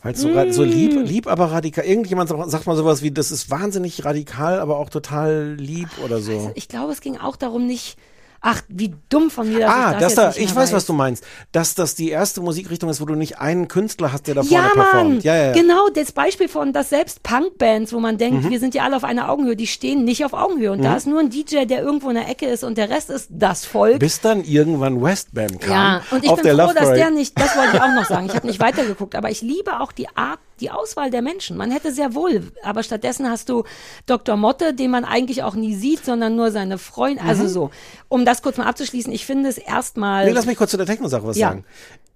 Weil 0.02 0.14
so, 0.14 0.28
so 0.50 0.62
lieb, 0.64 0.92
Mm. 0.94 1.04
lieb, 1.04 1.26
aber 1.26 1.50
radikal. 1.52 1.84
Irgendjemand 1.84 2.28
sagt 2.28 2.50
sagt 2.50 2.66
mal 2.66 2.76
sowas 2.76 3.02
wie, 3.02 3.10
das 3.10 3.30
ist 3.30 3.50
wahnsinnig 3.50 4.04
radikal, 4.04 4.60
aber 4.60 4.78
auch 4.78 4.90
total 4.90 5.54
lieb 5.58 5.88
oder 6.04 6.20
so. 6.20 6.50
Ich 6.54 6.68
glaube, 6.68 6.92
es 6.92 7.00
ging 7.00 7.16
auch 7.18 7.36
darum, 7.36 7.66
nicht. 7.66 7.96
Ach, 8.44 8.60
wie 8.68 8.92
dumm 9.08 9.30
von 9.30 9.48
mir, 9.48 9.60
dass 9.60 9.70
ah, 9.72 9.92
ich 9.92 9.98
das, 9.98 10.14
das 10.16 10.34
da, 10.34 10.40
ich 10.42 10.54
weiß, 10.54 10.72
was 10.72 10.84
du 10.84 10.92
meinst. 10.92 11.22
Dass 11.52 11.76
das 11.76 11.94
die 11.94 12.10
erste 12.10 12.40
Musikrichtung 12.40 12.90
ist, 12.90 13.00
wo 13.00 13.04
du 13.04 13.14
nicht 13.14 13.38
einen 13.38 13.68
Künstler 13.68 14.12
hast, 14.12 14.26
der 14.26 14.34
da 14.34 14.42
vorne 14.42 14.64
Ja, 14.68 14.74
Mann, 14.74 14.84
performt. 14.90 15.24
Ja, 15.24 15.36
ja, 15.36 15.44
ja. 15.46 15.52
genau, 15.52 15.88
das 15.94 16.10
Beispiel 16.10 16.48
von, 16.48 16.72
dass 16.72 16.90
selbst 16.90 17.22
Punkbands, 17.22 17.92
wo 17.92 18.00
man 18.00 18.18
denkt, 18.18 18.44
Mhm. 18.44 18.50
wir 18.50 18.58
sind 18.58 18.74
ja 18.74 18.82
alle 18.82 18.96
auf 18.96 19.04
einer 19.04 19.30
Augenhöhe, 19.30 19.54
die 19.54 19.68
stehen 19.68 20.04
nicht 20.04 20.24
auf 20.24 20.32
Augenhöhe. 20.32 20.72
Und 20.72 20.78
Mhm. 20.78 20.82
da 20.82 20.96
ist 20.96 21.06
nur 21.06 21.20
ein 21.20 21.30
DJ, 21.30 21.66
der 21.66 21.82
irgendwo 21.82 22.08
in 22.08 22.16
der 22.16 22.28
Ecke 22.28 22.46
ist 22.46 22.64
und 22.64 22.78
der 22.78 22.90
Rest 22.90 23.10
ist 23.10 23.28
das 23.30 23.64
Volk. 23.64 24.00
Bis 24.00 24.20
dann 24.20 24.42
irgendwann 24.42 25.00
Westbam 25.00 25.60
kam. 25.60 25.70
Ja, 25.70 26.02
und 26.10 26.24
ich 26.24 26.30
bin 26.34 26.44
froh, 26.44 26.48
Love 26.56 26.74
dass 26.74 26.82
Parade. 26.82 26.96
der 26.98 27.10
nicht, 27.10 27.38
das 27.40 27.56
wollte 27.56 27.76
ich 27.76 27.80
auch 27.82 27.94
noch 27.94 28.06
sagen, 28.06 28.26
ich 28.26 28.34
habe 28.34 28.46
nicht 28.48 28.58
weitergeguckt, 28.60 29.14
aber 29.14 29.30
ich 29.30 29.40
liebe 29.42 29.78
auch 29.80 29.92
die 29.92 30.08
Art, 30.16 30.40
die 30.60 30.70
Auswahl 30.70 31.10
der 31.10 31.22
Menschen. 31.22 31.56
Man 31.56 31.70
hätte 31.72 31.92
sehr 31.92 32.14
wohl, 32.14 32.52
aber 32.62 32.82
stattdessen 32.82 33.28
hast 33.28 33.48
du 33.48 33.64
Dr. 34.06 34.36
Motte, 34.36 34.74
den 34.74 34.90
man 34.92 35.04
eigentlich 35.04 35.42
auch 35.42 35.54
nie 35.54 35.74
sieht, 35.74 36.04
sondern 36.04 36.36
nur 36.36 36.50
seine 36.52 36.78
Freunde, 36.78 37.22
also 37.22 37.44
Mhm. 37.44 37.48
so. 37.48 37.70
Um 38.08 38.24
das 38.24 38.31
kurz 38.40 38.56
mal 38.56 38.66
abzuschließen, 38.66 39.12
ich 39.12 39.26
finde 39.26 39.48
es 39.50 39.58
erstmal... 39.58 40.24
Nee, 40.24 40.32
lass 40.32 40.46
mich 40.46 40.56
kurz 40.56 40.70
zu 40.70 40.78
der 40.78 40.86
Techno-Sache 40.86 41.26
was 41.26 41.36
Ja. 41.36 41.48
sagen. 41.48 41.64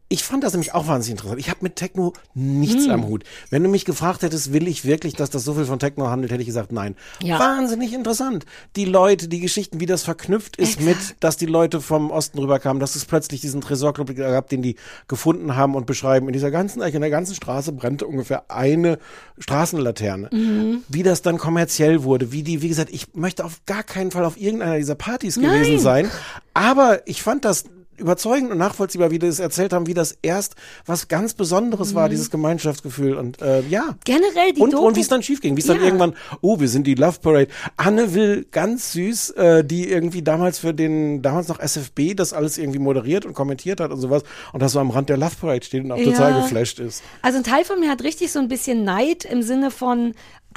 Ich 0.09 0.23
fand 0.23 0.45
das 0.45 0.53
nämlich 0.53 0.73
auch 0.73 0.87
wahnsinnig 0.87 1.19
interessant. 1.19 1.41
Ich 1.41 1.51
habe 1.51 1.59
mit 1.63 1.75
Techno 1.75 2.13
nichts 2.35 2.85
Hm. 2.85 2.93
am 2.93 3.07
Hut. 3.09 3.25
Wenn 3.51 3.65
du 3.65 3.69
mich 3.69 3.85
gefragt 3.85 4.23
hättest, 4.23 4.53
will 4.53 4.69
ich 4.69 4.85
wirklich, 4.85 5.15
dass 5.15 5.31
das 5.31 5.43
so 5.43 5.55
viel 5.55 5.65
von 5.65 5.81
Techno 5.81 6.09
handelt, 6.09 6.31
hätte 6.31 6.43
ich 6.43 6.47
gesagt, 6.47 6.71
nein. 6.71 6.95
Ja. 7.23 7.41
Wahnsinnig 7.41 7.93
interessant. 7.93 8.47
Die 8.77 8.85
Leute, 8.85 9.27
die 9.27 9.41
Geschichten, 9.41 9.81
wie 9.81 9.87
das 9.87 10.05
verknüpft 10.05 10.59
ist 10.59 10.81
mit, 10.81 10.97
dass 11.19 11.37
die 11.37 11.47
Leute 11.47 11.81
vom 11.81 12.13
Osten 12.13 12.39
rüberkamen, 12.39 12.79
dass 12.79 12.95
es 12.95 13.05
plötzlich 13.05 13.41
diesen 13.41 13.61
Tresorclub 13.61 14.15
gab, 14.15 14.49
den 14.49 14.63
die 14.63 14.77
gefunden 15.09 15.57
haben 15.57 15.75
und 15.75 15.87
beschreiben. 15.87 16.29
In 16.29 16.33
dieser 16.33 16.53
ganzen, 16.53 16.83
in 16.83 17.01
der 17.01 17.11
ganzen 17.11 17.35
Straße 17.35 17.73
brannte 17.73 18.07
ungefähr 18.07 18.45
eine 18.49 18.99
Straßenlaterne. 19.39 20.29
Mhm. 20.33 20.83
Wie 20.89 21.03
das 21.03 21.23
dann 21.23 21.39
kommerziell 21.39 22.03
wurde, 22.05 22.31
wie 22.31 22.43
die, 22.43 22.63
wie 22.63 22.69
gesagt, 22.69 22.91
ich 22.93 23.15
möchte 23.15 23.45
auf 23.45 23.61
gar 23.67 23.83
keinen 23.83 24.11
Fall 24.11 24.25
auf 24.25 24.37
irgendeiner 24.41 24.77
dieser 24.77 24.95
Partys 24.95 25.37
Nein. 25.37 25.51
gewesen 25.63 25.79
sein. 25.81 26.11
Aber 26.55 27.07
ich 27.09 27.23
fand 27.23 27.45
das 27.45 27.65
überzeugend 27.99 28.51
und 28.53 28.59
nachvollziehbar, 28.59 29.11
wie 29.11 29.19
die 29.19 29.27
das 29.27 29.39
erzählt 29.39 29.73
haben, 29.73 29.87
wie 29.87 29.95
das 29.95 30.17
erst 30.23 30.55
was 30.85 31.09
ganz 31.09 31.35
Besonderes 31.35 31.95
war, 31.95 32.09
dieses 32.09 32.31
Gemeinschaftsgefühl 32.31 33.15
und 33.17 33.41
äh, 33.43 33.63
ja. 33.69 33.83
Mhm. 33.83 33.95
Generell 34.05 34.53
die 34.55 34.61
und, 34.61 34.73
Doku- 34.75 34.87
und 34.87 34.97
wie 34.97 35.01
es 35.01 35.09
dann 35.09 35.23
schief 35.23 35.41
ging, 35.41 35.57
wie 35.57 35.61
es 35.61 35.67
dann 35.67 35.79
Ja. 35.79 35.85
irgendwann, 35.85 36.15
oh, 36.41 36.61
wir 36.61 36.69
sind 36.69 36.87
die 36.87 36.95
Love 36.95 37.19
Parade. 37.21 37.49
Anne 37.77 38.15
will 38.15 38.47
ganz 38.51 38.93
süß, 38.93 39.31
äh, 39.31 39.65
die 39.65 39.89
irgendwie 39.89 40.23
damals 40.23 40.59
für 40.59 40.75
den, 40.75 41.23
damals 41.23 41.49
noch 41.49 41.61
SFB 41.61 42.15
das 42.15 42.33
alles 42.33 42.59
irgendwie 42.59 42.79
moderiert 42.79 43.25
und 43.27 43.35
kommentiert 43.35 43.81
hat 43.81 43.91
und 43.91 44.01
sowas 44.01 44.23
und 44.53 44.63
das 44.63 44.73
so 44.73 44.81
am 44.81 44.91
Rand 44.91 45.09
der 45.09 45.17
Love 45.17 45.35
Parade 45.41 45.65
steht 45.65 45.85
und 45.85 45.93
auch 45.93 46.03
total 46.03 46.33
Ja. 46.33 46.41
geflasht 46.43 46.79
ist. 46.81 47.03
Also 47.23 47.39
ein 47.39 47.45
Teil 47.45 47.65
von 47.65 47.81
mir 47.81 47.91
hat 47.91 48.03
richtig 48.03 48.33
so 48.33 48.39
ein 48.39 48.49
bisschen 48.49 48.85
Neid 48.85 49.25
im 49.25 49.43
Sinne 49.43 49.71
von, 49.71 50.15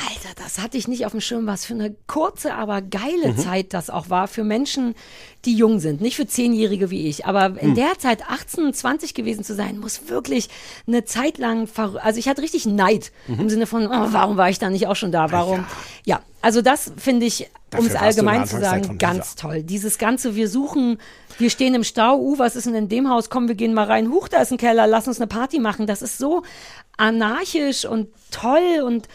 Alter, 0.07 0.41
das 0.41 0.59
hatte 0.59 0.77
ich 0.77 0.87
nicht 0.87 1.05
auf 1.05 1.11
dem 1.11 1.19
Schirm, 1.19 1.45
was 1.45 1.65
für 1.65 1.73
eine 1.73 1.93
kurze, 2.07 2.53
aber 2.53 2.81
geile 2.81 3.33
Mhm. 3.33 3.37
Zeit 3.37 3.73
das 3.73 3.89
auch 3.89 4.09
war 4.09 4.27
für 4.29 4.43
Menschen, 4.45 4.95
die 5.45 5.53
jung 5.55 5.79
sind. 5.79 5.99
Nicht 5.99 6.15
für 6.15 6.25
Zehnjährige 6.25 6.89
wie 6.89 7.07
ich, 7.07 7.25
aber 7.25 7.47
in 7.59 7.69
Hm. 7.69 7.75
der 7.75 7.99
Zeit 7.99 8.23
18, 8.29 8.73
20 8.73 9.13
gewesen 9.13 9.43
zu 9.43 9.53
sein, 9.55 9.77
muss 9.77 10.07
wirklich 10.07 10.47
eine 10.87 11.03
Zeit 11.05 11.37
lang, 11.37 11.67
also 12.01 12.17
ich 12.19 12.27
hatte 12.29 12.41
richtig 12.41 12.65
Neid 12.65 13.11
Mhm. 13.27 13.39
im 13.41 13.49
Sinne 13.49 13.65
von, 13.67 13.87
oh, 13.87 14.07
warum 14.11 14.37
war 14.37 14.49
ich 14.49 14.59
da 14.59 14.69
nicht 14.69 14.87
auch 14.87 14.95
schon 14.95 15.11
da? 15.11 15.31
Warum? 15.31 15.65
Ja, 16.05 16.21
also 16.41 16.61
das 16.61 16.91
finde 16.97 17.25
ich, 17.25 17.49
um 17.77 17.85
es 17.85 17.95
allgemein 17.95 18.45
zu 18.45 18.59
sagen, 18.59 18.97
ganz 18.97 19.35
toll. 19.35 19.63
Dieses 19.63 19.97
ganze, 19.97 20.35
wir 20.35 20.47
suchen, 20.49 20.97
wir 21.37 21.49
stehen 21.49 21.75
im 21.75 21.83
Stau, 21.83 22.17
uh, 22.17 22.39
was 22.39 22.55
ist 22.55 22.65
denn 22.65 22.75
in 22.75 22.89
dem 22.89 23.09
Haus? 23.09 23.29
Komm, 23.29 23.47
wir 23.49 23.55
gehen 23.55 23.73
mal 23.73 23.85
rein. 23.85 24.09
Huch, 24.11 24.27
da 24.29 24.41
ist 24.41 24.51
ein 24.51 24.57
Keller, 24.57 24.87
lass 24.87 25.07
uns 25.07 25.19
eine 25.19 25.27
Party 25.27 25.59
machen. 25.59 25.87
Das 25.87 26.01
ist 26.01 26.17
so 26.17 26.43
anarchisch 26.97 27.85
und 27.85 28.07
toll 28.31 28.81
und 28.85 29.07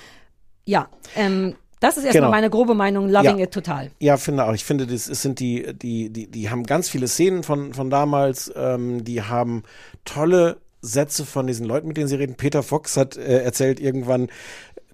ja, 0.67 0.89
ähm, 1.17 1.55
das 1.81 1.99
ist 1.99 2.05
erstmal 2.05 2.23
Genau. 2.23 2.31
meine 2.31 2.51
grobe 2.51 2.75
Meinung, 2.75 3.09
loving 3.11 3.39
Ja. 3.39 3.45
it 3.45 3.51
total. 3.53 3.91
Ja, 3.99 4.17
finde 4.17 4.47
auch. 4.47 4.55
Ich 4.55 4.65
finde, 4.65 4.87
das 4.87 5.09
es 5.09 5.21
sind 5.21 5.39
die, 5.41 5.75
die, 5.75 6.09
die, 6.11 6.27
die 6.29 6.49
haben 6.51 6.63
ganz 6.65 6.89
viele 6.89 7.09
Szenen 7.09 7.43
von, 7.43 7.75
von 7.75 7.91
damals, 7.91 8.51
ähm, 8.57 9.05
die 9.05 9.23
haben 9.23 9.65
tolle 10.07 10.57
Sätze 10.81 11.25
von 11.27 11.47
diesen 11.47 11.67
Leuten, 11.67 11.89
mit 11.89 11.97
denen 11.97 12.09
sie 12.09 12.17
reden. 12.17 12.37
Peter 12.37 12.63
Fox 12.63 12.97
hat 12.97 13.17
äh, 13.17 13.43
erzählt 13.43 13.81
irgendwann, 13.81 14.29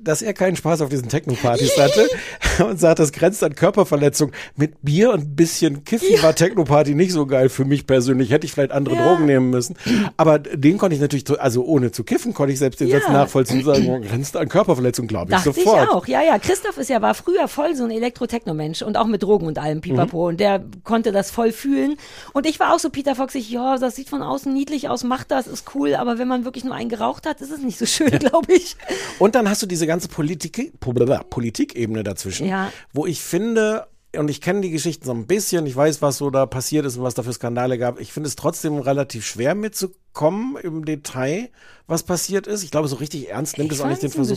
dass 0.02 0.22
er 0.22 0.32
keinen 0.34 0.56
Spaß 0.56 0.80
auf 0.82 0.88
diesen 0.88 1.08
Techno-Partys 1.08 1.76
hatte 1.78 2.08
und 2.64 2.78
sagt, 2.80 2.98
das 2.98 3.12
grenzt 3.12 3.42
an 3.44 3.54
Körperverletzung. 3.54 4.32
Mit 4.56 4.82
Bier 4.82 5.12
und 5.12 5.20
ein 5.20 5.36
bisschen 5.36 5.84
Kiffen 5.84 6.22
war 6.22 6.34
Techno-Party 6.34 6.94
nicht 6.94 7.12
so 7.12 7.26
geil 7.26 7.48
für 7.48 7.64
mich 7.64 7.86
persönlich. 7.86 8.30
Hätte 8.30 8.46
ich 8.46 8.52
vielleicht 8.52 8.72
andere 8.72 8.94
Ja. 8.96 9.06
Drogen 9.06 9.26
nehmen 9.26 9.50
müssen. 9.50 9.76
Aber 10.16 10.38
den 10.38 10.78
konnte 10.78 10.94
ich 10.94 11.00
natürlich, 11.00 11.28
also 11.40 11.64
ohne 11.64 11.92
zu 11.92 12.04
kiffen, 12.04 12.34
konnte 12.34 12.52
ich 12.52 12.58
selbst 12.58 12.80
den 12.80 12.88
Ja. 12.88 13.00
Satz 13.00 13.08
nachvollziehen 13.10 13.58
und 13.58 13.64
sagen, 13.64 13.86
oh, 13.88 14.00
grenzt 14.00 14.36
an 14.36 14.48
Körperverletzung, 14.48 15.06
glaube 15.06 15.26
ich, 15.30 15.36
Dachte 15.36 15.52
sofort. 15.52 15.84
ich 15.84 15.90
auch, 15.90 16.06
ja, 16.06 16.22
ja. 16.22 16.38
Christoph 16.38 16.78
ist 16.78 16.90
ja, 16.90 17.00
war 17.02 17.14
früher 17.14 17.48
voll 17.48 17.74
so 17.74 17.84
ein 17.84 17.90
Elektro-Techno-Mensch 17.90 18.82
und 18.82 18.96
auch 18.96 19.06
mit 19.06 19.22
Drogen 19.22 19.46
und 19.46 19.58
allem, 19.58 19.80
pipapo. 19.80 20.22
Mhm. 20.22 20.28
Und 20.30 20.40
der 20.40 20.64
konnte 20.84 21.12
das 21.12 21.30
voll 21.30 21.52
fühlen. 21.52 21.96
Und 22.32 22.46
ich 22.46 22.58
war 22.60 22.74
auch 22.74 22.78
so 22.78 22.90
Peter 22.90 23.14
Fox, 23.14 23.34
ich, 23.34 23.50
ja, 23.50 23.76
das 23.78 23.96
sieht 23.96 24.08
von 24.08 24.22
außen 24.22 24.52
niedlich 24.52 24.88
aus, 24.88 25.04
macht 25.04 25.30
das, 25.30 25.46
ist 25.46 25.74
cool, 25.74 25.94
aber 25.94 26.18
wenn 26.18 26.28
man 26.28 26.44
wirklich 26.44 26.64
nur 26.64 26.74
einen 26.74 26.88
geraucht 26.88 27.26
hat, 27.26 27.40
ist 27.40 27.50
es 27.50 27.60
nicht 27.60 27.78
so 27.78 27.86
schön, 27.86 28.10
glaube 28.18 28.52
ich. 28.52 28.76
Und 29.18 29.34
dann 29.34 29.48
hast 29.48 29.62
du 29.62 29.66
diese 29.66 29.86
ganze 29.90 30.08
Politik, 30.08 30.72
Politikebene 30.80 32.02
dazwischen, 32.02 32.46
Ja. 32.46 32.72
wo 32.92 33.06
ich 33.06 33.20
finde, 33.20 33.86
und 34.16 34.28
ich 34.28 34.40
kenne 34.40 34.60
die 34.62 34.70
Geschichten 34.70 35.04
so 35.04 35.12
ein 35.12 35.26
bisschen, 35.26 35.66
ich 35.66 35.76
weiß, 35.76 36.02
was 36.02 36.18
so 36.18 36.30
da 36.30 36.46
passiert 36.46 36.84
ist 36.86 36.96
und 36.96 37.02
was 37.04 37.14
da 37.14 37.22
für 37.22 37.32
Skandale 37.32 37.78
gab. 37.78 38.00
Ich 38.00 38.12
finde 38.12 38.28
es 38.28 38.34
trotzdem 38.34 38.78
relativ 38.78 39.24
schwer 39.24 39.54
mitzukommen 39.54 40.56
im 40.60 40.84
Detail, 40.84 41.48
was 41.86 42.02
passiert 42.02 42.48
ist. 42.48 42.64
Ich 42.64 42.72
glaube, 42.72 42.88
so 42.88 42.96
richtig 42.96 43.30
ernst 43.30 43.56
nimmt 43.56 43.70
ich 43.70 43.78
es 43.78 43.84
auch 43.84 43.88
nicht 43.88 44.02
den 44.02 44.10
Versuch. 44.10 44.36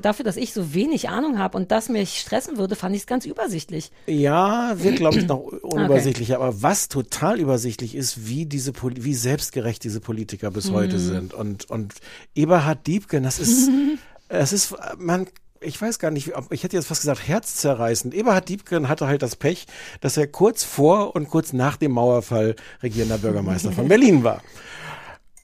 Dafür, 0.00 0.24
dass 0.24 0.36
ich 0.36 0.52
so 0.52 0.74
wenig 0.74 1.08
Ahnung 1.08 1.38
habe 1.40 1.56
und 1.58 1.72
das 1.72 1.88
mich 1.88 2.20
stressen 2.20 2.56
würde, 2.56 2.76
fand 2.76 2.94
ich 2.94 3.02
es 3.02 3.06
ganz 3.08 3.26
übersichtlich. 3.26 3.90
Ja, 4.06 4.74
wird, 4.76 4.96
glaube 4.96 5.18
ich, 5.18 5.26
noch 5.26 5.38
unübersichtlicher. 5.62 6.36
Aber 6.36 6.62
was 6.62 6.86
total 6.88 7.40
übersichtlich 7.40 7.96
ist, 7.96 8.28
wie 8.28 8.46
diese, 8.46 8.70
Poli- 8.72 9.02
wie 9.02 9.14
selbstgerecht 9.14 9.82
diese 9.82 9.98
Politiker 10.00 10.52
bis 10.52 10.70
heute 10.70 10.96
Mhm. 10.96 11.00
sind. 11.00 11.34
Und, 11.34 11.68
und 11.68 11.94
Eberhard 12.36 12.86
Diebken, 12.86 13.24
das 13.24 13.40
ist, 13.40 13.68
es 14.30 14.52
ist, 14.52 14.74
man, 14.98 15.26
ich 15.60 15.80
weiß 15.80 15.98
gar 15.98 16.10
nicht, 16.10 16.36
ob, 16.36 16.52
ich 16.52 16.62
hätte 16.64 16.76
jetzt 16.76 16.86
fast 16.86 17.02
gesagt, 17.02 17.26
herzzerreißend. 17.26 18.14
Eberhard 18.14 18.48
Diebken 18.48 18.88
hatte 18.88 19.06
halt 19.06 19.22
das 19.22 19.36
Pech, 19.36 19.66
dass 20.00 20.16
er 20.16 20.26
kurz 20.26 20.64
vor 20.64 21.14
und 21.14 21.28
kurz 21.28 21.52
nach 21.52 21.76
dem 21.76 21.92
Mauerfall 21.92 22.56
regierender 22.82 23.18
Bürgermeister 23.18 23.72
von 23.72 23.88
Berlin 23.88 24.24
war. 24.24 24.42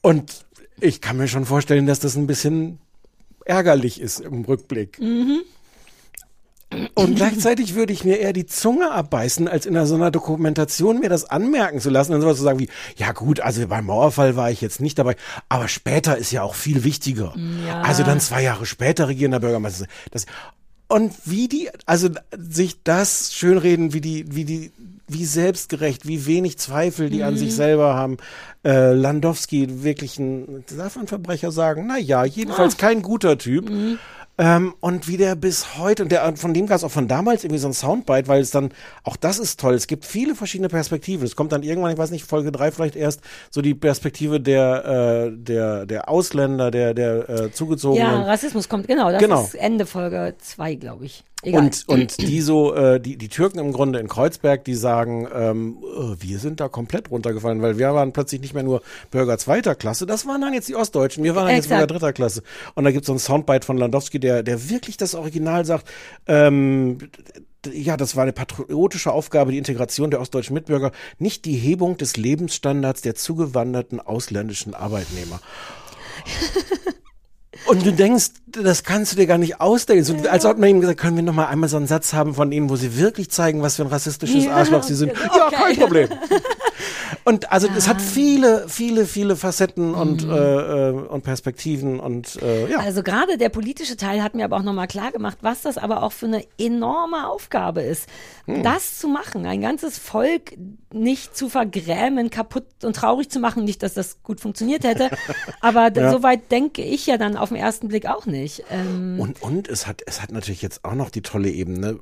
Und 0.01 0.45
ich 0.79 1.01
kann 1.01 1.17
mir 1.17 1.27
schon 1.27 1.45
vorstellen, 1.45 1.85
dass 1.85 1.99
das 1.99 2.15
ein 2.15 2.27
bisschen 2.27 2.79
ärgerlich 3.45 4.01
ist 4.01 4.19
im 4.21 4.45
Rückblick. 4.45 4.99
Mhm. 4.99 5.41
Und 6.95 7.15
gleichzeitig 7.15 7.75
würde 7.75 7.93
ich 7.93 8.03
mir 8.03 8.17
eher 8.19 8.33
die 8.33 8.45
Zunge 8.45 8.91
abbeißen, 8.91 9.47
als 9.47 9.65
in 9.65 9.77
einer, 9.77 9.87
so 9.87 9.95
einer 9.95 10.11
Dokumentation 10.11 10.99
mir 10.99 11.07
das 11.09 11.23
anmerken 11.23 11.79
zu 11.79 11.89
lassen 11.89 12.13
und 12.13 12.19
sowas 12.21 12.37
zu 12.37 12.43
sagen 12.43 12.59
wie, 12.59 12.69
ja 12.97 13.13
gut, 13.13 13.39
also 13.39 13.65
beim 13.67 13.85
Mauerfall 13.85 14.35
war 14.35 14.51
ich 14.51 14.59
jetzt 14.59 14.81
nicht 14.81 14.99
dabei, 14.99 15.15
aber 15.47 15.69
später 15.69 16.17
ist 16.17 16.31
ja 16.31 16.43
auch 16.43 16.55
viel 16.55 16.83
wichtiger. 16.83 17.33
Ja. 17.65 17.81
Also 17.81 18.03
dann 18.03 18.19
zwei 18.19 18.43
Jahre 18.43 18.65
später 18.65 19.07
regierender 19.07 19.39
Bürgermeister. 19.39 19.85
Das, 20.11 20.25
und 20.89 21.13
wie 21.25 21.47
die, 21.47 21.69
also 21.85 22.09
sich 22.37 22.83
das 22.83 23.33
schönreden, 23.33 23.93
wie 23.93 24.01
die, 24.01 24.25
wie 24.35 24.43
die 24.45 24.71
wie 25.09 25.23
selbstgerecht, 25.23 26.05
wie 26.05 26.25
wenig 26.25 26.57
Zweifel 26.57 27.09
die 27.09 27.23
an 27.23 27.35
Mhm. 27.35 27.37
sich 27.37 27.55
selber 27.55 27.95
haben. 27.95 28.17
Äh, 28.65 28.91
Landowski, 28.91 29.81
wirklich 29.81 30.19
ein, 30.19 30.65
darf 30.75 30.97
man 30.97 31.07
Verbrecher 31.07 31.53
sagen? 31.53 31.85
Na 31.87 31.97
ja, 31.97 32.25
jedenfalls 32.25 32.73
Ah. 32.73 32.77
kein 32.77 33.01
guter 33.03 33.37
Typ. 33.37 33.69
Mhm. 33.69 33.99
Ähm, 34.39 34.75
und 34.81 35.07
wie 35.07 35.17
der 35.17 35.35
bis 35.35 35.77
heute, 35.79 36.03
und 36.03 36.11
der, 36.11 36.35
von 36.37 36.53
dem 36.53 36.67
gab 36.67 36.77
es 36.77 36.83
auch 36.83 36.91
von 36.91 37.07
damals 37.07 37.43
irgendwie 37.43 37.59
so 37.59 37.67
ein 37.67 37.73
Soundbite, 37.73 38.27
weil 38.27 38.41
es 38.41 38.51
dann, 38.51 38.69
auch 39.03 39.15
das 39.15 39.39
ist 39.39 39.59
toll, 39.59 39.73
es 39.73 39.87
gibt 39.87 40.05
viele 40.05 40.35
verschiedene 40.35 40.69
Perspektiven. 40.69 41.25
Es 41.25 41.35
kommt 41.35 41.51
dann 41.51 41.63
irgendwann, 41.63 41.91
ich 41.91 41.97
weiß 41.97 42.11
nicht, 42.11 42.25
Folge 42.25 42.51
drei 42.51 42.71
vielleicht 42.71 42.95
erst, 42.95 43.21
so 43.49 43.61
die 43.63 43.73
Perspektive 43.73 44.39
der, 44.39 45.27
äh, 45.27 45.31
der, 45.35 45.85
der 45.87 46.07
Ausländer, 46.09 46.69
der, 46.69 46.93
der 46.93 47.29
äh, 47.29 47.51
Zugezogenen. 47.51 48.05
Ja, 48.07 48.21
Rassismus 48.23 48.69
kommt, 48.69 48.87
genau. 48.87 49.11
Das 49.11 49.21
Genau. 49.21 49.43
ist 49.43 49.55
Ende 49.55 49.85
Folge 49.87 50.35
2, 50.39 50.75
glaube 50.75 51.05
ich. 51.05 51.23
Egal. 51.47 51.63
Und, 51.63 51.83
und 51.87 52.21
die 52.21 52.41
so, 52.41 52.75
äh, 52.75 52.99
die, 52.99 53.15
die 53.15 53.29
Türken 53.29 53.59
im 53.59 53.71
Grunde 53.71 53.99
in 53.99 54.09
Kreuzberg, 54.09 54.65
die 54.65 54.75
sagen, 54.75 55.29
ähm, 55.33 55.77
äh, 55.81 56.21
wir 56.21 56.39
sind 56.39 56.59
da 56.59 56.67
komplett 56.67 57.09
runtergefallen, 57.09 57.61
weil 57.61 57.77
wir 57.77 57.93
waren 57.93 58.11
plötzlich 58.11 58.41
nicht 58.41 58.53
mehr 58.53 58.63
nur 58.63 58.81
Bürger 59.11 59.37
zweiter 59.37 59.73
Klasse, 59.73 60.05
das 60.05 60.25
waren 60.25 60.41
dann 60.41 60.53
jetzt 60.53 60.67
die 60.67 60.75
Ostdeutschen, 60.75 61.23
wir 61.23 61.35
waren 61.35 61.47
dann 61.47 61.55
jetzt. 61.55 61.69
Bürger 61.69 61.87
dritter 61.87 62.11
Klasse. 62.11 62.43
Und 62.75 62.83
da 62.83 62.91
gibt 62.91 63.03
es 63.03 63.07
so 63.07 63.13
einen 63.13 63.19
Soundbite 63.19 63.65
von 63.65 63.77
Landowski, 63.77 64.19
der, 64.19 64.43
der 64.43 64.69
wirklich 64.69 64.97
das 64.97 65.15
Original 65.15 65.63
sagt, 65.63 65.87
ähm, 66.27 66.97
ja, 67.71 67.95
das 67.95 68.17
war 68.17 68.23
eine 68.23 68.33
patriotische 68.33 69.13
Aufgabe, 69.13 69.51
die 69.51 69.57
Integration 69.57 70.11
der 70.11 70.19
ostdeutschen 70.19 70.53
Mitbürger, 70.53 70.91
nicht 71.17 71.45
die 71.45 71.55
Hebung 71.55 71.95
des 71.95 72.17
Lebensstandards 72.17 73.01
der 73.03 73.15
zugewanderten 73.15 74.01
ausländischen 74.01 74.73
Arbeitnehmer. 74.73 75.39
Und 77.67 77.85
du 77.85 77.91
denkst, 77.93 78.27
das 78.47 78.83
kannst 78.83 79.11
du 79.11 79.15
dir 79.17 79.27
gar 79.27 79.37
nicht 79.37 79.59
ausdenken. 79.61 80.03
So, 80.03 80.15
als 80.29 80.45
hat 80.45 80.57
man 80.57 80.69
ihm 80.69 80.79
gesagt, 80.81 80.99
können 80.99 81.15
wir 81.17 81.23
noch 81.23 81.33
mal 81.33 81.47
einmal 81.47 81.69
so 81.69 81.77
einen 81.77 81.87
Satz 81.87 82.13
haben 82.13 82.33
von 82.33 82.51
ihnen, 82.51 82.69
wo 82.69 82.75
sie 82.75 82.97
wirklich 82.97 83.29
zeigen, 83.29 83.61
was 83.61 83.75
für 83.75 83.83
ein 83.83 83.89
rassistisches 83.89 84.45
Ja, 84.45 84.51
Arschloch 84.55 84.83
sie 84.83 84.95
sind. 84.95 85.11
Ja, 85.13 85.47
okay. 85.47 85.55
kein 85.55 85.75
Problem. 85.77 86.09
Und 87.23 87.51
also 87.51 87.67
es 87.75 87.87
hat 87.89 88.01
viele, 88.01 88.65
viele, 88.69 89.05
viele 89.05 89.35
Facetten 89.35 89.93
und, 89.93 90.23
äh, 90.23 90.91
und 90.91 91.23
Perspektiven 91.23 91.99
und 91.99 92.41
äh, 92.41 92.69
ja. 92.71 92.79
Also 92.79 93.03
gerade 93.03 93.37
der 93.37 93.49
politische 93.49 93.97
Teil 93.97 94.23
hat 94.23 94.33
mir 94.33 94.45
aber 94.45 94.55
auch 94.57 94.63
nochmal 94.63 94.87
klar 94.87 95.11
gemacht, 95.11 95.37
was 95.41 95.61
das 95.61 95.77
aber 95.77 96.03
auch 96.03 96.13
für 96.13 96.27
eine 96.27 96.45
enorme 96.57 97.27
Aufgabe 97.29 97.81
ist, 97.81 98.07
Hm. 98.45 98.63
das 98.63 98.97
zu 98.97 99.09
machen, 99.09 99.45
ein 99.45 99.59
ganzes 99.59 99.97
Volk 99.97 100.53
nicht 100.93 101.35
zu 101.35 101.49
vergrämen, 101.49 102.29
kaputt 102.29 102.63
und 102.83 102.95
traurig 102.95 103.29
zu 103.29 103.39
machen. 103.41 103.65
Nicht, 103.65 103.83
dass 103.83 103.93
das 103.93 104.23
gut 104.23 104.39
funktioniert 104.39 104.85
hätte, 104.85 105.09
aber 105.61 105.91
Ja. 105.93 106.11
soweit 106.11 106.49
denke 106.49 106.81
ich 106.81 107.05
ja 107.07 107.17
dann 107.17 107.35
auf 107.35 107.49
den 107.49 107.56
ersten 107.57 107.87
Blick 107.89 108.05
auch 108.07 108.25
nicht. 108.25 108.63
Ähm, 108.71 109.19
Und, 109.19 109.41
und 109.41 109.67
es 109.67 109.87
hat, 109.87 110.01
es 110.05 110.21
hat 110.21 110.31
natürlich 110.31 110.61
jetzt 110.61 110.85
auch 110.85 110.93
noch 110.95 111.09
die 111.09 111.21
tolle 111.21 111.49
Ebene, 111.49 111.99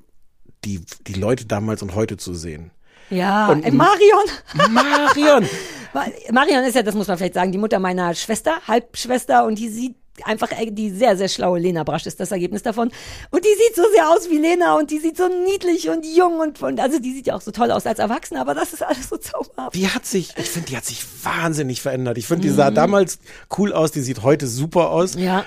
die, 0.64 0.82
die 1.08 1.14
Leute 1.14 1.46
damals 1.46 1.82
und 1.82 1.96
heute 1.96 2.18
zu 2.18 2.34
sehen. 2.34 2.72
ja, 3.10 3.48
und- 3.50 3.64
äh, 3.64 3.72
Marion. 3.72 4.26
Marion! 4.72 5.48
Ma- 5.94 6.06
Marion 6.32 6.64
ist 6.66 6.76
ja, 6.76 6.84
das 6.84 6.96
muss 6.96 7.08
man 7.08 7.18
vielleicht 7.18 7.36
sagen, 7.36 7.52
die 7.52 7.58
Mutter 7.58 7.80
meiner 7.80 8.14
Schwester, 8.16 8.56
Halbschwester, 8.68 9.46
und 9.46 9.58
die 9.60 9.70
sieht 9.70 9.96
einfach, 10.24 10.52
äh, 10.52 10.72
die 10.72 10.90
sehr, 10.92 11.18
sehr 11.18 11.28
schlaue 11.28 11.60
Lena 11.60 11.84
Brasch 11.84 12.06
ist 12.06 12.20
das 12.20 12.32
Ergebnis 12.32 12.64
davon. 12.64 12.92
Und 13.32 13.46
die 13.46 13.50
sieht 13.50 13.76
so 13.76 13.84
sehr 13.94 14.10
aus 14.10 14.30
wie 14.30 14.38
Lena 14.38 14.78
und 14.78 14.92
die 14.92 15.00
sieht 15.00 15.18
so 15.18 15.28
niedlich 15.28 15.90
und 15.90 16.06
jung 16.06 16.40
und, 16.40 16.62
und 16.62 16.80
also 16.80 17.00
die 17.00 17.14
sieht 17.14 17.28
ja 17.28 17.36
auch 17.36 17.42
so 17.42 17.52
toll 17.52 17.72
aus 17.72 17.86
als 17.86 18.00
Erwachsene, 18.00 18.40
aber 18.40 18.54
das 18.54 18.74
ist 18.74 18.84
alles 18.84 19.10
so 19.10 19.18
zauberhaft. 19.18 19.76
Die 19.76 19.90
hat 19.90 20.06
sich, 20.06 20.30
ich 20.38 20.50
finde, 20.50 20.70
die 20.70 20.78
hat 20.78 20.86
sich 20.86 21.04
wahnsinnig 21.24 21.82
verändert. 21.82 22.18
Ich 22.18 22.28
finde, 22.28 22.48
die 22.48 22.54
sah 22.54 22.72
damals 22.72 23.20
cool 23.58 23.74
aus, 23.74 23.92
die 23.92 24.02
sieht 24.02 24.24
heute 24.24 24.48
super 24.48 24.90
aus. 24.92 25.16
Mhm. 25.16 25.24
Ja. 25.24 25.46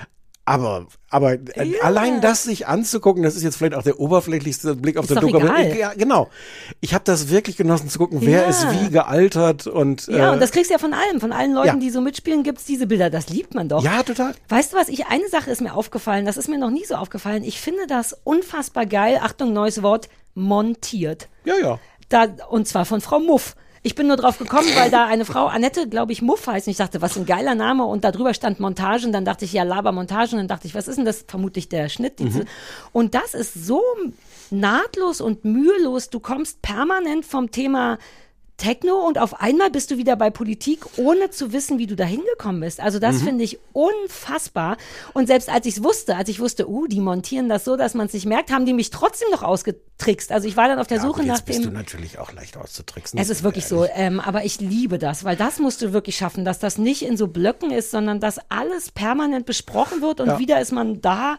Aber, 0.49 0.87
aber 1.11 1.33
äh, 1.33 1.79
allein 1.83 2.21
das 2.21 2.43
sich 2.43 2.65
anzugucken, 2.65 3.21
das 3.21 3.35
ist 3.35 3.43
jetzt 3.43 3.55
vielleicht 3.55 3.75
auch 3.75 3.83
der 3.83 3.99
oberflächlichste 3.99 4.75
Blick 4.75 4.97
auf 4.97 5.05
Ist 5.05 5.11
den 5.11 5.19
Dokument. 5.21 5.75
Ja, 5.75 5.93
genau. 5.93 6.27
Ich 6.81 6.95
habe 6.95 7.03
das 7.03 7.29
wirklich 7.29 7.55
genossen 7.55 7.87
zu 7.87 7.99
gucken, 7.99 8.17
wer 8.21 8.41
Ja. 8.41 8.47
ist 8.47 8.65
wie 8.71 8.89
gealtert 8.89 9.67
und 9.67 10.07
Ja, 10.07 10.29
äh, 10.29 10.33
und 10.33 10.39
das 10.41 10.49
kriegst 10.51 10.71
du 10.71 10.73
ja 10.73 10.79
von 10.79 10.93
allem, 10.93 11.21
von 11.21 11.31
allen 11.31 11.53
Leuten, 11.53 11.67
ja. 11.67 11.75
die 11.75 11.91
so 11.91 12.01
mitspielen, 12.01 12.41
gibt's 12.41 12.65
diese 12.65 12.87
Bilder. 12.87 13.11
Das 13.11 13.29
liebt 13.29 13.53
man 13.53 13.69
doch. 13.69 13.83
ja, 13.83 14.01
total. 14.01 14.33
Weißt 14.47 14.73
du 14.73 14.77
was, 14.77 14.89
ich, 14.89 15.05
eine 15.05 15.27
Sache 15.29 15.51
ist 15.51 15.61
mir 15.61 15.75
aufgefallen, 15.75 16.25
das 16.25 16.35
ist 16.37 16.47
mir 16.49 16.57
noch 16.57 16.71
nie 16.71 16.83
so 16.83 16.95
aufgefallen. 16.95 17.43
Ich 17.43 17.61
finde 17.61 17.85
das 17.87 18.17
unfassbar 18.23 18.87
geil, 18.87 19.19
Achtung, 19.21 19.53
neues 19.53 19.83
Wort, 19.83 20.09
montiert. 20.33 21.27
Ja, 21.45 21.53
ja. 21.61 21.79
Da, 22.09 22.25
und 22.49 22.67
zwar 22.67 22.85
von 22.85 23.01
Frau 23.01 23.19
Muff. 23.19 23.55
Ich 23.81 23.95
bin 23.95 24.07
nur 24.07 24.17
drauf 24.17 24.37
gekommen, 24.37 24.67
weil 24.75 24.91
da 24.91 25.05
eine 25.05 25.23
Frau, 25.25 25.45
Annette, 25.47 25.87
glaube 25.87 26.11
ich, 26.11 26.21
Muff 26.21 26.47
heißt. 26.47 26.67
Und 26.67 26.71
ich 26.71 26.77
dachte, 26.77 27.01
was 27.01 27.17
ein 27.17 27.25
geiler 27.25 27.55
Name. 27.55 27.85
Und 27.85 28.03
da 28.03 28.11
drüber 28.11 28.33
stand 28.33 28.59
Montage. 28.59 29.05
Und 29.05 29.13
dann 29.13 29.23
dachte 29.25 29.45
ich, 29.45 29.53
ja, 29.53 29.63
Laber 29.63 29.91
Montage. 29.93 30.31
Und 30.33 30.39
dann 30.39 30.47
dachte 30.49 30.67
ich, 30.67 30.75
was 30.75 30.87
ist 30.87 30.97
denn 30.97 31.05
das? 31.05 31.23
Vermutlich 31.27 31.69
der 31.69 31.87
Schnitt. 31.89 32.19
diese- 32.19 32.45
Und 32.91 33.15
das 33.15 33.33
ist 33.33 33.53
so 33.53 33.81
nahtlos 34.51 35.21
und 35.21 35.45
mühelos. 35.45 36.09
Du 36.09 36.19
kommst 36.19 36.61
permanent 36.61 37.25
vom 37.25 37.51
Thema 37.51 37.97
Techno 38.59 38.95
und 39.07 39.17
auf 39.17 39.41
einmal 39.41 39.71
bist 39.71 39.89
du 39.89 39.97
wieder 39.97 40.15
bei 40.15 40.29
Politik, 40.29 40.81
ohne 40.97 41.31
zu 41.31 41.51
wissen, 41.53 41.79
wie 41.79 41.87
du 41.87 41.95
da 41.95 42.03
hingekommen 42.03 42.61
bist. 42.61 42.79
Also 42.79 42.99
das 42.99 43.15
Mhm. 43.21 43.25
finde 43.25 43.43
ich 43.45 43.57
unfassbar. 43.73 44.77
Und 45.13 45.27
selbst 45.27 45.49
als 45.49 45.65
ich 45.65 45.77
es 45.77 45.83
wusste, 45.83 46.15
als 46.15 46.29
ich 46.29 46.39
wusste, 46.39 46.69
uh, 46.69 46.85
die 46.87 46.99
montieren 46.99 47.49
das 47.49 47.65
so, 47.65 47.75
dass 47.77 47.93
man 47.93 48.05
es 48.07 48.13
nicht 48.13 48.25
merkt, 48.25 48.51
haben 48.51 48.65
die 48.65 48.73
mich 48.73 48.89
trotzdem 48.91 49.29
noch 49.31 49.41
ausgetrickst. 49.43 50.31
Also 50.31 50.47
ich 50.47 50.55
war 50.57 50.67
dann 50.67 50.79
auf 50.79 50.87
der 50.87 50.97
ja 50.97 51.03
Suche 51.03 51.19
gut, 51.21 51.27
nach 51.27 51.35
jetzt 51.37 51.45
bist 51.45 51.59
dem. 51.59 51.65
du 51.65 51.71
natürlich 51.71 52.19
auch 52.19 52.31
leicht 52.33 52.57
auszutricksen. 52.57 53.19
Es 53.19 53.29
ist 53.29 53.43
wirklich 53.43 53.65
so, 53.65 53.85
ähm, 53.93 54.19
aber 54.19 54.43
ich 54.45 54.59
liebe 54.59 54.97
das, 54.99 55.23
weil 55.23 55.35
das 55.35 55.59
musst 55.59 55.81
du 55.81 55.93
wirklich 55.93 56.15
schaffen, 56.17 56.45
dass 56.45 56.59
das 56.59 56.77
nicht 56.77 57.01
in 57.01 57.17
so 57.17 57.27
Blöcken 57.27 57.71
ist, 57.71 57.91
sondern 57.91 58.19
dass 58.19 58.39
alles 58.49 58.91
permanent 58.91 59.45
besprochen 59.45 60.01
wird 60.01 60.19
und 60.21 60.27
Ja. 60.27 60.39
wieder 60.39 60.59
ist 60.61 60.71
man 60.71 61.01
da. 61.01 61.37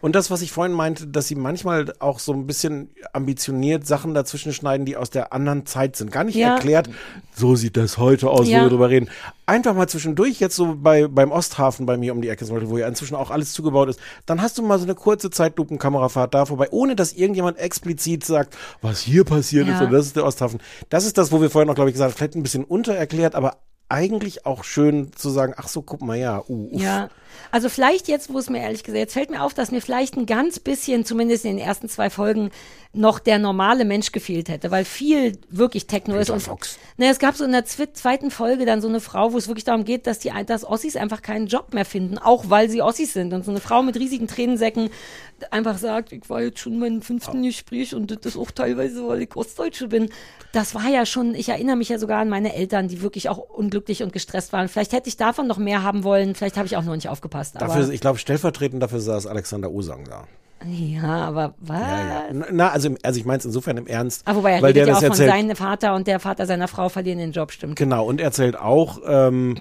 Und 0.00 0.14
das, 0.16 0.30
was 0.30 0.42
ich 0.42 0.52
vorhin 0.52 0.74
meinte, 0.74 1.06
dass 1.06 1.28
sie 1.28 1.34
manchmal 1.34 1.92
auch 2.00 2.18
so 2.18 2.32
ein 2.32 2.46
bisschen 2.46 2.90
ambitioniert 3.12 3.86
Sachen 3.86 4.14
dazwischen 4.14 4.52
schneiden, 4.52 4.86
die 4.86 4.96
aus 4.96 5.10
der 5.10 5.32
anderen 5.32 5.66
Zeit 5.66 5.96
sind. 5.96 6.10
Gar 6.10 6.24
nicht 6.24 6.36
Ja. 6.36 6.56
Erklärt, 6.62 6.88
so 7.34 7.56
sieht 7.56 7.76
das 7.76 7.98
heute 7.98 8.30
aus, 8.30 8.48
Ja. 8.48 8.58
wo 8.58 8.62
wir 8.64 8.68
drüber 8.70 8.90
reden. 8.90 9.08
Einfach 9.46 9.74
mal 9.74 9.88
zwischendurch, 9.88 10.38
jetzt 10.40 10.54
so 10.56 10.76
bei, 10.80 11.08
beim 11.08 11.30
Osthafen 11.32 11.86
bei 11.86 11.96
mir 11.96 12.12
um 12.14 12.22
die 12.22 12.28
Ecke, 12.28 12.46
wo 12.68 12.78
ja 12.78 12.86
inzwischen 12.88 13.14
auch 13.16 13.30
alles 13.30 13.52
zugebaut 13.52 13.88
ist, 13.88 14.00
dann 14.26 14.40
hast 14.42 14.58
du 14.58 14.62
mal 14.62 14.78
so 14.78 14.84
eine 14.84 14.94
kurze 14.94 15.30
Zeitlupenkamerafahrt 15.30 16.32
da 16.34 16.46
vorbei, 16.46 16.68
ohne 16.70 16.94
dass 16.96 17.12
irgendjemand 17.12 17.58
explizit 17.58 18.24
sagt, 18.24 18.56
was 18.80 19.00
hier 19.00 19.24
passiert 19.24 19.66
Ja. 19.66 19.74
ist, 19.76 19.82
und 19.82 19.92
das 19.92 20.06
ist 20.06 20.16
der 20.16 20.24
Osthafen. 20.24 20.60
Das 20.90 21.04
ist 21.04 21.18
das, 21.18 21.32
wo 21.32 21.40
wir 21.40 21.50
vorhin 21.50 21.68
noch, 21.68 21.74
glaube 21.74 21.90
ich, 21.90 21.94
gesagt 21.94 22.12
haben, 22.12 22.16
vielleicht 22.18 22.36
ein 22.36 22.42
bisschen 22.42 22.64
untererklärt, 22.64 23.34
aber 23.34 23.56
eigentlich 23.92 24.46
auch 24.46 24.64
schön 24.64 25.12
zu 25.14 25.28
sagen, 25.30 25.54
ach 25.56 25.68
so, 25.68 25.82
guck 25.82 26.00
mal, 26.00 26.18
ja, 26.18 26.42
uh, 26.48 26.68
uff. 26.72 26.80
Ja. 26.80 27.10
Also 27.50 27.68
vielleicht 27.68 28.08
jetzt, 28.08 28.32
wo 28.32 28.38
es 28.38 28.48
mir 28.48 28.62
ehrlich 28.62 28.82
gesagt, 28.82 28.98
jetzt 28.98 29.12
fällt 29.12 29.30
mir 29.30 29.42
auf, 29.42 29.52
dass 29.52 29.70
mir 29.70 29.82
vielleicht 29.82 30.16
ein 30.16 30.26
ganz 30.26 30.58
bisschen, 30.58 31.04
zumindest 31.04 31.44
in 31.44 31.56
den 31.56 31.66
ersten 31.66 31.88
zwei 31.88 32.08
Folgen, 32.08 32.50
noch 32.94 33.18
der 33.18 33.38
normale 33.38 33.84
Mensch 33.84 34.12
gefehlt 34.12 34.48
hätte, 34.48 34.70
weil 34.70 34.84
viel 34.84 35.38
wirklich 35.48 35.86
Techno 35.86 36.14
ist. 36.16 36.26
Peter 36.26 36.34
Und 36.34 36.40
Fox. 36.42 36.78
ne, 36.98 37.10
es 37.10 37.18
gab 37.18 37.36
so 37.36 37.44
in 37.44 37.52
der 37.52 37.64
zweiten 37.64 38.30
Folge 38.30 38.66
dann 38.66 38.82
so 38.82 38.88
eine 38.88 39.00
Frau, 39.00 39.32
wo 39.32 39.38
es 39.38 39.48
wirklich 39.48 39.64
darum 39.64 39.84
geht, 39.84 40.06
dass 40.06 40.18
die, 40.18 40.30
dass 40.46 40.64
Ossis 40.64 40.96
einfach 40.96 41.22
keinen 41.22 41.46
Job 41.46 41.72
mehr 41.72 41.86
finden, 41.86 42.18
auch 42.18 42.50
weil 42.50 42.68
sie 42.68 42.82
Ossis 42.82 43.12
sind. 43.12 43.32
Und 43.32 43.44
so 43.44 43.50
eine 43.50 43.60
Frau 43.60 43.82
mit 43.82 43.96
riesigen 43.96 44.28
Tränensäcken 44.28 44.90
einfach 45.50 45.78
sagt, 45.78 46.12
ich 46.12 46.28
war 46.30 46.42
jetzt 46.42 46.58
schon 46.60 46.78
meinen 46.78 47.02
fünften 47.02 47.42
Gespräch 47.42 47.94
und 47.94 48.10
das 48.10 48.34
ist 48.34 48.36
auch 48.36 48.50
teilweise, 48.50 49.06
weil 49.08 49.22
ich 49.22 49.34
Ostdeutsche 49.34 49.88
bin. 49.88 50.10
Das 50.52 50.74
war 50.74 50.88
ja 50.88 51.06
schon, 51.06 51.34
ich 51.34 51.48
erinnere 51.48 51.76
mich 51.76 51.88
ja 51.88 51.98
sogar 51.98 52.20
an 52.20 52.28
meine 52.28 52.54
Eltern, 52.54 52.88
die 52.88 53.02
wirklich 53.02 53.28
auch 53.28 53.38
unglücklich 53.38 54.02
und 54.02 54.12
gestresst 54.12 54.52
waren. 54.52 54.68
Vielleicht 54.68 54.92
hätte 54.92 55.08
ich 55.08 55.16
davon 55.16 55.46
noch 55.46 55.58
mehr 55.58 55.82
haben 55.82 56.04
wollen, 56.04 56.34
vielleicht 56.34 56.56
habe 56.56 56.66
ich 56.66 56.76
auch 56.76 56.84
noch 56.84 56.94
nicht 56.94 57.08
aufgepasst. 57.08 57.56
Dafür, 57.60 57.84
aber, 57.84 57.92
ich 57.92 58.00
glaube, 58.00 58.18
stellvertretend 58.18 58.82
dafür 58.82 59.00
saß 59.00 59.26
Alexander 59.26 59.70
Osang 59.72 60.04
da. 60.04 60.24
ja, 60.68 61.02
aber 61.26 61.54
was? 61.58 61.80
Ja, 61.80 62.24
ja. 62.32 62.46
Na, 62.52 62.68
also, 62.70 62.94
also 63.02 63.18
ich 63.18 63.24
meine 63.26 63.38
es 63.38 63.44
insofern 63.44 63.76
im 63.78 63.86
Ernst. 63.86 64.22
Ah, 64.26 64.34
wobei 64.36 64.52
er 64.52 64.62
weil 64.62 64.72
redet 64.72 64.82
der 64.82 64.86
ja 64.88 64.94
auch 64.94 65.00
von 65.00 65.08
erzählt. 65.10 65.30
seinem 65.30 65.56
Vater 65.56 65.94
und 65.94 66.06
der 66.06 66.20
Vater 66.20 66.46
seiner 66.46 66.68
Frau 66.68 66.88
verlieren 66.88 67.18
den 67.18 67.32
Job, 67.32 67.50
stimmt. 67.50 67.76
Genau, 67.76 68.06
und 68.06 68.20
er 68.20 68.26
erzählt 68.26 68.56
auch, 68.56 69.00
ähm, 69.06 69.58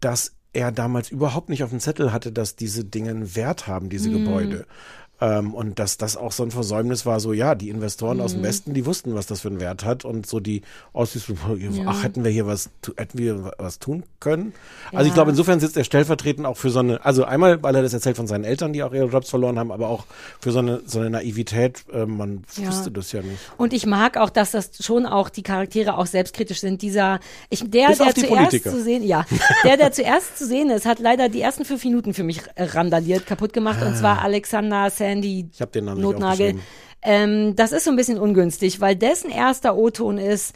dass 0.00 0.32
er 0.52 0.72
damals 0.72 1.10
überhaupt 1.10 1.48
nicht 1.50 1.62
auf 1.64 1.70
dem 1.70 1.80
Zettel 1.80 2.12
hatte, 2.12 2.32
dass 2.32 2.56
diese 2.56 2.84
Dinge 2.84 3.10
einen 3.10 3.36
Wert 3.36 3.66
haben, 3.66 3.90
diese 3.90 4.08
Mhm. 4.08 4.24
Gebäude. 4.24 4.66
Ähm, 5.18 5.54
und 5.54 5.78
dass 5.78 5.96
das 5.96 6.16
auch 6.18 6.30
so 6.32 6.42
ein 6.42 6.50
Versäumnis 6.50 7.06
war, 7.06 7.20
so 7.20 7.32
ja, 7.32 7.54
die 7.54 7.70
Investoren 7.70 8.20
aus 8.20 8.32
dem 8.32 8.40
Mhm. 8.42 8.44
Westen, 8.46 8.74
die 8.74 8.84
wussten, 8.84 9.14
was 9.14 9.26
das 9.26 9.40
für 9.40 9.48
einen 9.48 9.60
Wert 9.60 9.82
hat 9.84 10.04
und 10.04 10.26
so 10.26 10.40
die 10.40 10.60
Ossis, 10.92 11.24
ach, 11.30 11.58
Ja. 11.58 12.02
hätten 12.02 12.22
wir 12.22 12.30
hier 12.30 12.46
was, 12.46 12.68
hätten 12.98 13.16
wir 13.18 13.52
was 13.56 13.78
tun 13.78 14.02
können. 14.20 14.52
Also 14.92 15.04
Ja. 15.04 15.08
ich 15.08 15.14
glaube, 15.14 15.30
insofern 15.30 15.58
sitzt 15.58 15.76
er 15.78 15.84
stellvertretend 15.84 16.44
auch 16.46 16.58
für 16.58 16.68
so 16.68 16.80
eine, 16.80 17.02
also 17.02 17.24
einmal, 17.24 17.62
weil 17.62 17.74
er 17.74 17.82
das 17.82 17.94
erzählt 17.94 18.16
von 18.16 18.26
seinen 18.26 18.44
Eltern, 18.44 18.74
die 18.74 18.82
auch 18.82 18.92
ihre 18.92 19.06
Jobs 19.06 19.30
verloren 19.30 19.58
haben, 19.58 19.72
aber 19.72 19.88
auch 19.88 20.04
für 20.38 20.52
so 20.52 20.58
eine, 20.58 20.82
so 20.84 21.00
eine 21.00 21.08
Naivität, 21.08 21.84
äh, 21.94 22.04
man 22.04 22.44
Ja. 22.56 22.68
wusste 22.68 22.90
das 22.90 23.10
ja 23.12 23.22
nicht. 23.22 23.38
Und 23.56 23.72
ich 23.72 23.86
mag 23.86 24.18
auch, 24.18 24.28
dass 24.28 24.50
das 24.50 24.70
schon 24.84 25.06
auch 25.06 25.30
die 25.30 25.42
Charaktere 25.42 25.96
auch 25.96 26.06
selbstkritisch 26.06 26.60
sind. 26.60 26.82
Dieser, 26.82 27.20
ich, 27.48 27.60
der, 27.70 27.88
Bis 27.88 27.98
der 27.98 28.14
zuerst 28.14 28.28
Politiker. 28.28 28.70
zu 28.70 28.82
sehen, 28.82 29.02
ja, 29.02 29.24
der, 29.64 29.78
der 29.78 29.92
zuerst 29.92 30.36
zu 30.36 30.46
sehen 30.46 30.68
ist, 30.68 30.84
hat 30.84 30.98
leider 30.98 31.30
die 31.30 31.40
ersten 31.40 31.64
fünf 31.64 31.82
Minuten 31.84 32.12
für 32.12 32.22
mich 32.24 32.42
randaliert, 32.58 33.26
kaputt 33.26 33.54
gemacht. 33.54 33.82
Und 33.82 33.96
zwar 33.96 34.20
Alexander 34.20 34.90
Sandy. 35.06 35.48
Ich 35.52 35.60
habe 35.60 35.72
den 35.72 35.84
Namen 35.86 36.00
nicht 36.00 36.04
Notnagel. 36.04 36.30
aufgeschrieben. 36.30 36.62
Ähm, 37.02 37.56
das 37.56 37.72
ist 37.72 37.84
so 37.84 37.90
ein 37.90 37.96
bisschen 37.96 38.18
ungünstig, 38.18 38.80
weil 38.80 38.96
dessen 38.96 39.30
erster 39.30 39.76
O-Ton 39.76 40.18
ist, 40.18 40.54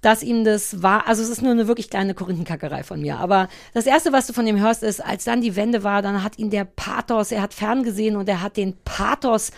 dass 0.00 0.24
ihm 0.24 0.44
das 0.44 0.82
war, 0.82 1.06
also 1.06 1.22
es 1.22 1.28
ist 1.28 1.42
nur 1.42 1.52
eine 1.52 1.68
wirklich 1.68 1.88
kleine 1.88 2.14
Korinthenkackerei 2.14 2.82
von 2.82 3.00
mir, 3.00 3.18
aber 3.18 3.48
das 3.72 3.86
erste, 3.86 4.12
was 4.12 4.26
du 4.26 4.32
von 4.32 4.46
ihm 4.46 4.60
hörst, 4.60 4.82
ist, 4.82 5.00
als 5.00 5.24
dann 5.24 5.40
die 5.40 5.54
Wende 5.54 5.84
war, 5.84 6.02
dann 6.02 6.24
hat 6.24 6.38
ihn 6.38 6.50
der 6.50 6.64
Pathos, 6.64 7.30
er 7.30 7.40
hat 7.40 7.54
ferngesehen 7.54 8.16
und 8.16 8.28
er 8.28 8.42
hat 8.42 8.56
den 8.56 8.74
Pathos 8.84 9.52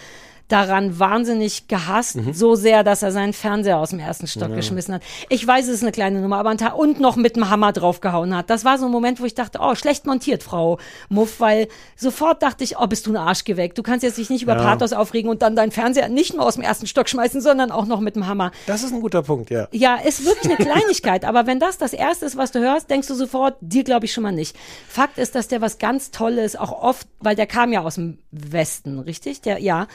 daran 0.49 0.99
wahnsinnig 0.99 1.69
gehasst, 1.69 2.17
Mhm. 2.17 2.35
so 2.35 2.55
sehr, 2.55 2.85
dass 2.85 3.03
er 3.03 3.13
seinen 3.13 3.33
Fernseher 3.33 3.79
aus 3.79 3.91
dem 3.91 3.99
ersten 3.99 4.27
Stock 4.27 4.51
Ja. 4.51 4.57
geschmissen 4.57 4.95
hat. 4.95 5.03
Ich 5.31 5.47
weiß, 5.47 5.67
es 5.69 5.75
ist 5.77 5.83
eine 5.83 5.93
kleine 5.93 6.21
Nummer, 6.21 6.37
aber 6.39 6.51
ein 6.51 6.59
Tag 6.59 6.77
und 6.77 7.01
noch 7.01 7.17
mit 7.17 7.37
dem 7.37 7.49
Hammer 7.49 7.73
draufgehauen 7.73 8.37
hat. 8.37 8.51
Das 8.51 8.65
war 8.65 8.77
so 8.79 8.85
ein 8.87 8.93
Moment, 8.93 9.21
wo 9.21 9.25
ich 9.25 9.35
dachte, 9.35 9.59
oh, 9.63 9.75
schlecht 9.75 10.07
montiert, 10.07 10.43
Frau 10.43 10.79
Muff, 11.09 11.41
weil 11.41 11.69
sofort 11.97 12.43
dachte 12.43 12.63
ich, 12.63 12.79
oh, 12.79 12.87
bist 12.87 13.07
du 13.07 13.11
ein 13.13 13.17
Arsch 13.17 13.45
geweckt. 13.45 13.79
Du 13.79 13.83
kannst 13.83 14.03
jetzt 14.03 14.19
dich 14.19 14.29
nicht 14.29 14.43
über 14.43 14.57
Ja. 14.57 14.63
Pathos 14.63 14.93
aufregen 14.93 15.31
und 15.31 15.41
dann 15.43 15.57
deinen 15.57 15.73
Fernseher 15.73 16.09
nicht 16.11 16.35
nur 16.35 16.45
aus 16.45 16.55
dem 16.55 16.63
ersten 16.63 16.87
Stock 16.87 17.09
schmeißen, 17.09 17.41
sondern 17.41 17.71
auch 17.71 17.87
noch 17.87 18.01
mit 18.01 18.15
dem 18.15 18.27
Hammer. 18.27 18.53
Das 18.67 18.83
ist 18.83 18.93
ein 18.93 19.01
guter 19.01 19.23
Punkt, 19.23 19.51
ja. 19.51 19.69
Ja, 19.73 19.97
ist 19.97 20.25
wirklich 20.27 20.53
eine 20.55 20.57
Kleinigkeit, 20.71 21.25
aber 21.25 21.47
wenn 21.47 21.59
das 21.59 21.79
das 21.79 21.93
Erste 21.95 22.27
ist, 22.27 22.37
was 22.37 22.53
du 22.53 22.61
hörst, 22.61 22.91
denkst 22.91 23.09
du 23.09 23.15
sofort, 23.15 23.57
dir 23.61 23.83
glaube 23.83 24.05
ich 24.05 24.13
schon 24.13 24.23
mal 24.23 24.33
nicht. 24.33 24.55
Fakt 24.89 25.17
ist, 25.19 25.35
dass 25.35 25.49
der 25.49 25.61
was 25.63 25.79
ganz 25.79 26.11
Tolles, 26.11 26.55
auch 26.57 26.73
oft, 26.73 27.07
weil 27.21 27.35
der 27.35 27.47
kam 27.47 27.73
ja 27.73 27.81
aus 27.83 27.95
dem 27.95 28.19
Westen, 28.31 28.99
richtig? 28.99 29.41
Der, 29.41 29.59
ja. 29.61 29.87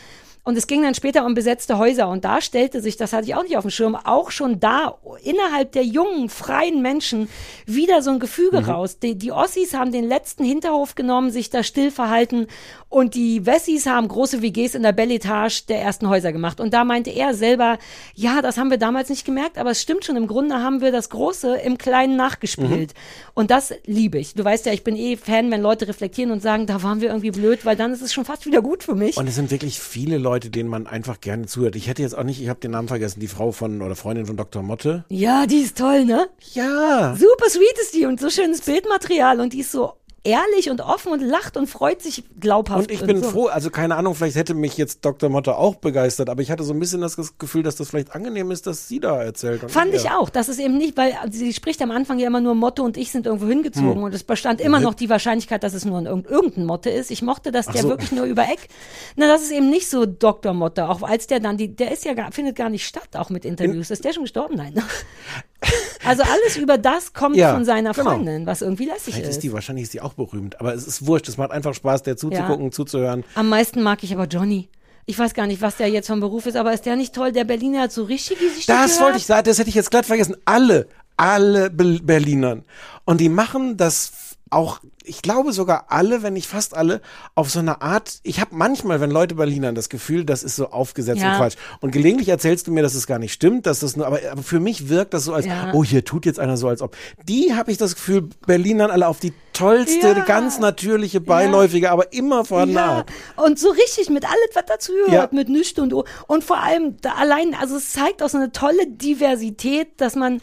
Und 0.49 0.57
es 0.57 0.65
ging 0.67 0.81
dann 0.81 0.95
später 0.95 1.25
um 1.25 1.35
besetzte 1.35 1.77
Häuser 1.77 2.09
und 2.09 2.25
da 2.25 2.41
stellte 2.41 2.81
sich, 2.81 2.97
das 2.97 3.13
hatte 3.13 3.25
ich 3.27 3.35
auch 3.35 3.43
nicht 3.43 3.55
auf 3.55 3.63
dem 3.63 3.69
Schirm, 3.69 3.95
auch 3.95 4.31
schon 4.31 4.59
da 4.59 4.97
innerhalb 5.23 5.71
der 5.73 5.83
jungen, 5.83 6.27
freien 6.27 6.81
Menschen 6.81 7.29
wieder 7.67 8.01
so 8.01 8.09
ein 8.09 8.19
Gefüge 8.19 8.61
Mhm. 8.61 8.65
raus. 8.69 8.97
Die, 8.99 9.15
die 9.15 9.31
Ossis 9.31 9.75
haben 9.75 9.91
den 9.91 10.07
letzten 10.07 10.43
Hinterhof 10.43 10.95
genommen, 10.95 11.29
sich 11.29 11.51
da 11.51 11.61
still 11.61 11.91
verhalten 11.91 12.47
und 12.89 13.13
die 13.13 13.45
Wessis 13.45 13.85
haben 13.85 14.07
große 14.07 14.41
WGs 14.41 14.73
in 14.73 14.81
der 14.81 14.91
Belletage 14.91 15.65
der 15.69 15.79
ersten 15.81 16.09
Häuser 16.09 16.31
gemacht. 16.31 16.59
Und 16.59 16.73
da 16.73 16.83
meinte 16.83 17.11
er 17.11 17.35
selber, 17.35 17.77
ja, 18.15 18.41
das 18.41 18.57
haben 18.57 18.71
wir 18.71 18.77
damals 18.79 19.09
nicht 19.09 19.25
gemerkt, 19.25 19.59
aber 19.59 19.69
es 19.69 19.81
stimmt 19.81 20.05
schon, 20.05 20.15
im 20.15 20.25
Grunde 20.25 20.55
haben 20.63 20.81
wir 20.81 20.91
das 20.91 21.11
Große 21.11 21.57
im 21.57 21.77
Kleinen 21.77 22.15
nachgespielt. 22.15 22.95
Und 23.35 23.51
das 23.51 23.71
liebe 23.85 24.17
ich. 24.17 24.33
Du 24.33 24.43
weißt 24.43 24.65
ja, 24.65 24.73
ich 24.73 24.83
bin 24.83 24.95
eh 24.95 25.15
Fan, 25.17 25.51
wenn 25.51 25.61
Leute 25.61 25.87
reflektieren 25.87 26.31
und 26.31 26.41
sagen, 26.41 26.65
da 26.65 26.81
waren 26.81 27.01
wir 27.01 27.09
irgendwie 27.09 27.29
blöd, 27.29 27.63
weil 27.65 27.75
dann 27.75 27.93
ist 27.93 28.01
es 28.01 28.11
schon 28.11 28.25
fast 28.25 28.47
wieder 28.47 28.63
gut 28.63 28.81
für 28.83 28.95
mich. 28.95 29.17
Und 29.17 29.27
es 29.27 29.35
sind 29.35 29.51
wirklich 29.51 29.79
viele 29.79 30.17
Leute, 30.17 30.38
denen 30.47 30.69
man 30.69 30.87
einfach 30.87 31.19
gerne 31.19 31.47
zuhört. 31.47 31.75
Ich 31.75 31.87
hätte 31.87 32.01
jetzt 32.01 32.17
auch 32.17 32.23
nicht, 32.23 32.41
ich 32.41 32.47
habe 32.47 32.61
den 32.61 32.71
Namen 32.71 32.87
vergessen, 32.87 33.19
die 33.19 33.27
Frau 33.27 33.51
von 33.51 33.81
oder 33.81 33.97
Freundin 33.97 34.25
von 34.25 34.37
Dr. 34.37 34.63
Motte. 34.63 35.03
Ja, 35.09 35.45
die 35.45 35.59
ist 35.59 35.77
toll, 35.77 36.05
ne? 36.05 36.29
Ja. 36.53 37.15
Super 37.17 37.49
sweet 37.49 37.77
ist 37.81 37.93
die 37.93 38.05
und 38.05 38.21
so 38.21 38.29
schönes 38.29 38.61
Bildmaterial 38.61 39.41
und 39.41 39.51
die 39.51 39.59
ist 39.59 39.73
so 39.73 39.93
ehrlich 40.23 40.69
und 40.69 40.81
offen 40.81 41.11
und 41.11 41.21
lacht 41.21 41.57
und 41.57 41.67
freut 41.67 42.01
sich 42.01 42.23
glaubhaft. 42.39 42.79
Und 42.81 42.91
ich 42.91 43.01
bin 43.05 43.21
so. 43.23 43.29
froh, 43.29 43.45
also 43.47 43.69
keine 43.69 43.95
Ahnung, 43.95 44.15
vielleicht 44.15 44.35
hätte 44.35 44.53
mich 44.53 44.77
jetzt 44.77 45.03
Dr. 45.05 45.29
Motte 45.29 45.55
auch 45.57 45.75
begeistert, 45.75 46.29
aber 46.29 46.41
ich 46.41 46.51
hatte 46.51 46.63
so 46.63 46.73
ein 46.73 46.79
bisschen 46.79 47.01
das 47.01 47.15
Gefühl, 47.37 47.63
dass 47.63 47.75
das 47.75 47.89
vielleicht 47.89 48.13
angenehm 48.15 48.51
ist, 48.51 48.67
dass 48.67 48.87
sie 48.87 48.99
da 48.99 49.21
erzählt. 49.23 49.69
Fand 49.71 49.93
ich 49.93 50.09
auch. 50.11 50.29
Das 50.29 50.49
ist 50.49 50.59
eben 50.59 50.77
nicht, 50.77 50.97
weil 50.97 51.13
also 51.21 51.37
sie 51.37 51.53
spricht 51.53 51.81
am 51.81 51.91
Anfang 51.91 52.19
ja 52.19 52.27
immer 52.27 52.41
nur 52.41 52.55
Motto 52.55 52.83
und 52.83 52.97
ich 52.97 53.11
sind 53.11 53.25
irgendwo 53.25 53.47
hingezogen 53.47 53.95
Hm. 53.95 54.03
und 54.03 54.13
es 54.13 54.23
bestand 54.23 54.61
immer 54.61 54.77
Mhm. 54.79 54.83
noch 54.85 54.93
die 54.93 55.09
Wahrscheinlichkeit, 55.09 55.63
dass 55.63 55.73
es 55.73 55.85
nur 55.85 55.97
ein, 55.97 56.05
irgend- 56.05 56.27
irgendein 56.27 56.65
Motte 56.65 56.89
ist. 56.89 57.11
Ich 57.11 57.21
mochte, 57.21 57.51
dass 57.51 57.67
Ach 57.69 57.73
der 57.73 57.81
so. 57.83 57.89
wirklich 57.89 58.11
nur 58.11 58.25
über 58.25 58.43
Eck. 58.43 58.67
Na, 59.15 59.27
das 59.27 59.41
ist 59.43 59.51
eben 59.51 59.69
nicht 59.69 59.89
so 59.89 60.05
Dr. 60.05 60.53
Motte. 60.53 60.87
Auch 60.89 61.01
als 61.01 61.27
der 61.27 61.39
dann 61.39 61.57
die, 61.57 61.75
der 61.75 61.91
ist 61.91 62.05
ja 62.05 62.13
gar, 62.13 62.31
findet 62.31 62.55
gar 62.55 62.69
nicht 62.69 62.85
statt, 62.85 63.09
auch 63.15 63.29
mit 63.29 63.45
Interviews. 63.45 63.89
ist 63.89 64.03
der 64.05 64.13
schon 64.13 64.23
gestorben? 64.23 64.55
Nein. 64.57 64.73
Also 66.05 66.23
alles 66.23 66.57
über 66.57 66.77
das 66.77 67.13
kommt 67.13 67.35
Ja, 67.35 67.53
von 67.53 67.65
seiner 67.65 67.93
genau. 67.93 68.11
Freundin, 68.11 68.45
was 68.45 68.61
irgendwie 68.61 68.85
lässig 68.85 69.13
Vielleicht 69.15 69.23
ist. 69.29 69.35
ist 69.37 69.43
die, 69.43 69.53
wahrscheinlich 69.53 69.83
ist 69.83 69.93
die 69.93 70.01
auch 70.01 70.13
berühmt, 70.13 70.59
aber 70.59 70.73
es 70.73 70.87
ist 70.87 71.05
wurscht, 71.05 71.27
es 71.27 71.37
macht 71.37 71.51
einfach 71.51 71.73
Spaß, 71.73 72.03
der 72.03 72.17
zuzugucken, 72.17 72.71
zuzuhören. 72.71 73.23
Am 73.35 73.49
meisten 73.49 73.81
mag 73.83 74.03
ich 74.03 74.13
aber 74.13 74.25
Johnny. 74.25 74.69
Ich 75.05 75.17
weiß 75.17 75.33
gar 75.33 75.47
nicht, 75.47 75.61
was 75.61 75.77
der 75.77 75.87
jetzt 75.87 76.07
vom 76.07 76.19
Beruf 76.19 76.45
ist, 76.45 76.55
aber 76.55 76.71
ist 76.71 76.85
der 76.85 76.95
nicht 76.95 77.15
toll? 77.15 77.31
Der 77.31 77.43
Berliner 77.43 77.81
hat 77.81 77.91
so 77.91 78.03
richtig, 78.03 78.39
wie 78.41 78.49
sich 78.49 78.65
Das 78.67 79.01
wollte 79.01 79.17
ich 79.17 79.25
sagen, 79.25 79.43
das 79.45 79.57
hätte 79.57 79.69
ich 79.69 79.75
jetzt 79.75 79.89
glatt 79.89 80.05
vergessen. 80.05 80.35
Alle, 80.45 80.87
alle 81.17 81.69
Be 81.71 81.99
Berlinern. 82.01 82.63
Und 83.05 83.19
die 83.19 83.29
machen 83.29 83.75
das 83.75 84.11
auch, 84.51 84.79
ich 85.03 85.21
glaube 85.21 85.53
sogar 85.53 85.85
alle, 85.89 86.23
wenn 86.23 86.33
nicht 86.33 86.47
fast 86.47 86.75
alle, 86.75 87.01
auf 87.35 87.49
so 87.49 87.59
eine 87.59 87.81
Art, 87.81 88.19
ich 88.23 88.39
habe 88.39 88.55
manchmal, 88.55 88.99
wenn 89.01 89.11
Leute 89.11 89.35
Berlinern, 89.35 89.75
das 89.75 89.89
Gefühl, 89.89 90.25
das 90.25 90.43
ist 90.43 90.55
so 90.55 90.69
aufgesetzt 90.71 91.21
Ja. 91.21 91.31
und 91.31 91.37
Quatsch. 91.37 91.55
Und 91.81 91.91
gelegentlich 91.91 92.29
erzählst 92.29 92.67
du 92.67 92.71
mir, 92.71 92.81
dass 92.81 92.95
es 92.95 93.07
gar 93.07 93.19
nicht 93.19 93.33
stimmt, 93.33 93.65
dass 93.65 93.79
das 93.79 93.95
nur, 93.95 94.07
aber, 94.07 94.19
aber 94.31 94.43
für 94.43 94.59
mich 94.59 94.89
wirkt 94.89 95.13
das 95.13 95.23
so 95.25 95.33
als, 95.33 95.45
Ja. 95.45 95.71
oh, 95.73 95.83
hier 95.83 96.03
tut 96.05 96.25
jetzt 96.25 96.39
einer 96.39 96.57
so, 96.57 96.67
als 96.67 96.81
ob. 96.81 96.95
Die 97.27 97.53
habe 97.55 97.71
ich 97.71 97.77
das 97.77 97.95
Gefühl, 97.95 98.29
Berlinern 98.45 98.91
alle 98.91 99.07
auf 99.07 99.19
die 99.19 99.33
tollste, 99.53 100.07
Ja. 100.09 100.23
ganz 100.25 100.59
natürliche, 100.59 101.19
beiläufige, 101.21 101.91
aber 101.91 102.13
immer 102.13 102.45
vorhandene 102.45 102.79
Ja, 102.79 103.05
und 103.43 103.59
so 103.59 103.69
richtig 103.71 104.09
mit 104.09 104.25
alles, 104.25 104.49
was 104.53 104.63
dazu 104.67 104.93
gehört, 105.05 105.33
mit 105.33 105.49
Nüscht 105.49 105.79
und. 105.79 105.93
Und 105.93 106.43
vor 106.43 106.59
allem 106.59 106.97
da 107.01 107.13
allein, 107.15 107.55
also 107.59 107.75
es 107.75 107.91
zeigt 107.91 108.23
auch 108.23 108.29
so 108.29 108.37
eine 108.37 108.51
tolle 108.51 108.87
Diversität, 108.87 109.89
dass 109.99 110.15
man, 110.15 110.41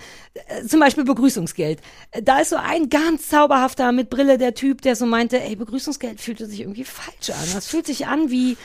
zum 0.66 0.80
Beispiel 0.80 1.04
Begrüßungsgeld. 1.04 1.80
Äh, 2.10 2.22
Da 2.22 2.38
ist 2.38 2.50
so 2.50 2.56
ein 2.56 2.88
ganz 2.88 3.28
zauberhafter 3.28 3.92
mit 3.92 4.10
Brille 4.10 4.38
der 4.38 4.54
Typ, 4.54 4.82
der 4.82 4.96
so 4.96 5.06
meinte, 5.06 5.40
ey, 5.40 5.56
Begrüßungsgeld 5.56 6.20
fühlte 6.20 6.46
sich 6.46 6.60
irgendwie 6.60 6.84
falsch 6.84 7.30
an. 7.30 7.48
Das 7.54 7.66
fühlt 7.68 7.86
sich 7.86 8.06
an 8.06 8.30
wie, 8.30 8.56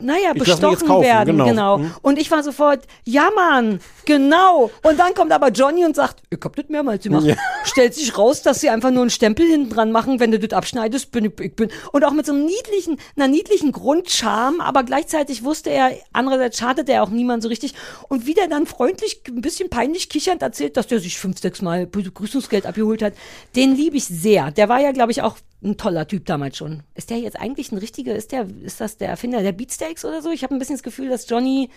naja, 0.00 0.32
Ich 0.34 0.40
bestochen 0.40 0.86
kaufen, 0.86 1.04
werden, 1.04 1.38
genau. 1.38 1.46
genau. 1.46 1.78
Hm. 1.78 1.94
Und 2.02 2.18
ich 2.18 2.30
war 2.30 2.42
sofort, 2.42 2.84
ja 3.04 3.30
Mann, 3.34 3.80
genau. 4.04 4.70
Und 4.82 4.98
dann 4.98 5.14
kommt 5.14 5.32
aber 5.32 5.48
Johnny 5.48 5.84
und 5.84 5.96
sagt, 5.96 6.22
ich 6.28 6.38
hab 6.42 6.54
das 6.54 6.66
mehrmals 6.68 7.02
gemacht. 7.02 7.24
Ja. 7.24 7.36
Stellt 7.64 7.94
sich 7.94 8.16
raus, 8.18 8.42
dass 8.42 8.60
sie 8.60 8.68
einfach 8.68 8.90
nur 8.90 9.02
einen 9.02 9.10
Stempel 9.10 9.46
hinten 9.46 9.70
dran 9.70 9.92
machen, 9.92 10.20
wenn 10.20 10.30
du 10.30 10.38
das 10.38 10.56
abschneidest, 10.56 11.12
bin 11.12 11.24
ich, 11.26 11.40
ich 11.40 11.56
bin. 11.56 11.70
Und 11.92 12.04
auch 12.04 12.12
mit 12.12 12.26
so 12.26 12.32
einem 12.32 12.44
niedlichen, 12.44 12.98
einer 13.16 13.28
niedlichen 13.28 13.72
Grundcharme, 13.72 14.62
aber 14.62 14.84
gleichzeitig 14.84 15.44
wusste 15.44 15.70
er, 15.70 15.92
andererseits 16.12 16.58
schadet 16.58 16.88
er 16.90 17.02
auch 17.02 17.10
niemand 17.10 17.42
so 17.42 17.48
richtig. 17.48 17.74
Und 18.08 18.26
wie 18.26 18.34
der 18.34 18.48
dann 18.48 18.66
freundlich, 18.66 19.22
ein 19.28 19.40
bisschen 19.40 19.70
peinlich 19.70 20.10
kichernd 20.10 20.42
erzählt, 20.42 20.76
dass 20.76 20.88
der 20.88 21.00
sich 21.00 21.18
fünf, 21.18 21.40
sechs 21.40 21.62
Mal 21.62 21.86
Begrüßungsgeld 21.86 22.66
abgeholt 22.66 23.02
hat, 23.02 23.14
den 23.54 23.74
liebe 23.74 23.96
ich 23.96 24.04
sehr. 24.04 24.50
Der 24.50 24.68
war 24.68 24.80
ja, 24.80 24.92
glaube 24.92 25.12
ich, 25.12 25.22
auch 25.22 25.36
ein 25.66 25.76
toller 25.76 26.06
Typ 26.08 26.24
damals 26.26 26.56
schon. 26.56 26.82
Ist 26.94 27.10
der 27.10 27.18
jetzt 27.18 27.38
eigentlich 27.38 27.72
ein 27.72 27.78
richtiger, 27.78 28.14
ist 28.14 28.32
der, 28.32 28.46
ist 28.62 28.80
das 28.80 28.96
der 28.96 29.08
Erfinder 29.08 29.42
der 29.42 29.52
Beatsteaks 29.52 30.04
oder 30.04 30.22
so? 30.22 30.30
Ich 30.30 30.42
habe 30.42 30.54
ein 30.54 30.58
bisschen 30.58 30.76
das 30.76 30.82
Gefühl, 30.82 31.08
dass 31.10 31.28
Johnny, 31.28 31.68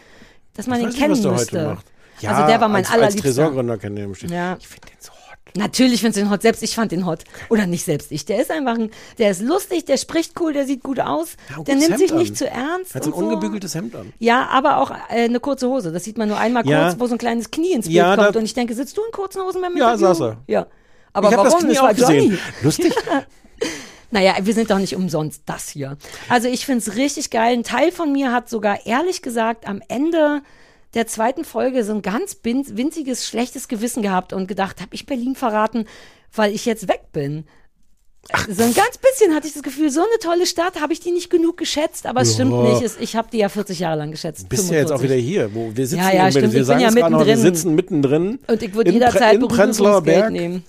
dass 0.53 0.67
man 0.67 0.77
Ich 0.79 0.83
ihn 0.83 0.87
nicht, 0.89 0.99
kennen 0.99 1.21
der 1.21 1.31
müsste. 1.31 1.65
macht. 1.65 1.85
Ja, 2.21 2.31
also 2.31 2.47
der 2.47 2.61
war 2.61 2.67
mein 2.67 2.77
als, 2.83 2.87
als 2.87 2.95
allerliebster. 2.97 3.29
Tresorgründer 3.29 3.77
kennt 3.77 3.97
ihr 3.97 4.03
ihn 4.05 4.09
bestimmt. 4.11 4.31
Ja. 4.33 4.57
Ich 4.59 4.67
finde 4.67 4.87
den 4.87 4.95
so 4.99 5.11
hot. 5.11 5.17
Natürlich 5.57 6.01
findest 6.01 6.17
du 6.17 6.21
den 6.25 6.29
hot. 6.31 6.41
Selbst 6.41 6.61
ich 6.61 6.75
fand 6.75 6.91
den 6.91 7.05
hot. 7.05 7.23
Oder 7.49 7.65
nicht 7.65 7.83
selbst 7.85 8.11
ich. 8.11 8.25
Der 8.25 8.41
ist 8.41 8.51
einfach 8.51 8.75
ein, 8.77 8.91
der 9.17 9.31
ist 9.31 9.41
lustig, 9.41 9.85
der 9.85 9.97
spricht 9.97 10.39
cool, 10.39 10.53
der 10.53 10.65
sieht 10.67 10.83
gut 10.83 10.99
aus. 10.99 11.37
Ja, 11.57 11.63
der 11.63 11.75
nimmt 11.77 11.97
sich 11.97 12.09
Hemd 12.11 12.19
nicht 12.19 12.31
an. 12.31 12.35
zu 12.35 12.47
ernst. 12.49 12.93
Hat 12.95 13.03
so 13.05 13.11
ein 13.11 13.13
ungebügeltes 13.13 13.73
Hemd 13.73 13.95
an. 13.95 14.13
Ja, 14.19 14.47
aber 14.47 14.77
auch 14.77 14.91
äh, 14.91 15.23
eine 15.23 15.39
kurze 15.39 15.67
Hose. 15.69 15.91
Das 15.91 16.03
sieht 16.03 16.17
man 16.17 16.27
nur 16.27 16.37
einmal 16.37 16.67
Ja. 16.67 16.89
kurz, 16.89 16.99
wo 16.99 17.07
so 17.07 17.15
ein 17.15 17.17
kleines 17.17 17.49
Knie 17.51 17.71
ins 17.71 17.85
Bild 17.87 17.95
Ja, 17.95 18.15
kommt. 18.15 18.35
Und 18.35 18.43
ich 18.43 18.53
denke, 18.53 18.73
sitzt 18.75 18.95
du 18.97 19.01
in 19.03 19.11
kurzen 19.11 19.41
Hosen 19.41 19.61
beim 19.61 19.75
Ja, 19.77 19.93
Interview? 19.93 20.07
saß 20.13 20.19
er. 20.21 20.37
Ja. 20.47 20.67
Aber 21.13 21.31
ich 21.31 21.37
warum? 21.37 21.51
das 21.51 21.59
Knie 21.63 21.77
war 21.77 21.93
gesehen. 21.95 22.23
Johnny. 22.25 22.37
Lustig. 22.61 22.93
Naja, 24.11 24.35
wir 24.41 24.53
sind 24.55 24.71
doch 24.71 24.79
nicht 24.79 24.95
umsonst 24.95 25.43
das 25.45 25.69
hier. 25.69 25.97
Also 26.29 26.47
ich 26.47 26.65
find's 26.65 26.95
richtig 26.95 27.29
geil. 27.29 27.53
Ein 27.53 27.63
Teil 27.63 27.91
von 27.91 28.11
mir 28.11 28.31
hat 28.31 28.49
sogar 28.49 28.85
ehrlich 28.87 29.21
gesagt 29.21 29.67
am 29.67 29.81
Ende 29.87 30.41
der 30.95 31.05
zweiten 31.05 31.45
Folge 31.45 31.83
so 31.83 31.93
ein 31.93 32.01
ganz 32.01 32.37
winziges, 32.43 33.27
schlechtes 33.27 33.67
Gewissen 33.67 34.01
gehabt 34.01 34.33
und 34.33 34.47
gedacht, 34.47 34.81
habe 34.81 34.95
ich 34.95 35.05
Berlin 35.05 35.35
verraten, 35.35 35.85
weil 36.33 36.55
ich 36.55 36.65
jetzt 36.65 36.87
weg 36.87 37.11
bin. 37.13 37.45
so 38.49 38.63
ein 38.63 38.73
ganz 38.73 38.97
bisschen 38.97 39.35
hatte 39.35 39.47
ich 39.47 39.53
das 39.53 39.61
Gefühl, 39.61 39.91
so 39.91 40.01
eine 40.01 40.17
tolle 40.19 40.47
Stadt, 40.47 40.81
habe 40.81 40.91
ich 40.93 40.99
die 40.99 41.11
nicht 41.11 41.29
genug 41.29 41.57
geschätzt, 41.57 42.07
aber 42.07 42.21
es 42.21 42.33
stimmt 42.33 42.51
nicht. 42.63 42.81
Es- 42.81 42.97
Ich 42.99 43.15
habe 43.15 43.27
die 43.31 43.37
ja 43.37 43.49
40 43.49 43.77
Jahre 43.79 43.97
lang 43.99 44.09
geschätzt. 44.11 44.49
Bist 44.49 44.69
du 44.69 44.73
ja 44.73 44.79
jetzt 44.81 44.91
auch 44.91 44.99
45. 44.99 45.03
wieder 45.03 45.45
hier, 45.45 45.53
wo 45.55 45.71
wir 45.75 45.85
sitzen 45.85 46.01
Ja, 46.03 46.11
ja, 46.13 46.31
stimmt. 46.31 46.53
Wir 46.53 46.61
Ich 46.61 46.65
sagen 46.67 46.77
bin 46.79 46.83
ja 46.83 46.89
es 46.89 46.95
gerade 46.95 47.11
noch, 47.13 47.19
wir 47.19 47.25
mittendrin. 47.27 47.55
sitzen 47.55 47.75
mittendrin. 47.75 48.39
Und 48.47 48.63
ich 48.63 48.73
würde 48.73 48.91
jederzeit 48.91 49.39
Pre- 49.39 49.63
in 49.99 50.03
Berg. 50.03 50.31
nehmen. 50.31 50.63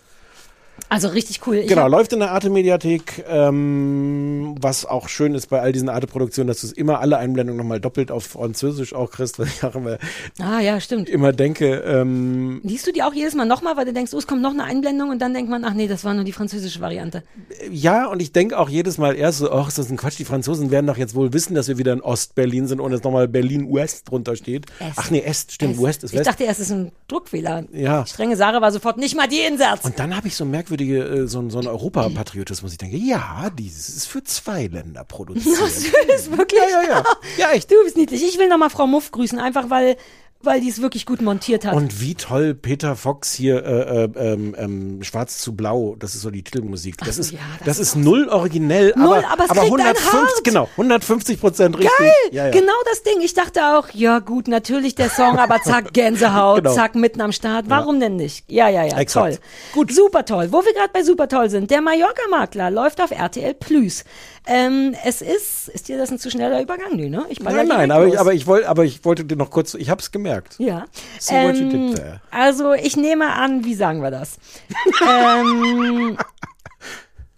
Also 0.91 1.09
richtig 1.09 1.41
cool. 1.47 1.57
Ich 1.57 1.69
Genau, 1.69 1.87
läuft 1.89 2.13
in 2.13 2.19
der 2.19 2.33
Arte-Mediathek, 2.33 3.25
ähm, 3.29 4.57
was 4.61 4.85
auch 4.87 5.09
schön 5.09 5.35
ist 5.35 5.47
bei 5.49 5.61
all 5.61 5.73
diesen 5.73 5.89
Arte-Produktionen, 5.89 6.49
dass 6.49 6.61
du 6.63 6.67
es 6.67 6.73
immer 6.73 7.01
alle 7.01 7.17
Einblendungen 7.19 7.57
nochmal 7.57 7.81
doppelt 7.81 8.11
auf 8.11 8.25
Französisch 8.25 8.93
auch 8.93 9.11
kriegst, 9.11 9.39
weil 9.39 9.47
ich 9.47 9.63
auch 9.65 9.75
immer, 9.77 9.99
Ah 10.41 10.61
ja, 10.61 10.81
stimmt. 10.81 11.09
immer 11.09 11.33
denke, 11.33 11.77
ähm, 11.87 12.61
Liest 12.65 12.87
du 12.87 12.93
die 12.93 13.03
auch 13.03 13.15
jedes 13.15 13.35
Mal 13.35 13.45
nochmal, 13.47 13.77
weil 13.77 13.85
du 13.85 13.93
denkst, 13.93 14.13
oh, 14.15 14.19
es 14.19 14.27
kommt 14.27 14.43
noch 14.43 14.51
eine 14.51 14.65
Einblendung 14.65 15.11
und 15.11 15.21
dann 15.21 15.33
denkt 15.33 15.51
man, 15.51 15.65
ach 15.65 15.75
nee, 15.75 15.87
das 15.87 16.05
war 16.05 16.13
nur 16.15 16.25
die 16.25 16.33
französische 16.33 16.81
Variante. 16.81 17.23
ja, 17.71 18.07
und 18.07 18.21
ich 18.21 18.33
denke 18.33 18.59
auch 18.59 18.69
jedes 18.69 18.99
Mal 18.99 19.15
erst 19.15 19.39
so, 19.39 19.53
ach, 19.53 19.69
ist 19.69 19.79
das 19.79 19.91
ein 19.91 19.97
Quatsch, 19.97 20.19
die 20.19 20.25
Franzosen 20.25 20.71
werden 20.71 20.87
doch 20.87 20.97
jetzt 20.97 21.15
wohl 21.15 21.33
wissen, 21.33 21.55
dass 21.55 21.69
wir 21.69 21.79
wieder 21.79 21.93
in 21.93 22.01
Ost-Berlin 22.01 22.67
sind 22.67 22.81
und 22.81 22.93
jetzt 22.93 23.05
nochmal 23.05 23.29
Berlin-West 23.29 24.11
drunter 24.11 24.35
steht. 24.37 24.67
Est. 24.81 24.93
Ach 24.97 25.11
nee, 25.11 25.21
Est, 25.21 25.53
stimmt, 25.53 25.77
Es- 25.77 25.83
West 25.83 26.05
ist 26.05 26.13
Ich 26.13 26.19
West. 26.19 26.29
dachte 26.29 26.45
erst, 26.45 26.61
es 26.61 26.67
ist 26.67 26.73
ein 26.73 26.93
Druckfehler. 27.09 27.65
Ja. 27.73 28.05
Strenge 28.07 28.37
Sarah 28.37 28.61
war 28.61 28.73
sofort 28.73 28.99
nicht 28.99 29.17
mal 29.17 29.29
die 29.29 29.39
Insatz. 29.41 29.85
Und 29.85 29.99
dann 29.99 30.17
habe 30.17 30.27
ich 30.27 30.35
so 30.35 30.45
merkwürdige, 30.81 31.23
äh, 31.23 31.27
so, 31.27 31.49
so 31.49 31.59
einen 31.59 31.69
Europapatriotismus. 31.69 32.73
Ich 32.73 32.79
denke, 32.79 32.97
ja, 32.97 33.51
dieses 33.51 33.89
ist 33.89 34.07
für 34.07 34.23
zwei 34.25 34.67
Länder 34.67 35.05
produziert. 35.05 35.51
Das 35.61 35.85
ist 36.25 36.37
wirklich. 36.37 36.61
Ja, 36.61 36.83
ja, 36.83 36.89
ja. 36.89 37.05
Ja, 37.39 37.51
echt. 37.53 37.71
Du 37.71 37.77
bist 37.85 37.97
niedlich. 37.97 38.23
Ich 38.23 38.39
will 38.39 38.49
nochmal 38.49 38.71
Frau 38.71 38.87
Muff 38.87 39.11
grüßen, 39.11 39.39
einfach 39.39 39.71
weil 39.71 39.97
weil 40.43 40.61
die 40.61 40.69
es 40.71 40.81
wirklich 40.81 41.05
gut 41.05 41.21
montiert 41.21 41.67
hat. 41.67 41.75
Und 41.75 42.01
wie 42.01 42.15
toll 42.15 42.55
Peter 42.55 42.97
Fox 42.97 43.35
hier 43.35 43.65
äh, 43.65 44.05
äh, 44.05 44.33
ähm, 44.33 44.55
ähm, 44.59 45.03
Schwarz 45.03 45.39
zu 45.39 45.55
Blau, 45.55 45.97
das 45.99 46.15
ist 46.15 46.23
so 46.23 46.31
die 46.31 46.43
Titelmusik. 46.43 46.97
Das 46.99 47.17
so, 47.17 47.23
ist 47.23 47.33
ja, 47.33 47.39
das, 47.59 47.77
das 47.77 47.79
ist 47.79 47.97
null 47.97 48.29
originell, 48.29 48.95
Null, 48.97 49.19
aber, 49.19 49.45
aber 49.45 49.45
aber 49.51 49.61
kriegt 49.61 49.81
einen 49.81 49.81
150 49.97 50.13
hart. 50.13 50.45
genau 50.45 50.69
150 50.73 51.41
Prozent 51.41 51.79
richtig. 51.79 51.93
Geil! 51.99 52.11
Ja, 52.33 52.47
ja. 52.47 52.51
Genau 52.53 52.73
das 52.91 53.03
Ding. 53.03 53.21
Ich 53.21 53.35
dachte 53.35 53.61
auch, 53.77 53.89
ja 53.93 54.19
gut, 54.21 54.49
natürlich 54.49 54.95
der 54.95 55.11
Song, 55.11 55.39
aber 55.39 55.61
zack, 55.63 55.93
Gänsehaut, 55.93 56.59
Genau. 56.63 56.75
zack, 56.75 56.95
mitten 56.95 57.21
am 57.21 57.33
Start. 57.33 57.67
Warum 57.69 58.01
denn 58.01 58.17
nicht? 58.17 58.51
Ja, 58.51 58.69
ja, 58.69 58.85
ja, 58.85 58.99
Exakt. 58.99 59.35
toll. 59.37 59.39
Gut. 59.75 59.93
Super 59.93 60.25
toll. 60.25 60.49
Wo 60.53 60.65
wir 60.65 60.73
gerade 60.73 60.91
bei 60.93 61.03
super 61.03 61.29
toll 61.29 61.51
sind, 61.51 61.71
der 61.71 61.83
Mallorca-Makler 61.83 62.71
läuft 62.71 63.01
auf 63.03 63.11
RTL 63.11 63.55
Plus. 63.55 64.05
Ähm, 64.47 64.95
es 65.05 65.23
ist, 65.23 65.69
ist 65.69 65.89
dir 65.89 65.99
das 65.99 66.11
ein 66.11 66.19
zu 66.19 66.31
schneller 66.31 66.61
Übergang? 66.61 66.97
Nee, 66.97 67.09
ne? 67.09 67.27
Ich 67.29 67.41
Nein, 67.41 67.69
nein, 67.69 67.91
aber 67.91 68.07
ich, 68.07 68.19
aber 68.19 68.33
ich 68.33 68.47
wollte, 68.47 68.69
aber 68.69 68.85
ich 68.85 69.05
wollte 69.05 69.25
dir 69.25 69.37
noch 69.37 69.51
kurz, 69.51 69.75
ich 69.75 69.91
habe 69.91 70.01
es 70.01 70.11
gemerkt. 70.11 70.57
Ja. 70.59 70.87
You 71.31 71.37
Ähm, 71.37 71.95
also 72.31 72.73
ich 72.73 72.97
nehme 72.97 73.33
an, 73.33 73.65
wie 73.65 73.75
sagen 73.75 74.03
wir 74.03 74.11
das? 74.11 74.39
ähm, 75.09 76.17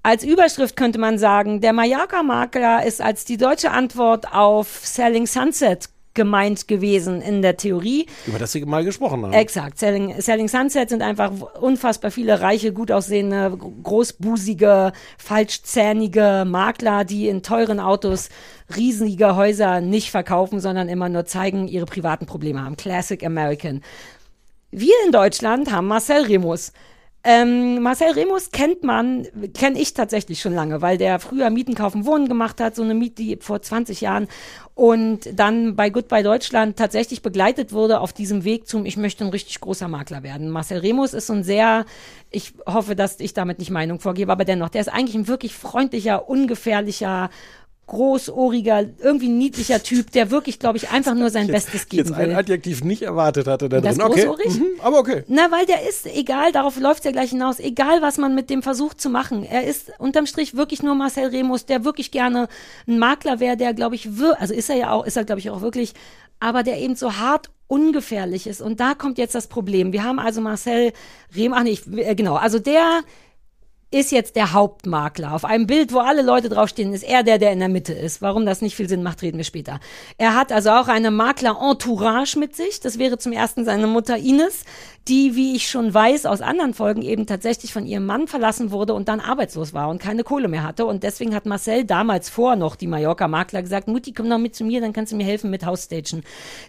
als 0.05 0.25
Überschrift 0.25 0.77
könnte 0.77 0.99
man 0.99 1.19
sagen, 1.19 1.61
der 1.61 1.73
Mallorca-Makler 1.73 2.85
ist 2.85 3.01
als 3.01 3.25
die 3.25 3.37
deutsche 3.37 3.71
Antwort 3.71 4.33
auf 4.33 4.81
Selling 4.83 5.27
Sunset 5.27 5.89
gemeint 6.15 6.69
gewesen 6.69 7.23
in 7.23 7.43
der 7.43 7.57
Theorie. 7.57 8.07
Über 8.27 8.39
das 8.39 8.55
wir 8.55 8.67
mal 8.67 8.85
gesprochen 8.85 9.23
haben. 9.23 9.33
Exakt. 9.33 9.79
Selling, 9.79 10.21
Selling 10.21 10.49
Sunset 10.49 10.89
sind 10.91 11.03
einfach 11.03 11.33
unfassbar 11.61 12.11
viele 12.11 12.41
reiche, 12.41 12.73
gut 12.73 12.91
aussehende, 12.91 13.57
großbusige, 13.83 14.93
falschzähnige 15.19 16.45
Makler, 16.47 17.05
die 17.05 17.29
in 17.29 17.43
teuren 17.43 17.81
Autos 17.81 18.29
riesige 18.77 19.37
Häuser 19.37 19.81
nicht 19.81 20.11
verkaufen, 20.11 20.61
sondern 20.61 20.89
immer 20.89 21.09
nur 21.09 21.25
zeigen, 21.25 21.69
ihre 21.69 21.87
privaten 21.87 22.27
Probleme 22.27 22.63
haben. 22.63 22.77
Classic 22.77 23.23
American. 23.25 23.83
Wir 24.71 24.95
in 25.05 25.13
Deutschland 25.13 25.71
haben 25.71 25.87
Marcel 25.89 26.23
Remus. 26.23 26.73
Ähm, 27.25 27.81
Marcel 27.83 28.11
Remus 28.11 28.51
kennt 28.51 28.83
man, 28.83 29.29
kenne 29.55 29.79
ich 29.79 29.95
tatsächlich 29.95 30.41
schon 30.41 30.55
lange, 30.55 30.83
weil 30.83 30.99
der 30.99 31.21
früher 31.21 31.51
Mieten, 31.51 31.77
Kaufen, 31.77 32.05
Wohnen 32.05 32.27
gemacht 32.27 32.61
hat, 32.61 32.75
so 32.75 32.83
eine 32.83 32.95
Miete 32.95 33.23
die 33.23 33.37
vor 33.41 33.63
20 33.63 34.01
Jahren 34.01 34.27
und 34.75 35.29
dann 35.39 35.77
bei 35.77 35.91
Goodbye 35.91 36.25
Deutschland 36.25 36.77
tatsächlich 36.77 37.23
begleitet 37.23 37.73
wurde 37.73 38.01
auf 38.01 38.13
diesem 38.13 38.43
Weg 38.43 38.67
zum, 38.67 38.87
ich 38.87 38.97
möchte 38.97 39.23
ein 39.25 39.31
richtig 39.31 39.61
großer 39.61 39.87
Makler 39.87 40.25
werden. 40.25 40.51
Marcel 40.51 40.79
Remus 40.79 41.15
ist 41.15 41.29
so 41.29 41.35
ein 41.35 41.45
sehr, 41.45 41.85
ich 42.31 42.55
hoffe, 42.67 42.97
dass 42.97 43.21
ich 43.21 43.35
damit 43.35 43.61
nicht 43.61 43.71
Meinung 43.71 44.01
vorgebe, 44.01 44.33
aber 44.33 44.45
dennoch, 44.45 44.71
der 44.71 44.81
ist 44.81 44.93
eigentlich 44.93 45.15
ein 45.15 45.29
wirklich 45.29 45.55
freundlicher, 45.55 46.29
ungefährlicher, 46.29 47.31
großohriger, 47.87 48.85
irgendwie 49.03 49.29
niedlicher 49.29 49.83
Typ, 49.83 50.13
der 50.13 50.31
wirklich, 50.31 50.59
glaube 50.59 50.79
ich, 50.79 50.91
einfach 50.91 51.15
nur 51.15 51.31
sein 51.31 51.49
Bestes 51.49 51.89
geben 51.89 52.09
Jetzt 52.09 52.17
ein 52.17 52.31
will. 52.31 52.37
Adjektiv 52.37 52.85
nicht 52.85 53.03
erwartet 53.03 53.47
hatte 53.47 53.69
da 53.69 53.81
Das 53.81 53.99
drin. 53.99 54.07
Okay, 54.07 54.25
großohrig? 54.25 54.59
mhm, 54.59 54.81
aber 54.81 54.99
okay. 54.99 55.25
Na, 55.27 55.51
weil 55.51 55.67
der 55.67 55.87
ist, 55.89 56.07
egal, 56.07 56.53
darauf 56.53 56.79
läuft 56.79 57.05
ja 57.05 57.11
gleich 57.11 57.31
hinaus, 57.31 57.59
egal 57.59 58.01
was 58.01 58.19
man 58.19 58.35
mit 58.35 58.51
dem 58.51 58.63
versucht 58.63 59.01
zu 59.01 59.11
machen. 59.11 59.45
Er 59.45 59.67
ist 59.67 59.93
unterm 59.99 60.27
Strich 60.27 60.57
wirklich 60.57 60.83
nur 60.83 60.95
Marcel 60.95 61.27
Remus, 61.27 61.67
der 61.67 61.85
wirklich 61.85 62.11
gerne 62.13 62.49
ein 62.87 62.99
Makler 62.99 63.41
wäre, 63.41 63.57
der, 63.57 63.75
glaube 63.75 63.97
ich, 63.97 64.17
wir 64.19 64.41
also 64.41 64.55
ist 64.55 64.71
er 64.71 64.77
ja 64.77 64.91
auch, 64.93 65.05
ist 65.05 65.17
er, 65.17 65.25
glaube 65.25 65.41
ich, 65.41 65.51
auch 65.51 65.61
wirklich, 65.61 65.93
aber 66.41 66.63
der 66.63 66.79
eben 66.79 66.97
so 66.97 67.17
hart 67.17 67.51
ungefährlich 67.67 68.47
ist. 68.47 68.61
Und 68.61 68.81
da 68.81 68.95
kommt 68.95 69.19
jetzt 69.19 69.35
das 69.35 69.47
Problem. 69.49 69.93
Wir 69.93 70.05
haben 70.05 70.19
also 70.19 70.41
Marcel 70.41 70.93
Remus, 71.35 71.59
ach 71.59 71.63
nee, 71.65 71.71
ich, 71.71 71.87
äh, 71.87 72.15
genau, 72.15 72.37
also 72.37 72.59
der 72.59 73.01
ist 73.93 74.11
jetzt 74.11 74.37
der 74.37 74.55
Hauptmakler. 74.55 75.35
Auf 75.35 75.45
einem 75.45 75.67
Bild, 75.67 75.93
wo 75.93 75.99
alle 75.99 76.23
Leute 76.23 76.49
draufstehen, 76.49 76.95
ist 76.95 77.05
er 77.05 77.23
der, 77.23 77.39
der 77.39 77.53
in 77.53 77.59
der 77.59 77.69
Mitte 77.69 77.93
ist. 77.93 78.23
Warum 78.23 78.47
das 78.47 78.63
nicht 78.63 78.75
viel 78.75 78.89
Sinn 78.89 79.03
macht, 79.03 79.21
reden 79.21 79.37
wir 79.37 79.45
später. 79.45 79.81
Er 80.17 80.35
hat 80.35 80.51
also 80.51 80.71
auch 80.71 80.89
eine 80.89 81.11
Makler-Entourage 81.11 82.39
mit 82.39 82.57
sich. 82.57 82.81
Das 82.81 82.99
wäre 82.99 83.19
zum 83.19 83.33
ersten 83.33 83.67
seine 83.67 83.87
Mutter 83.87 84.17
Ines, 84.17 84.65
die, 85.09 85.37
wie 85.37 85.55
ich 85.55 85.69
schon 85.69 85.93
weiß, 85.93 86.25
aus 86.25 86.41
anderen 86.41 86.73
Folgen 86.73 87.03
eben 87.03 87.27
tatsächlich 87.27 87.73
von 87.73 87.85
ihrem 87.85 88.07
Mann 88.07 88.29
verlassen 88.29 88.71
wurde 88.71 88.95
und 88.95 89.09
dann 89.09 89.21
arbeitslos 89.21 89.75
war 89.75 89.91
und 89.91 90.01
keine 90.01 90.25
Kohle 90.25 90.49
mehr 90.49 90.63
hatte. 90.63 90.87
Und 90.87 91.03
deswegen 91.03 91.35
hat 91.35 91.45
Marcel 91.45 91.85
damals 91.85 92.31
vor 92.31 92.57
noch 92.57 92.77
die 92.77 92.87
Mallorca-Makler 92.87 93.61
gesagt, 93.61 93.89
Mutti, 93.89 94.13
komm 94.13 94.31
doch 94.31 94.39
mit 94.39 94.57
zu 94.57 94.65
mir, 94.65 94.81
dann 94.81 94.95
kannst 94.95 95.13
du 95.13 95.17
mir 95.17 95.27
helfen 95.27 95.51
mit 95.51 95.67
Hausstation. 95.67 96.23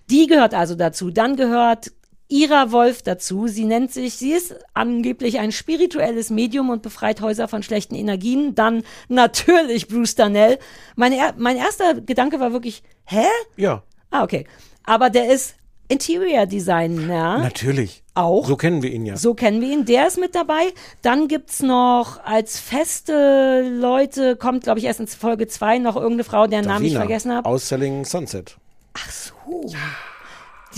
Die 0.09 0.28
gehört 0.28 0.53
also 0.53 0.76
dazu. 0.76 1.09
Dann 1.09 1.38
gehört 1.38 1.91
Ira 2.30 2.71
Wolf 2.71 3.01
dazu. 3.03 3.47
Sie 3.47 3.65
nennt 3.65 3.91
sich, 3.91 4.15
sie 4.15 4.32
ist 4.32 4.55
angeblich 4.74 5.39
ein 5.39 5.51
spirituelles 5.51 6.30
Medium 6.30 6.69
und 6.69 6.82
befreit 6.82 7.21
Häuser 7.21 7.47
von 7.47 7.63
schlechten 7.63 7.95
Energien. 7.95 8.55
Dann 8.55 8.84
natürlich 9.09 9.88
Bruce 9.88 10.15
Darnell. 10.15 10.57
Meine, 10.95 11.17
er- 11.17 11.36
mein 11.38 11.57
erster 11.57 12.01
Gedanke 12.01 12.39
war 12.39 12.51
wirklich, 12.53 12.84
hä? 13.05 13.26
Ja, 13.57 13.84
Ah, 14.09 14.24
okay. 14.24 14.45
Aber 14.84 15.09
der 15.09 15.32
ist 15.32 15.55
Interior 15.88 16.45
Designer. 16.45 17.39
natürlich. 17.39 18.03
Auch. 18.15 18.45
So 18.47 18.55
kennen 18.55 18.84
wir 18.84 18.91
ihn 18.91 19.07
ja. 19.07 19.17
So 19.17 19.34
kennen 19.34 19.59
wir 19.59 19.69
ihn. 19.74 19.86
Der 19.86 20.05
ist 20.07 20.19
mit 20.19 20.36
dabei. 20.36 20.71
Dann 21.01 21.28
gibt's 21.28 21.63
noch 21.63 22.24
als 22.24 22.59
feste 22.59 23.61
Leute, 23.67 24.36
kommt, 24.36 24.63
glaube 24.65 24.78
ich, 24.80 24.86
erst 24.86 24.99
in 24.99 25.07
Folge 25.07 25.47
zwei 25.47 25.80
noch 25.80 25.95
irgendeine 25.95 26.24
Frau, 26.24 26.45
deren 26.45 26.65
Namen 26.65 26.86
ich 26.86 26.93
Davina 26.93 27.05
vergessen 27.07 27.34
habe. 27.34 27.49
Aus 27.49 27.67
Selling 27.67 28.05
Sunset. 28.05 28.55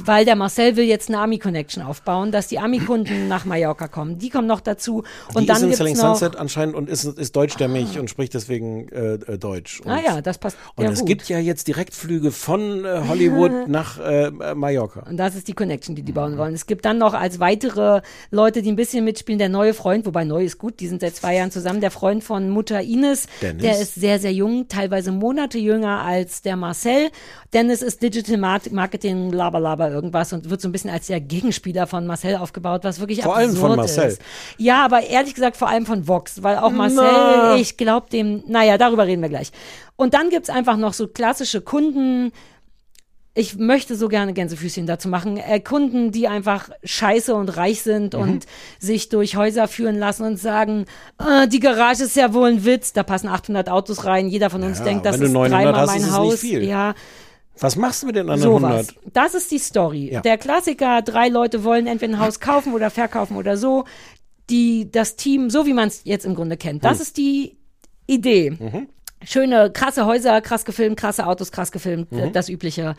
Weil 0.03 0.25
der 0.25 0.35
Marcel 0.35 0.75
will 0.75 0.85
jetzt 0.85 1.07
eine 1.09 1.19
Ami-Connection 1.19 1.81
aufbauen, 1.83 2.31
dass 2.31 2.47
die 2.47 2.59
Ami-Kunden 2.59 3.27
nach 3.27 3.45
Mallorca 3.45 3.87
kommen. 3.87 4.19
Die 4.19 4.29
kommen 4.29 4.47
noch 4.47 4.59
dazu. 4.59 5.03
Und 5.33 5.43
die 5.43 5.45
dann 5.47 5.57
ist 5.57 5.63
in 5.63 5.73
Selling 5.73 5.95
noch, 5.97 6.03
Ah. 6.03 6.15
Sunset 6.15 6.35
anscheinend 6.35 6.75
und 6.75 6.89
ist, 6.89 7.05
ist 7.05 7.35
deutschstämmig 7.35 7.97
und 7.99 8.09
spricht 8.09 8.33
deswegen 8.33 8.89
äh, 8.89 9.13
äh, 9.13 9.37
Deutsch. 9.37 9.79
Und, 9.81 9.91
Ah 9.91 9.99
ja, 10.05 10.21
das 10.21 10.37
passt 10.37 10.57
Und 10.75 10.83
ja 10.83 10.91
es 10.91 10.99
gut. 10.99 11.07
gibt 11.07 11.29
ja 11.29 11.39
jetzt 11.39 11.67
Direktflüge 11.67 12.31
von 12.31 12.83
äh, 12.83 13.01
Hollywood 13.07 13.51
nach 13.67 13.99
äh, 13.99 14.31
Mallorca. 14.53 15.01
Und 15.09 15.17
das 15.17 15.35
ist 15.35 15.47
die 15.47 15.53
Connection, 15.53 15.95
die 15.95 16.03
die 16.03 16.11
bauen 16.11 16.37
wollen. 16.37 16.53
Es 16.53 16.65
gibt 16.65 16.83
dann 16.85 16.97
noch 16.97 17.13
als 17.13 17.39
weitere 17.39 18.01
Leute, 18.31 18.61
die 18.61 18.71
ein 18.71 18.75
bisschen 18.75 19.05
mitspielen, 19.05 19.39
der 19.39 19.49
neue 19.49 19.73
Freund, 19.73 20.05
wobei 20.05 20.23
neu 20.25 20.43
ist 20.43 20.57
gut, 20.57 20.79
die 20.79 20.87
sind 20.87 21.01
seit 21.01 21.15
zwei 21.15 21.35
Jahren 21.35 21.51
zusammen, 21.51 21.81
der 21.81 21.91
Freund 21.91 22.23
von 22.23 22.49
Mutter 22.49 22.81
Ines. 22.81 23.27
Dennis. 23.41 23.61
Der 23.63 23.79
ist 23.79 23.95
sehr, 23.95 24.19
sehr 24.19 24.33
jung, 24.33 24.67
teilweise 24.67 25.11
Monate 25.11 25.57
jünger 25.57 26.01
als 26.01 26.41
der 26.41 26.55
Marcel. 26.57 27.09
Dennis 27.53 27.81
ist 27.81 28.01
Digital 28.01 28.37
Mar- 28.37 28.59
Marketing, 28.71 29.31
laber, 29.85 29.93
irgendwas 29.95 30.33
und 30.33 30.49
wird 30.49 30.61
so 30.61 30.67
ein 30.67 30.71
bisschen 30.71 30.89
als 30.89 31.07
der 31.07 31.19
Gegenspieler 31.21 31.87
von 31.87 32.05
Marcel 32.05 32.35
aufgebaut, 32.37 32.83
was 32.83 32.99
wirklich 32.99 33.21
Vor 33.21 33.35
allem 33.35 33.51
absurd 33.51 33.67
von 33.69 33.77
Marcel. 33.77 34.07
ist. 34.09 34.21
Ja, 34.57 34.83
aber 34.85 35.01
ehrlich 35.03 35.33
gesagt 35.33 35.57
vor 35.57 35.69
allem 35.69 35.85
von 35.85 36.07
Vox, 36.07 36.43
weil 36.43 36.57
auch 36.57 36.71
Marcel, 36.71 37.03
Na. 37.03 37.55
ich 37.55 37.77
glaube 37.77 38.09
dem, 38.09 38.43
naja, 38.47 38.77
darüber 38.77 39.05
reden 39.05 39.21
wir 39.21 39.29
gleich. 39.29 39.51
Und 39.95 40.13
dann 40.13 40.29
gibt's 40.29 40.49
einfach 40.49 40.77
noch 40.77 40.93
so 40.93 41.07
klassische 41.07 41.61
Kunden, 41.61 42.31
ich 43.37 43.57
möchte 43.57 43.97
so 43.97 44.07
gerne 44.07 44.31
Gänsefüßchen 44.31 44.87
dazu 44.87 45.09
machen. 45.09 45.35
Äh, 45.35 45.59
Kunden, 45.59 46.13
die 46.13 46.29
einfach 46.29 46.69
scheiße 46.85 47.35
und 47.35 47.49
reich 47.57 47.81
sind 47.81 48.13
Mhm. 48.13 48.19
und 48.21 48.45
sich 48.79 49.09
durch 49.09 49.35
Häuser 49.35 49.67
führen 49.67 49.99
lassen 49.99 50.23
und 50.23 50.37
sagen, 50.37 50.85
äh, 51.19 51.45
die 51.45 51.59
Garage 51.59 52.05
ist 52.05 52.15
ja 52.15 52.33
wohl 52.33 52.47
ein 52.47 52.63
Witz, 52.63 52.93
da 52.93 53.03
passen 53.03 53.27
800 53.27 53.67
Autos 53.69 54.05
rein, 54.05 54.29
jeder 54.29 54.49
von 54.49 54.63
uns 54.63 54.79
Ja, 54.79 54.85
denkt, 54.85 55.05
das 55.05 55.17
ist 55.19 55.33
900 55.33 55.51
dreimal 55.75 55.85
mein 55.85 56.01
es 56.01 56.11
Haus. 56.11 56.43
Ja, 56.43 56.95
Was 57.59 57.75
machst 57.75 58.03
du 58.03 58.07
mit 58.07 58.15
den 58.15 58.29
anderen 58.29 58.41
sowas. 58.41 58.89
100? 58.89 59.13
Das 59.13 59.33
ist 59.33 59.49
die 59.51 59.59
Story. 59.59 60.11
Ja. 60.11 60.21
Der 60.21 60.37
Klassiker, 60.37 61.01
drei 61.01 61.29
Leute 61.29 61.63
wollen 61.63 61.87
entweder 61.87 62.13
ein 62.13 62.19
Haus 62.19 62.39
kaufen 62.39 62.73
oder 62.73 62.89
verkaufen 62.89 63.37
oder 63.37 63.55
so. 63.57 63.85
Die, 64.49 64.91
das 64.91 65.15
Team, 65.15 65.49
so 65.49 65.65
wie 65.65 65.73
man 65.73 65.87
es 65.87 66.01
jetzt 66.03 66.25
im 66.25 66.35
Grunde 66.35 66.57
kennt. 66.57 66.83
Das 66.83 66.97
Hm. 66.97 67.01
ist 67.03 67.17
die 67.17 67.57
Idee. 68.07 68.51
Mhm. 68.51 68.89
Schöne, 69.23 69.71
krasse 69.71 70.05
Häuser, 70.05 70.39
krass 70.41 70.65
gefilmt, 70.65 70.99
krasse 70.99 71.25
Autos, 71.25 71.51
krass 71.51 71.71
gefilmt, 71.71 72.11
Mhm. 72.11 72.31
das 72.33 72.49
übliche. 72.49 72.95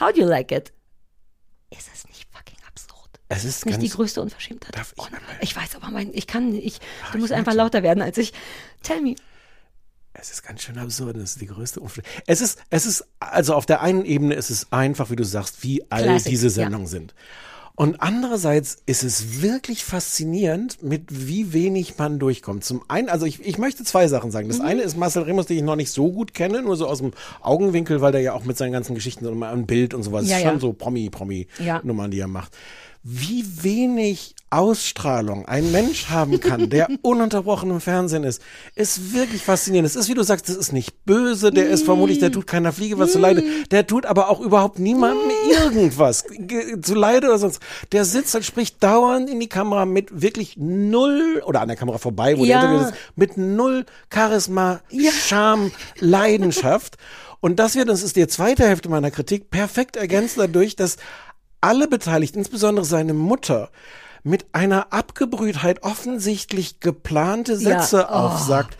How 0.00 0.12
do 0.12 0.20
you 0.20 0.26
like 0.26 0.50
it? 0.52 0.72
Ist 1.70 1.88
es 1.92 2.06
nicht 2.08 2.26
fucking 2.32 2.56
absurd? 2.66 3.10
Es 3.28 3.44
ist 3.44 3.66
nicht 3.66 3.80
die 3.82 3.88
größte 3.88 4.20
Unverschämtheit. 4.22 4.76
Darf 4.76 4.92
ich 4.96 5.02
Oh, 5.02 5.06
ich 5.40 5.56
weiß, 5.56 5.76
aber 5.76 5.90
mein, 5.90 6.10
ich 6.14 6.26
kann 6.26 6.50
nicht. 6.50 6.80
Du 7.12 7.14
ich 7.14 7.20
musst 7.20 7.30
merk 7.30 7.38
einfach 7.40 7.54
lauter 7.54 7.82
werden 7.82 8.02
als 8.02 8.18
ich. 8.18 8.32
Tell 8.82 9.00
me. 9.00 9.14
Es 10.14 10.30
ist 10.30 10.42
ganz 10.42 10.62
schön 10.62 10.78
absurd. 10.78 11.16
Das 11.16 11.32
ist 11.32 11.40
die 11.40 11.46
größte 11.46 11.80
Unfall. 11.80 12.04
Es 12.26 12.40
ist, 12.40 12.58
es 12.70 12.86
ist, 12.86 13.06
also 13.18 13.54
auf 13.54 13.66
der 13.66 13.80
einen 13.82 14.04
Ebene 14.04 14.34
ist 14.34 14.50
es 14.50 14.70
einfach, 14.72 15.10
wie 15.10 15.16
du 15.16 15.24
sagst, 15.24 15.62
wie 15.62 15.82
all 15.90 16.02
Classic, 16.02 16.30
diese 16.30 16.46
ja. 16.48 16.52
Sendungen 16.52 16.86
sind. 16.86 17.14
Und 17.74 18.02
andererseits 18.02 18.82
ist 18.84 19.02
es 19.02 19.40
wirklich 19.40 19.82
faszinierend, 19.82 20.82
mit 20.82 21.04
wie 21.08 21.54
wenig 21.54 21.96
man 21.96 22.18
durchkommt. 22.18 22.64
Zum 22.64 22.82
einen, 22.88 23.08
also 23.08 23.24
ich, 23.24 23.40
ich 23.44 23.56
möchte 23.56 23.82
zwei 23.82 24.08
Sachen 24.08 24.30
sagen. 24.30 24.46
Mhm. 24.46 24.50
Das 24.50 24.60
eine 24.60 24.82
ist 24.82 24.96
Marcel 24.98 25.22
Remus, 25.22 25.46
den 25.46 25.56
ich 25.56 25.62
noch 25.62 25.76
nicht 25.76 25.90
so 25.90 26.12
gut 26.12 26.34
kenne, 26.34 26.60
nur 26.60 26.76
so 26.76 26.86
aus 26.86 26.98
dem 26.98 27.12
Augenwinkel, 27.40 28.02
weil 28.02 28.12
der 28.12 28.20
ja 28.20 28.34
auch 28.34 28.44
mit 28.44 28.58
seinen 28.58 28.72
ganzen 28.72 28.94
Geschichten 28.94 29.24
so 29.24 29.34
mal 29.34 29.52
ein 29.52 29.66
Bild 29.66 29.94
und 29.94 30.02
sowas 30.02 30.28
Ja, 30.28 30.36
ist 30.36 30.44
ja. 30.44 30.50
schon 30.50 30.60
so 30.60 30.74
Ja. 31.58 31.80
Nummern, 31.82 32.10
die 32.10 32.20
er 32.20 32.28
macht. 32.28 32.54
Wie 33.04 33.44
wenig 33.62 34.34
Ausstrahlung 34.50 35.46
ein 35.46 35.72
Mensch 35.72 36.10
haben 36.10 36.38
kann, 36.38 36.68
der 36.68 36.88
ununterbrochen 37.02 37.70
im 37.70 37.80
Fernsehen 37.80 38.22
ist, 38.22 38.42
ist 38.74 39.14
wirklich 39.14 39.42
faszinierend. 39.42 39.88
Es 39.88 39.96
ist, 39.96 40.08
wie 40.10 40.14
du 40.14 40.22
sagst, 40.22 40.48
das 40.48 40.56
ist 40.56 40.72
nicht 40.72 41.04
böse, 41.06 41.50
der 41.50 41.68
ist 41.70 41.84
vermutlich, 41.84 42.18
der 42.18 42.30
tut 42.30 42.46
keiner 42.46 42.70
Fliege 42.70 42.98
was 42.98 43.12
zu 43.12 43.18
leide, 43.18 43.42
der 43.70 43.86
tut 43.86 44.04
aber 44.04 44.28
auch 44.28 44.40
überhaupt 44.40 44.78
niemandem 44.78 45.30
irgendwas 45.50 46.24
ge- 46.28 46.80
zu 46.82 46.94
leide 46.94 47.28
oder 47.28 47.38
sonst. 47.38 47.60
Der 47.92 48.04
sitzt 48.04 48.34
und 48.34 48.44
spricht 48.44 48.82
dauernd 48.82 49.30
in 49.30 49.40
die 49.40 49.48
Kamera 49.48 49.86
mit 49.86 50.20
wirklich 50.22 50.56
null, 50.58 51.42
oder 51.46 51.62
an 51.62 51.68
der 51.68 51.76
Kamera 51.78 51.96
vorbei, 51.98 52.36
wo 52.36 52.44
Ja. 52.44 52.60
der 52.60 52.70
Interview 52.70 52.88
ist, 52.90 52.94
mit 53.16 53.36
null 53.38 53.86
Charisma, 54.12 54.80
Charme, 55.26 55.72
Leidenschaft. 55.98 56.96
Und 57.40 57.58
das 57.58 57.74
wird, 57.74 57.88
das 57.88 58.02
ist 58.02 58.16
die 58.16 58.26
zweite 58.28 58.64
Hälfte 58.68 58.88
meiner 58.88 59.10
Kritik, 59.10 59.50
perfekt 59.50 59.96
ergänzt 59.96 60.38
dadurch, 60.38 60.76
dass 60.76 60.96
alle 61.62 61.88
Beteiligten, 61.88 62.38
insbesondere 62.38 62.84
seine 62.84 63.14
Mutter, 63.14 63.70
mit 64.24 64.46
einer 64.52 64.92
Abgebrühtheit 64.92 65.82
offensichtlich 65.82 66.80
geplante 66.80 67.56
Sätze 67.56 67.98
Ja, 67.98 68.08
oh. 68.10 68.26
aufsagt. 68.26 68.76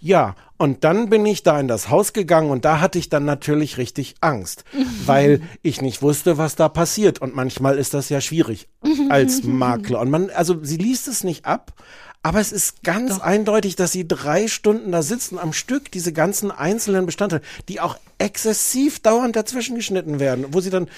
Ja, 0.00 0.34
und 0.56 0.84
dann 0.84 1.08
bin 1.08 1.24
ich 1.26 1.42
da 1.42 1.60
in 1.60 1.68
das 1.68 1.90
Haus 1.90 2.12
gegangen 2.12 2.50
und 2.50 2.64
da 2.64 2.80
hatte 2.80 2.98
ich 2.98 3.08
dann 3.08 3.24
natürlich 3.24 3.78
richtig 3.78 4.16
Angst, 4.20 4.64
weil 5.06 5.42
ich 5.62 5.80
nicht 5.82 6.02
wusste, 6.02 6.38
was 6.38 6.56
da 6.56 6.68
passiert. 6.68 7.20
Und 7.20 7.34
manchmal 7.34 7.78
ist 7.78 7.94
das 7.94 8.08
ja 8.08 8.20
schwierig 8.20 8.68
als 9.08 9.42
Makler. 9.44 10.00
Und 10.00 10.10
man, 10.10 10.30
also 10.30 10.62
sie 10.62 10.76
liest 10.76 11.08
es 11.08 11.24
nicht 11.24 11.44
ab, 11.44 11.72
aber 12.22 12.40
es 12.40 12.52
ist 12.52 12.82
ganz 12.82 13.18
eindeutig, 13.20 13.76
dass 13.76 13.92
sie 13.92 14.06
drei 14.06 14.48
Stunden 14.48 14.92
da 14.92 15.00
sitzen 15.00 15.38
am 15.38 15.54
Stück, 15.54 15.90
diese 15.90 16.12
ganzen 16.12 16.50
einzelnen 16.50 17.06
Bestandteile, 17.06 17.42
die 17.68 17.80
auch 17.80 17.96
exzessiv 18.18 19.00
dauernd 19.00 19.36
dazwischen 19.36 19.76
geschnitten 19.76 20.20
werden, 20.20 20.46
wo 20.50 20.60
sie 20.60 20.68
dann 20.68 20.88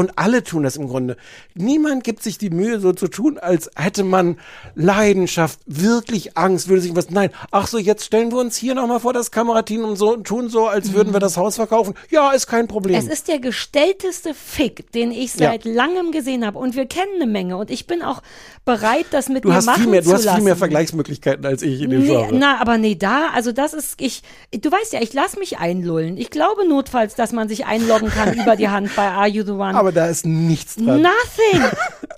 und 0.00 0.12
alle 0.18 0.42
tun 0.42 0.62
das 0.62 0.76
im 0.76 0.88
Grunde. 0.88 1.16
Niemand 1.54 2.04
gibt 2.04 2.22
sich 2.22 2.38
die 2.38 2.50
Mühe, 2.50 2.80
so 2.80 2.92
zu 2.92 3.06
tun, 3.08 3.38
als 3.38 3.70
hätte 3.76 4.02
man 4.02 4.38
Leidenschaft, 4.74 5.58
wirklich 5.66 6.36
Angst, 6.38 6.68
würde 6.68 6.82
sich 6.82 6.96
was. 6.96 7.10
Nein, 7.10 7.30
ach 7.50 7.66
so, 7.66 7.78
jetzt 7.78 8.04
stellen 8.06 8.32
wir 8.32 8.38
uns 8.38 8.56
hier 8.56 8.74
nochmal 8.74 8.98
vor 9.00 9.12
das 9.12 9.30
Kamerateam 9.30 9.84
und 9.84 9.96
so 9.96 10.14
und 10.14 10.26
tun 10.26 10.48
so, 10.48 10.66
als 10.66 10.92
würden 10.92 11.12
wir 11.12 11.20
das 11.20 11.36
Haus 11.36 11.56
verkaufen. 11.56 11.94
Ja, 12.10 12.32
ist 12.32 12.46
kein 12.46 12.66
Problem. 12.66 12.96
Es 12.98 13.06
ist 13.06 13.28
der 13.28 13.38
gestellteste 13.38 14.32
Fick, 14.34 14.90
den 14.92 15.12
ich 15.12 15.34
Ja. 15.36 15.50
seit 15.50 15.64
langem 15.64 16.12
gesehen 16.12 16.46
habe. 16.46 16.58
Und 16.58 16.74
wir 16.76 16.86
kennen 16.86 17.12
eine 17.16 17.26
Menge. 17.26 17.56
Und 17.58 17.70
ich 17.70 17.86
bin 17.86 18.02
auch 18.02 18.22
bereit, 18.64 19.06
das 19.10 19.28
mit 19.28 19.44
du 19.44 19.48
mir 19.48 19.60
machen 19.62 19.90
mehr, 19.90 20.02
zu 20.02 20.08
du 20.10 20.14
hast 20.14 20.24
lassen. 20.24 20.36
viel 20.38 20.44
mehr 20.44 20.56
Vergleichsmöglichkeiten 20.56 21.44
als 21.44 21.62
ich 21.62 21.82
in 21.82 21.90
dem 21.90 22.00
Nee, 22.00 22.06
Genre. 22.06 22.28
na, 22.32 22.60
aber 22.60 22.78
nee, 22.78 22.94
da, 22.94 23.28
also 23.34 23.52
das 23.52 23.74
ist, 23.74 24.00
ich, 24.00 24.22
du 24.52 24.70
weißt 24.70 24.92
ja, 24.92 25.02
ich 25.02 25.12
lass 25.12 25.36
mich 25.36 25.58
einlullen. 25.58 26.16
Ich 26.16 26.30
glaube 26.30 26.66
notfalls, 26.66 27.14
dass 27.14 27.32
man 27.32 27.48
sich 27.48 27.66
einloggen 27.66 28.08
kann 28.10 28.34
über 28.40 28.56
die 28.56 28.68
Hand 28.68 28.90
bei 28.96 29.08
Are 29.08 29.28
You 29.28 29.44
the 29.44 29.52
One. 29.52 29.74
Aber 29.74 29.89
da 29.92 30.06
ist 30.06 30.26
nichts 30.26 30.76
dran. 30.76 31.02
Nothing. 31.02 31.62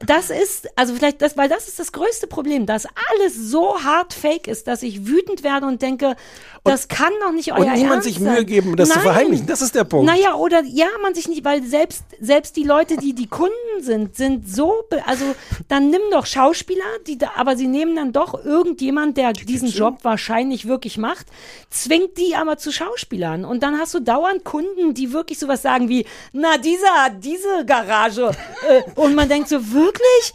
Das 0.04 0.30
ist, 0.30 0.68
also 0.76 0.96
vielleicht, 0.96 1.22
das, 1.22 1.36
weil 1.36 1.48
das 1.48 1.68
ist 1.68 1.78
das 1.78 1.92
größte 1.92 2.26
Problem, 2.26 2.66
dass 2.66 2.86
alles 3.12 3.36
so 3.36 3.84
hart 3.84 4.12
fake 4.12 4.48
ist, 4.48 4.66
dass 4.66 4.82
ich 4.82 5.06
wütend 5.06 5.44
werde 5.44 5.66
und 5.66 5.80
denke, 5.80 6.16
das 6.64 6.86
kann 6.86 7.12
doch 7.20 7.32
nicht 7.32 7.52
euer 7.52 7.58
und 7.58 7.72
niemand 7.72 7.92
Ernst 7.92 8.04
sich 8.04 8.18
sein. 8.18 8.34
Mühe 8.34 8.44
geben, 8.44 8.76
das 8.76 8.88
zu 8.88 8.94
Nein. 8.94 9.02
verheimlichen. 9.04 9.46
Das 9.46 9.62
ist 9.62 9.74
der 9.74 9.82
Punkt. 9.82 10.06
Naja, 10.06 10.34
oder 10.36 10.62
ja, 10.64 10.86
man 11.02 11.12
sich 11.12 11.28
nicht, 11.28 11.44
weil 11.44 11.64
selbst, 11.64 12.04
selbst 12.20 12.56
die 12.56 12.62
Leute, 12.62 12.96
die 12.96 13.14
die 13.14 13.26
Kunden 13.26 13.50
sind, 13.80 14.14
sind 14.14 14.48
so, 14.48 14.84
also 15.06 15.24
dann 15.66 15.90
nimm 15.90 16.02
doch 16.12 16.24
Schauspieler, 16.24 16.84
die 17.06 17.18
da, 17.18 17.32
aber 17.36 17.56
sie 17.56 17.66
nehmen 17.66 17.96
dann 17.96 18.12
doch 18.12 18.44
irgendjemand, 18.44 19.16
der 19.16 19.32
diesen 19.32 19.70
Job 19.70 19.98
wahrscheinlich 20.02 20.68
wirklich 20.68 20.98
macht, 20.98 21.26
zwingt 21.68 22.16
die 22.16 22.36
aber 22.36 22.58
zu 22.58 22.70
Schauspielern. 22.70 23.44
Und 23.44 23.64
dann 23.64 23.78
hast 23.78 23.94
du 23.94 24.00
dauernd 24.00 24.44
Kunden, 24.44 24.94
die 24.94 25.12
wirklich 25.12 25.40
sowas 25.40 25.62
sagen 25.62 25.88
wie, 25.88 26.06
na, 26.32 26.58
dieser, 26.58 27.10
diese 27.18 27.66
Garage. 27.66 28.30
äh, 28.68 28.82
und 28.94 29.16
man 29.16 29.28
denkt 29.28 29.48
so, 29.48 29.72
wirklich? 29.72 30.32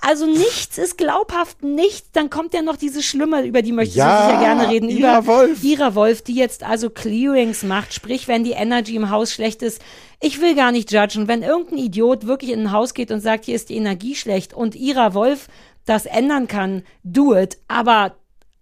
Also 0.00 0.26
nichts 0.26 0.78
ist 0.78 0.98
glaubhaft, 0.98 1.62
nichts. 1.62 2.10
Dann 2.12 2.30
kommt 2.30 2.54
ja 2.54 2.62
noch 2.62 2.76
diese 2.76 3.02
Schlimme, 3.02 3.44
über 3.44 3.62
die 3.62 3.72
möchte 3.72 3.96
Ja, 3.96 4.20
ich 4.20 4.26
sicher 4.26 4.40
gerne 4.40 4.68
reden. 4.68 4.88
Ira 4.88 5.18
über 5.18 5.26
Wolf. 5.26 5.62
Ira 5.62 5.94
Wolf, 5.94 6.22
die 6.22 6.34
jetzt 6.34 6.62
also 6.62 6.90
Clearings 6.90 7.62
macht, 7.62 7.94
sprich, 7.94 8.28
wenn 8.28 8.44
die 8.44 8.52
Energy 8.52 8.96
im 8.96 9.10
Haus 9.10 9.32
schlecht 9.32 9.62
ist. 9.62 9.80
Ich 10.20 10.40
will 10.40 10.54
gar 10.54 10.72
nicht 10.72 10.92
judgen. 10.92 11.28
Wenn 11.28 11.42
irgendein 11.42 11.78
Idiot 11.78 12.26
wirklich 12.26 12.50
in 12.50 12.60
ein 12.62 12.72
Haus 12.72 12.94
geht 12.94 13.10
und 13.10 13.20
sagt, 13.20 13.44
hier 13.44 13.54
ist 13.56 13.68
die 13.68 13.76
Energie 13.76 14.14
schlecht 14.14 14.54
und 14.54 14.74
Ira 14.74 15.14
Wolf 15.14 15.48
das 15.84 16.06
ändern 16.06 16.48
kann, 16.48 16.82
do 17.04 17.34
it. 17.34 17.58
Aber 17.68 18.16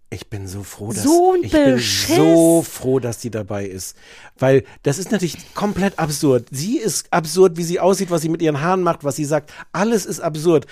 Ich 0.09 0.29
bin 0.29 0.47
so 0.47 0.63
froh, 0.63 0.93
dass 0.93 1.03
So 1.03 1.35
ich 1.41 1.51
bin 1.51 1.79
so 1.79 2.61
froh, 2.61 2.99
dass 2.99 3.17
die 3.17 3.31
dabei 3.31 3.65
ist, 3.65 3.97
weil 4.37 4.63
das 4.83 4.97
ist 4.99 5.11
natürlich 5.11 5.53
komplett 5.55 5.97
absurd. 5.99 6.47
Sie 6.51 6.77
ist 6.77 7.11
absurd, 7.11 7.57
wie 7.57 7.63
sie 7.63 7.79
aussieht, 7.79 8.11
was 8.11 8.21
sie 8.21 8.29
mit 8.29 8.41
ihren 8.41 8.61
Haaren 8.61 8.83
macht, 8.83 9.03
was 9.03 9.15
sie 9.15 9.25
sagt. 9.25 9.51
Alles 9.71 10.05
ist 10.05 10.19
absurd. 10.19 10.67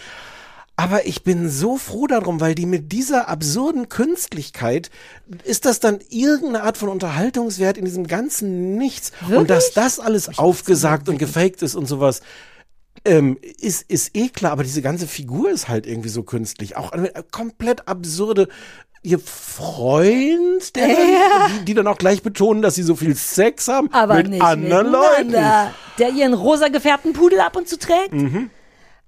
Aber 0.76 1.06
ich 1.06 1.24
bin 1.24 1.50
so 1.50 1.78
froh 1.78 2.08
darum, 2.08 2.40
weil 2.40 2.56
die 2.56 2.66
mit 2.66 2.92
dieser 2.92 3.28
absurden 3.28 3.90
Künstlichkeit 3.90 4.90
ist 5.44 5.66
das 5.66 5.80
dann 5.80 6.00
irgendeine 6.10 6.64
Art 6.64 6.78
von 6.78 6.90
Unterhaltungswert 6.90 7.78
in 7.78 7.86
diesem 7.86 8.08
ganzen 8.08 8.76
Nichts 8.76 9.12
und 9.30 9.52
dass 9.52 9.74
das 9.74 10.00
alles 10.00 10.40
aufgesagt 10.40 11.10
und 11.10 11.20
gefaked 11.20 11.62
ist 11.62 11.76
und 11.76 11.86
sowas. 11.86 12.22
Ähm, 13.06 13.38
ist, 13.60 13.84
ist 13.84 14.16
eh 14.16 14.30
klar, 14.30 14.54
aber 14.54 14.64
diese 14.64 14.82
ganze 14.82 15.08
Figur 15.08 15.52
ist 15.52 15.68
halt 15.68 15.86
irgendwie 15.86 16.10
so 16.10 16.24
künstlich. 16.24 16.78
Auch 16.78 16.92
eine 16.92 17.12
komplett 17.32 17.88
absurde, 17.88 18.48
ihr 19.04 19.20
Freund, 19.20 20.76
der 20.76 20.88
dann, 20.88 21.52
die, 21.60 21.66
die 21.66 21.74
dann 21.74 21.88
auch 21.88 21.98
gleich 21.98 22.24
betonen, 22.24 22.62
dass 22.62 22.76
sie 22.76 22.84
so 22.84 22.96
viel 22.96 23.16
Sex 23.16 23.68
haben 23.68 23.92
aber 23.92 24.16
mit 24.16 24.42
anderen 24.42 24.92
Leuten. 24.92 25.32
Der 26.00 26.10
ihren 26.10 26.34
rosa 26.34 26.70
gefärbten 26.70 27.14
Pudel 27.14 27.42
ab 27.42 27.56
und 27.56 27.68
zu 27.68 27.78
trägt. 27.78 28.14
Mhm. 28.14 28.50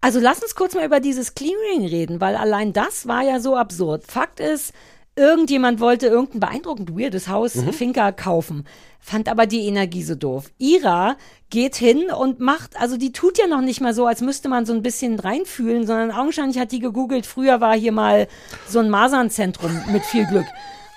Also 0.05 0.19
lass 0.19 0.43
uns 0.43 0.53
kurz 0.53 0.75
mal 0.75 0.85
über 0.85 0.99
dieses 0.99 1.33
Clearing 1.33 1.87
reden, 1.87 2.21
weil 2.21 2.35
allein 2.35 2.73
das 2.73 3.07
war 3.07 3.23
ja 3.23 3.39
so 3.39 3.55
absurd. 3.55 4.03
Fakt 4.05 4.39
ist, 4.39 4.71
irgendjemand 5.15 5.79
wollte 5.79 6.05
irgendein 6.05 6.41
beeindruckend 6.41 6.95
weirdes 6.95 7.27
Haus 7.27 7.55
Mhm. 7.55 7.73
Finca 7.73 8.11
kaufen, 8.11 8.65
fand 8.99 9.27
aber 9.27 9.47
die 9.47 9.65
Energie 9.65 10.03
so 10.03 10.13
doof. 10.13 10.51
Ira 10.59 11.17
geht 11.49 11.75
hin 11.75 12.11
und 12.11 12.39
macht, 12.39 12.79
also 12.79 12.97
die 12.97 13.13
tut 13.13 13.39
ja 13.39 13.47
noch 13.47 13.61
nicht 13.61 13.81
mal 13.81 13.95
so, 13.95 14.05
als 14.05 14.21
müsste 14.21 14.47
man 14.47 14.67
so 14.67 14.73
ein 14.73 14.83
bisschen 14.83 15.17
reinfühlen, 15.17 15.87
sondern 15.87 16.11
augenscheinlich 16.11 16.59
hat 16.59 16.71
die 16.71 16.81
gegoogelt, 16.81 17.25
früher 17.25 17.59
war 17.59 17.75
hier 17.75 17.91
mal 17.91 18.27
so 18.69 18.77
ein 18.77 18.91
Masernzentrum 18.91 19.71
mit 19.91 20.03
viel 20.05 20.27
Glück. 20.27 20.45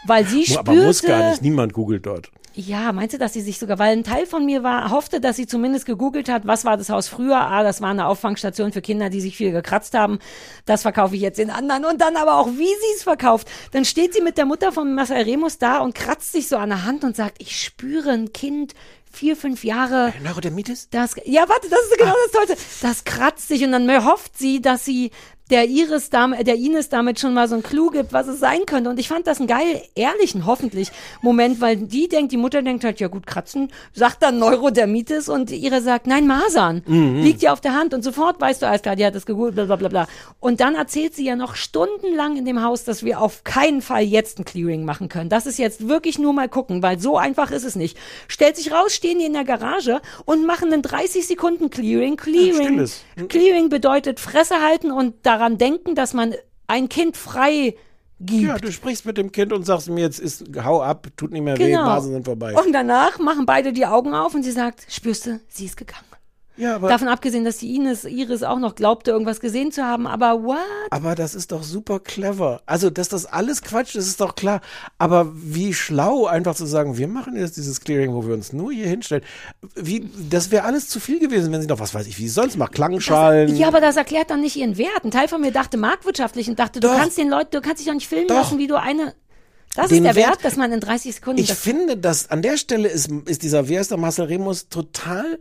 Weil 0.07 0.27
sie 0.27 0.45
spürte, 0.45 0.61
Aber 0.61 0.75
muss 0.75 1.01
gar 1.01 1.31
nicht, 1.31 1.41
niemand 1.41 1.73
googelt 1.73 2.05
dort. 2.05 2.31
Ja, 2.55 2.93
meinst 2.93 3.15
du, 3.15 3.19
dass 3.19 3.33
sie 3.33 3.41
sich 3.41 3.59
sogar, 3.59 3.79
weil 3.79 3.97
ein 3.97 4.05
Teil 4.05 4.27
von 4.27 4.45
mir 4.45 4.63
war, 4.63 4.91
hoffte, 4.91 5.21
dass 5.21 5.37
sie 5.37 5.47
zumindest 5.47 5.87
gegoogelt 5.87 6.29
hat, 6.29 6.47
was 6.47 6.65
war 6.65 6.77
das 6.77 6.91
Haus 6.91 7.09
früher? 7.09 7.41
Ah, 7.41 7.63
das 7.63 7.81
war 7.81 7.91
eine 7.91 8.07
Auffangstation 8.07 8.73
für 8.73 8.83
Kinder, 8.83 9.11
die 9.11 9.21
sich 9.21 9.37
viel 9.37 9.53
gekratzt 9.53 9.95
haben. 9.95 10.19
Das 10.65 10.83
verkaufe 10.83 11.15
ich 11.15 11.23
jetzt 11.23 11.39
den 11.39 11.51
anderen. 11.51 11.85
Und 11.85 12.01
dann 12.01 12.17
aber 12.17 12.37
auch, 12.37 12.49
wie 12.49 12.67
sie 12.67 12.97
es 12.97 13.03
verkauft. 13.03 13.49
Dann 13.73 13.85
steht 13.85 14.15
sie 14.15 14.21
mit 14.21 14.39
der 14.39 14.47
Mutter 14.47 14.73
von 14.73 14.95
Marcel 14.95 15.23
Remus 15.23 15.59
da 15.59 15.79
und 15.79 15.95
kratzt 15.95 16.33
sich 16.33 16.49
so 16.49 16.57
an 16.57 16.71
der 16.71 16.85
Hand 16.85 17.05
und 17.05 17.17
sagt, 17.17 17.37
ich 17.41 17.63
spüre 17.63 18.11
ein 18.11 18.33
Kind, 18.33 18.75
vier, 19.11 19.37
fünf 19.37 19.65
Jahre. 19.65 20.13
Neurodermitis? 20.23 20.89
Das, 20.91 21.17
ja, 21.25 21.49
warte, 21.49 21.69
das 21.69 21.81
ist 21.81 21.99
genau 21.99 22.15
das 22.25 22.33
Tollste. 22.33 22.57
Das 22.83 23.05
kratzt 23.05 23.49
sich 23.49 23.65
und 23.65 23.73
dann 23.73 24.05
hofft 24.05 24.37
sie, 24.39 24.61
dass 24.61 24.85
sie 24.85 25.11
der 25.51 25.67
Iris 25.69 26.11
damit, 26.11 26.47
der 26.47 26.57
Ines 26.57 26.89
damit 26.89 27.19
schon 27.21 27.35
mal 27.35 27.49
so 27.49 27.55
ein 27.55 27.63
Clou 27.63 27.91
gibt, 27.91 28.13
was 28.13 28.29
es 28.29 28.39
sein 28.41 28.67
könnte. 28.67 28.91
Und 28.91 28.99
ich 29.01 29.09
fand 29.09 29.27
das 29.27 29.39
einen 29.39 29.47
geil, 29.47 29.83
ehrlichen, 29.95 30.47
hoffentlich 30.47 30.91
Moment, 31.23 31.61
weil 31.61 31.77
die 31.77 32.09
denkt, 32.09 32.33
die 32.33 32.37
Mutter 32.37 32.63
denkt 32.63 32.85
halt, 32.85 33.01
ja 33.01 33.09
gut, 33.09 33.27
Kratzen, 33.27 33.71
sagt 33.93 34.23
dann 34.23 34.39
Neurodermitis 34.39 35.29
und 35.29 35.51
ihre 35.51 35.81
sagt, 35.81 36.07
nein, 36.07 36.27
Masern, 36.27 36.83
Mhm. 36.87 37.23
liegt 37.23 37.43
ja 37.43 37.53
auf 37.53 37.61
der 37.61 37.75
Hand 37.75 37.95
und 37.95 38.03
sofort 38.03 38.41
weißt 38.41 38.63
du, 38.63 38.67
alles 38.67 38.83
klar, 38.83 38.97
die 38.97 39.05
hat 39.07 39.15
das 39.15 39.27
gegoogelt, 39.27 39.55
bla, 39.55 39.65
bla, 39.65 39.77
bla, 39.77 39.89
bla. 39.89 40.07
Und 40.41 40.61
dann 40.61 40.75
erzählt 40.75 41.15
sie 41.15 41.25
ja 41.25 41.37
noch 41.37 41.55
stundenlang 41.57 42.37
in 42.37 42.45
dem 42.45 42.63
Haus, 42.63 42.85
dass 42.85 43.03
wir 43.05 43.21
auf 43.21 43.45
keinen 43.45 43.83
Fall 43.83 44.03
jetzt 44.03 44.39
ein 44.39 44.45
Clearing 44.45 44.85
machen 44.85 45.09
können. 45.09 45.31
Das 45.31 45.47
ist 45.47 45.59
jetzt 45.59 45.89
wirklich 45.89 46.19
nur 46.19 46.33
mal 46.33 46.49
gucken, 46.49 46.83
weil 46.83 46.99
so 46.99 47.17
einfach 47.17 47.51
ist 47.51 47.65
es 47.65 47.77
nicht. 47.77 47.97
Stellt 48.29 48.57
sich 48.57 48.73
raus, 48.73 48.93
stehen 48.93 49.19
die 49.19 49.25
in 49.25 49.33
der 49.33 49.45
Garage 49.45 50.01
und 50.25 50.45
machen 50.47 50.73
einen 50.73 50.83
30 50.83 51.27
Sekunden 51.27 51.71
Clearing. 51.71 52.17
Clearing, 52.17 52.55
stilles. 52.55 53.03
Clearing 53.29 53.69
bedeutet 53.69 54.21
Fresse 54.21 54.61
halten 54.63 54.91
und 54.91 55.15
daran 55.39 55.59
denken, 55.59 55.95
dass 55.95 56.15
man 56.15 56.35
ein 56.67 56.89
Kind 56.89 57.17
frei 57.17 57.75
gibt. 58.21 58.43
Ja, 58.43 58.59
du 58.59 58.73
sprichst 58.73 59.07
mit 59.07 59.17
dem 59.17 59.31
Kind 59.33 59.53
und 59.53 59.65
sagst 59.65 59.89
mir 59.89 60.01
jetzt 60.01 60.19
ist, 60.19 60.45
hau 60.63 60.83
ab, 60.83 61.07
tut 61.17 61.31
nicht 61.33 61.43
mehr 61.43 61.57
weh, 61.59 61.71
Genau. 61.71 61.85
Masen 61.85 62.13
sind 62.13 62.25
vorbei. 62.25 62.55
Und 62.55 62.73
danach 62.73 63.19
machen 63.19 63.47
beide 63.47 63.73
die 63.73 63.87
Augen 63.87 64.15
auf 64.15 64.35
und 64.35 64.43
sie 64.43 64.51
sagt, 64.51 64.87
spürst 64.89 65.27
du, 65.27 65.41
sie 65.49 65.67
ist 65.67 65.77
gegangen. 65.77 66.05
Ja, 66.59 66.75
aber- 66.75 66.89
Davon 66.89 67.09
abgesehen, 67.09 67.45
dass 67.45 67.59
die 67.59 67.75
Ines, 67.77 68.05
Iris 68.05 68.43
auch 68.43 68.59
noch 68.59 68.75
glaubte, 68.75 69.13
irgendwas 69.13 69.39
gesehen 69.41 69.71
zu 69.73 69.85
haben, 69.85 70.07
aber 70.07 70.43
what? 70.43 70.59
Aber 70.91 71.15
das 71.15 71.35
ist 71.35 71.53
doch 71.53 71.63
super 71.63 72.01
clever. 72.01 72.61
Also, 72.67 72.91
dass 72.91 73.09
das 73.09 73.27
alles 73.27 73.63
Quatsch 73.63 73.95
ist, 73.95 74.09
ist 74.09 74.21
doch 74.21 74.35
klar. 74.35 74.61
Aber 74.99 75.33
wie 75.35 75.73
schlau, 75.73 76.27
einfach 76.27 76.55
zu 76.57 76.67
sagen, 76.67 76.99
wir 76.99 77.07
machen 77.09 77.37
jetzt 77.37 77.57
dieses 77.57 77.81
Clearing, 77.81 78.13
wo 78.13 78.27
wir 78.27 78.35
uns 78.35 78.53
nur 78.53 78.73
hier 78.73 78.87
hinstellen. 78.89 79.23
Wie, 79.77 80.11
das 80.29 80.51
wäre 80.51 80.65
alles 80.65 80.89
zu 80.89 80.99
viel 81.01 81.21
gewesen, 81.21 81.53
wenn 81.53 81.61
sie 81.61 81.67
doch, 81.69 81.79
was 81.81 81.95
weiß 81.95 82.07
ich, 82.09 82.19
wie 82.19 82.23
sie 82.23 82.35
sonst 82.35 82.57
macht, 82.57 82.73
Klangschalen. 82.73 83.57
Ja, 83.57 83.69
aber 83.69 83.81
das 83.81 83.97
erklärt 83.97 84.31
dann 84.31 84.41
nicht 84.41 84.57
ihren 84.57 84.77
Wert. 84.79 85.05
Ein 85.05 85.11
Teil 85.13 85.29
von 85.29 85.41
mir 85.41 85.53
dachte 85.53 85.77
marktwirtschaftlich 85.77 86.49
und 86.49 86.59
dachte, 86.59 86.81
du 86.81 86.89
Doch. 86.89 86.97
kannst 86.99 87.19
den 87.19 87.29
Leuten, 87.29 87.51
du 87.53 87.61
kannst 87.61 87.79
dich 87.79 87.87
doch 87.87 87.95
nicht 87.95 88.09
filmen 88.09 88.27
Doch. 88.27 88.35
lassen, 88.37 88.59
wie 88.59 88.67
du 88.67 88.75
eine. 88.81 89.15
Das 89.77 89.89
Den 89.91 89.99
ist 89.99 90.05
der 90.05 90.15
Wert, 90.17 90.31
Wert- 90.31 90.45
dass 90.45 90.57
man 90.57 90.73
in 90.73 90.81
30 90.81 91.15
Sekunden. 91.15 91.41
Ich 91.41 91.49
das, 91.49 91.59
finde, 91.61 91.97
dass 91.97 92.31
an 92.31 92.43
der 92.43 92.57
Stelle 92.57 92.89
ist, 92.89 93.11
ist 93.27 93.43
dieser, 93.43 93.69
wie 93.69 93.79
heißt 93.79 93.91
der 93.93 93.99
Marcel 93.99 94.25
Remus, 94.25 94.69
total 94.71 95.39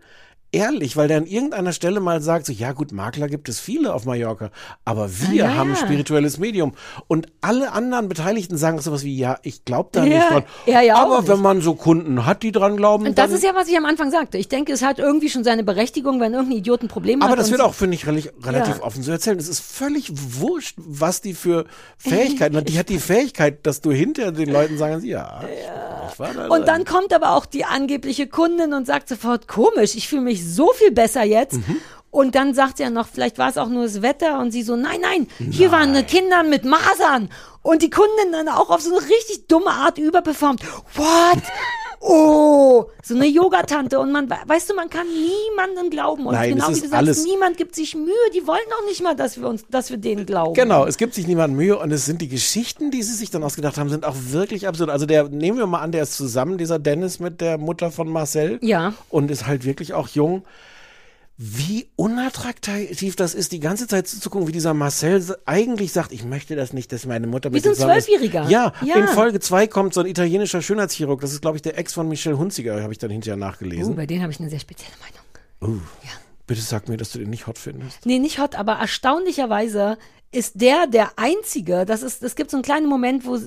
ehrlich, 0.52 0.95
weil 0.98 1.07
der 1.07 1.18
an 1.18 1.26
irgendeiner 1.26 1.74
Stelle 1.74 1.99
mal 1.99 2.22
sagt, 2.22 2.45
so, 2.45 2.53
ja 2.53 2.72
gut, 2.72 2.91
Makler 2.91 3.28
gibt 3.28 3.49
es 3.49 3.60
viele 3.60 3.94
auf 3.94 4.06
Mallorca, 4.06 4.49
aber 4.86 5.10
wir 5.11 5.45
Ah, 5.45 5.49
ja, 5.49 5.56
haben 5.56 5.76
spirituelles 5.76 6.38
Medium. 6.38 6.74
Und 7.07 7.28
alle 7.41 7.74
anderen 7.74 8.07
Beteiligten 8.10 8.57
sagen 8.57 8.80
sowas 8.80 9.03
wie, 9.03 9.18
ja, 9.18 9.38
ich 9.44 9.65
glaube 9.65 9.90
da 9.91 10.03
Ja, 10.06 10.15
nicht 10.15 10.30
dran. 10.32 10.44
ja, 10.65 10.82
ja, 10.82 10.95
aber 10.95 11.19
nicht. 11.19 11.30
wenn 11.30 11.41
man 11.41 11.61
so 11.61 11.76
Kunden 11.76 12.26
hat, 12.26 12.44
die 12.44 12.52
dran 12.52 12.78
glauben, 12.78 13.06
Und 13.07 13.18
das 13.18 13.32
ist 13.32 13.44
ja, 13.44 13.53
was 13.56 13.68
ich 13.68 13.78
am 13.78 13.86
Anfang 13.86 14.10
sagte. 14.10 14.38
Ich 14.38 14.48
denke, 14.48 14.72
es 14.72 14.82
hat 14.82 14.99
irgendwie 14.99 15.30
schon 15.30 15.44
seine 15.44 15.64
Berechtigung, 15.64 16.19
wenn 16.19 16.34
irgendein 16.34 16.60
Idiot 16.60 16.82
ein 16.82 16.88
Problem 16.88 17.22
hat. 17.22 17.28
aber 17.28 17.36
das 17.36 17.52
wird 17.52 17.61
auch, 17.61 17.74
finde 17.74 17.95
ich, 17.95 18.07
relativ, 18.07 18.32
relativ 18.44 18.82
offen 18.82 19.03
zu 19.03 19.11
erzählen. 19.11 19.38
Es 19.38 19.48
ist 19.49 19.60
völlig 19.60 20.11
wurscht, 20.14 20.76
was 20.78 21.22
die 21.22 21.34
für 21.34 21.65
Fähigkeiten 21.98 22.56
hat. 22.56 22.69
Die 22.69 22.80
hat 22.80 22.90
die 22.90 22.99
Fähigkeit, 22.99 23.65
dass 23.65 23.82
du 23.82 23.91
hinter 23.91 24.32
den 24.32 24.49
Leuten 24.49 24.78
sagen, 24.78 25.03
ja, 25.06 25.41
ich 26.11 26.19
war 26.19 26.34
da 26.34 26.48
Und 26.48 26.68
dann 26.68 26.86
kommt 26.86 27.14
aber 27.14 27.32
auch 27.34 27.45
die 27.45 27.65
angebliche 27.65 28.28
Kundin 28.28 28.74
und 28.74 28.88
sagt 28.88 29.10
sofort, 29.10 29.48
komisch, 29.48 29.95
ich 29.95 30.07
fühle 30.07 30.22
mich 30.22 30.36
so 30.45 30.72
viel 30.73 30.91
besser 30.91 31.23
jetzt. 31.23 31.55
Mhm. 31.55 31.81
Und 32.09 32.35
dann 32.35 32.53
sagt 32.53 32.77
sie 32.77 32.84
ja 32.84 32.89
noch, 32.89 33.07
vielleicht 33.07 33.38
war 33.38 33.49
es 33.49 33.57
auch 33.57 33.68
nur 33.68 33.84
das 33.84 34.01
Wetter 34.01 34.39
und 34.39 34.51
sie 34.51 34.64
so, 34.64 34.76
nein, 34.76 35.01
nein, 35.01 35.27
hier 35.51 35.72
waren 35.72 35.91
ne 35.91 36.03
Kinder 36.03 36.43
mit 36.43 36.65
Masern. 36.65 37.30
Und 37.61 37.81
die 37.81 37.89
Kundin 37.89 38.31
dann 38.31 38.47
auch 38.47 38.69
auf 38.69 38.81
so 38.81 38.95
eine 38.95 39.07
richtig 39.07 39.47
dumme 39.47 39.72
Art 39.72 39.97
überperformt. 39.97 40.61
What? 40.95 41.43
Oh, 41.99 42.86
so 43.03 43.15
eine 43.15 43.26
Yogatante 43.26 43.99
und 43.99 44.11
man, 44.11 44.30
weißt 44.30 44.69
du, 44.69 44.76
man 44.76 44.90
kann 44.90 45.07
niemandem 45.07 45.90
glauben 45.90 46.26
und 46.28 46.34
Nein, 46.34 46.56
genau 46.56 46.69
wie 46.69 46.80
du 46.80 46.88
sagst, 46.88 47.26
niemand 47.26 47.57
gibt 47.57 47.74
sich 47.76 47.95
Mühe, 47.95 48.14
die 48.36 48.45
wollen 48.45 48.60
auch 48.80 48.86
nicht 48.88 49.02
mal, 49.02 49.15
dass 49.15 49.40
wir 49.40 49.48
uns, 49.48 49.65
dass 49.69 49.90
wir 49.90 49.98
denen 49.98 50.26
glauben. 50.26 50.53
Genau, 50.53 50.86
es 50.86 50.98
gibt 50.98 51.15
sich 51.15 51.28
niemand 51.28 51.56
Mühe 51.56 51.78
und 51.78 51.91
es 51.91 52.06
sind 52.06 52.22
die 52.22 52.28
Geschichten, 52.28 52.91
die 52.91 53.02
sie 53.02 53.14
sich 53.14 53.32
dann 53.32 53.44
ausgedacht 53.44 53.78
haben, 53.78 53.90
sind 53.90 54.06
auch 54.06 54.15
wirklich 54.30 54.68
absurd. 54.68 54.90
Also 54.90 55.06
der, 55.06 55.28
nehmen 55.30 55.57
wir 55.57 55.65
mal 55.65 55.82
an, 55.82 55.91
der 55.91 56.03
ist 56.03 56.15
zusammen, 56.15 56.57
dieser 56.57 56.78
Dennis 56.78 57.19
mit 57.19 57.41
der 57.41 57.57
Mutter 57.57 57.91
von 57.91 58.07
Marcel. 58.07 58.60
Ja. 58.61 58.94
Und 59.10 59.32
ist 59.32 59.48
halt 59.48 59.65
wirklich 59.65 59.94
auch 59.94 60.07
jung. 60.10 60.44
Wie 61.39 61.88
unattraktiv 61.95 63.15
das 63.15 63.35
ist, 63.35 63.51
die 63.51 63.59
ganze 63.59 63.88
Zeit 63.88 64.07
zuzugucken, 64.07 64.47
wie 64.47 64.51
dieser 64.51 64.73
Marcel 64.73 65.23
eigentlich 65.45 65.91
sagt, 65.93 66.11
ich 66.11 66.23
möchte 66.23 66.55
das 66.55 66.73
nicht, 66.73 66.91
dass 66.91 67.05
meine 67.05 67.27
Mutter 67.27 67.51
Wie 67.51 67.55
mit 67.55 67.64
so 67.64 67.69
ein. 67.69 67.76
Zwölfjähriger. 67.76 68.49
Ja, 68.49 68.73
Ja. 68.81 68.95
in 68.95 69.07
Folge 69.07 69.39
2 69.39 69.68
kommt 69.68 69.93
so 69.93 69.99
ein 69.99 70.07
italienischer 70.07 70.64
Schönheitschirurg, 70.64 71.22
das 71.22 71.34
ist, 71.34 71.41
glaube 71.41 71.57
ich, 71.57 71.61
der 71.61 71.77
Ex 71.77 71.93
von 71.93 72.09
Michelle 72.09 72.39
Hunziger, 72.39 72.81
habe 72.81 72.91
ich 72.91 72.97
dann 72.97 73.11
hinterher 73.11 73.38
nachgelesen. 73.38 73.95
bei 73.95 74.07
denen 74.07 74.23
habe 74.23 74.31
ich 74.31 74.39
eine 74.39 74.49
sehr 74.49 74.59
spezielle 74.59 74.93
Meinung. 74.99 75.77
Uh, 75.77 75.81
Bitte 76.47 76.61
sag 76.61 76.88
mir, 76.89 76.97
dass 76.97 77.11
du 77.11 77.19
den 77.19 77.30
nicht 77.30 77.45
hot 77.45 77.57
findest. 77.59 78.05
Nee, 78.05 78.19
nicht 78.19 78.39
hot, 78.39 78.55
aber 78.55 78.73
erstaunlicherweise 78.73 79.97
ist 80.31 80.59
der 80.61 80.88
der 80.88 81.11
Einzige, 81.18 81.85
das 81.85 82.01
ist, 82.01 82.23
es 82.23 82.35
gibt 82.35 82.49
so 82.51 82.57
einen 82.57 82.64
kleinen 82.64 82.88
Moment, 82.88 83.26
wo, 83.26 83.38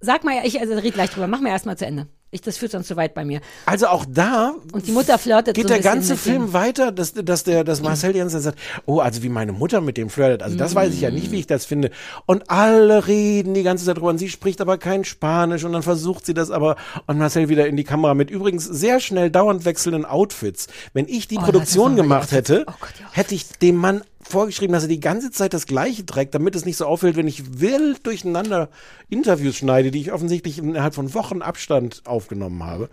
sag 0.00 0.24
mal, 0.24 0.34
ich, 0.44 0.60
also 0.60 0.74
red 0.74 0.94
gleich 0.94 1.10
drüber, 1.10 1.26
mach 1.26 1.40
mir 1.40 1.50
erstmal 1.50 1.76
zu 1.76 1.84
Ende. 1.84 2.06
Ich, 2.34 2.40
das 2.40 2.56
führt 2.56 2.72
sonst 2.72 2.88
zu 2.88 2.96
weit 2.96 3.14
bei 3.14 3.24
mir. 3.24 3.40
Also 3.64 3.86
auch 3.86 4.04
da 4.08 4.54
Und 4.72 4.88
die 4.88 4.92
Mutter 4.92 5.18
flirtet 5.18 5.54
geht 5.54 5.68
so 5.68 5.68
der 5.68 5.80
ganze 5.80 6.16
Film 6.16 6.52
weiter, 6.52 6.90
dass, 6.90 7.12
dass 7.14 7.44
der, 7.44 7.62
dass 7.62 7.80
Marcel 7.80 8.12
die 8.12 8.18
ganze 8.18 8.34
Zeit 8.36 8.42
sagt, 8.42 8.58
oh, 8.86 8.98
also 8.98 9.22
wie 9.22 9.28
meine 9.28 9.52
Mutter 9.52 9.80
mit 9.80 9.96
dem 9.96 10.10
flirtet, 10.10 10.42
also 10.42 10.56
das 10.56 10.74
weiß 10.74 10.92
ich 10.92 11.00
ja 11.00 11.10
nicht, 11.10 11.30
wie 11.30 11.38
ich 11.38 11.46
das 11.46 11.64
finde. 11.64 11.90
Und 12.26 12.50
alle 12.50 13.06
reden 13.06 13.54
die 13.54 13.62
ganze 13.62 13.84
Zeit 13.84 13.98
drüber 13.98 14.08
und 14.08 14.18
sie 14.18 14.28
spricht 14.28 14.60
aber 14.60 14.78
kein 14.78 15.04
Spanisch 15.04 15.62
und 15.62 15.72
dann 15.72 15.84
versucht 15.84 16.26
sie 16.26 16.34
das 16.34 16.50
aber 16.50 16.74
und 17.06 17.18
Marcel 17.18 17.48
wieder 17.48 17.68
in 17.68 17.76
die 17.76 17.84
Kamera 17.84 18.14
mit 18.14 18.30
übrigens 18.30 18.64
sehr 18.64 18.98
schnell 18.98 19.30
dauernd 19.30 19.64
wechselnden 19.64 20.04
Outfits. 20.04 20.66
Wenn 20.92 21.06
ich 21.06 21.28
die 21.28 21.38
Oh, 21.38 21.42
Produktion 21.42 21.94
gemacht 21.94 22.32
hätte, 22.32 22.64
Oh 22.68 22.72
Gott, 22.80 22.90
hätte 23.12 23.36
ich 23.36 23.46
dem 23.62 23.76
Mann 23.76 24.02
vorgeschrieben, 24.24 24.72
dass 24.72 24.84
er 24.84 24.88
die 24.88 25.00
ganze 25.00 25.30
Zeit 25.30 25.54
das 25.54 25.66
Gleiche 25.66 26.04
trägt, 26.06 26.34
damit 26.34 26.56
es 26.56 26.64
nicht 26.64 26.76
so 26.76 26.86
auffällt, 26.86 27.16
wenn 27.16 27.28
ich 27.28 27.60
wild 27.60 28.06
durcheinander 28.06 28.68
Interviews 29.08 29.56
schneide, 29.56 29.90
die 29.90 30.00
ich 30.00 30.12
offensichtlich 30.12 30.58
innerhalb 30.58 30.94
von 30.94 31.14
Wochen 31.14 31.42
Abstand 31.42 32.02
aufgenommen 32.04 32.64
habe. 32.64 32.88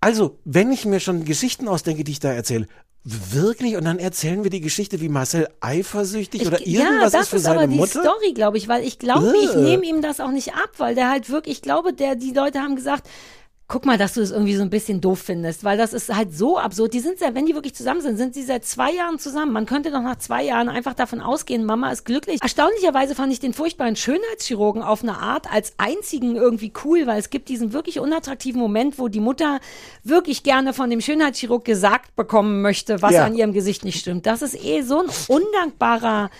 Also, 0.00 0.38
wenn 0.44 0.72
ich 0.72 0.84
mir 0.84 1.00
schon 1.00 1.24
Geschichten 1.24 1.68
ausdenke, 1.68 2.04
die 2.04 2.12
ich 2.12 2.20
da 2.20 2.32
erzähle, 2.32 2.68
wirklich, 3.06 3.76
und 3.76 3.84
dann 3.84 3.98
erzählen 3.98 4.42
wir 4.42 4.50
die 4.50 4.60
Geschichte, 4.60 5.00
wie 5.00 5.08
Marcel 5.08 5.48
eifersüchtig 5.60 6.46
oder 6.46 6.66
irgendwas 6.66 7.12
ja, 7.12 7.18
das 7.18 7.22
ist 7.22 7.28
für 7.28 7.36
ist 7.36 7.42
seine 7.44 7.60
aber 7.60 7.66
die 7.68 7.76
Mutter. 7.76 8.02
Story, 8.02 8.32
glaube 8.34 8.58
ich, 8.58 8.66
weil 8.66 8.84
ich 8.84 8.98
glaube, 8.98 9.32
ich 9.44 9.54
nehme 9.54 9.84
ihm 9.84 10.02
das 10.02 10.18
auch 10.18 10.32
nicht 10.32 10.54
ab, 10.54 10.70
weil 10.78 10.96
der 10.96 11.08
halt 11.08 11.30
wirklich, 11.30 11.56
ich 11.56 11.62
glaube, 11.62 11.92
der, 11.92 12.16
die 12.16 12.32
Leute 12.32 12.58
haben 12.60 12.74
gesagt, 12.74 13.08
guck 13.68 13.84
mal, 13.84 13.98
dass 13.98 14.14
du 14.14 14.20
es 14.20 14.30
irgendwie 14.30 14.54
so 14.54 14.62
ein 14.62 14.70
bisschen 14.70 15.00
doof 15.00 15.18
findest, 15.18 15.64
weil 15.64 15.76
das 15.76 15.92
ist 15.92 16.14
halt 16.14 16.32
so 16.32 16.56
absurd. 16.56 16.94
Die 16.94 17.00
sind 17.00 17.18
ja, 17.20 17.34
wenn 17.34 17.46
die 17.46 17.54
wirklich 17.54 17.74
zusammen 17.74 18.00
sind, 18.00 18.16
sind 18.16 18.32
sie 18.32 18.44
seit 18.44 18.64
zwei 18.64 18.92
Jahren 18.92 19.18
zusammen. 19.18 19.52
Man 19.52 19.66
könnte 19.66 19.90
doch 19.90 20.02
nach 20.02 20.18
zwei 20.18 20.44
Jahren 20.44 20.68
einfach 20.68 20.94
davon 20.94 21.20
ausgehen, 21.20 21.64
Mama 21.64 21.90
ist 21.90 22.04
glücklich. 22.04 22.38
Erstaunlicherweise 22.40 23.16
fand 23.16 23.32
ich 23.32 23.40
den 23.40 23.52
furchtbaren 23.54 23.96
Schönheitschirurgen 23.96 24.82
auf 24.82 25.02
eine 25.02 25.18
Art 25.18 25.52
als 25.52 25.72
einzigen 25.78 26.36
irgendwie 26.36 26.72
cool, 26.84 27.08
weil 27.08 27.18
es 27.18 27.28
gibt 27.28 27.48
diesen 27.48 27.72
wirklich 27.72 27.98
unattraktiven 27.98 28.60
Moment, 28.60 29.00
wo 29.00 29.08
die 29.08 29.18
Mutter 29.20 29.58
wirklich 30.04 30.44
gerne 30.44 30.72
von 30.72 30.88
dem 30.88 31.00
Schönheitschirurg 31.00 31.64
gesagt 31.64 32.14
bekommen 32.14 32.62
möchte, 32.62 33.02
was 33.02 33.14
Ja. 33.14 33.24
an 33.24 33.34
ihrem 33.34 33.52
Gesicht 33.52 33.84
nicht 33.84 33.98
stimmt. 33.98 34.26
Das 34.26 34.42
ist 34.42 34.54
eh 34.64 34.82
so 34.82 35.00
ein 35.00 35.06
undankbarer 35.26 36.30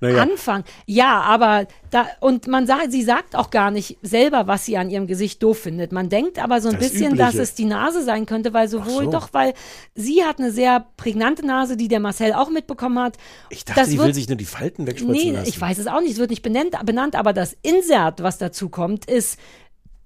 Naja. 0.00 0.22
Anfang. 0.22 0.62
Ja, 0.86 1.20
aber 1.22 1.66
da, 1.90 2.06
und 2.20 2.46
man 2.46 2.66
sagt, 2.66 2.92
sie 2.92 3.02
sagt 3.02 3.34
auch 3.34 3.50
gar 3.50 3.70
nicht 3.72 3.96
selber, 4.02 4.46
was 4.46 4.64
sie 4.66 4.76
an 4.76 4.88
ihrem 4.90 5.06
Gesicht 5.08 5.42
doof 5.42 5.58
findet. 5.58 5.90
Man 5.92 6.08
denkt 6.08 6.38
aber 6.38 6.60
so 6.60 6.68
ein 6.68 6.75
Das 6.78 6.90
bisschen, 6.90 7.12
Übliche. 7.12 7.24
dass 7.24 7.34
es 7.34 7.54
die 7.54 7.64
Nase 7.64 8.02
sein 8.04 8.26
könnte, 8.26 8.52
weil 8.52 8.68
sowohl 8.68 9.04
so. 9.06 9.10
doch, 9.10 9.28
weil 9.32 9.54
sie 9.94 10.24
hat 10.24 10.38
eine 10.38 10.50
sehr 10.50 10.86
prägnante 10.96 11.44
Nase, 11.44 11.76
die 11.76 11.88
der 11.88 12.00
Marcel 12.00 12.32
auch 12.32 12.50
mitbekommen 12.50 12.98
hat. 12.98 13.16
Ich 13.50 13.64
dachte, 13.64 13.80
Das 13.80 13.90
die 13.90 13.96
wird- 13.98 14.08
will 14.08 14.14
sich 14.14 14.28
nur 14.28 14.36
die 14.36 14.44
Falten 14.44 14.86
wegspritzen 14.86 15.12
Nee, 15.30 15.32
lassen. 15.32 15.48
ich 15.48 15.60
weiß 15.60 15.78
es 15.78 15.86
auch 15.86 16.00
nicht. 16.00 16.12
Es 16.12 16.18
wird 16.18 16.30
nicht 16.30 16.42
benannt, 16.42 16.74
benannt 16.84 17.16
aber 17.16 17.32
das 17.32 17.56
Insert, 17.62 18.22
was 18.22 18.38
dazu 18.38 18.68
kommt, 18.68 19.04
ist 19.10 19.38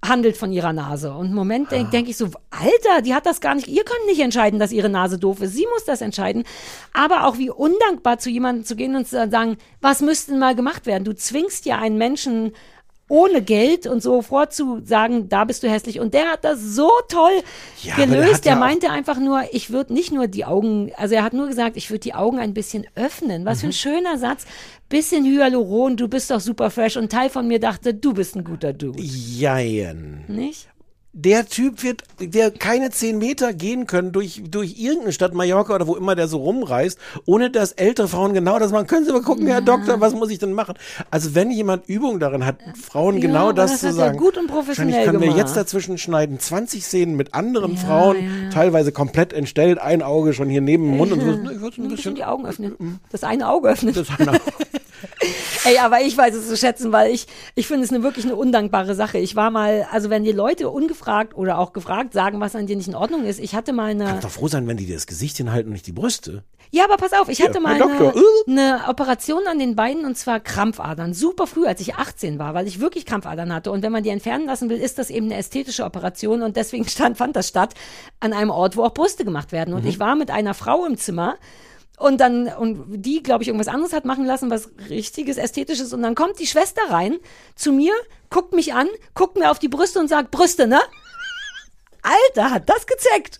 handelt 0.03 0.35
von 0.35 0.51
ihrer 0.51 0.73
Nase. 0.73 1.13
Und 1.13 1.27
im 1.27 1.35
Moment 1.35 1.69
denke 1.71 1.91
denk 1.91 2.09
ich 2.09 2.17
so, 2.17 2.25
Alter, 2.49 3.03
die 3.03 3.13
hat 3.13 3.27
das 3.27 3.39
gar 3.39 3.53
nicht, 3.53 3.67
ihr 3.67 3.83
könnt 3.83 4.03
nicht 4.07 4.19
entscheiden, 4.19 4.59
dass 4.59 4.71
ihre 4.71 4.89
Nase 4.89 5.19
doof 5.19 5.41
ist. 5.41 5.53
Sie 5.53 5.67
muss 5.71 5.85
das 5.85 6.01
entscheiden. 6.01 6.43
Aber 6.91 7.27
auch 7.27 7.37
wie 7.37 7.51
undankbar 7.51 8.17
zu 8.17 8.31
jemandem 8.31 8.65
zu 8.65 8.75
gehen 8.75 8.95
und 8.95 9.07
zu 9.07 9.29
sagen, 9.29 9.57
was 9.79 10.01
müsste 10.01 10.31
denn 10.31 10.39
mal 10.39 10.55
gemacht 10.55 10.87
werden? 10.87 11.03
Du 11.03 11.13
zwingst 11.13 11.65
ja 11.67 11.77
einen 11.77 11.99
Menschen 11.99 12.53
ohne 13.11 13.41
Geld 13.41 13.87
und 13.87 14.01
so 14.01 14.21
vorzusagen, 14.21 15.27
da 15.27 15.43
bist 15.43 15.63
du 15.63 15.69
hässlich. 15.69 15.99
Und 15.99 16.13
der 16.13 16.31
hat 16.31 16.45
das 16.45 16.61
so 16.61 16.89
toll 17.09 17.33
Ja, 17.83 17.95
der 17.97 18.07
gelöst. 18.07 18.45
Der, 18.45 18.55
auch- 18.55 18.59
meinte 18.59 18.89
einfach 18.89 19.19
nur, 19.19 19.41
ich 19.51 19.69
würde 19.69 19.93
nicht 19.93 20.13
nur 20.13 20.27
die 20.27 20.45
Augen, 20.45 20.91
also 20.95 21.15
er 21.15 21.23
hat 21.23 21.33
nur 21.33 21.47
gesagt, 21.47 21.75
ich 21.75 21.89
würde 21.89 21.99
die 21.99 22.13
Augen 22.13 22.39
ein 22.39 22.53
bisschen 22.53 22.87
öffnen. 22.95 23.43
Was 23.43 23.59
für 23.59 23.65
Mhm. 23.65 23.69
ein 23.71 23.73
schöner 23.73 24.17
Satz. 24.17 24.45
Bisschen 24.87 25.25
Hyaluron, 25.25 25.97
du 25.97 26.07
bist 26.07 26.31
doch 26.31 26.39
super 26.39 26.69
fresh. 26.69 26.95
Und 26.95 27.11
Teil 27.11 27.29
von 27.29 27.47
mir 27.47 27.59
dachte, 27.59 27.93
du 27.93 28.13
bist 28.13 28.35
ein 28.35 28.43
guter 28.45 28.71
Dude. 28.73 29.01
Jein. 29.01 30.23
Nicht? 30.27 30.67
Der 31.13 31.45
Typ 31.45 31.83
wird, 31.83 32.03
der 32.21 32.51
keine 32.51 32.89
zehn 32.89 33.17
Meter 33.17 33.51
gehen 33.53 33.85
können 33.85 34.13
durch, 34.13 34.41
durch 34.49 34.79
irgendeine 34.79 35.11
Stadt, 35.11 35.33
Mallorca 35.33 35.75
oder 35.75 35.85
wo 35.85 35.95
immer 35.97 36.15
der 36.15 36.29
so 36.29 36.37
rumreist, 36.37 36.97
ohne 37.25 37.49
dass 37.51 37.73
ältere 37.73 38.07
Frauen 38.07 38.33
genau 38.33 38.59
das 38.59 38.71
machen. 38.71 38.87
Können 38.87 39.05
Sie 39.05 39.11
mal 39.11 39.21
gucken, 39.21 39.45
Herr 39.47 39.59
Doktor, 39.59 39.99
was 39.99 40.13
muss 40.13 40.29
ich 40.29 40.39
denn 40.39 40.53
machen? 40.53 40.75
Also 41.09 41.35
wenn 41.35 41.51
jemand 41.51 41.89
Übung 41.89 42.21
darin 42.21 42.45
hat, 42.45 42.55
Frauen 42.81 43.15
Ja, 43.15 43.21
genau 43.27 43.51
das, 43.51 43.71
das 43.71 43.79
zu 43.81 43.91
sagen. 43.93 44.17
gut 44.17 44.37
und 44.37 44.47
professionell 44.47 44.93
Wahrscheinlich 44.93 45.05
können 45.05 45.19
wir 45.21 45.27
gemacht. 45.33 45.47
jetzt 45.47 45.57
dazwischen 45.57 45.97
schneiden. 45.97 46.39
20 46.39 46.81
Szenen 46.85 47.17
mit 47.17 47.33
anderen 47.33 47.73
Ja, 47.73 47.79
Frauen, 47.79 48.15
ja, 48.15 48.21
ja. 48.45 48.49
teilweise 48.51 48.93
komplett 48.93 49.33
entstellt, 49.33 49.79
ein 49.79 50.01
Auge 50.03 50.33
schon 50.33 50.47
hier 50.47 50.61
neben 50.61 50.85
dem 50.85 50.95
Mund 50.97 51.11
und 51.11 51.19
so. 51.19 51.51
Ich 51.51 51.59
würde 51.59 51.81
ein 51.81 51.89
bisschen 51.89 52.15
die 52.15 52.23
Augen 52.23 52.45
öffnen. 52.45 52.99
Das 53.11 53.25
eine 53.25 53.49
Auge 53.49 53.67
öffnen. 53.67 53.93
das 53.93 54.07
eine 54.17 54.39
Ey, 55.65 55.77
aber 55.79 56.01
ich 56.01 56.17
weiß 56.17 56.33
es 56.35 56.47
zu 56.47 56.57
schätzen, 56.57 56.91
weil 56.91 57.11
ich, 57.11 57.27
ich 57.55 57.67
finde 57.67 57.83
es 57.85 57.91
eine 57.91 58.03
wirklich 58.03 58.25
eine 58.25 58.35
undankbare 58.35 58.95
Sache. 58.95 59.17
Ich 59.17 59.35
war 59.35 59.51
mal, 59.51 59.87
also 59.91 60.09
wenn 60.09 60.23
die 60.23 60.31
Leute 60.31 60.69
ungefragt 60.69 61.35
oder 61.35 61.57
auch 61.59 61.73
gefragt 61.73 62.13
sagen, 62.13 62.39
was 62.39 62.55
an 62.55 62.67
dir 62.67 62.75
nicht 62.75 62.87
in 62.87 62.95
Ordnung 62.95 63.25
ist, 63.25 63.39
ich 63.39 63.55
hatte 63.55 63.73
mal 63.73 63.91
eine. 63.91 64.05
Kannst 64.05 64.23
doch 64.25 64.31
froh 64.31 64.47
sein, 64.47 64.67
wenn 64.67 64.77
die 64.77 64.85
dir 64.85 64.95
das 64.95 65.07
Gesicht 65.07 65.37
hinhalten 65.37 65.67
und 65.67 65.73
nicht 65.73 65.87
die 65.87 65.91
Brüste. 65.91 66.43
Ja, 66.73 66.85
aber 66.85 66.95
pass 66.95 67.11
auf, 67.11 67.27
ich 67.27 67.41
hatte 67.41 67.59
mal 67.59 67.73
eine, 67.81 68.13
äh? 68.13 68.13
eine 68.49 68.81
Operation 68.87 69.41
an 69.45 69.59
den 69.59 69.75
Beinen 69.75 70.05
und 70.05 70.17
zwar 70.17 70.39
Krampfadern. 70.39 71.13
Super 71.13 71.45
früh, 71.45 71.65
als 71.65 71.81
ich 71.81 71.95
18 71.95 72.39
war, 72.39 72.53
weil 72.53 72.65
ich 72.65 72.79
wirklich 72.79 73.05
Krampfadern 73.05 73.53
hatte. 73.53 73.71
Und 73.71 73.83
wenn 73.83 73.91
man 73.91 74.03
die 74.03 74.09
entfernen 74.09 74.45
lassen 74.45 74.69
will, 74.69 74.77
ist 74.77 74.97
das 74.97 75.09
eben 75.09 75.25
eine 75.25 75.35
ästhetische 75.35 75.83
Operation 75.83 76.41
und 76.41 76.55
deswegen 76.55 76.85
stand, 76.87 77.17
fand 77.17 77.35
das 77.35 77.49
statt 77.49 77.73
an 78.21 78.31
einem 78.31 78.51
Ort, 78.51 78.77
wo 78.77 78.83
auch 78.83 78.93
Brüste 78.93 79.25
gemacht 79.25 79.51
werden. 79.51 79.73
Und 79.73 79.83
Mhm. 79.83 79.89
ich 79.89 79.99
war 79.99 80.15
mit 80.15 80.31
einer 80.31 80.53
Frau 80.53 80.85
im 80.85 80.97
Zimmer. 80.97 81.35
Und 82.01 82.17
dann, 82.17 82.47
und 82.47 82.83
die, 83.03 83.21
glaube 83.21 83.43
ich, 83.43 83.47
irgendwas 83.47 83.67
anderes 83.67 83.93
hat 83.93 84.05
machen 84.05 84.25
lassen, 84.25 84.49
was 84.49 84.71
richtiges, 84.89 85.37
ästhetisches. 85.37 85.93
Und 85.93 86.01
dann 86.01 86.15
kommt 86.15 86.39
die 86.39 86.47
Schwester 86.47 86.81
rein 86.89 87.19
zu 87.55 87.71
mir, 87.71 87.93
guckt 88.31 88.53
mich 88.53 88.73
an, 88.73 88.87
guckt 89.13 89.37
mir 89.37 89.51
auf 89.51 89.59
die 89.59 89.67
Brüste 89.67 89.99
und 89.99 90.07
sagt, 90.07 90.31
Brüste, 90.31 90.65
ne? 90.65 90.81
Alter, 92.01 92.49
hat 92.49 92.67
das 92.67 92.87
gezeckt. 92.87 93.39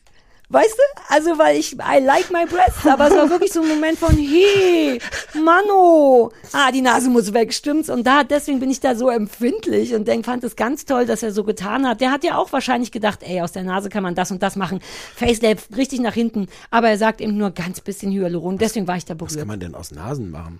Weißt 0.52 0.76
du? 0.78 1.02
Also, 1.07 1.38
weil 1.40 1.57
ich, 1.57 1.73
I 1.73 2.03
like 2.03 2.30
my 2.30 2.45
breasts, 2.45 2.86
aber 2.86 3.07
es 3.07 3.15
war 3.15 3.30
wirklich 3.30 3.53
so 3.53 3.61
ein 3.61 3.69
Moment 3.69 3.98
von, 3.98 4.15
hey, 4.18 4.99
Mano, 5.34 6.32
ah, 6.52 6.72
die 6.72 6.82
Nase 6.82 7.10
muss 7.10 7.34
weg, 7.34 7.53
stimmt's? 7.53 7.90
Und 7.90 8.06
da, 8.06 8.23
deswegen 8.26 8.60
bin 8.60 8.69
ich 8.69 8.82
da 8.82 8.95
so 8.95 9.10
empfindlich 9.10 9.94
und 9.95 10.07
denk, 10.07 10.26
fand 10.26 10.44
es 10.44 10.57
ganz 10.57 10.84
toll, 10.86 11.06
dass 11.06 11.23
er 11.23 11.32
so 11.32 11.44
getan 11.45 11.88
hat. 11.88 12.02
Der 12.02 12.11
hat 12.11 12.23
ja 12.26 12.38
auch 12.38 12.52
wahrscheinlich 12.52 12.91
gedacht, 12.91 13.19
ey, 13.23 13.41
aus 13.41 13.53
der 13.53 13.64
Nase 13.64 13.88
kann 13.90 14.03
man 14.03 14.14
das 14.14 14.30
und 14.32 14.44
das 14.44 14.56
machen. 14.57 14.80
Facelab 15.15 15.60
richtig 15.78 16.02
nach 16.02 16.14
hinten. 16.14 16.48
Aber 16.69 16.90
er 16.90 16.98
sagt 16.98 17.22
eben 17.22 17.38
nur 17.38 17.52
ganz 17.52 17.80
bisschen 17.80 18.11
Hyaluron, 18.11 18.57
deswegen 18.57 18.88
war 18.88 18.98
ich 18.98 19.06
da 19.06 19.14
Was 19.14 19.19
kann 19.19 19.28
berührt. 19.36 19.48
man 19.48 19.60
denn 19.61 19.76
aus 19.76 19.91
Nasen 19.91 20.32
machen? 20.32 20.60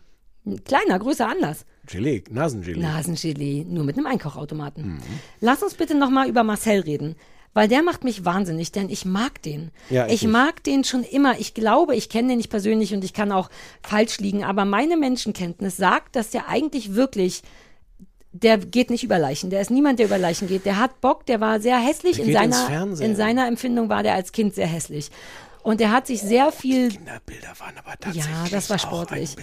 Kleiner, 0.66 0.98
größer, 1.00 1.28
anders. 1.28 1.66
Gelee, 1.86 2.24
Nasengelee. 2.30 2.80
Nasengelee, 2.80 3.66
nur 3.68 3.84
mit 3.84 3.98
einem 3.98 4.08
Einkochautomaten. 4.08 5.00
Lass 5.40 5.62
uns 5.62 5.74
bitte 5.76 5.96
nochmal 5.96 6.28
über 6.30 6.44
Marcel 6.44 6.80
reden. 6.80 7.16
Weil 7.54 7.68
der 7.68 7.84
macht 7.84 8.04
mich 8.04 8.24
wahnsinnig, 8.24 8.72
denn 8.72 8.90
ich 8.90 9.06
mag 9.06 9.42
den. 9.42 9.72
Ja, 9.90 10.08
ich 10.08 10.14
ich 10.24 10.28
mag 10.28 10.64
den 10.64 10.84
schon 10.84 11.04
immer. 11.04 11.40
Ich 11.40 11.54
glaube, 11.54 11.96
ich 11.96 12.10
kenne 12.10 12.30
den 12.30 12.38
nicht 12.38 12.50
persönlich 12.50 12.94
und 12.94 13.04
ich 13.04 13.14
kann 13.14 13.32
auch 13.32 13.50
falsch 13.82 14.20
liegen, 14.20 14.44
aber 14.44 14.66
meine 14.66 14.98
Menschenkenntnis 14.98 15.78
sagt, 15.78 16.16
dass 16.16 16.30
der 16.30 16.48
eigentlich 16.48 16.96
wirklich 16.96 17.44
der 18.34 18.58
geht 18.58 18.90
nicht 18.90 19.04
über 19.04 19.20
Leichen. 19.20 19.50
Der 19.50 19.60
ist 19.60 19.72
niemand, 19.72 20.00
der 20.00 20.06
über 20.06 20.18
Leichen 20.18 20.48
geht. 20.48 20.66
Der 20.66 20.80
hat 20.80 21.02
Bock, 21.02 21.26
der 21.26 21.42
war 21.42 21.60
sehr 21.60 21.78
hässlich. 21.78 22.16
Der 22.16 22.26
In 22.26 22.54
seiner, 22.54 23.02
in 23.02 23.16
seiner 23.16 23.48
Empfindung 23.48 23.90
war 23.90 24.04
der 24.04 24.16
als 24.16 24.32
Kind 24.32 24.56
sehr 24.56 24.68
hässlich. 24.68 25.12
Und 25.64 25.80
der 25.80 25.92
hat 25.92 26.08
sich 26.08 26.22
sehr 26.22 26.52
viel. 26.52 26.90
Kinderbilder 26.90 27.54
waren 27.60 27.78
aber 27.78 27.92
Ja, 27.92 27.96
tatsächlich 28.00 28.52
das 28.52 28.70
war 28.70 28.80
sportlich. 28.80 29.36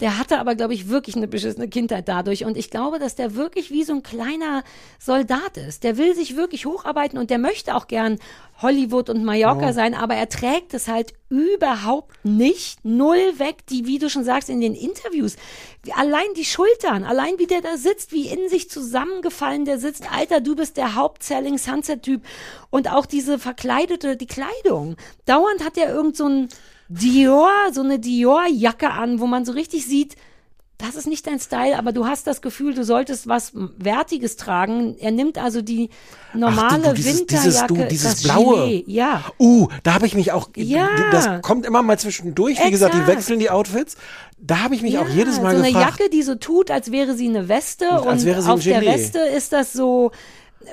Der 0.00 0.18
hatte 0.18 0.38
aber, 0.38 0.54
glaube 0.54 0.74
ich, 0.74 0.88
wirklich 0.88 1.16
eine 1.16 1.28
beschissene 1.28 1.68
Kindheit 1.68 2.08
dadurch. 2.08 2.44
Und 2.44 2.56
ich 2.56 2.70
glaube, 2.70 2.98
dass 2.98 3.14
der 3.14 3.34
wirklich 3.34 3.70
wie 3.70 3.84
so 3.84 3.92
ein 3.92 4.02
kleiner 4.02 4.64
Soldat 4.98 5.56
ist. 5.56 5.84
Der 5.84 5.98
will 5.98 6.14
sich 6.14 6.36
wirklich 6.36 6.66
hocharbeiten 6.66 7.18
und 7.18 7.30
der 7.30 7.38
möchte 7.38 7.74
auch 7.74 7.88
gern 7.88 8.18
Hollywood 8.62 9.10
und 9.10 9.22
Mallorca 9.24 9.66
Ja. 9.66 9.72
sein, 9.72 9.94
aber 9.94 10.14
er 10.14 10.28
trägt 10.28 10.72
es 10.72 10.88
halt 10.88 11.12
überhaupt 11.28 12.24
nicht. 12.24 12.84
Null 12.84 13.38
weg, 13.38 13.66
die, 13.68 13.86
wie 13.86 13.98
du 13.98 14.08
schon 14.08 14.24
sagst, 14.24 14.48
in 14.48 14.60
den 14.60 14.74
Interviews. 14.74 15.36
Allein 15.94 16.26
die 16.36 16.44
Schultern, 16.44 17.04
allein 17.04 17.38
wie 17.38 17.46
der 17.46 17.60
da 17.60 17.76
sitzt, 17.76 18.12
wie 18.12 18.28
in 18.28 18.48
sich 18.48 18.70
zusammengefallen 18.70 19.64
der 19.64 19.78
sitzt. 19.78 20.10
Alter, 20.10 20.40
du 20.40 20.56
bist 20.56 20.76
der 20.76 20.94
Hauptselling 20.94 21.58
Sunset-Typ. 21.58 22.22
Und 22.70 22.90
auch 22.90 23.06
diese 23.06 23.38
verkleidete, 23.38 24.16
die 24.16 24.26
Kleidung. 24.26 24.96
Dauernd 25.26 25.62
hat 25.64 25.76
er 25.76 25.92
irgend 25.92 26.16
so 26.16 26.26
ein 26.26 26.48
Dior, 26.88 27.50
so 27.72 27.82
eine 27.82 27.98
Dior-Jacke 27.98 28.90
an, 28.90 29.20
wo 29.20 29.26
man 29.26 29.44
so 29.44 29.52
richtig 29.52 29.86
sieht, 29.86 30.16
das 30.78 30.94
ist 30.94 31.06
nicht 31.06 31.26
dein 31.26 31.40
Style, 31.40 31.78
aber 31.78 31.92
du 31.92 32.06
hast 32.06 32.26
das 32.26 32.42
Gefühl, 32.42 32.74
du 32.74 32.84
solltest 32.84 33.26
was 33.26 33.52
Wertiges 33.54 34.36
tragen. 34.36 34.96
Er 34.98 35.10
nimmt 35.10 35.38
also 35.38 35.62
die 35.62 35.88
normale 36.34 36.88
Ach, 36.88 36.88
du, 36.90 36.94
dieses, 36.94 37.26
dieses, 37.26 37.44
Winterjacke, 37.44 37.74
du, 37.74 37.88
dieses 37.88 38.22
das 38.22 38.22
blaue. 38.24 38.66
Gilet, 38.66 38.88
ja. 38.88 39.24
Uh, 39.38 39.68
da 39.82 39.94
habe 39.94 40.06
ich 40.06 40.14
mich 40.14 40.32
auch. 40.32 40.50
Ja. 40.54 40.88
Das 41.10 41.40
kommt 41.40 41.64
immer 41.64 41.82
mal 41.82 41.98
zwischendurch. 41.98 42.62
Wie 42.62 42.70
gesagt, 42.70 42.94
die 42.94 42.98
Exakt. 42.98 43.16
wechseln 43.16 43.38
die 43.38 43.48
Outfits. 43.48 43.96
Da 44.38 44.58
habe 44.64 44.74
ich 44.74 44.82
mich 44.82 44.98
auch 44.98 45.08
jedes 45.08 45.40
Mal 45.40 45.56
so 45.56 45.62
eine 45.62 45.72
gefragt. 45.72 45.98
Jacke, 45.98 46.10
die 46.10 46.22
so 46.22 46.34
tut, 46.34 46.70
als 46.70 46.92
wäre 46.92 47.14
sie 47.14 47.28
eine 47.28 47.48
Weste 47.48 47.88
Und 48.02 48.08
als 48.08 48.26
wäre 48.26 48.42
sie 48.42 48.48
ein 48.48 48.54
auf 48.54 48.62
der 48.62 48.80
Gelee. 48.80 48.92
Weste 48.92 49.18
ist 49.20 49.52
das 49.52 49.72
so 49.72 50.10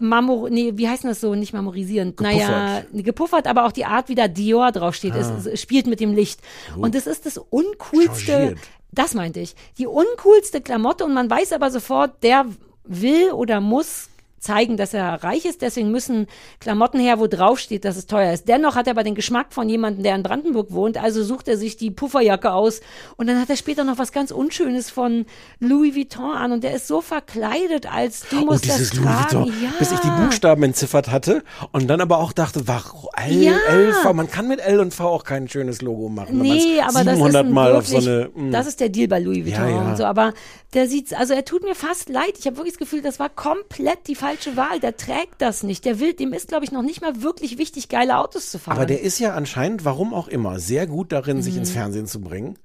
Marmor, 0.02 0.50
nee, 0.50 0.74
wie 0.76 0.90
heißt 0.90 1.06
das 1.06 1.22
so? 1.22 1.36
Nicht 1.36 1.54
marmorisierend. 1.54 2.20
Naja, 2.20 2.82
gepuffert, 2.92 3.48
aber 3.48 3.66
auch 3.66 3.72
die 3.72 3.86
Art, 3.86 4.10
wie 4.10 4.16
da 4.16 4.28
Dior 4.28 4.72
draufsteht, 4.72 5.14
Ah. 5.14 5.38
es 5.46 5.62
spielt 5.62 5.88
mit 5.88 6.00
dem 6.00 6.14
Licht. 6.14 6.40
Oh. 6.78 6.82
Und 6.82 6.96
das 6.96 7.08
ist 7.08 7.26
das 7.26 7.38
uncoolste, 7.38 8.32
Changiert. 8.32 8.60
Das 8.94 9.14
meinte 9.14 9.40
ich, 9.40 9.56
die 9.78 9.88
uncoolste 9.88 10.62
Klamotte 10.62 11.06
und 11.06 11.14
man 11.14 11.30
weiß 11.30 11.54
aber 11.54 11.72
sofort, 11.72 12.24
der 12.24 12.46
will 12.86 13.32
oder 13.32 13.62
muss 13.62 14.10
zeigen, 14.44 14.78
dass 14.78 14.94
er 14.94 15.24
reich 15.24 15.46
ist, 15.46 15.62
deswegen 15.62 15.92
müssen 15.92 16.28
Klamotten 16.60 17.00
her, 17.00 17.20
wo 17.20 17.28
draufsteht, 17.28 17.86
dass 17.86 17.96
es 17.98 18.06
teuer 18.06 18.34
ist. 18.34 18.48
Dennoch 18.48 18.76
hat 18.76 18.88
er 18.88 18.92
aber 18.92 19.04
den 19.04 19.16
Geschmack 19.16 19.48
von 19.54 19.70
jemandem, 19.70 20.04
der 20.04 20.16
in 20.16 20.24
Brandenburg 20.24 20.72
wohnt, 20.72 20.98
also 20.98 21.24
sucht 21.24 21.48
er 21.48 21.58
sich 21.58 21.78
die 21.78 21.92
Pufferjacke 21.92 22.52
aus 22.52 22.82
und 23.18 23.28
dann 23.28 23.40
hat 23.40 23.50
er 23.50 23.58
später 23.58 23.84
noch 23.84 23.98
was 23.98 24.12
ganz 24.12 24.32
Unschönes 24.32 24.90
von 24.90 25.26
Louis 25.60 25.96
Vuitton 25.96 26.32
an 26.32 26.52
und 26.52 26.64
der 26.64 26.76
ist 26.76 26.88
so 26.88 27.02
verkleidet, 27.02 27.92
als 27.92 28.26
du 28.30 28.42
Oh, 28.42 28.46
musst 28.46 28.66
dieses 28.66 28.90
das 28.90 28.98
Louis 29.00 29.08
tragen. 29.08 29.46
Vuitton, 29.46 29.64
Ja. 29.64 29.70
bis 29.80 29.92
ich 29.92 30.00
die 30.00 30.10
Buchstaben 30.10 30.64
entziffert 30.64 31.10
hatte 31.10 31.44
und 31.72 31.88
dann 31.88 32.02
aber 32.02 32.18
auch 32.18 32.34
dachte, 32.34 32.68
warum 32.68 33.10
L, 33.16 33.44
Ja. 33.44 33.54
L, 33.70 33.94
V, 33.94 34.14
man 34.14 34.30
kann 34.30 34.48
mit 34.48 34.60
L 34.60 34.80
und 34.80 34.94
V 34.94 35.08
auch 35.08 35.24
kein 35.24 35.48
schönes 35.48 35.82
Logo 35.82 36.10
machen. 36.10 36.40
Nee, 36.40 36.82
aber 36.82 37.04
das 37.04 37.14
ist 37.14 37.24
700 37.24 37.46
ein 37.46 37.52
Mal 37.54 37.74
wirklich, 37.74 37.96
auf 37.98 38.04
so 38.04 38.10
eine, 38.10 38.30
mm. 38.34 38.52
das 38.52 38.68
ist 38.68 38.80
der 38.80 38.90
Deal 38.90 39.08
bei 39.08 39.20
Louis 39.20 39.46
Vuitton 39.46 39.70
ja. 39.70 39.90
und 39.90 39.98
so, 39.98 40.04
aber 40.04 40.34
der 40.74 40.88
sieht's, 40.88 41.14
also 41.14 41.34
er 41.34 41.46
tut 41.46 41.64
mir 41.64 41.76
fast 41.76 42.10
leid. 42.10 42.34
Ich 42.40 42.46
habe 42.46 42.58
wirklich 42.58 42.74
das 42.74 42.80
Gefühl, 42.80 43.02
das 43.02 43.20
war 43.20 43.30
komplett 43.30 44.08
die 44.08 44.16
falsche 44.16 44.33
Wahl. 44.56 44.80
Der 44.80 44.98
trägt 44.98 45.36
das 45.42 45.64
nicht. 45.64 45.86
Der 45.86 46.00
will, 46.00 46.14
dem 46.14 46.34
ist, 46.34 46.48
glaube 46.50 46.66
ich, 46.66 46.72
noch 46.72 46.82
nicht 46.82 47.02
mal 47.02 47.22
wirklich 47.22 47.58
wichtig, 47.58 47.90
geile 47.90 48.18
Autos 48.18 48.52
zu 48.52 48.60
fahren. 48.60 48.78
Aber 48.78 48.86
der 48.86 49.02
ist 49.02 49.20
ja 49.20 49.34
anscheinend, 49.34 49.86
warum 49.86 50.14
auch 50.14 50.28
immer, 50.28 50.60
sehr 50.60 50.88
gut 50.88 51.12
darin, 51.12 51.42
sich 51.42 51.58
ins 51.58 51.70
Mhm. 51.70 51.74
Fernsehen 51.74 52.08
zu 52.08 52.22
bringen. 52.22 52.58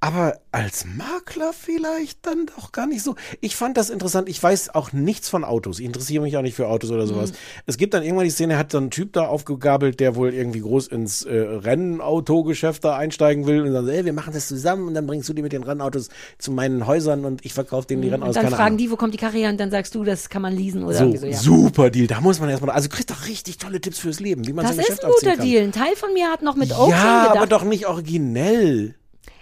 Aber 0.00 0.38
als 0.52 0.84
Makler 0.84 1.52
vielleicht 1.52 2.24
dann 2.24 2.46
doch 2.56 2.70
gar 2.70 2.86
nicht 2.86 3.02
so. 3.02 3.16
Ich 3.40 3.56
fand 3.56 3.76
das 3.76 3.90
interessant. 3.90 4.28
Ich 4.28 4.40
weiß 4.40 4.72
auch 4.76 4.92
nichts 4.92 5.28
von 5.28 5.42
Autos. 5.42 5.80
Ich 5.80 5.84
interessiere 5.86 6.22
mich 6.22 6.36
auch 6.36 6.42
nicht 6.42 6.54
für 6.54 6.68
Autos 6.68 6.92
oder 6.92 7.04
sowas. 7.08 7.32
Mhm. 7.32 7.36
Es 7.66 7.78
gibt 7.78 7.94
dann 7.94 8.04
irgendwann 8.04 8.24
die 8.26 8.30
Szene, 8.30 8.56
hat 8.58 8.70
so 8.70 8.78
ein 8.78 8.90
Typ 8.90 9.12
da 9.14 9.26
aufgegabelt, 9.26 9.98
der 9.98 10.14
wohl 10.14 10.32
irgendwie 10.32 10.60
groß 10.60 10.86
ins 10.86 11.24
äh, 11.24 11.34
Rennautogeschäft 11.36 12.84
da 12.84 12.96
einsteigen 12.96 13.46
will 13.46 13.62
und 13.62 13.72
sagt, 13.72 13.88
ey, 13.88 14.04
wir 14.04 14.12
machen 14.12 14.32
das 14.32 14.46
zusammen 14.46 14.86
und 14.86 14.94
dann 14.94 15.06
bringst 15.06 15.28
du 15.28 15.32
die 15.32 15.42
mit 15.42 15.52
den 15.52 15.64
Rennautos 15.64 16.10
zu 16.38 16.52
meinen 16.52 16.86
Häusern 16.86 17.24
und 17.24 17.44
ich 17.44 17.52
verkaufe 17.52 17.88
denen 17.88 18.02
die 18.02 18.08
Rennautos. 18.10 18.36
und 18.36 18.42
dann 18.44 18.50
fragen 18.52 18.62
Ahnung. 18.66 18.78
die, 18.78 18.90
wo 18.92 18.96
kommt 18.96 19.14
die 19.14 19.18
Karre 19.18 19.36
her? 19.36 19.50
Und 19.50 19.58
dann 19.58 19.70
sagst 19.72 19.94
du, 19.96 20.04
das 20.04 20.28
kann 20.28 20.42
man 20.42 20.54
leasen 20.54 20.84
oder 20.84 20.96
So, 20.96 21.16
so. 21.16 21.26
Ja. 21.26 21.36
super 21.36 21.90
Deal. 21.90 22.06
Da 22.06 22.20
muss 22.20 22.38
man 22.38 22.48
erstmal, 22.50 22.70
also 22.74 22.88
kriegst 22.88 23.10
doch 23.10 23.26
richtig 23.26 23.58
tolle 23.58 23.80
Tipps 23.80 23.98
fürs 23.98 24.20
Leben, 24.20 24.46
wie 24.46 24.52
man 24.52 24.64
Das 24.64 24.76
so 24.76 24.80
ein 24.80 24.82
ist 24.82 25.00
Geschäft 25.00 25.04
ein 25.04 25.30
guter. 25.34 25.42
Deal. 25.42 25.64
Ein 25.64 25.72
Teil 25.72 25.96
von 25.96 26.12
mir 26.12 26.28
hat 26.30 26.42
noch 26.42 26.54
mit 26.54 26.70
Oakland 26.72 26.90
Ja, 26.92 27.22
gedacht. 27.24 27.36
aber 27.36 27.46
doch 27.48 27.64
nicht 27.64 27.86
originell. 27.88 28.94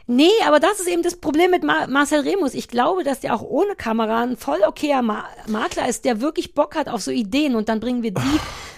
Nee, 0.09 0.31
aber 0.47 0.61
das 0.61 0.79
ist 0.79 0.87
eben 0.87 1.03
das 1.03 1.17
Problem 1.17 1.51
mit 1.51 1.65
Mar 1.65 1.89
Marcel 1.89 2.21
Remus. 2.21 2.55
Ich 2.55 2.69
glaube, 2.69 3.03
dass 3.03 3.19
der 3.21 3.35
auch 3.35 3.43
ohne 3.43 3.75
Kamera 3.75 4.23
ein 4.23 4.37
voll 4.37 4.61
okayer 4.65 5.03
Ma 5.03 5.25
Makler 5.49 5.89
ist, 5.89 6.05
der 6.05 6.21
wirklich 6.21 6.55
Bock 6.55 6.77
hat 6.77 6.89
auf 6.89 7.03
so 7.03 7.11
Ideen 7.11 7.57
und 7.57 7.69
dann 7.69 7.81
bringen 7.81 8.05
wir 8.05 8.13
die. 8.13 8.21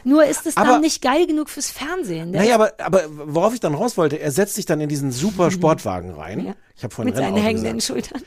Nur 0.05 0.25
ist 0.25 0.47
es 0.47 0.57
Aber- 0.57 0.69
dann 0.69 0.81
nicht 0.81 1.03
geil 1.03 1.27
genug 1.27 1.51
fürs 1.51 1.71
Fernsehen. 1.71 2.31
Naja, 2.31 2.55
aber, 2.55 2.73
aber 2.79 3.03
worauf 3.11 3.53
ich 3.53 3.61
dann 3.61 3.75
raus 3.75 3.99
wollte, 3.99 4.19
er 4.19 4.31
setzt 4.31 4.55
sich 4.55 4.65
dann 4.65 4.81
in 4.81 4.89
diesen 4.89 5.13
super 5.13 5.51
Sportwagen 5.51 6.13
rein. 6.15 6.39
Mhm. 6.39 6.47
Ja. 6.47 6.55
Ich 6.77 6.85
habe 6.85 6.95
vorhin 6.95 7.13
mit 7.13 7.23
seinen 7.23 7.37
hängenden. 7.37 7.81
Schultern. 7.83 8.23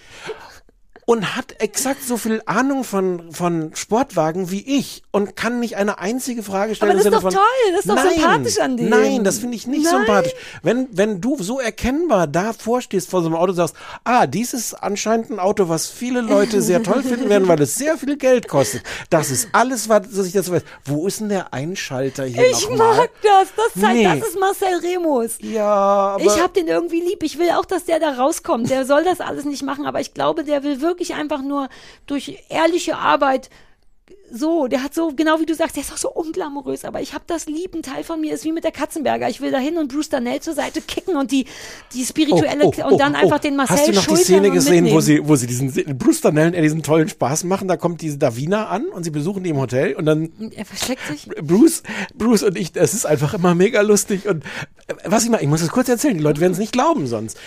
Und 1.11 1.35
hat 1.35 1.55
exakt 1.59 2.03
so 2.03 2.15
viel 2.15 2.41
Ahnung 2.45 2.85
von, 2.85 3.33
von 3.33 3.75
Sportwagen 3.75 4.49
wie 4.49 4.61
ich 4.79 5.03
und 5.11 5.35
kann 5.35 5.59
nicht 5.59 5.75
eine 5.75 5.99
einzige 5.99 6.41
Frage 6.41 6.73
stellen. 6.73 6.91
Aber 6.91 6.97
das 6.99 7.05
ist 7.05 7.13
doch 7.13 7.21
von, 7.21 7.33
toll, 7.33 7.41
das 7.71 7.79
ist 7.81 7.89
doch 7.89 7.95
nein, 7.95 8.13
sympathisch 8.13 8.59
an 8.59 8.77
dem. 8.77 8.87
Nein, 8.89 9.23
das 9.25 9.39
finde 9.39 9.57
ich 9.57 9.67
nicht 9.67 9.83
Nein. 9.83 9.97
sympathisch. 9.97 10.31
Wenn, 10.63 10.87
wenn 10.91 11.19
du 11.19 11.35
so 11.43 11.59
erkennbar 11.59 12.27
davor 12.27 12.79
stehst 12.81 13.09
vor 13.09 13.21
so 13.21 13.27
einem 13.27 13.35
Auto 13.35 13.49
und 13.49 13.57
sagst, 13.57 13.75
ah, 14.05 14.25
dies 14.25 14.53
ist 14.53 14.73
anscheinend 14.73 15.31
ein 15.31 15.39
Auto, 15.39 15.67
was 15.67 15.89
viele 15.89 16.21
Leute 16.21 16.61
sehr 16.61 16.81
toll 16.81 17.03
finden 17.11 17.27
werden, 17.27 17.45
weil 17.49 17.61
es 17.61 17.75
sehr 17.75 17.97
viel 17.97 18.15
Geld 18.15 18.47
kostet. 18.47 18.83
Das 19.09 19.31
ist 19.31 19.49
alles, 19.51 19.89
was 19.89 20.07
ich 20.25 20.33
jetzt 20.33 20.49
weiß. 20.49 20.63
Wo 20.85 21.07
ist 21.07 21.19
denn 21.19 21.27
der 21.27 21.53
Einschalter 21.53 22.23
hier 22.23 22.49
Ich 22.49 22.69
mag 22.69 23.09
das. 23.21 23.49
Das, 23.57 23.81
zeigt, 23.81 23.95
Nee. 23.95 24.03
das 24.05 24.29
ist 24.29 24.39
Marcel 24.39 24.77
Remus. 24.81 25.31
Ja, 25.39 25.65
aber 25.65 26.23
Ich 26.23 26.41
hab 26.41 26.53
den 26.53 26.67
irgendwie 26.67 27.01
lieb. 27.01 27.21
Ich 27.23 27.37
will 27.37 27.49
auch, 27.51 27.65
dass 27.65 27.83
der 27.83 27.99
da 27.99 28.11
rauskommt. 28.11 28.69
Der 28.69 28.85
soll 28.85 29.03
das 29.03 29.19
alles 29.19 29.43
nicht 29.43 29.63
machen, 29.63 29.85
aber 29.85 29.99
ich 29.99 30.13
glaube, 30.13 30.45
der 30.45 30.63
will 30.63 30.79
wirklich 30.79 31.00
einfach 31.09 31.41
nur 31.41 31.69
durch 32.05 32.43
ehrliche 32.49 32.97
Arbeit 32.97 33.49
so, 34.33 34.67
der 34.67 34.83
hat 34.83 34.93
so, 34.93 35.11
genau 35.13 35.39
wie 35.39 35.45
du 35.45 35.53
sagst, 35.53 35.75
der 35.75 35.83
ist 35.83 35.91
auch 35.91 35.97
so 35.97 36.09
unglamourös, 36.09 36.85
aber 36.85 37.01
ich 37.01 37.13
hab 37.13 37.27
das 37.27 37.47
lieb. 37.47 37.75
Ein 37.75 37.83
Teil 37.83 38.03
von 38.03 38.21
mir 38.21 38.33
ist 38.33 38.45
wie 38.45 38.51
mit 38.51 38.63
der 38.63 38.71
Katzenberger. 38.71 39.29
Ich 39.29 39.41
will 39.41 39.51
da 39.51 39.57
hin 39.57 39.77
und 39.77 39.91
Bruce 39.91 40.09
Danell 40.09 40.39
zur 40.39 40.53
Seite 40.53 40.81
kicken 40.81 41.15
und 41.17 41.31
die, 41.31 41.45
die 41.93 42.03
spirituelle 42.03 42.65
und 42.65 42.97
dann 42.99 43.15
einfach 43.15 43.39
den 43.39 43.55
Marcel 43.55 43.75
Oh, 43.75 43.79
Hast 43.79 43.87
du 43.87 43.91
noch 43.93 44.01
die 44.01 44.07
schultern 44.07 44.23
Szene 44.23 44.47
und 44.47 44.53
gesehen, 44.53 44.91
wo 44.91 45.01
sie, 45.01 45.27
wo 45.27 45.35
sie 45.35 45.47
diesen 45.47 45.71
Bruce 45.97 46.21
Danell 46.21 46.51
diesen 46.51 46.83
tollen 46.83 47.09
Spaß 47.09 47.43
machen? 47.43 47.67
Da 47.67 47.77
kommt 47.77 48.01
diese 48.01 48.17
Davina 48.17 48.67
an 48.67 48.87
und 48.87 49.03
sie 49.03 49.11
besuchen 49.11 49.43
die 49.43 49.49
im 49.49 49.57
Hotel 49.57 49.93
und 49.95 50.05
dann 50.05 50.31
Er 50.55 50.65
versteckt 50.65 51.05
sich. 51.07 51.27
Bruce, 51.41 51.83
Bruce 52.15 52.43
und 52.43 52.57
ich, 52.57 52.71
es 52.75 52.93
ist 52.93 53.05
einfach 53.05 53.33
immer 53.33 53.53
mega 53.55 53.81
lustig 53.81 54.27
und 54.27 54.43
äh, 54.87 54.93
was 55.05 55.23
ich 55.23 55.29
mal, 55.29 55.41
ich 55.41 55.47
muss 55.47 55.61
es 55.61 55.69
kurz 55.69 55.89
erzählen, 55.89 56.17
die 56.17 56.23
Leute 56.23 56.39
werden 56.41 56.53
es 56.53 56.59
nicht 56.59 56.73
glauben 56.73 57.07
sonst. 57.07 57.37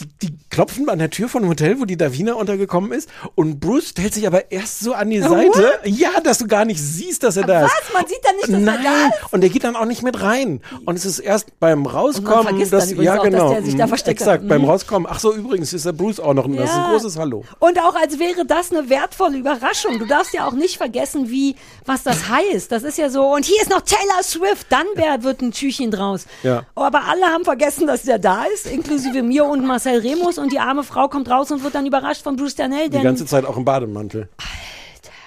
Die, 0.00 0.28
die 0.28 0.38
klopfen 0.52 0.88
an 0.90 0.98
der 0.98 1.08
Tür 1.10 1.28
von 1.30 1.42
dem 1.42 1.48
Hotel, 1.48 1.80
wo 1.80 1.86
die 1.86 1.96
Davina 1.96 2.34
untergekommen 2.34 2.92
ist 2.92 3.08
und 3.34 3.58
Bruce 3.58 3.88
stellt 3.88 4.12
sich 4.14 4.26
aber 4.26 4.52
erst 4.52 4.80
so 4.80 4.92
an 4.92 5.08
die 5.10 5.20
Seite, 5.20 5.80
ja, 5.84 6.20
dass 6.22 6.38
du 6.38 6.46
gar 6.46 6.64
nicht 6.66 6.78
siehst, 6.80 7.22
dass 7.24 7.36
er 7.38 7.44
da 7.46 7.64
ist. 7.64 7.72
Was? 7.72 7.92
Man 7.94 8.06
sieht 8.06 8.18
da 8.22 8.32
nicht, 8.32 8.42
dass 8.44 8.50
Nein, 8.50 8.66
er 8.68 8.82
da 8.82 9.06
ist? 9.08 9.32
und 9.32 9.40
der 9.40 9.48
geht 9.50 9.64
dann 9.64 9.74
auch 9.76 9.86
nicht 9.86 10.02
mit 10.02 10.20
rein. 10.22 10.60
Und 10.84 10.96
es 10.96 11.06
ist 11.06 11.20
erst 11.20 11.58
beim 11.58 11.86
Rauskommen, 11.86 12.58
dann 12.60 12.70
dass, 12.70 12.92
übrigens 12.92 13.04
ja 13.06 13.14
auch, 13.14 13.22
dass 13.24 13.30
genau, 13.32 13.50
der 13.54 13.62
sich 13.62 13.76
da 13.76 13.86
mhm, 13.86 13.88
versteckt 13.88 14.20
exakt, 14.20 14.46
beim 14.46 14.62
Mhm. 14.62 14.68
Rauskommen. 14.68 15.08
Ach 15.10 15.18
so, 15.18 15.32
übrigens 15.34 15.72
ist 15.72 15.86
der 15.86 15.92
Bruce 15.92 16.20
auch 16.20 16.34
noch, 16.34 16.46
das 16.46 16.68
ist 16.68 16.76
ein 16.76 16.82
Ja. 16.82 16.90
großes 16.90 17.18
Hallo. 17.18 17.44
Und 17.58 17.78
auch 17.80 17.94
als 17.94 18.18
wäre 18.18 18.44
das 18.44 18.70
eine 18.70 18.90
wertvolle 18.90 19.38
Überraschung. 19.38 19.98
Du 19.98 20.04
darfst 20.04 20.34
ja 20.34 20.46
auch 20.46 20.52
nicht 20.52 20.76
vergessen, 20.76 21.30
wie, 21.30 21.56
was 21.86 22.02
das 22.02 22.28
heißt. 22.28 22.70
Das 22.70 22.82
ist 22.82 22.98
ja 22.98 23.08
so, 23.08 23.24
und 23.34 23.46
hier 23.46 23.60
ist 23.62 23.70
noch 23.70 23.80
Taylor 23.80 24.22
Swift, 24.22 24.66
dann 24.68 24.84
wär, 24.96 25.22
wird 25.22 25.40
ein 25.40 25.52
Tschüchen 25.52 25.90
draus. 25.90 26.26
Ja. 26.42 26.64
Aber 26.74 27.04
alle 27.08 27.24
haben 27.24 27.44
vergessen, 27.44 27.86
dass 27.86 28.02
der 28.02 28.18
da 28.18 28.44
ist, 28.54 28.66
inklusive 28.66 29.22
mir 29.22 29.46
und 29.46 29.64
Marcel 29.64 29.98
Remus 30.00 30.41
und 30.42 30.52
die 30.52 30.58
arme 30.58 30.82
Frau 30.82 31.08
kommt 31.08 31.30
raus 31.30 31.50
und 31.50 31.62
wird 31.62 31.74
dann 31.74 31.86
überrascht 31.86 32.22
von 32.22 32.36
Bruce 32.36 32.56
Danell, 32.56 32.90
Die 32.90 33.00
ganze 33.00 33.26
Zeit 33.26 33.44
auch 33.44 33.56
im 33.56 33.64
Bademantel. 33.64 34.28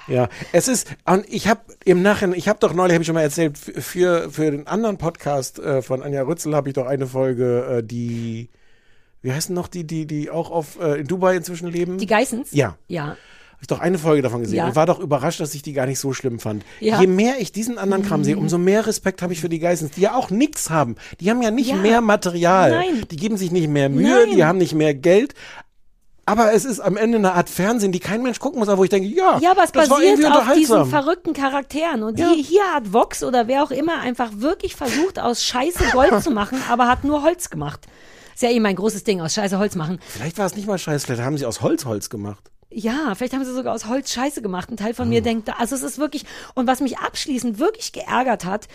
Ja, 0.08 0.30
es 0.52 0.68
ist, 0.68 0.96
und 1.06 1.26
ich 1.30 1.48
habe 1.48 1.62
im 1.84 2.04
Nachhinein, 2.04 2.38
ich 2.38 2.48
habe 2.48 2.60
doch 2.60 2.74
neulich, 2.74 2.94
habe 2.94 3.02
ich 3.02 3.08
schon 3.08 3.16
mal 3.16 3.22
erzählt, 3.22 3.58
für, 3.58 4.30
für 4.30 4.52
den 4.52 4.68
anderen 4.68 4.98
Podcast 4.98 5.58
äh, 5.58 5.82
von 5.82 6.04
Anja 6.04 6.22
Rützel 6.22 6.56
habe 6.56 6.70
ich 6.70 6.76
doch 6.76 6.86
eine 6.86 7.08
Folge, 7.08 7.78
äh, 7.80 7.84
die, 7.84 8.50
wie 9.24 9.32
heißen 9.34 9.56
noch 9.56 9.68
die, 9.68 9.86
die, 9.88 10.06
die 10.06 10.30
auch 10.30 10.52
auf 10.52 10.80
äh, 10.80 11.00
in 11.00 11.08
Dubai 11.08 11.36
inzwischen 11.36 11.68
leben? 11.68 11.98
die 11.98 12.06
Geissens. 12.06 12.52
Ja. 12.52 12.78
Ja. 12.88 13.18
Habe 13.56 13.61
ich 13.61 13.68
doch 13.68 13.80
eine 13.80 13.98
Folge 13.98 14.22
davon 14.22 14.41
gesehen 14.41 14.57
Ja. 14.57 14.68
und 14.68 14.76
war 14.76 14.86
doch 14.86 14.99
überrascht, 14.99 15.40
dass 15.40 15.56
ich 15.56 15.61
die 15.61 15.73
gar 15.73 15.86
nicht 15.88 15.99
so 15.99 16.14
schlimm 16.14 16.40
fand. 16.40 16.64
Ja. 16.80 16.99
Je 17.02 17.07
mehr 17.07 17.36
ich 17.40 17.52
diesen 17.52 17.77
anderen 17.77 18.03
Kram 18.06 18.23
sehe, 18.23 18.36
Mhm. 18.36 18.41
umso 18.44 18.57
mehr 18.57 18.86
Respekt 18.86 19.22
habe 19.22 19.34
ich 19.34 19.40
für 19.41 19.49
die 19.49 19.60
Geissens, 19.60 19.91
die 19.91 20.02
ja 20.02 20.14
auch 20.15 20.30
nichts 20.30 20.69
haben. 20.69 20.95
Die 21.19 21.30
haben 21.30 21.41
ja 21.41 21.52
nicht 21.52 21.69
Ja. 21.69 21.76
mehr 21.77 22.02
Material. 22.02 22.72
Nein. 22.72 23.06
Die 23.10 23.15
geben 23.15 23.38
sich 23.38 23.52
nicht 23.52 23.68
mehr 23.69 23.90
Mühe, 23.90 24.10
Nein. 24.26 24.36
die 24.36 24.44
haben 24.45 24.57
nicht 24.57 24.73
mehr 24.76 24.94
Geld. 24.94 25.34
Aber 26.27 26.53
es 26.53 26.65
ist 26.65 26.80
am 26.80 26.98
Ende 26.98 27.19
eine 27.19 27.34
Art 27.34 27.49
Fernsehen, 27.49 27.91
die 27.91 27.99
kein 27.99 28.23
Mensch 28.23 28.40
gucken 28.40 28.57
muss, 28.60 28.68
aber 28.68 28.80
wo 28.80 28.84
ich 28.84 28.90
denke, 28.90 29.07
ja, 29.07 29.38
Ja, 29.40 29.52
aber 29.52 29.64
es 29.64 29.72
das 29.72 29.90
war 29.90 29.98
basiert 29.99 30.19
irgendwie 30.19 30.38
auf 30.38 30.53
diesen 30.56 30.86
verrückten 30.88 31.34
Charakteren. 31.34 32.02
Und 32.02 32.18
Ja. 32.19 32.34
die, 32.34 32.41
hier 32.41 32.64
hat 32.73 32.91
Vox 32.91 33.23
oder 33.23 33.48
wer 33.48 33.64
auch 33.64 33.69
immer 33.72 33.99
einfach 34.02 34.32
wirklich 34.38 34.76
versucht, 34.76 35.19
aus 35.19 35.44
Scheiße 35.44 35.84
Gold 35.91 36.23
zu 36.23 36.32
machen, 36.32 36.57
aber 36.69 36.88
hat 36.88 37.03
nur 37.03 37.22
Holz 37.22 37.52
gemacht. 37.52 37.82
Ist 38.34 38.41
ja 38.41 38.49
eh 38.49 38.60
mein 38.60 38.76
großes 38.76 39.03
Ding, 39.03 39.22
aus 39.22 39.34
Scheiße 39.36 39.60
Holz 39.60 39.76
machen. 39.76 39.99
Vielleicht 40.10 40.38
war 40.40 40.48
es 40.48 40.56
nicht 40.56 40.68
mal 40.68 40.77
scheiße, 40.80 41.06
vielleicht 41.06 41.22
haben 41.22 41.38
sie 41.38 41.45
aus 41.45 41.61
Holz 41.61 41.86
Holz 41.86 42.10
gemacht. 42.10 42.52
Ja, 42.77 43.15
vielleicht 43.15 43.34
haben 43.34 43.45
sie 43.45 43.53
sogar 43.53 43.73
aus 43.73 43.85
Holz 43.88 44.11
Scheiße 44.11 44.41
gemacht. 44.41 44.69
Ein 44.69 44.76
Teil 44.76 44.93
von 44.93 45.07
mir 45.07 45.22
denkt, 45.22 45.47
da- 45.47 45.53
also 45.60 45.76
es 45.76 45.81
ist 45.81 45.97
wirklich, 45.97 46.26
und 46.56 46.68
was 46.68 46.81
mich 46.81 46.97
abschließend 46.97 47.57
wirklich 47.57 47.93
geärgert 47.93 48.43
hat, 48.43 48.68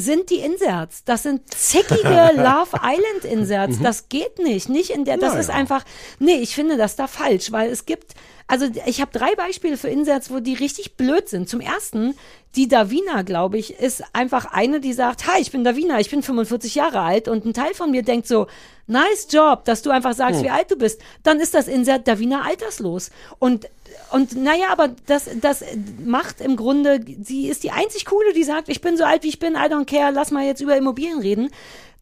sind 0.00 0.30
die 0.30 0.38
Inserts. 0.40 1.04
Das 1.04 1.22
sind 1.24 1.42
zickige 1.54 2.02
Love 2.34 2.80
Island 2.82 3.24
Inserts. 3.24 3.78
Mhm. 3.78 3.82
Das 3.82 4.08
geht 4.08 4.38
nicht. 4.38 4.68
Nicht 4.68 4.90
in 4.90 5.04
der, 5.04 5.16
das 5.16 5.30
Naja. 5.30 5.40
ist 5.40 5.50
einfach, 5.50 5.84
nee, 6.18 6.36
ich 6.40 6.54
finde 6.54 6.76
das 6.76 6.96
da 6.96 7.06
falsch, 7.06 7.52
weil 7.52 7.70
es 7.70 7.84
gibt, 7.86 8.14
also 8.46 8.66
ich 8.86 9.00
habe 9.00 9.10
drei 9.16 9.34
Beispiele 9.34 9.76
für 9.76 9.88
Inserts, 9.88 10.30
wo 10.30 10.40
die 10.40 10.54
richtig 10.54 10.96
blöd 10.96 11.28
sind. 11.28 11.48
Zum 11.48 11.60
ersten, 11.60 12.14
die 12.56 12.66
Davina, 12.68 13.22
glaube 13.22 13.58
ich, 13.58 13.78
ist 13.78 14.02
einfach 14.14 14.46
eine, 14.52 14.80
die 14.80 14.92
sagt, 14.94 15.26
hi, 15.26 15.40
ich 15.40 15.50
bin 15.50 15.64
Davina, 15.64 16.00
ich 16.00 16.10
bin 16.10 16.22
45 16.22 16.74
Jahre 16.74 17.00
alt 17.00 17.28
und 17.28 17.44
ein 17.44 17.52
Teil 17.52 17.74
von 17.74 17.90
mir 17.90 18.02
denkt 18.02 18.26
so, 18.26 18.46
nice 18.86 19.26
Job, 19.30 19.64
dass 19.66 19.82
du 19.82 19.90
einfach 19.90 20.14
sagst, 20.14 20.38
Hm. 20.38 20.44
wie 20.46 20.50
alt 20.50 20.70
du 20.70 20.76
bist. 20.76 21.00
Dann 21.22 21.40
ist 21.40 21.54
das 21.54 21.68
Insert 21.68 22.08
Davina 22.08 22.42
alterslos. 22.42 23.10
Und 23.38 23.68
und 24.10 24.36
naja, 24.36 24.68
aber 24.70 24.88
das, 25.06 25.28
das 25.40 25.62
macht 26.04 26.40
im 26.40 26.56
Grunde, 26.56 27.00
sie 27.22 27.48
ist 27.48 27.62
die 27.62 27.70
einzig 27.70 28.06
coole, 28.06 28.32
die 28.32 28.44
sagt, 28.44 28.68
ich 28.68 28.80
bin 28.80 28.96
so 28.96 29.04
alt 29.04 29.22
wie 29.22 29.28
ich 29.28 29.38
bin, 29.38 29.54
I 29.54 29.70
don't 29.70 29.84
care, 29.84 30.12
lass 30.12 30.30
mal 30.30 30.44
jetzt 30.44 30.60
über 30.60 30.76
Immobilien 30.76 31.18
reden. 31.18 31.50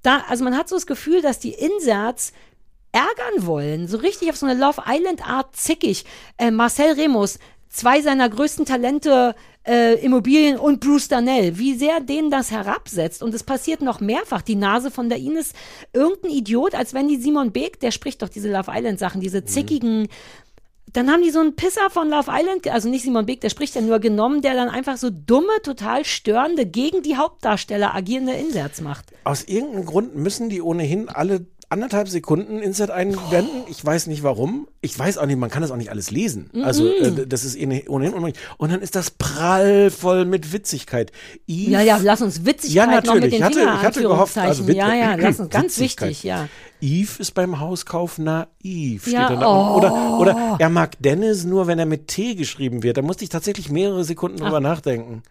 Da, 0.02 0.22
also 0.28 0.44
man 0.44 0.56
hat 0.56 0.68
so 0.68 0.76
das 0.76 0.86
Gefühl, 0.86 1.20
dass 1.20 1.40
die 1.40 1.52
Inserts 1.52 2.32
ärgern 2.92 3.46
wollen, 3.46 3.88
so 3.88 3.98
richtig 3.98 4.30
auf 4.30 4.36
so 4.36 4.46
eine 4.46 4.58
Love 4.58 4.82
Island 4.86 5.28
Art 5.28 5.56
zickig. 5.56 6.04
Äh, 6.38 6.50
Marcel 6.50 6.92
Remus, 6.92 7.38
zwei 7.68 8.00
seiner 8.00 8.28
größten 8.28 8.64
Talente, 8.64 9.34
äh, 9.66 9.94
Immobilien 10.02 10.58
und 10.58 10.80
Bruce 10.80 11.08
Danell, 11.08 11.58
wie 11.58 11.74
sehr 11.74 12.00
denen 12.00 12.30
das 12.30 12.50
herabsetzt. 12.50 13.22
Und 13.22 13.34
es 13.34 13.42
passiert 13.42 13.82
noch 13.82 14.00
mehrfach. 14.00 14.42
Die 14.42 14.54
Nase 14.54 14.90
von 14.90 15.08
der 15.08 15.18
Ines, 15.18 15.52
irgendein 15.92 16.30
Idiot, 16.30 16.74
als 16.74 16.94
wenn 16.94 17.08
die 17.08 17.16
Simon 17.16 17.52
Beek, 17.52 17.80
der 17.80 17.90
spricht 17.90 18.22
doch 18.22 18.28
diese 18.28 18.50
Love 18.50 18.70
Island 18.72 18.98
Sachen, 18.98 19.20
diese 19.20 19.44
zickigen, 19.44 20.08
dann 20.96 21.10
haben 21.10 21.22
die 21.22 21.30
so 21.30 21.40
einen 21.40 21.54
Pisser 21.56 21.90
von 21.90 22.08
Love 22.08 22.30
Island, 22.32 22.68
also 22.68 22.88
nicht 22.88 23.02
Simon 23.02 23.26
Beek, 23.26 23.40
der 23.40 23.50
spricht 23.50 23.74
ja 23.74 23.80
nur 23.80 23.98
genommen, 23.98 24.42
der 24.42 24.54
dann 24.54 24.68
einfach 24.68 24.96
so 24.96 25.10
dumme, 25.10 25.52
total 25.62 26.04
störende, 26.04 26.66
gegen 26.66 27.02
die 27.02 27.16
Hauptdarsteller 27.16 27.94
agierende 27.94 28.32
Inserts 28.32 28.80
macht. 28.80 29.06
Aus 29.24 29.44
irgendeinem 29.44 29.84
Grund 29.86 30.16
müssen 30.16 30.48
die 30.48 30.62
ohnehin 30.62 31.08
alle 31.08 31.46
anderthalb 31.68 32.08
Sekunden 32.08 32.60
Insert 32.60 32.92
einblenden. 32.92 33.64
Ich 33.68 33.84
weiß 33.84 34.06
nicht 34.06 34.22
warum. 34.22 34.68
Ich 34.82 34.96
weiß 34.96 35.18
auch 35.18 35.26
nicht, 35.26 35.36
man 35.36 35.50
kann 35.50 35.62
das 35.62 35.72
auch 35.72 35.76
nicht 35.76 35.90
alles 35.90 36.12
lesen. 36.12 36.48
Also 36.62 36.84
Mhm. 36.84 37.18
äh, 37.18 37.26
das 37.26 37.42
ist 37.44 37.56
ohne- 37.60 37.82
ohnehin 37.88 38.14
unmöglich. 38.14 38.40
Und 38.56 38.70
dann 38.70 38.80
ist 38.82 38.94
das 38.94 39.10
prallvoll 39.10 40.26
mit 40.26 40.52
Witzigkeit. 40.52 41.10
Eve, 41.48 41.72
Ja, 41.72 41.80
ja, 41.80 41.98
lass 42.02 42.22
uns 42.22 42.44
Witzigkeit 42.44 42.72
ja, 42.76 42.86
noch 42.86 42.92
mit 42.94 43.04
natürlich. 43.06 43.30
den 43.30 43.38
ich 43.38 43.42
hatte, 43.42 43.60
ich 43.60 43.84
hatte 43.84 44.02
gehofft, 44.02 44.38
also. 44.38 44.62
Witz- 44.64 44.76
ja, 44.76 44.94
ja, 44.94 45.14
lass 45.16 45.40
uns, 45.40 45.50
ganz 45.50 45.76
Witzigkeit. 45.78 46.10
wichtig, 46.10 46.22
ja. 46.22 46.48
Eve 46.80 47.20
ist 47.20 47.32
beim 47.32 47.58
Hauskauf 47.60 48.18
naiv. 48.18 49.02
Steht 49.02 49.12
Ja, 49.14 49.34
da. 49.34 49.46
oh. 49.48 49.76
Oder, 49.76 50.18
oder 50.18 50.56
er 50.58 50.68
mag 50.68 50.96
Dennis 51.00 51.44
nur, 51.44 51.66
wenn 51.66 51.78
er 51.78 51.86
mit 51.86 52.08
T 52.08 52.34
geschrieben 52.34 52.82
wird. 52.82 52.96
Da 52.96 53.02
musste 53.02 53.24
ich 53.24 53.30
tatsächlich 53.30 53.70
mehrere 53.70 54.04
Sekunden 54.04 54.38
drüber 54.38 54.56
Ach. 54.58 54.60
nachdenken. 54.60 55.22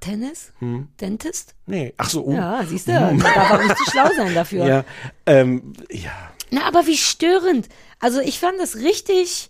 Tennis? 0.00 0.52
Hm. 0.58 0.88
Dentist? 1.00 1.54
Nee, 1.66 1.94
ach 1.96 2.10
so. 2.10 2.24
oh. 2.26 2.32
Ja, 2.32 2.64
siehst 2.66 2.88
du, 2.88 3.10
Hm. 3.10 3.20
darf 3.20 3.52
auch 3.52 3.62
nicht 3.62 3.76
zu 3.78 3.90
schlau 3.90 4.08
sein 4.16 4.34
dafür. 4.34 4.66
Ja, 4.66 4.84
ähm, 5.26 5.74
ja. 5.90 6.10
Na, 6.50 6.66
aber 6.66 6.86
wie 6.86 6.96
störend. 6.96 7.68
Also 8.00 8.20
ich 8.20 8.40
fand 8.40 8.58
das 8.58 8.76
richtig 8.76 9.48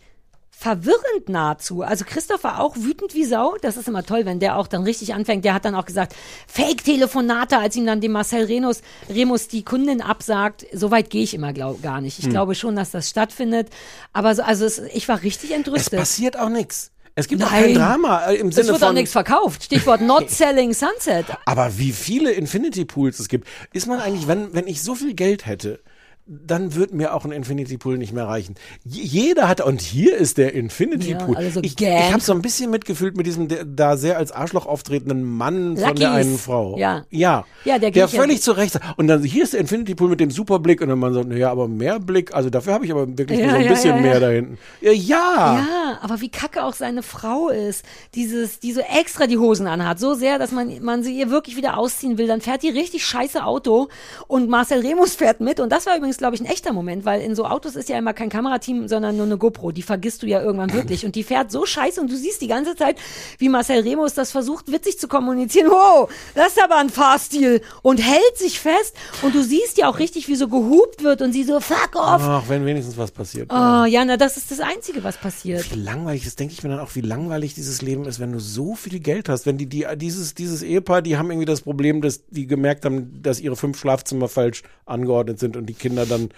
verwirrend 0.63 1.29
nahezu. 1.29 1.83
Also 1.83 2.05
Christoph 2.07 2.45
war 2.45 2.61
auch 2.61 2.77
wütend 2.77 3.15
wie 3.15 3.25
Sau. 3.25 3.57
Das 3.63 3.77
ist 3.77 3.89
immer 3.89 4.05
toll, 4.05 4.25
wenn 4.25 4.39
der 4.41 4.57
auch 4.57 4.67
dann 4.69 4.85
richtig 4.85 5.13
anfängt. 5.13 5.45
Der 5.45 5.55
hat 5.55 5.65
dann 5.65 5.75
auch 5.75 5.85
gesagt, 5.85 6.15
Fake-Telefonate, 6.47 7.59
als 7.59 7.77
ihm 7.77 7.85
dann 7.87 8.01
dem 8.01 8.13
Marcel 8.13 8.45
Remus, 8.45 8.81
Remus 9.09 9.49
die 9.49 9.65
Kundin 9.65 10.01
absagt. 10.01 10.65
So 10.73 10.91
weit 10.91 11.11
gehe 11.11 11.23
ich 11.25 11.35
immer 11.35 11.53
glaub, 11.53 11.83
gar 11.83 12.01
nicht. 12.01 12.19
Ich 12.19 12.25
Hm. 12.27 12.31
glaube 12.33 12.55
schon, 12.55 12.77
dass 12.77 12.91
das 12.93 13.09
stattfindet. 13.11 13.69
Aber 14.13 14.35
so, 14.35 14.43
also 14.43 14.65
es, 14.65 14.79
ich 14.79 15.09
war 15.09 15.23
richtig 15.23 15.51
Es 15.51 15.57
entrüstet. 15.57 15.99
passiert 15.99 16.39
auch 16.39 16.49
nichts. 16.49 16.91
Es 17.15 17.29
gibt 17.29 17.43
auch 17.45 17.51
Nein. 17.51 17.65
kein 17.65 17.75
Drama 17.75 18.27
äh, 18.31 18.37
im 18.37 18.49
es 18.49 18.55
Sinne 18.55 18.69
wird 18.69 18.83
auch 18.83 18.87
von. 18.87 18.95
nichts 18.95 19.13
verkauft. 19.13 19.65
Stichwort 19.65 20.01
Not 20.03 20.31
Selling 20.31 20.73
Sunset. 20.73 21.27
Aber 21.45 21.77
wie 21.77 21.93
viele 21.93 22.31
Infinity 22.33 22.85
Pools 22.87 23.19
es 23.19 23.29
gibt, 23.29 23.47
ist 23.75 23.87
man 23.87 24.01
eigentlich, 24.01 24.27
wenn, 24.29 24.55
wenn 24.55 24.67
ich 24.67 24.83
so 24.83 24.95
viel 24.95 25.13
Geld 25.15 25.45
hätte, 25.45 25.81
dann 26.27 26.75
wird 26.77 26.93
mir 26.93 27.15
auch 27.15 27.25
ein 27.25 27.33
Infinity 27.33 27.79
Pool 27.79 27.99
nicht 27.99 28.13
mehr 28.13 28.27
reichen. 28.27 28.55
Jeder 28.85 29.49
hat, 29.49 29.61
und 29.61 29.81
hier 29.81 30.17
ist 30.17 30.39
der 30.39 30.55
Infinity 30.55 31.15
Pool. 31.17 31.37
alle 31.37 31.51
so 31.51 31.61
ich 31.63 31.77
Gang. 31.77 31.99
ich 32.07 32.13
habe 32.13 32.23
so 32.23 32.33
ein 32.33 32.43
bisschen 32.43 32.71
mitgefühlt 32.71 33.17
mit 33.17 33.27
diesem 33.27 33.49
da 33.77 33.97
sehr 33.97 34.19
als 34.19 34.31
Arschloch 34.33 34.67
auftretenden 34.67 35.25
Mann 35.25 35.77
von 35.77 35.85
Luckys. 35.89 35.99
der 36.01 36.13
einen 36.13 36.39
Frau. 36.39 36.79
Ja. 36.79 37.05
Ja. 37.11 37.45
Ja, 37.65 37.79
der 37.79 37.91
der 37.91 37.91
geht 37.91 38.15
ja- 38.15 38.21
völlig 38.21 38.41
zu 38.41 38.53
Recht. 38.53 38.79
Und 38.97 39.09
dann 39.09 39.23
hier 39.25 39.43
ist 39.43 39.53
der 39.53 39.61
Infinity 39.61 39.95
Pool 39.95 40.09
mit 40.11 40.21
dem 40.21 40.31
super 40.31 40.59
Blick 40.61 40.81
und 40.81 40.89
dann 40.89 40.99
man 40.99 41.13
so, 41.13 41.23
naja, 41.23 41.51
aber 41.51 41.67
mehr 41.69 41.99
Blick, 41.99 42.33
also 42.35 42.51
dafür 42.51 42.75
habe 42.75 42.85
ich 42.85 42.93
aber 42.93 43.07
wirklich 43.19 43.39
Ja, 43.41 43.47
nur 43.47 43.55
so 43.55 43.59
ein 43.63 43.69
bisschen 43.69 44.03
mehr 44.03 44.21
da 44.21 44.31
hinten. 44.31 44.59
Ja, 44.81 44.93
ja. 44.93 45.57
Ja, 45.59 45.99
aber 46.03 46.21
wie 46.21 46.29
kacke 46.29 46.63
auch 46.65 46.75
seine 46.75 47.03
Frau 47.03 47.49
ist. 47.49 47.85
Dieses, 48.15 48.61
die 48.61 48.73
so 48.73 48.81
extra 48.81 49.27
die 49.27 49.39
Hosen 49.39 49.67
anhat. 49.67 49.99
So 49.99 50.15
sehr, 50.15 50.39
dass 50.39 50.53
man, 50.53 50.83
man 50.83 51.03
sie 51.03 51.19
ihr 51.19 51.31
wirklich 51.31 51.57
wieder 51.57 51.77
ausziehen 51.79 52.17
will. 52.17 52.27
Dann 52.29 52.41
fährt 52.41 52.63
die 52.63 52.71
richtig 52.71 53.05
scheiße 53.05 53.45
Auto 53.45 53.89
und 54.29 54.49
Marcel 54.49 54.81
Remus 54.81 55.15
fährt 55.17 55.41
mit. 55.41 55.59
Und 55.61 55.71
das 55.73 55.87
war 55.87 55.97
übrigens, 55.97 56.12
glaube 56.19 56.35
ich, 56.35 56.41
ein 56.41 56.47
echter 56.47 56.73
Moment, 56.73 57.05
weil 57.05 57.21
in 57.21 57.35
so 57.35 57.45
Autos 57.45 57.77
ist 57.77 57.89
ja 57.89 57.99
immer 57.99 58.13
kein 58.13 58.29
Kamerateam, 58.29 58.89
sondern 58.89 59.17
nur 59.17 59.27
eine 59.27 59.39
GoPro. 59.39 59.73
Die 59.73 59.83
vergisst 59.83 60.23
du 60.23 60.27
ja 60.27 60.43
irgendwann 60.43 60.73
wirklich. 60.75 61.05
Und 61.05 61.15
die 61.15 61.23
fährt 61.23 61.51
so 61.51 61.67
scheiße 61.67 62.01
und 62.01 62.11
du 62.11 62.17
siehst 62.17 62.41
die 62.41 62.49
ganze 62.49 62.77
Zeit, 62.77 62.97
wie 63.39 63.49
Marcel 63.49 63.81
Remus 63.81 64.15
das 64.15 64.31
versucht, 64.31 64.71
witzig 64.71 64.99
zu 64.99 65.09
kommunizieren. 65.09 65.71
Wow, 65.71 66.11
das 66.35 66.49
ist 66.49 66.63
aber 66.63 66.77
ein 66.77 66.91
Fahrstil. 66.91 67.63
Und 67.83 67.99
hält 67.99 68.37
sich 68.37 68.61
fest. 68.61 68.95
Und 69.23 69.35
du 69.35 69.43
siehst 69.43 69.79
ja 69.79 69.89
auch 69.89 69.99
richtig, 69.99 70.29
wie 70.29 70.37
so 70.37 70.49
gehupt 70.49 71.03
wird 71.03 71.23
und 71.23 71.33
sie 71.33 71.45
so, 71.45 71.61
fuck 71.61 71.95
off. 71.95 72.23
Ach, 72.23 72.45
wenn 72.49 72.65
wenigstens 72.65 72.97
was 72.97 73.11
passiert. 73.11 73.51
Oh, 73.53 73.85
ja, 73.85 74.05
na, 74.05 74.17
das 74.17 74.37
ist 74.37 74.51
das 74.51 74.61
Einzige, 74.61 75.05
was 75.05 75.17
passiert. 75.17 75.71
Wie 75.75 75.81
langweilig, 75.81 76.25
das 76.25 76.37
denke 76.37 76.55
ich 76.55 76.63
mir 76.63 76.71
dann 76.71 76.81
auch, 76.81 76.95
wie 76.95 77.01
langweilig 77.01 77.55
dieses 77.55 77.83
Leben 77.83 78.05
ist, 78.05 78.21
wenn 78.21 78.33
du 78.33 78.41
so 78.41 78.75
viel 78.75 79.01
Geld 79.01 79.29
hast. 79.29 79.47
Wenn 79.47 79.59
die, 79.59 79.67
die, 79.67 79.87
dieses, 79.97 80.35
dieses 80.35 80.63
Ehepaar, 80.63 81.03
die 81.03 81.17
haben 81.17 81.31
irgendwie 81.31 81.47
das 81.47 81.63
Problem, 81.63 82.03
dass 82.03 82.27
die 82.29 82.47
gemerkt 82.47 82.85
haben, 82.85 83.23
dass 83.23 83.41
ihre 83.41 83.57
fünf 83.57 83.79
Schlafzimmer 83.79 84.29
falsch 84.29 84.63
angeordnet 84.87 85.39
sind 85.39 85.57
und 85.57 85.67
die 85.67 85.75
Kinder 85.75 86.02
dann. 86.07 86.31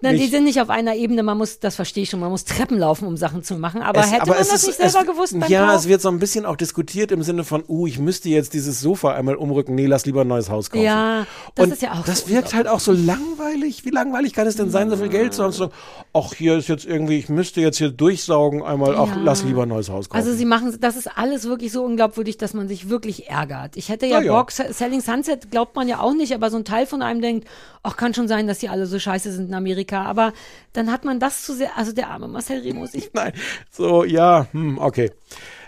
Nein, 0.00 0.14
die 0.14 0.20
nicht- 0.20 0.30
sind 0.30 0.44
nicht 0.44 0.60
auf 0.60 0.70
einer 0.70 0.94
Ebene, 0.94 1.22
man 1.22 1.38
muss, 1.38 1.60
das 1.60 1.76
verstehe 1.76 2.02
ich 2.02 2.10
schon, 2.10 2.20
man 2.20 2.30
muss 2.30 2.44
Treppen 2.44 2.78
laufen, 2.78 3.06
um 3.06 3.16
Sachen 3.16 3.42
zu 3.42 3.56
machen. 3.56 3.82
Aber 3.82 4.00
Es- 4.00 4.12
hätte 4.12 4.28
man 4.28 4.38
es 4.38 4.48
das 4.48 4.62
ist- 4.62 4.78
nicht 4.78 4.90
selber 4.92 5.00
es, 5.10 5.16
gewusst 5.16 5.36
Ja, 5.48 5.66
Kauf? 5.66 5.76
es 5.76 5.88
wird 5.88 6.00
so 6.02 6.08
ein 6.10 6.18
bisschen 6.18 6.46
auch 6.46 6.56
diskutiert 6.56 7.10
im 7.12 7.22
Sinne 7.22 7.44
von, 7.44 7.64
uh, 7.68 7.86
ich 7.86 7.98
müsste 7.98 8.28
jetzt 8.28 8.54
dieses 8.54 8.80
Sofa 8.80 9.12
einmal 9.14 9.36
umrücken. 9.36 9.74
Nee, 9.74 9.86
lass 9.86 10.06
lieber 10.06 10.22
ein 10.22 10.28
neues 10.28 10.50
Haus 10.50 10.70
kaufen. 10.70 10.84
Ja, 10.84 11.26
das 11.54 11.66
und 11.66 11.72
ist 11.72 11.82
ja 11.82 11.92
auch 11.92 12.04
Das 12.04 12.20
so 12.22 12.28
wirkt 12.28 12.54
halt 12.54 12.66
auch 12.68 12.80
so 12.80 12.92
langweilig. 12.92 13.84
Wie 13.84 13.90
langweilig 13.90 14.32
kann 14.32 14.46
es 14.46 14.56
denn 14.56 14.70
sein, 14.70 14.90
so 14.90 14.96
viel 14.96 15.08
Geld 15.08 15.34
zu 15.34 15.42
haben? 15.42 15.52
Zu 15.52 15.58
sagen, 15.60 15.72
ach, 16.12 16.34
hier 16.34 16.56
ist 16.58 16.68
jetzt 16.68 16.84
irgendwie, 16.84 17.18
ich 17.18 17.28
müsste 17.28 17.60
jetzt 17.60 17.78
hier 17.78 17.90
durchsaugen 17.90 18.62
einmal, 18.62 18.96
ach, 18.96 19.08
Ja. 19.08 19.20
lass 19.22 19.42
lieber 19.44 19.62
ein 19.62 19.68
neues 19.68 19.88
Haus 19.90 20.08
kaufen. 20.08 20.18
Also 20.24 20.34
sie 20.36 20.44
machen, 20.44 20.76
das 20.80 20.96
ist 20.96 21.08
alles 21.16 21.44
wirklich 21.44 21.72
so 21.72 21.82
unglaubwürdig, 21.84 22.36
dass 22.38 22.54
man 22.54 22.68
sich 22.68 22.88
wirklich 22.88 23.28
ärgert. 23.28 23.76
Ich 23.76 23.88
hätte 23.88 24.06
ja, 24.06 24.20
ja. 24.20 24.32
Bock, 24.32 24.50
Selling 24.50 25.00
Sunset 25.00 25.50
glaubt 25.50 25.74
man 25.76 25.88
ja 25.88 26.00
auch 26.00 26.14
nicht, 26.14 26.32
aber 26.34 26.50
so 26.50 26.56
ein 26.56 26.64
Teil 26.64 26.86
von 26.86 27.02
einem 27.02 27.20
denkt, 27.20 27.48
ach, 27.82 27.96
kann 27.96 28.12
schon 28.14 28.28
sein, 28.28 28.46
dass 28.46 28.58
die 28.58 28.68
alle 28.68 28.86
so 28.86 28.98
scheiße 28.98 29.32
sind 29.32 29.48
in 29.48 29.54
Amerika. 29.54 29.77
Aber 29.92 30.32
dann 30.72 30.90
hat 30.90 31.04
man 31.04 31.20
das 31.20 31.42
zu 31.44 31.54
sehr, 31.54 31.76
also 31.76 31.92
der 31.92 32.08
arme 32.10 32.28
Marcel 32.28 32.60
Remus, 32.60 32.94
ich, 32.94 33.10
Nein, 33.12 33.32
so, 33.70 34.04
ja, 34.04 34.46
hm, 34.52 34.78
okay. 34.78 35.10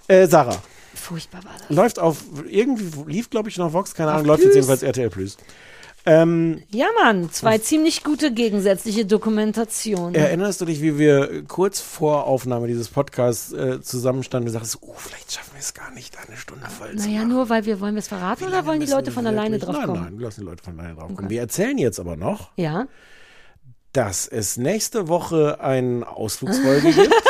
Äh, 0.09 0.27
Sarah. 0.27 0.57
furchtbar 0.95 1.45
war 1.45 1.53
das. 1.67 1.77
Läuft 1.77 1.99
auf, 1.99 2.23
irgendwie 2.49 2.91
lief, 3.11 3.31
glaube 3.31 3.49
ich, 3.49 3.57
noch 3.59 3.73
Vox, 3.73 3.95
keine 3.95 4.13
Ahnung, 4.13 4.27
läuft 4.27 4.43
jetzt 4.45 4.55
jedenfalls 4.55 4.83
RTL 4.83 5.11
Plus. 5.11 5.37
Ähm, 6.07 6.63
Ja, 6.71 6.87
Mann, 7.03 7.31
zwei 7.31 7.59
ziemlich 7.59 8.03
gute 8.03 8.33
gegensätzliche 8.33 9.05
Dokumentationen. 9.05 10.15
erinnerst 10.15 10.61
du 10.61 10.65
dich, 10.65 10.81
wie 10.81 10.97
wir 10.99 11.45
kurz 11.47 11.79
vor 11.81 12.25
Aufnahme 12.25 12.67
dieses 12.69 12.89
Podcasts 12.89 13.53
äh, 13.53 13.83
zusammenstanden 13.83 14.49
und 14.49 14.53
sagst, 14.55 14.79
oh, 14.81 14.95
vielleicht 14.97 15.31
schaffen 15.33 15.51
wir 15.53 15.61
es 15.61 15.75
gar 15.75 15.91
nicht, 15.93 16.17
eine 16.27 16.39
Stunde 16.39 16.67
voll 16.71 16.97
zu 16.97 17.07
Naja, 17.07 17.25
nur 17.25 17.51
weil 17.51 17.67
wir, 17.67 17.81
wollen 17.81 17.95
wir 17.95 17.99
es 18.01 18.09
verraten 18.09 18.45
oder 18.45 18.65
wollen 18.65 18.81
die 18.81 18.87
Leute 18.87 19.11
von 19.11 19.27
alleine 19.27 19.57
wirklich- 19.61 19.65
drauf 19.65 19.77
nein, 19.77 19.87
kommen? 19.87 20.03
Nein, 20.05 20.19
wir 20.19 20.25
lassen 20.27 20.41
die 20.41 20.47
Leute 20.47 20.65
von 20.65 20.81
alleine 20.81 20.95
drauf 20.95 21.07
kommen. 21.09 21.19
Okay. 21.19 21.29
Wir 21.31 21.41
erzählen 21.43 21.77
jetzt 21.77 22.01
aber 22.01 22.17
noch, 22.17 22.51
Ja. 22.57 22.87
Dass 23.93 24.27
es 24.29 24.57
nächste 24.57 25.09
Woche 25.09 25.61
eine 25.61 26.07
Ausflugsfolge 26.09 26.93
gibt. 26.93 27.13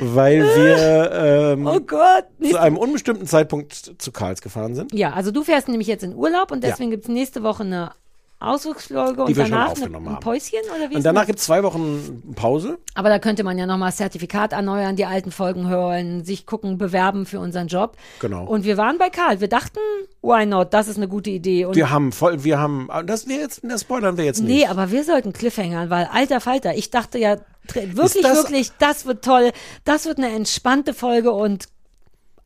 Weil 0.00 0.42
wir 0.44 1.10
ähm, 1.12 1.66
Oh 1.66 1.80
Gott. 1.80 2.26
zu 2.42 2.60
einem 2.60 2.76
unbestimmten 2.76 3.26
Zeitpunkt 3.26 3.94
zu 3.98 4.12
Karls 4.12 4.42
gefahren 4.42 4.74
sind. 4.74 4.92
Ja, 4.92 5.12
also 5.12 5.30
du 5.30 5.42
fährst 5.42 5.68
nämlich 5.68 5.88
jetzt 5.88 6.04
in 6.04 6.14
Urlaub 6.14 6.50
und 6.52 6.62
Ja. 6.62 6.70
deswegen 6.70 6.90
gibt's 6.90 7.08
nächste 7.08 7.42
Woche 7.42 7.62
eine 7.62 7.92
Ausflugsfolge 8.38 9.24
und 9.24 9.36
danach 9.36 9.74
ein. 9.80 10.20
Päuschen 10.20 10.58
oder 10.76 10.90
wie 10.90 10.96
Und 10.96 11.02
danach 11.04 11.24
gibt 11.24 11.38
es 11.38 11.46
zwei 11.46 11.62
Wochen 11.62 12.22
Pause. 12.36 12.78
Aber 12.94 13.08
da 13.08 13.18
könnte 13.18 13.44
man 13.44 13.56
ja 13.56 13.64
nochmal 13.64 13.92
Zertifikat 13.94 14.52
erneuern, 14.52 14.94
die 14.94 15.06
alten 15.06 15.30
Folgen 15.32 15.68
hören, 15.68 16.22
sich 16.24 16.44
gucken, 16.44 16.76
bewerben 16.76 17.24
für 17.24 17.40
unseren 17.40 17.68
Job. 17.68 17.96
Genau. 18.20 18.44
Und 18.44 18.64
wir 18.64 18.76
waren 18.76 18.98
bei 18.98 19.08
Karl. 19.08 19.40
Wir 19.40 19.48
dachten, 19.48 19.78
why 20.20 20.44
not? 20.44 20.74
Das 20.74 20.86
ist 20.86 20.98
eine 20.98 21.08
gute 21.08 21.30
Idee. 21.30 21.64
Und 21.64 21.76
wir 21.76 21.88
haben 21.90 22.12
voll, 22.12 22.44
wir 22.44 22.58
haben, 22.58 22.88
das 23.06 23.26
wir 23.26 23.36
jetzt, 23.36 23.60
das 23.64 23.80
spoilern 23.80 24.18
wir 24.18 24.24
jetzt 24.26 24.42
nicht. 24.42 24.48
nee, 24.54 24.66
aber 24.66 24.90
wir 24.90 25.02
sollten 25.04 25.32
Cliffhangern, 25.32 25.88
weil 25.88 26.04
alter 26.12 26.40
Falter, 26.40 26.74
ich 26.74 26.90
dachte 26.90 27.18
ja, 27.18 27.36
Wirklich, 27.72 28.22
das- 28.22 28.36
wirklich, 28.36 28.72
das 28.78 29.06
wird 29.06 29.24
toll. 29.24 29.50
Das 29.84 30.04
wird 30.04 30.18
eine 30.18 30.28
entspannte 30.30 30.94
Folge 30.94 31.32
und 31.32 31.66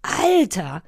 Alter. 0.03 0.83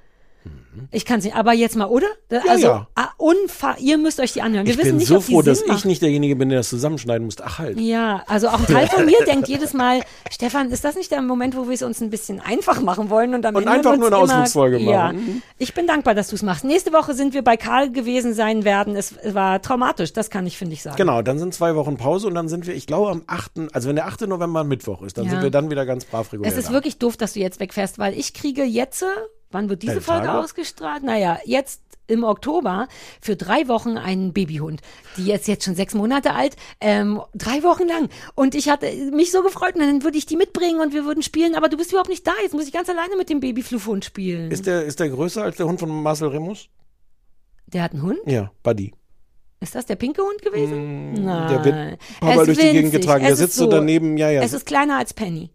Ich 0.90 1.04
kann 1.04 1.18
es 1.18 1.24
nicht, 1.24 1.36
aber 1.36 1.52
jetzt 1.52 1.76
mal, 1.76 1.86
oder? 1.86 2.06
also, 2.48 2.66
ja. 2.66 2.86
ah, 2.94 3.08
unfa 3.18 3.76
ihr 3.78 3.98
müsst 3.98 4.20
euch 4.20 4.32
die 4.32 4.42
anhören. 4.42 4.66
Wir 4.66 4.72
Ich 4.72 4.78
wissen 4.78 4.88
bin 4.90 4.96
nicht, 4.98 5.08
so 5.08 5.20
froh, 5.20 5.42
dass 5.42 5.58
Sinn 5.58 5.66
ich 5.68 5.72
machen. 5.74 5.88
nicht 5.88 6.02
derjenige 6.02 6.36
bin, 6.36 6.48
der 6.48 6.58
das 6.60 6.68
zusammenschneiden 6.70 7.24
muss. 7.26 7.36
Ach 7.42 7.58
halt. 7.58 7.78
Ja, 7.78 8.22
also 8.26 8.48
auch 8.48 8.58
ein 8.60 8.66
Teil 8.66 8.86
von 8.88 9.04
mir 9.04 9.18
denkt 9.26 9.48
jedes 9.48 9.72
Mal, 9.74 10.00
Stefan, 10.30 10.70
ist 10.70 10.84
das 10.84 10.94
nicht 10.96 11.10
der 11.10 11.22
Moment, 11.22 11.56
wo 11.56 11.66
wir 11.66 11.74
es 11.74 11.82
uns 11.82 12.00
ein 12.00 12.10
bisschen 12.10 12.40
einfach 12.40 12.80
machen 12.80 13.10
wollen 13.10 13.34
und 13.34 13.44
am 13.46 13.54
Und 13.54 13.62
Ende 13.62 13.72
einfach 13.74 13.96
nur 13.96 14.06
eine 14.06 14.16
immer, 14.16 14.24
Ausflugsfolge 14.24 14.78
Ja, 14.78 15.04
machen. 15.12 15.16
Mhm. 15.26 15.42
ich 15.58 15.74
bin 15.74 15.86
dankbar, 15.86 16.14
dass 16.14 16.28
du 16.28 16.36
es 16.36 16.42
machst. 16.42 16.64
Nächste 16.64 16.92
Woche 16.92 17.14
sind 17.14 17.34
wir 17.34 17.42
bei 17.42 17.56
Karl 17.56 17.90
gewesen 17.90 18.34
sein 18.34 18.64
werden. 18.64 18.96
Es 18.96 19.14
war 19.34 19.60
traumatisch, 19.62 20.12
das 20.12 20.30
kann 20.30 20.46
ich, 20.46 20.56
finde 20.58 20.74
ich, 20.74 20.82
sagen. 20.82 20.96
Genau, 20.96 21.22
dann 21.22 21.38
sind 21.38 21.52
zwei 21.54 21.74
Wochen 21.76 21.96
Pause 21.96 22.26
und 22.28 22.34
dann 22.34 22.48
sind 22.48 22.66
wir, 22.66 22.74
ich 22.74 22.86
glaube, 22.86 23.10
am 23.10 23.22
8., 23.26 23.52
also 23.72 23.88
wenn 23.88 23.96
der 23.96 24.06
8. 24.06 24.22
November 24.22 24.64
Mittwoch 24.64 25.02
ist, 25.02 25.18
dann 25.18 25.26
Ja. 25.26 25.32
sind 25.32 25.42
wir 25.42 25.50
dann 25.50 25.70
wieder 25.70 25.84
ganz 25.86 26.04
brav 26.04 26.32
regulär 26.32 26.50
Es 26.50 26.56
ist 26.58 26.68
da. 26.68 26.72
wirklich 26.72 26.98
doof, 26.98 27.16
dass 27.16 27.34
du 27.34 27.40
jetzt 27.40 27.60
wegfährst, 27.60 27.98
weil 27.98 28.18
ich 28.18 28.32
kriege 28.34 28.64
jetzt, 28.64 29.04
wann 29.52 29.68
wird 29.68 29.82
diese 29.82 30.00
Folge 30.00 30.26
Tage? 30.26 30.38
ausgestrahlt? 30.38 31.02
Naja, 31.02 31.38
jetzt 31.44 31.80
im 32.08 32.24
Oktober 32.24 32.88
für 33.20 33.36
drei 33.36 33.68
Wochen 33.68 33.96
einen 33.96 34.32
Babyhund. 34.32 34.80
Die 35.16 35.32
ist 35.32 35.48
jetzt 35.48 35.64
schon 35.64 35.74
sechs 35.74 35.94
Monate 35.94 36.34
alt, 36.34 36.56
ähm, 36.80 37.22
drei 37.34 37.62
Wochen 37.62 37.86
lang. 37.86 38.08
Und 38.34 38.54
ich 38.54 38.68
hatte 38.68 38.86
mich 39.12 39.30
so 39.30 39.42
gefreut, 39.42 39.76
und 39.76 39.80
dann 39.80 40.02
würde 40.02 40.18
ich 40.18 40.26
die 40.26 40.36
mitbringen 40.36 40.80
und 40.80 40.92
wir 40.92 41.04
würden 41.04 41.22
spielen, 41.22 41.54
aber 41.54 41.68
du 41.68 41.76
bist 41.76 41.90
überhaupt 41.92 42.10
nicht 42.10 42.26
da. 42.26 42.32
Jetzt 42.42 42.54
muss 42.54 42.66
ich 42.66 42.72
ganz 42.72 42.88
alleine 42.88 43.16
mit 43.16 43.30
dem 43.30 43.40
Babyfluffhund 43.40 44.04
spielen. 44.04 44.50
Ist 44.50 44.66
der, 44.66 44.84
ist 44.84 45.00
der 45.00 45.08
größer 45.10 45.42
als 45.42 45.56
der 45.56 45.66
Hund 45.66 45.80
von 45.80 45.88
Marcel 46.02 46.28
Remus? 46.28 46.68
der 47.66 47.82
hat 47.84 47.92
einen 47.92 48.02
Hund? 48.02 48.18
Ja, 48.26 48.50
Buddy. 48.62 48.92
Ist 49.60 49.74
das 49.74 49.86
der 49.86 49.96
pinke 49.96 50.22
Hund 50.22 50.42
gewesen? 50.42 51.12
Nein. 51.14 51.44
Mm, 51.46 51.48
Der 51.48 51.64
wird 51.64 51.74
ein 51.74 51.98
paar 52.20 52.34
Mal 52.34 52.46
durch 52.46 52.58
die 52.58 52.70
Gegend 52.72 52.92
getragen. 52.92 53.22
Es 53.24 53.28
Der 53.28 53.36
sitzt 53.36 53.56
so 53.56 53.66
daneben, 53.66 54.16
ja, 54.16 54.28
ja. 54.28 54.42
Es 54.42 54.52
ist 54.52 54.66
kleiner 54.66 54.98
als 54.98 55.14
Penny. 55.14 55.50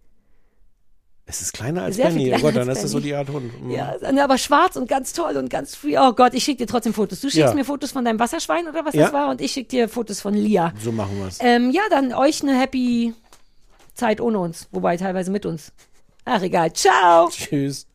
Es 1.30 1.42
ist 1.42 1.52
kleiner 1.52 1.84
als 1.84 1.98
Sehr 1.98 2.06
Penny. 2.08 2.34
Oh 2.34 2.40
Gott, 2.40 2.56
dann 2.56 2.70
ist 2.70 2.84
das 2.84 2.92
so 2.92 3.02
die 3.02 3.14
Art 3.14 3.28
Hund. 3.30 3.52
Mhm. 3.62 3.72
Ja, 3.72 3.96
aber 4.24 4.38
schwarz 4.38 4.78
und 4.78 4.88
ganz 4.88 5.12
toll 5.12 5.36
und 5.36 5.50
ganz 5.50 5.76
free. 5.76 5.98
Oh 5.98 6.14
Gott, 6.14 6.34
ich 6.34 6.44
schicke 6.46 6.60
dir 6.60 6.68
trotzdem 6.68 6.94
Fotos. 6.94 7.20
Du 7.20 7.28
schickst 7.30 7.50
Ja. 7.50 7.54
mir 7.54 7.66
Fotos 7.66 7.92
von 7.92 8.06
deinem 8.06 8.18
Wasserschwein 8.18 8.66
oder 8.68 8.86
was 8.86 8.96
Ja. 8.96 9.04
das 9.04 9.14
war 9.14 9.30
und 9.30 9.42
ich 9.42 9.52
schicke 9.52 9.68
dir 9.68 9.90
Fotos 9.90 10.22
von 10.22 10.34
Lia. 10.34 10.74
So 10.82 10.94
machen 10.94 11.20
wir 11.20 11.28
es. 11.28 11.40
Ähm, 11.42 11.72
ja, 11.72 11.82
dann 11.90 12.14
euch 12.14 12.42
eine 12.44 12.58
happy 12.58 13.14
Zeit 13.94 14.22
ohne 14.22 14.40
uns, 14.40 14.68
wobei 14.72 14.96
teilweise 14.96 15.30
mit 15.30 15.46
uns. 15.46 15.74
Ach 16.24 16.42
egal. 16.42 16.72
Ciao. 16.72 17.28
Tschüss. 17.30 17.87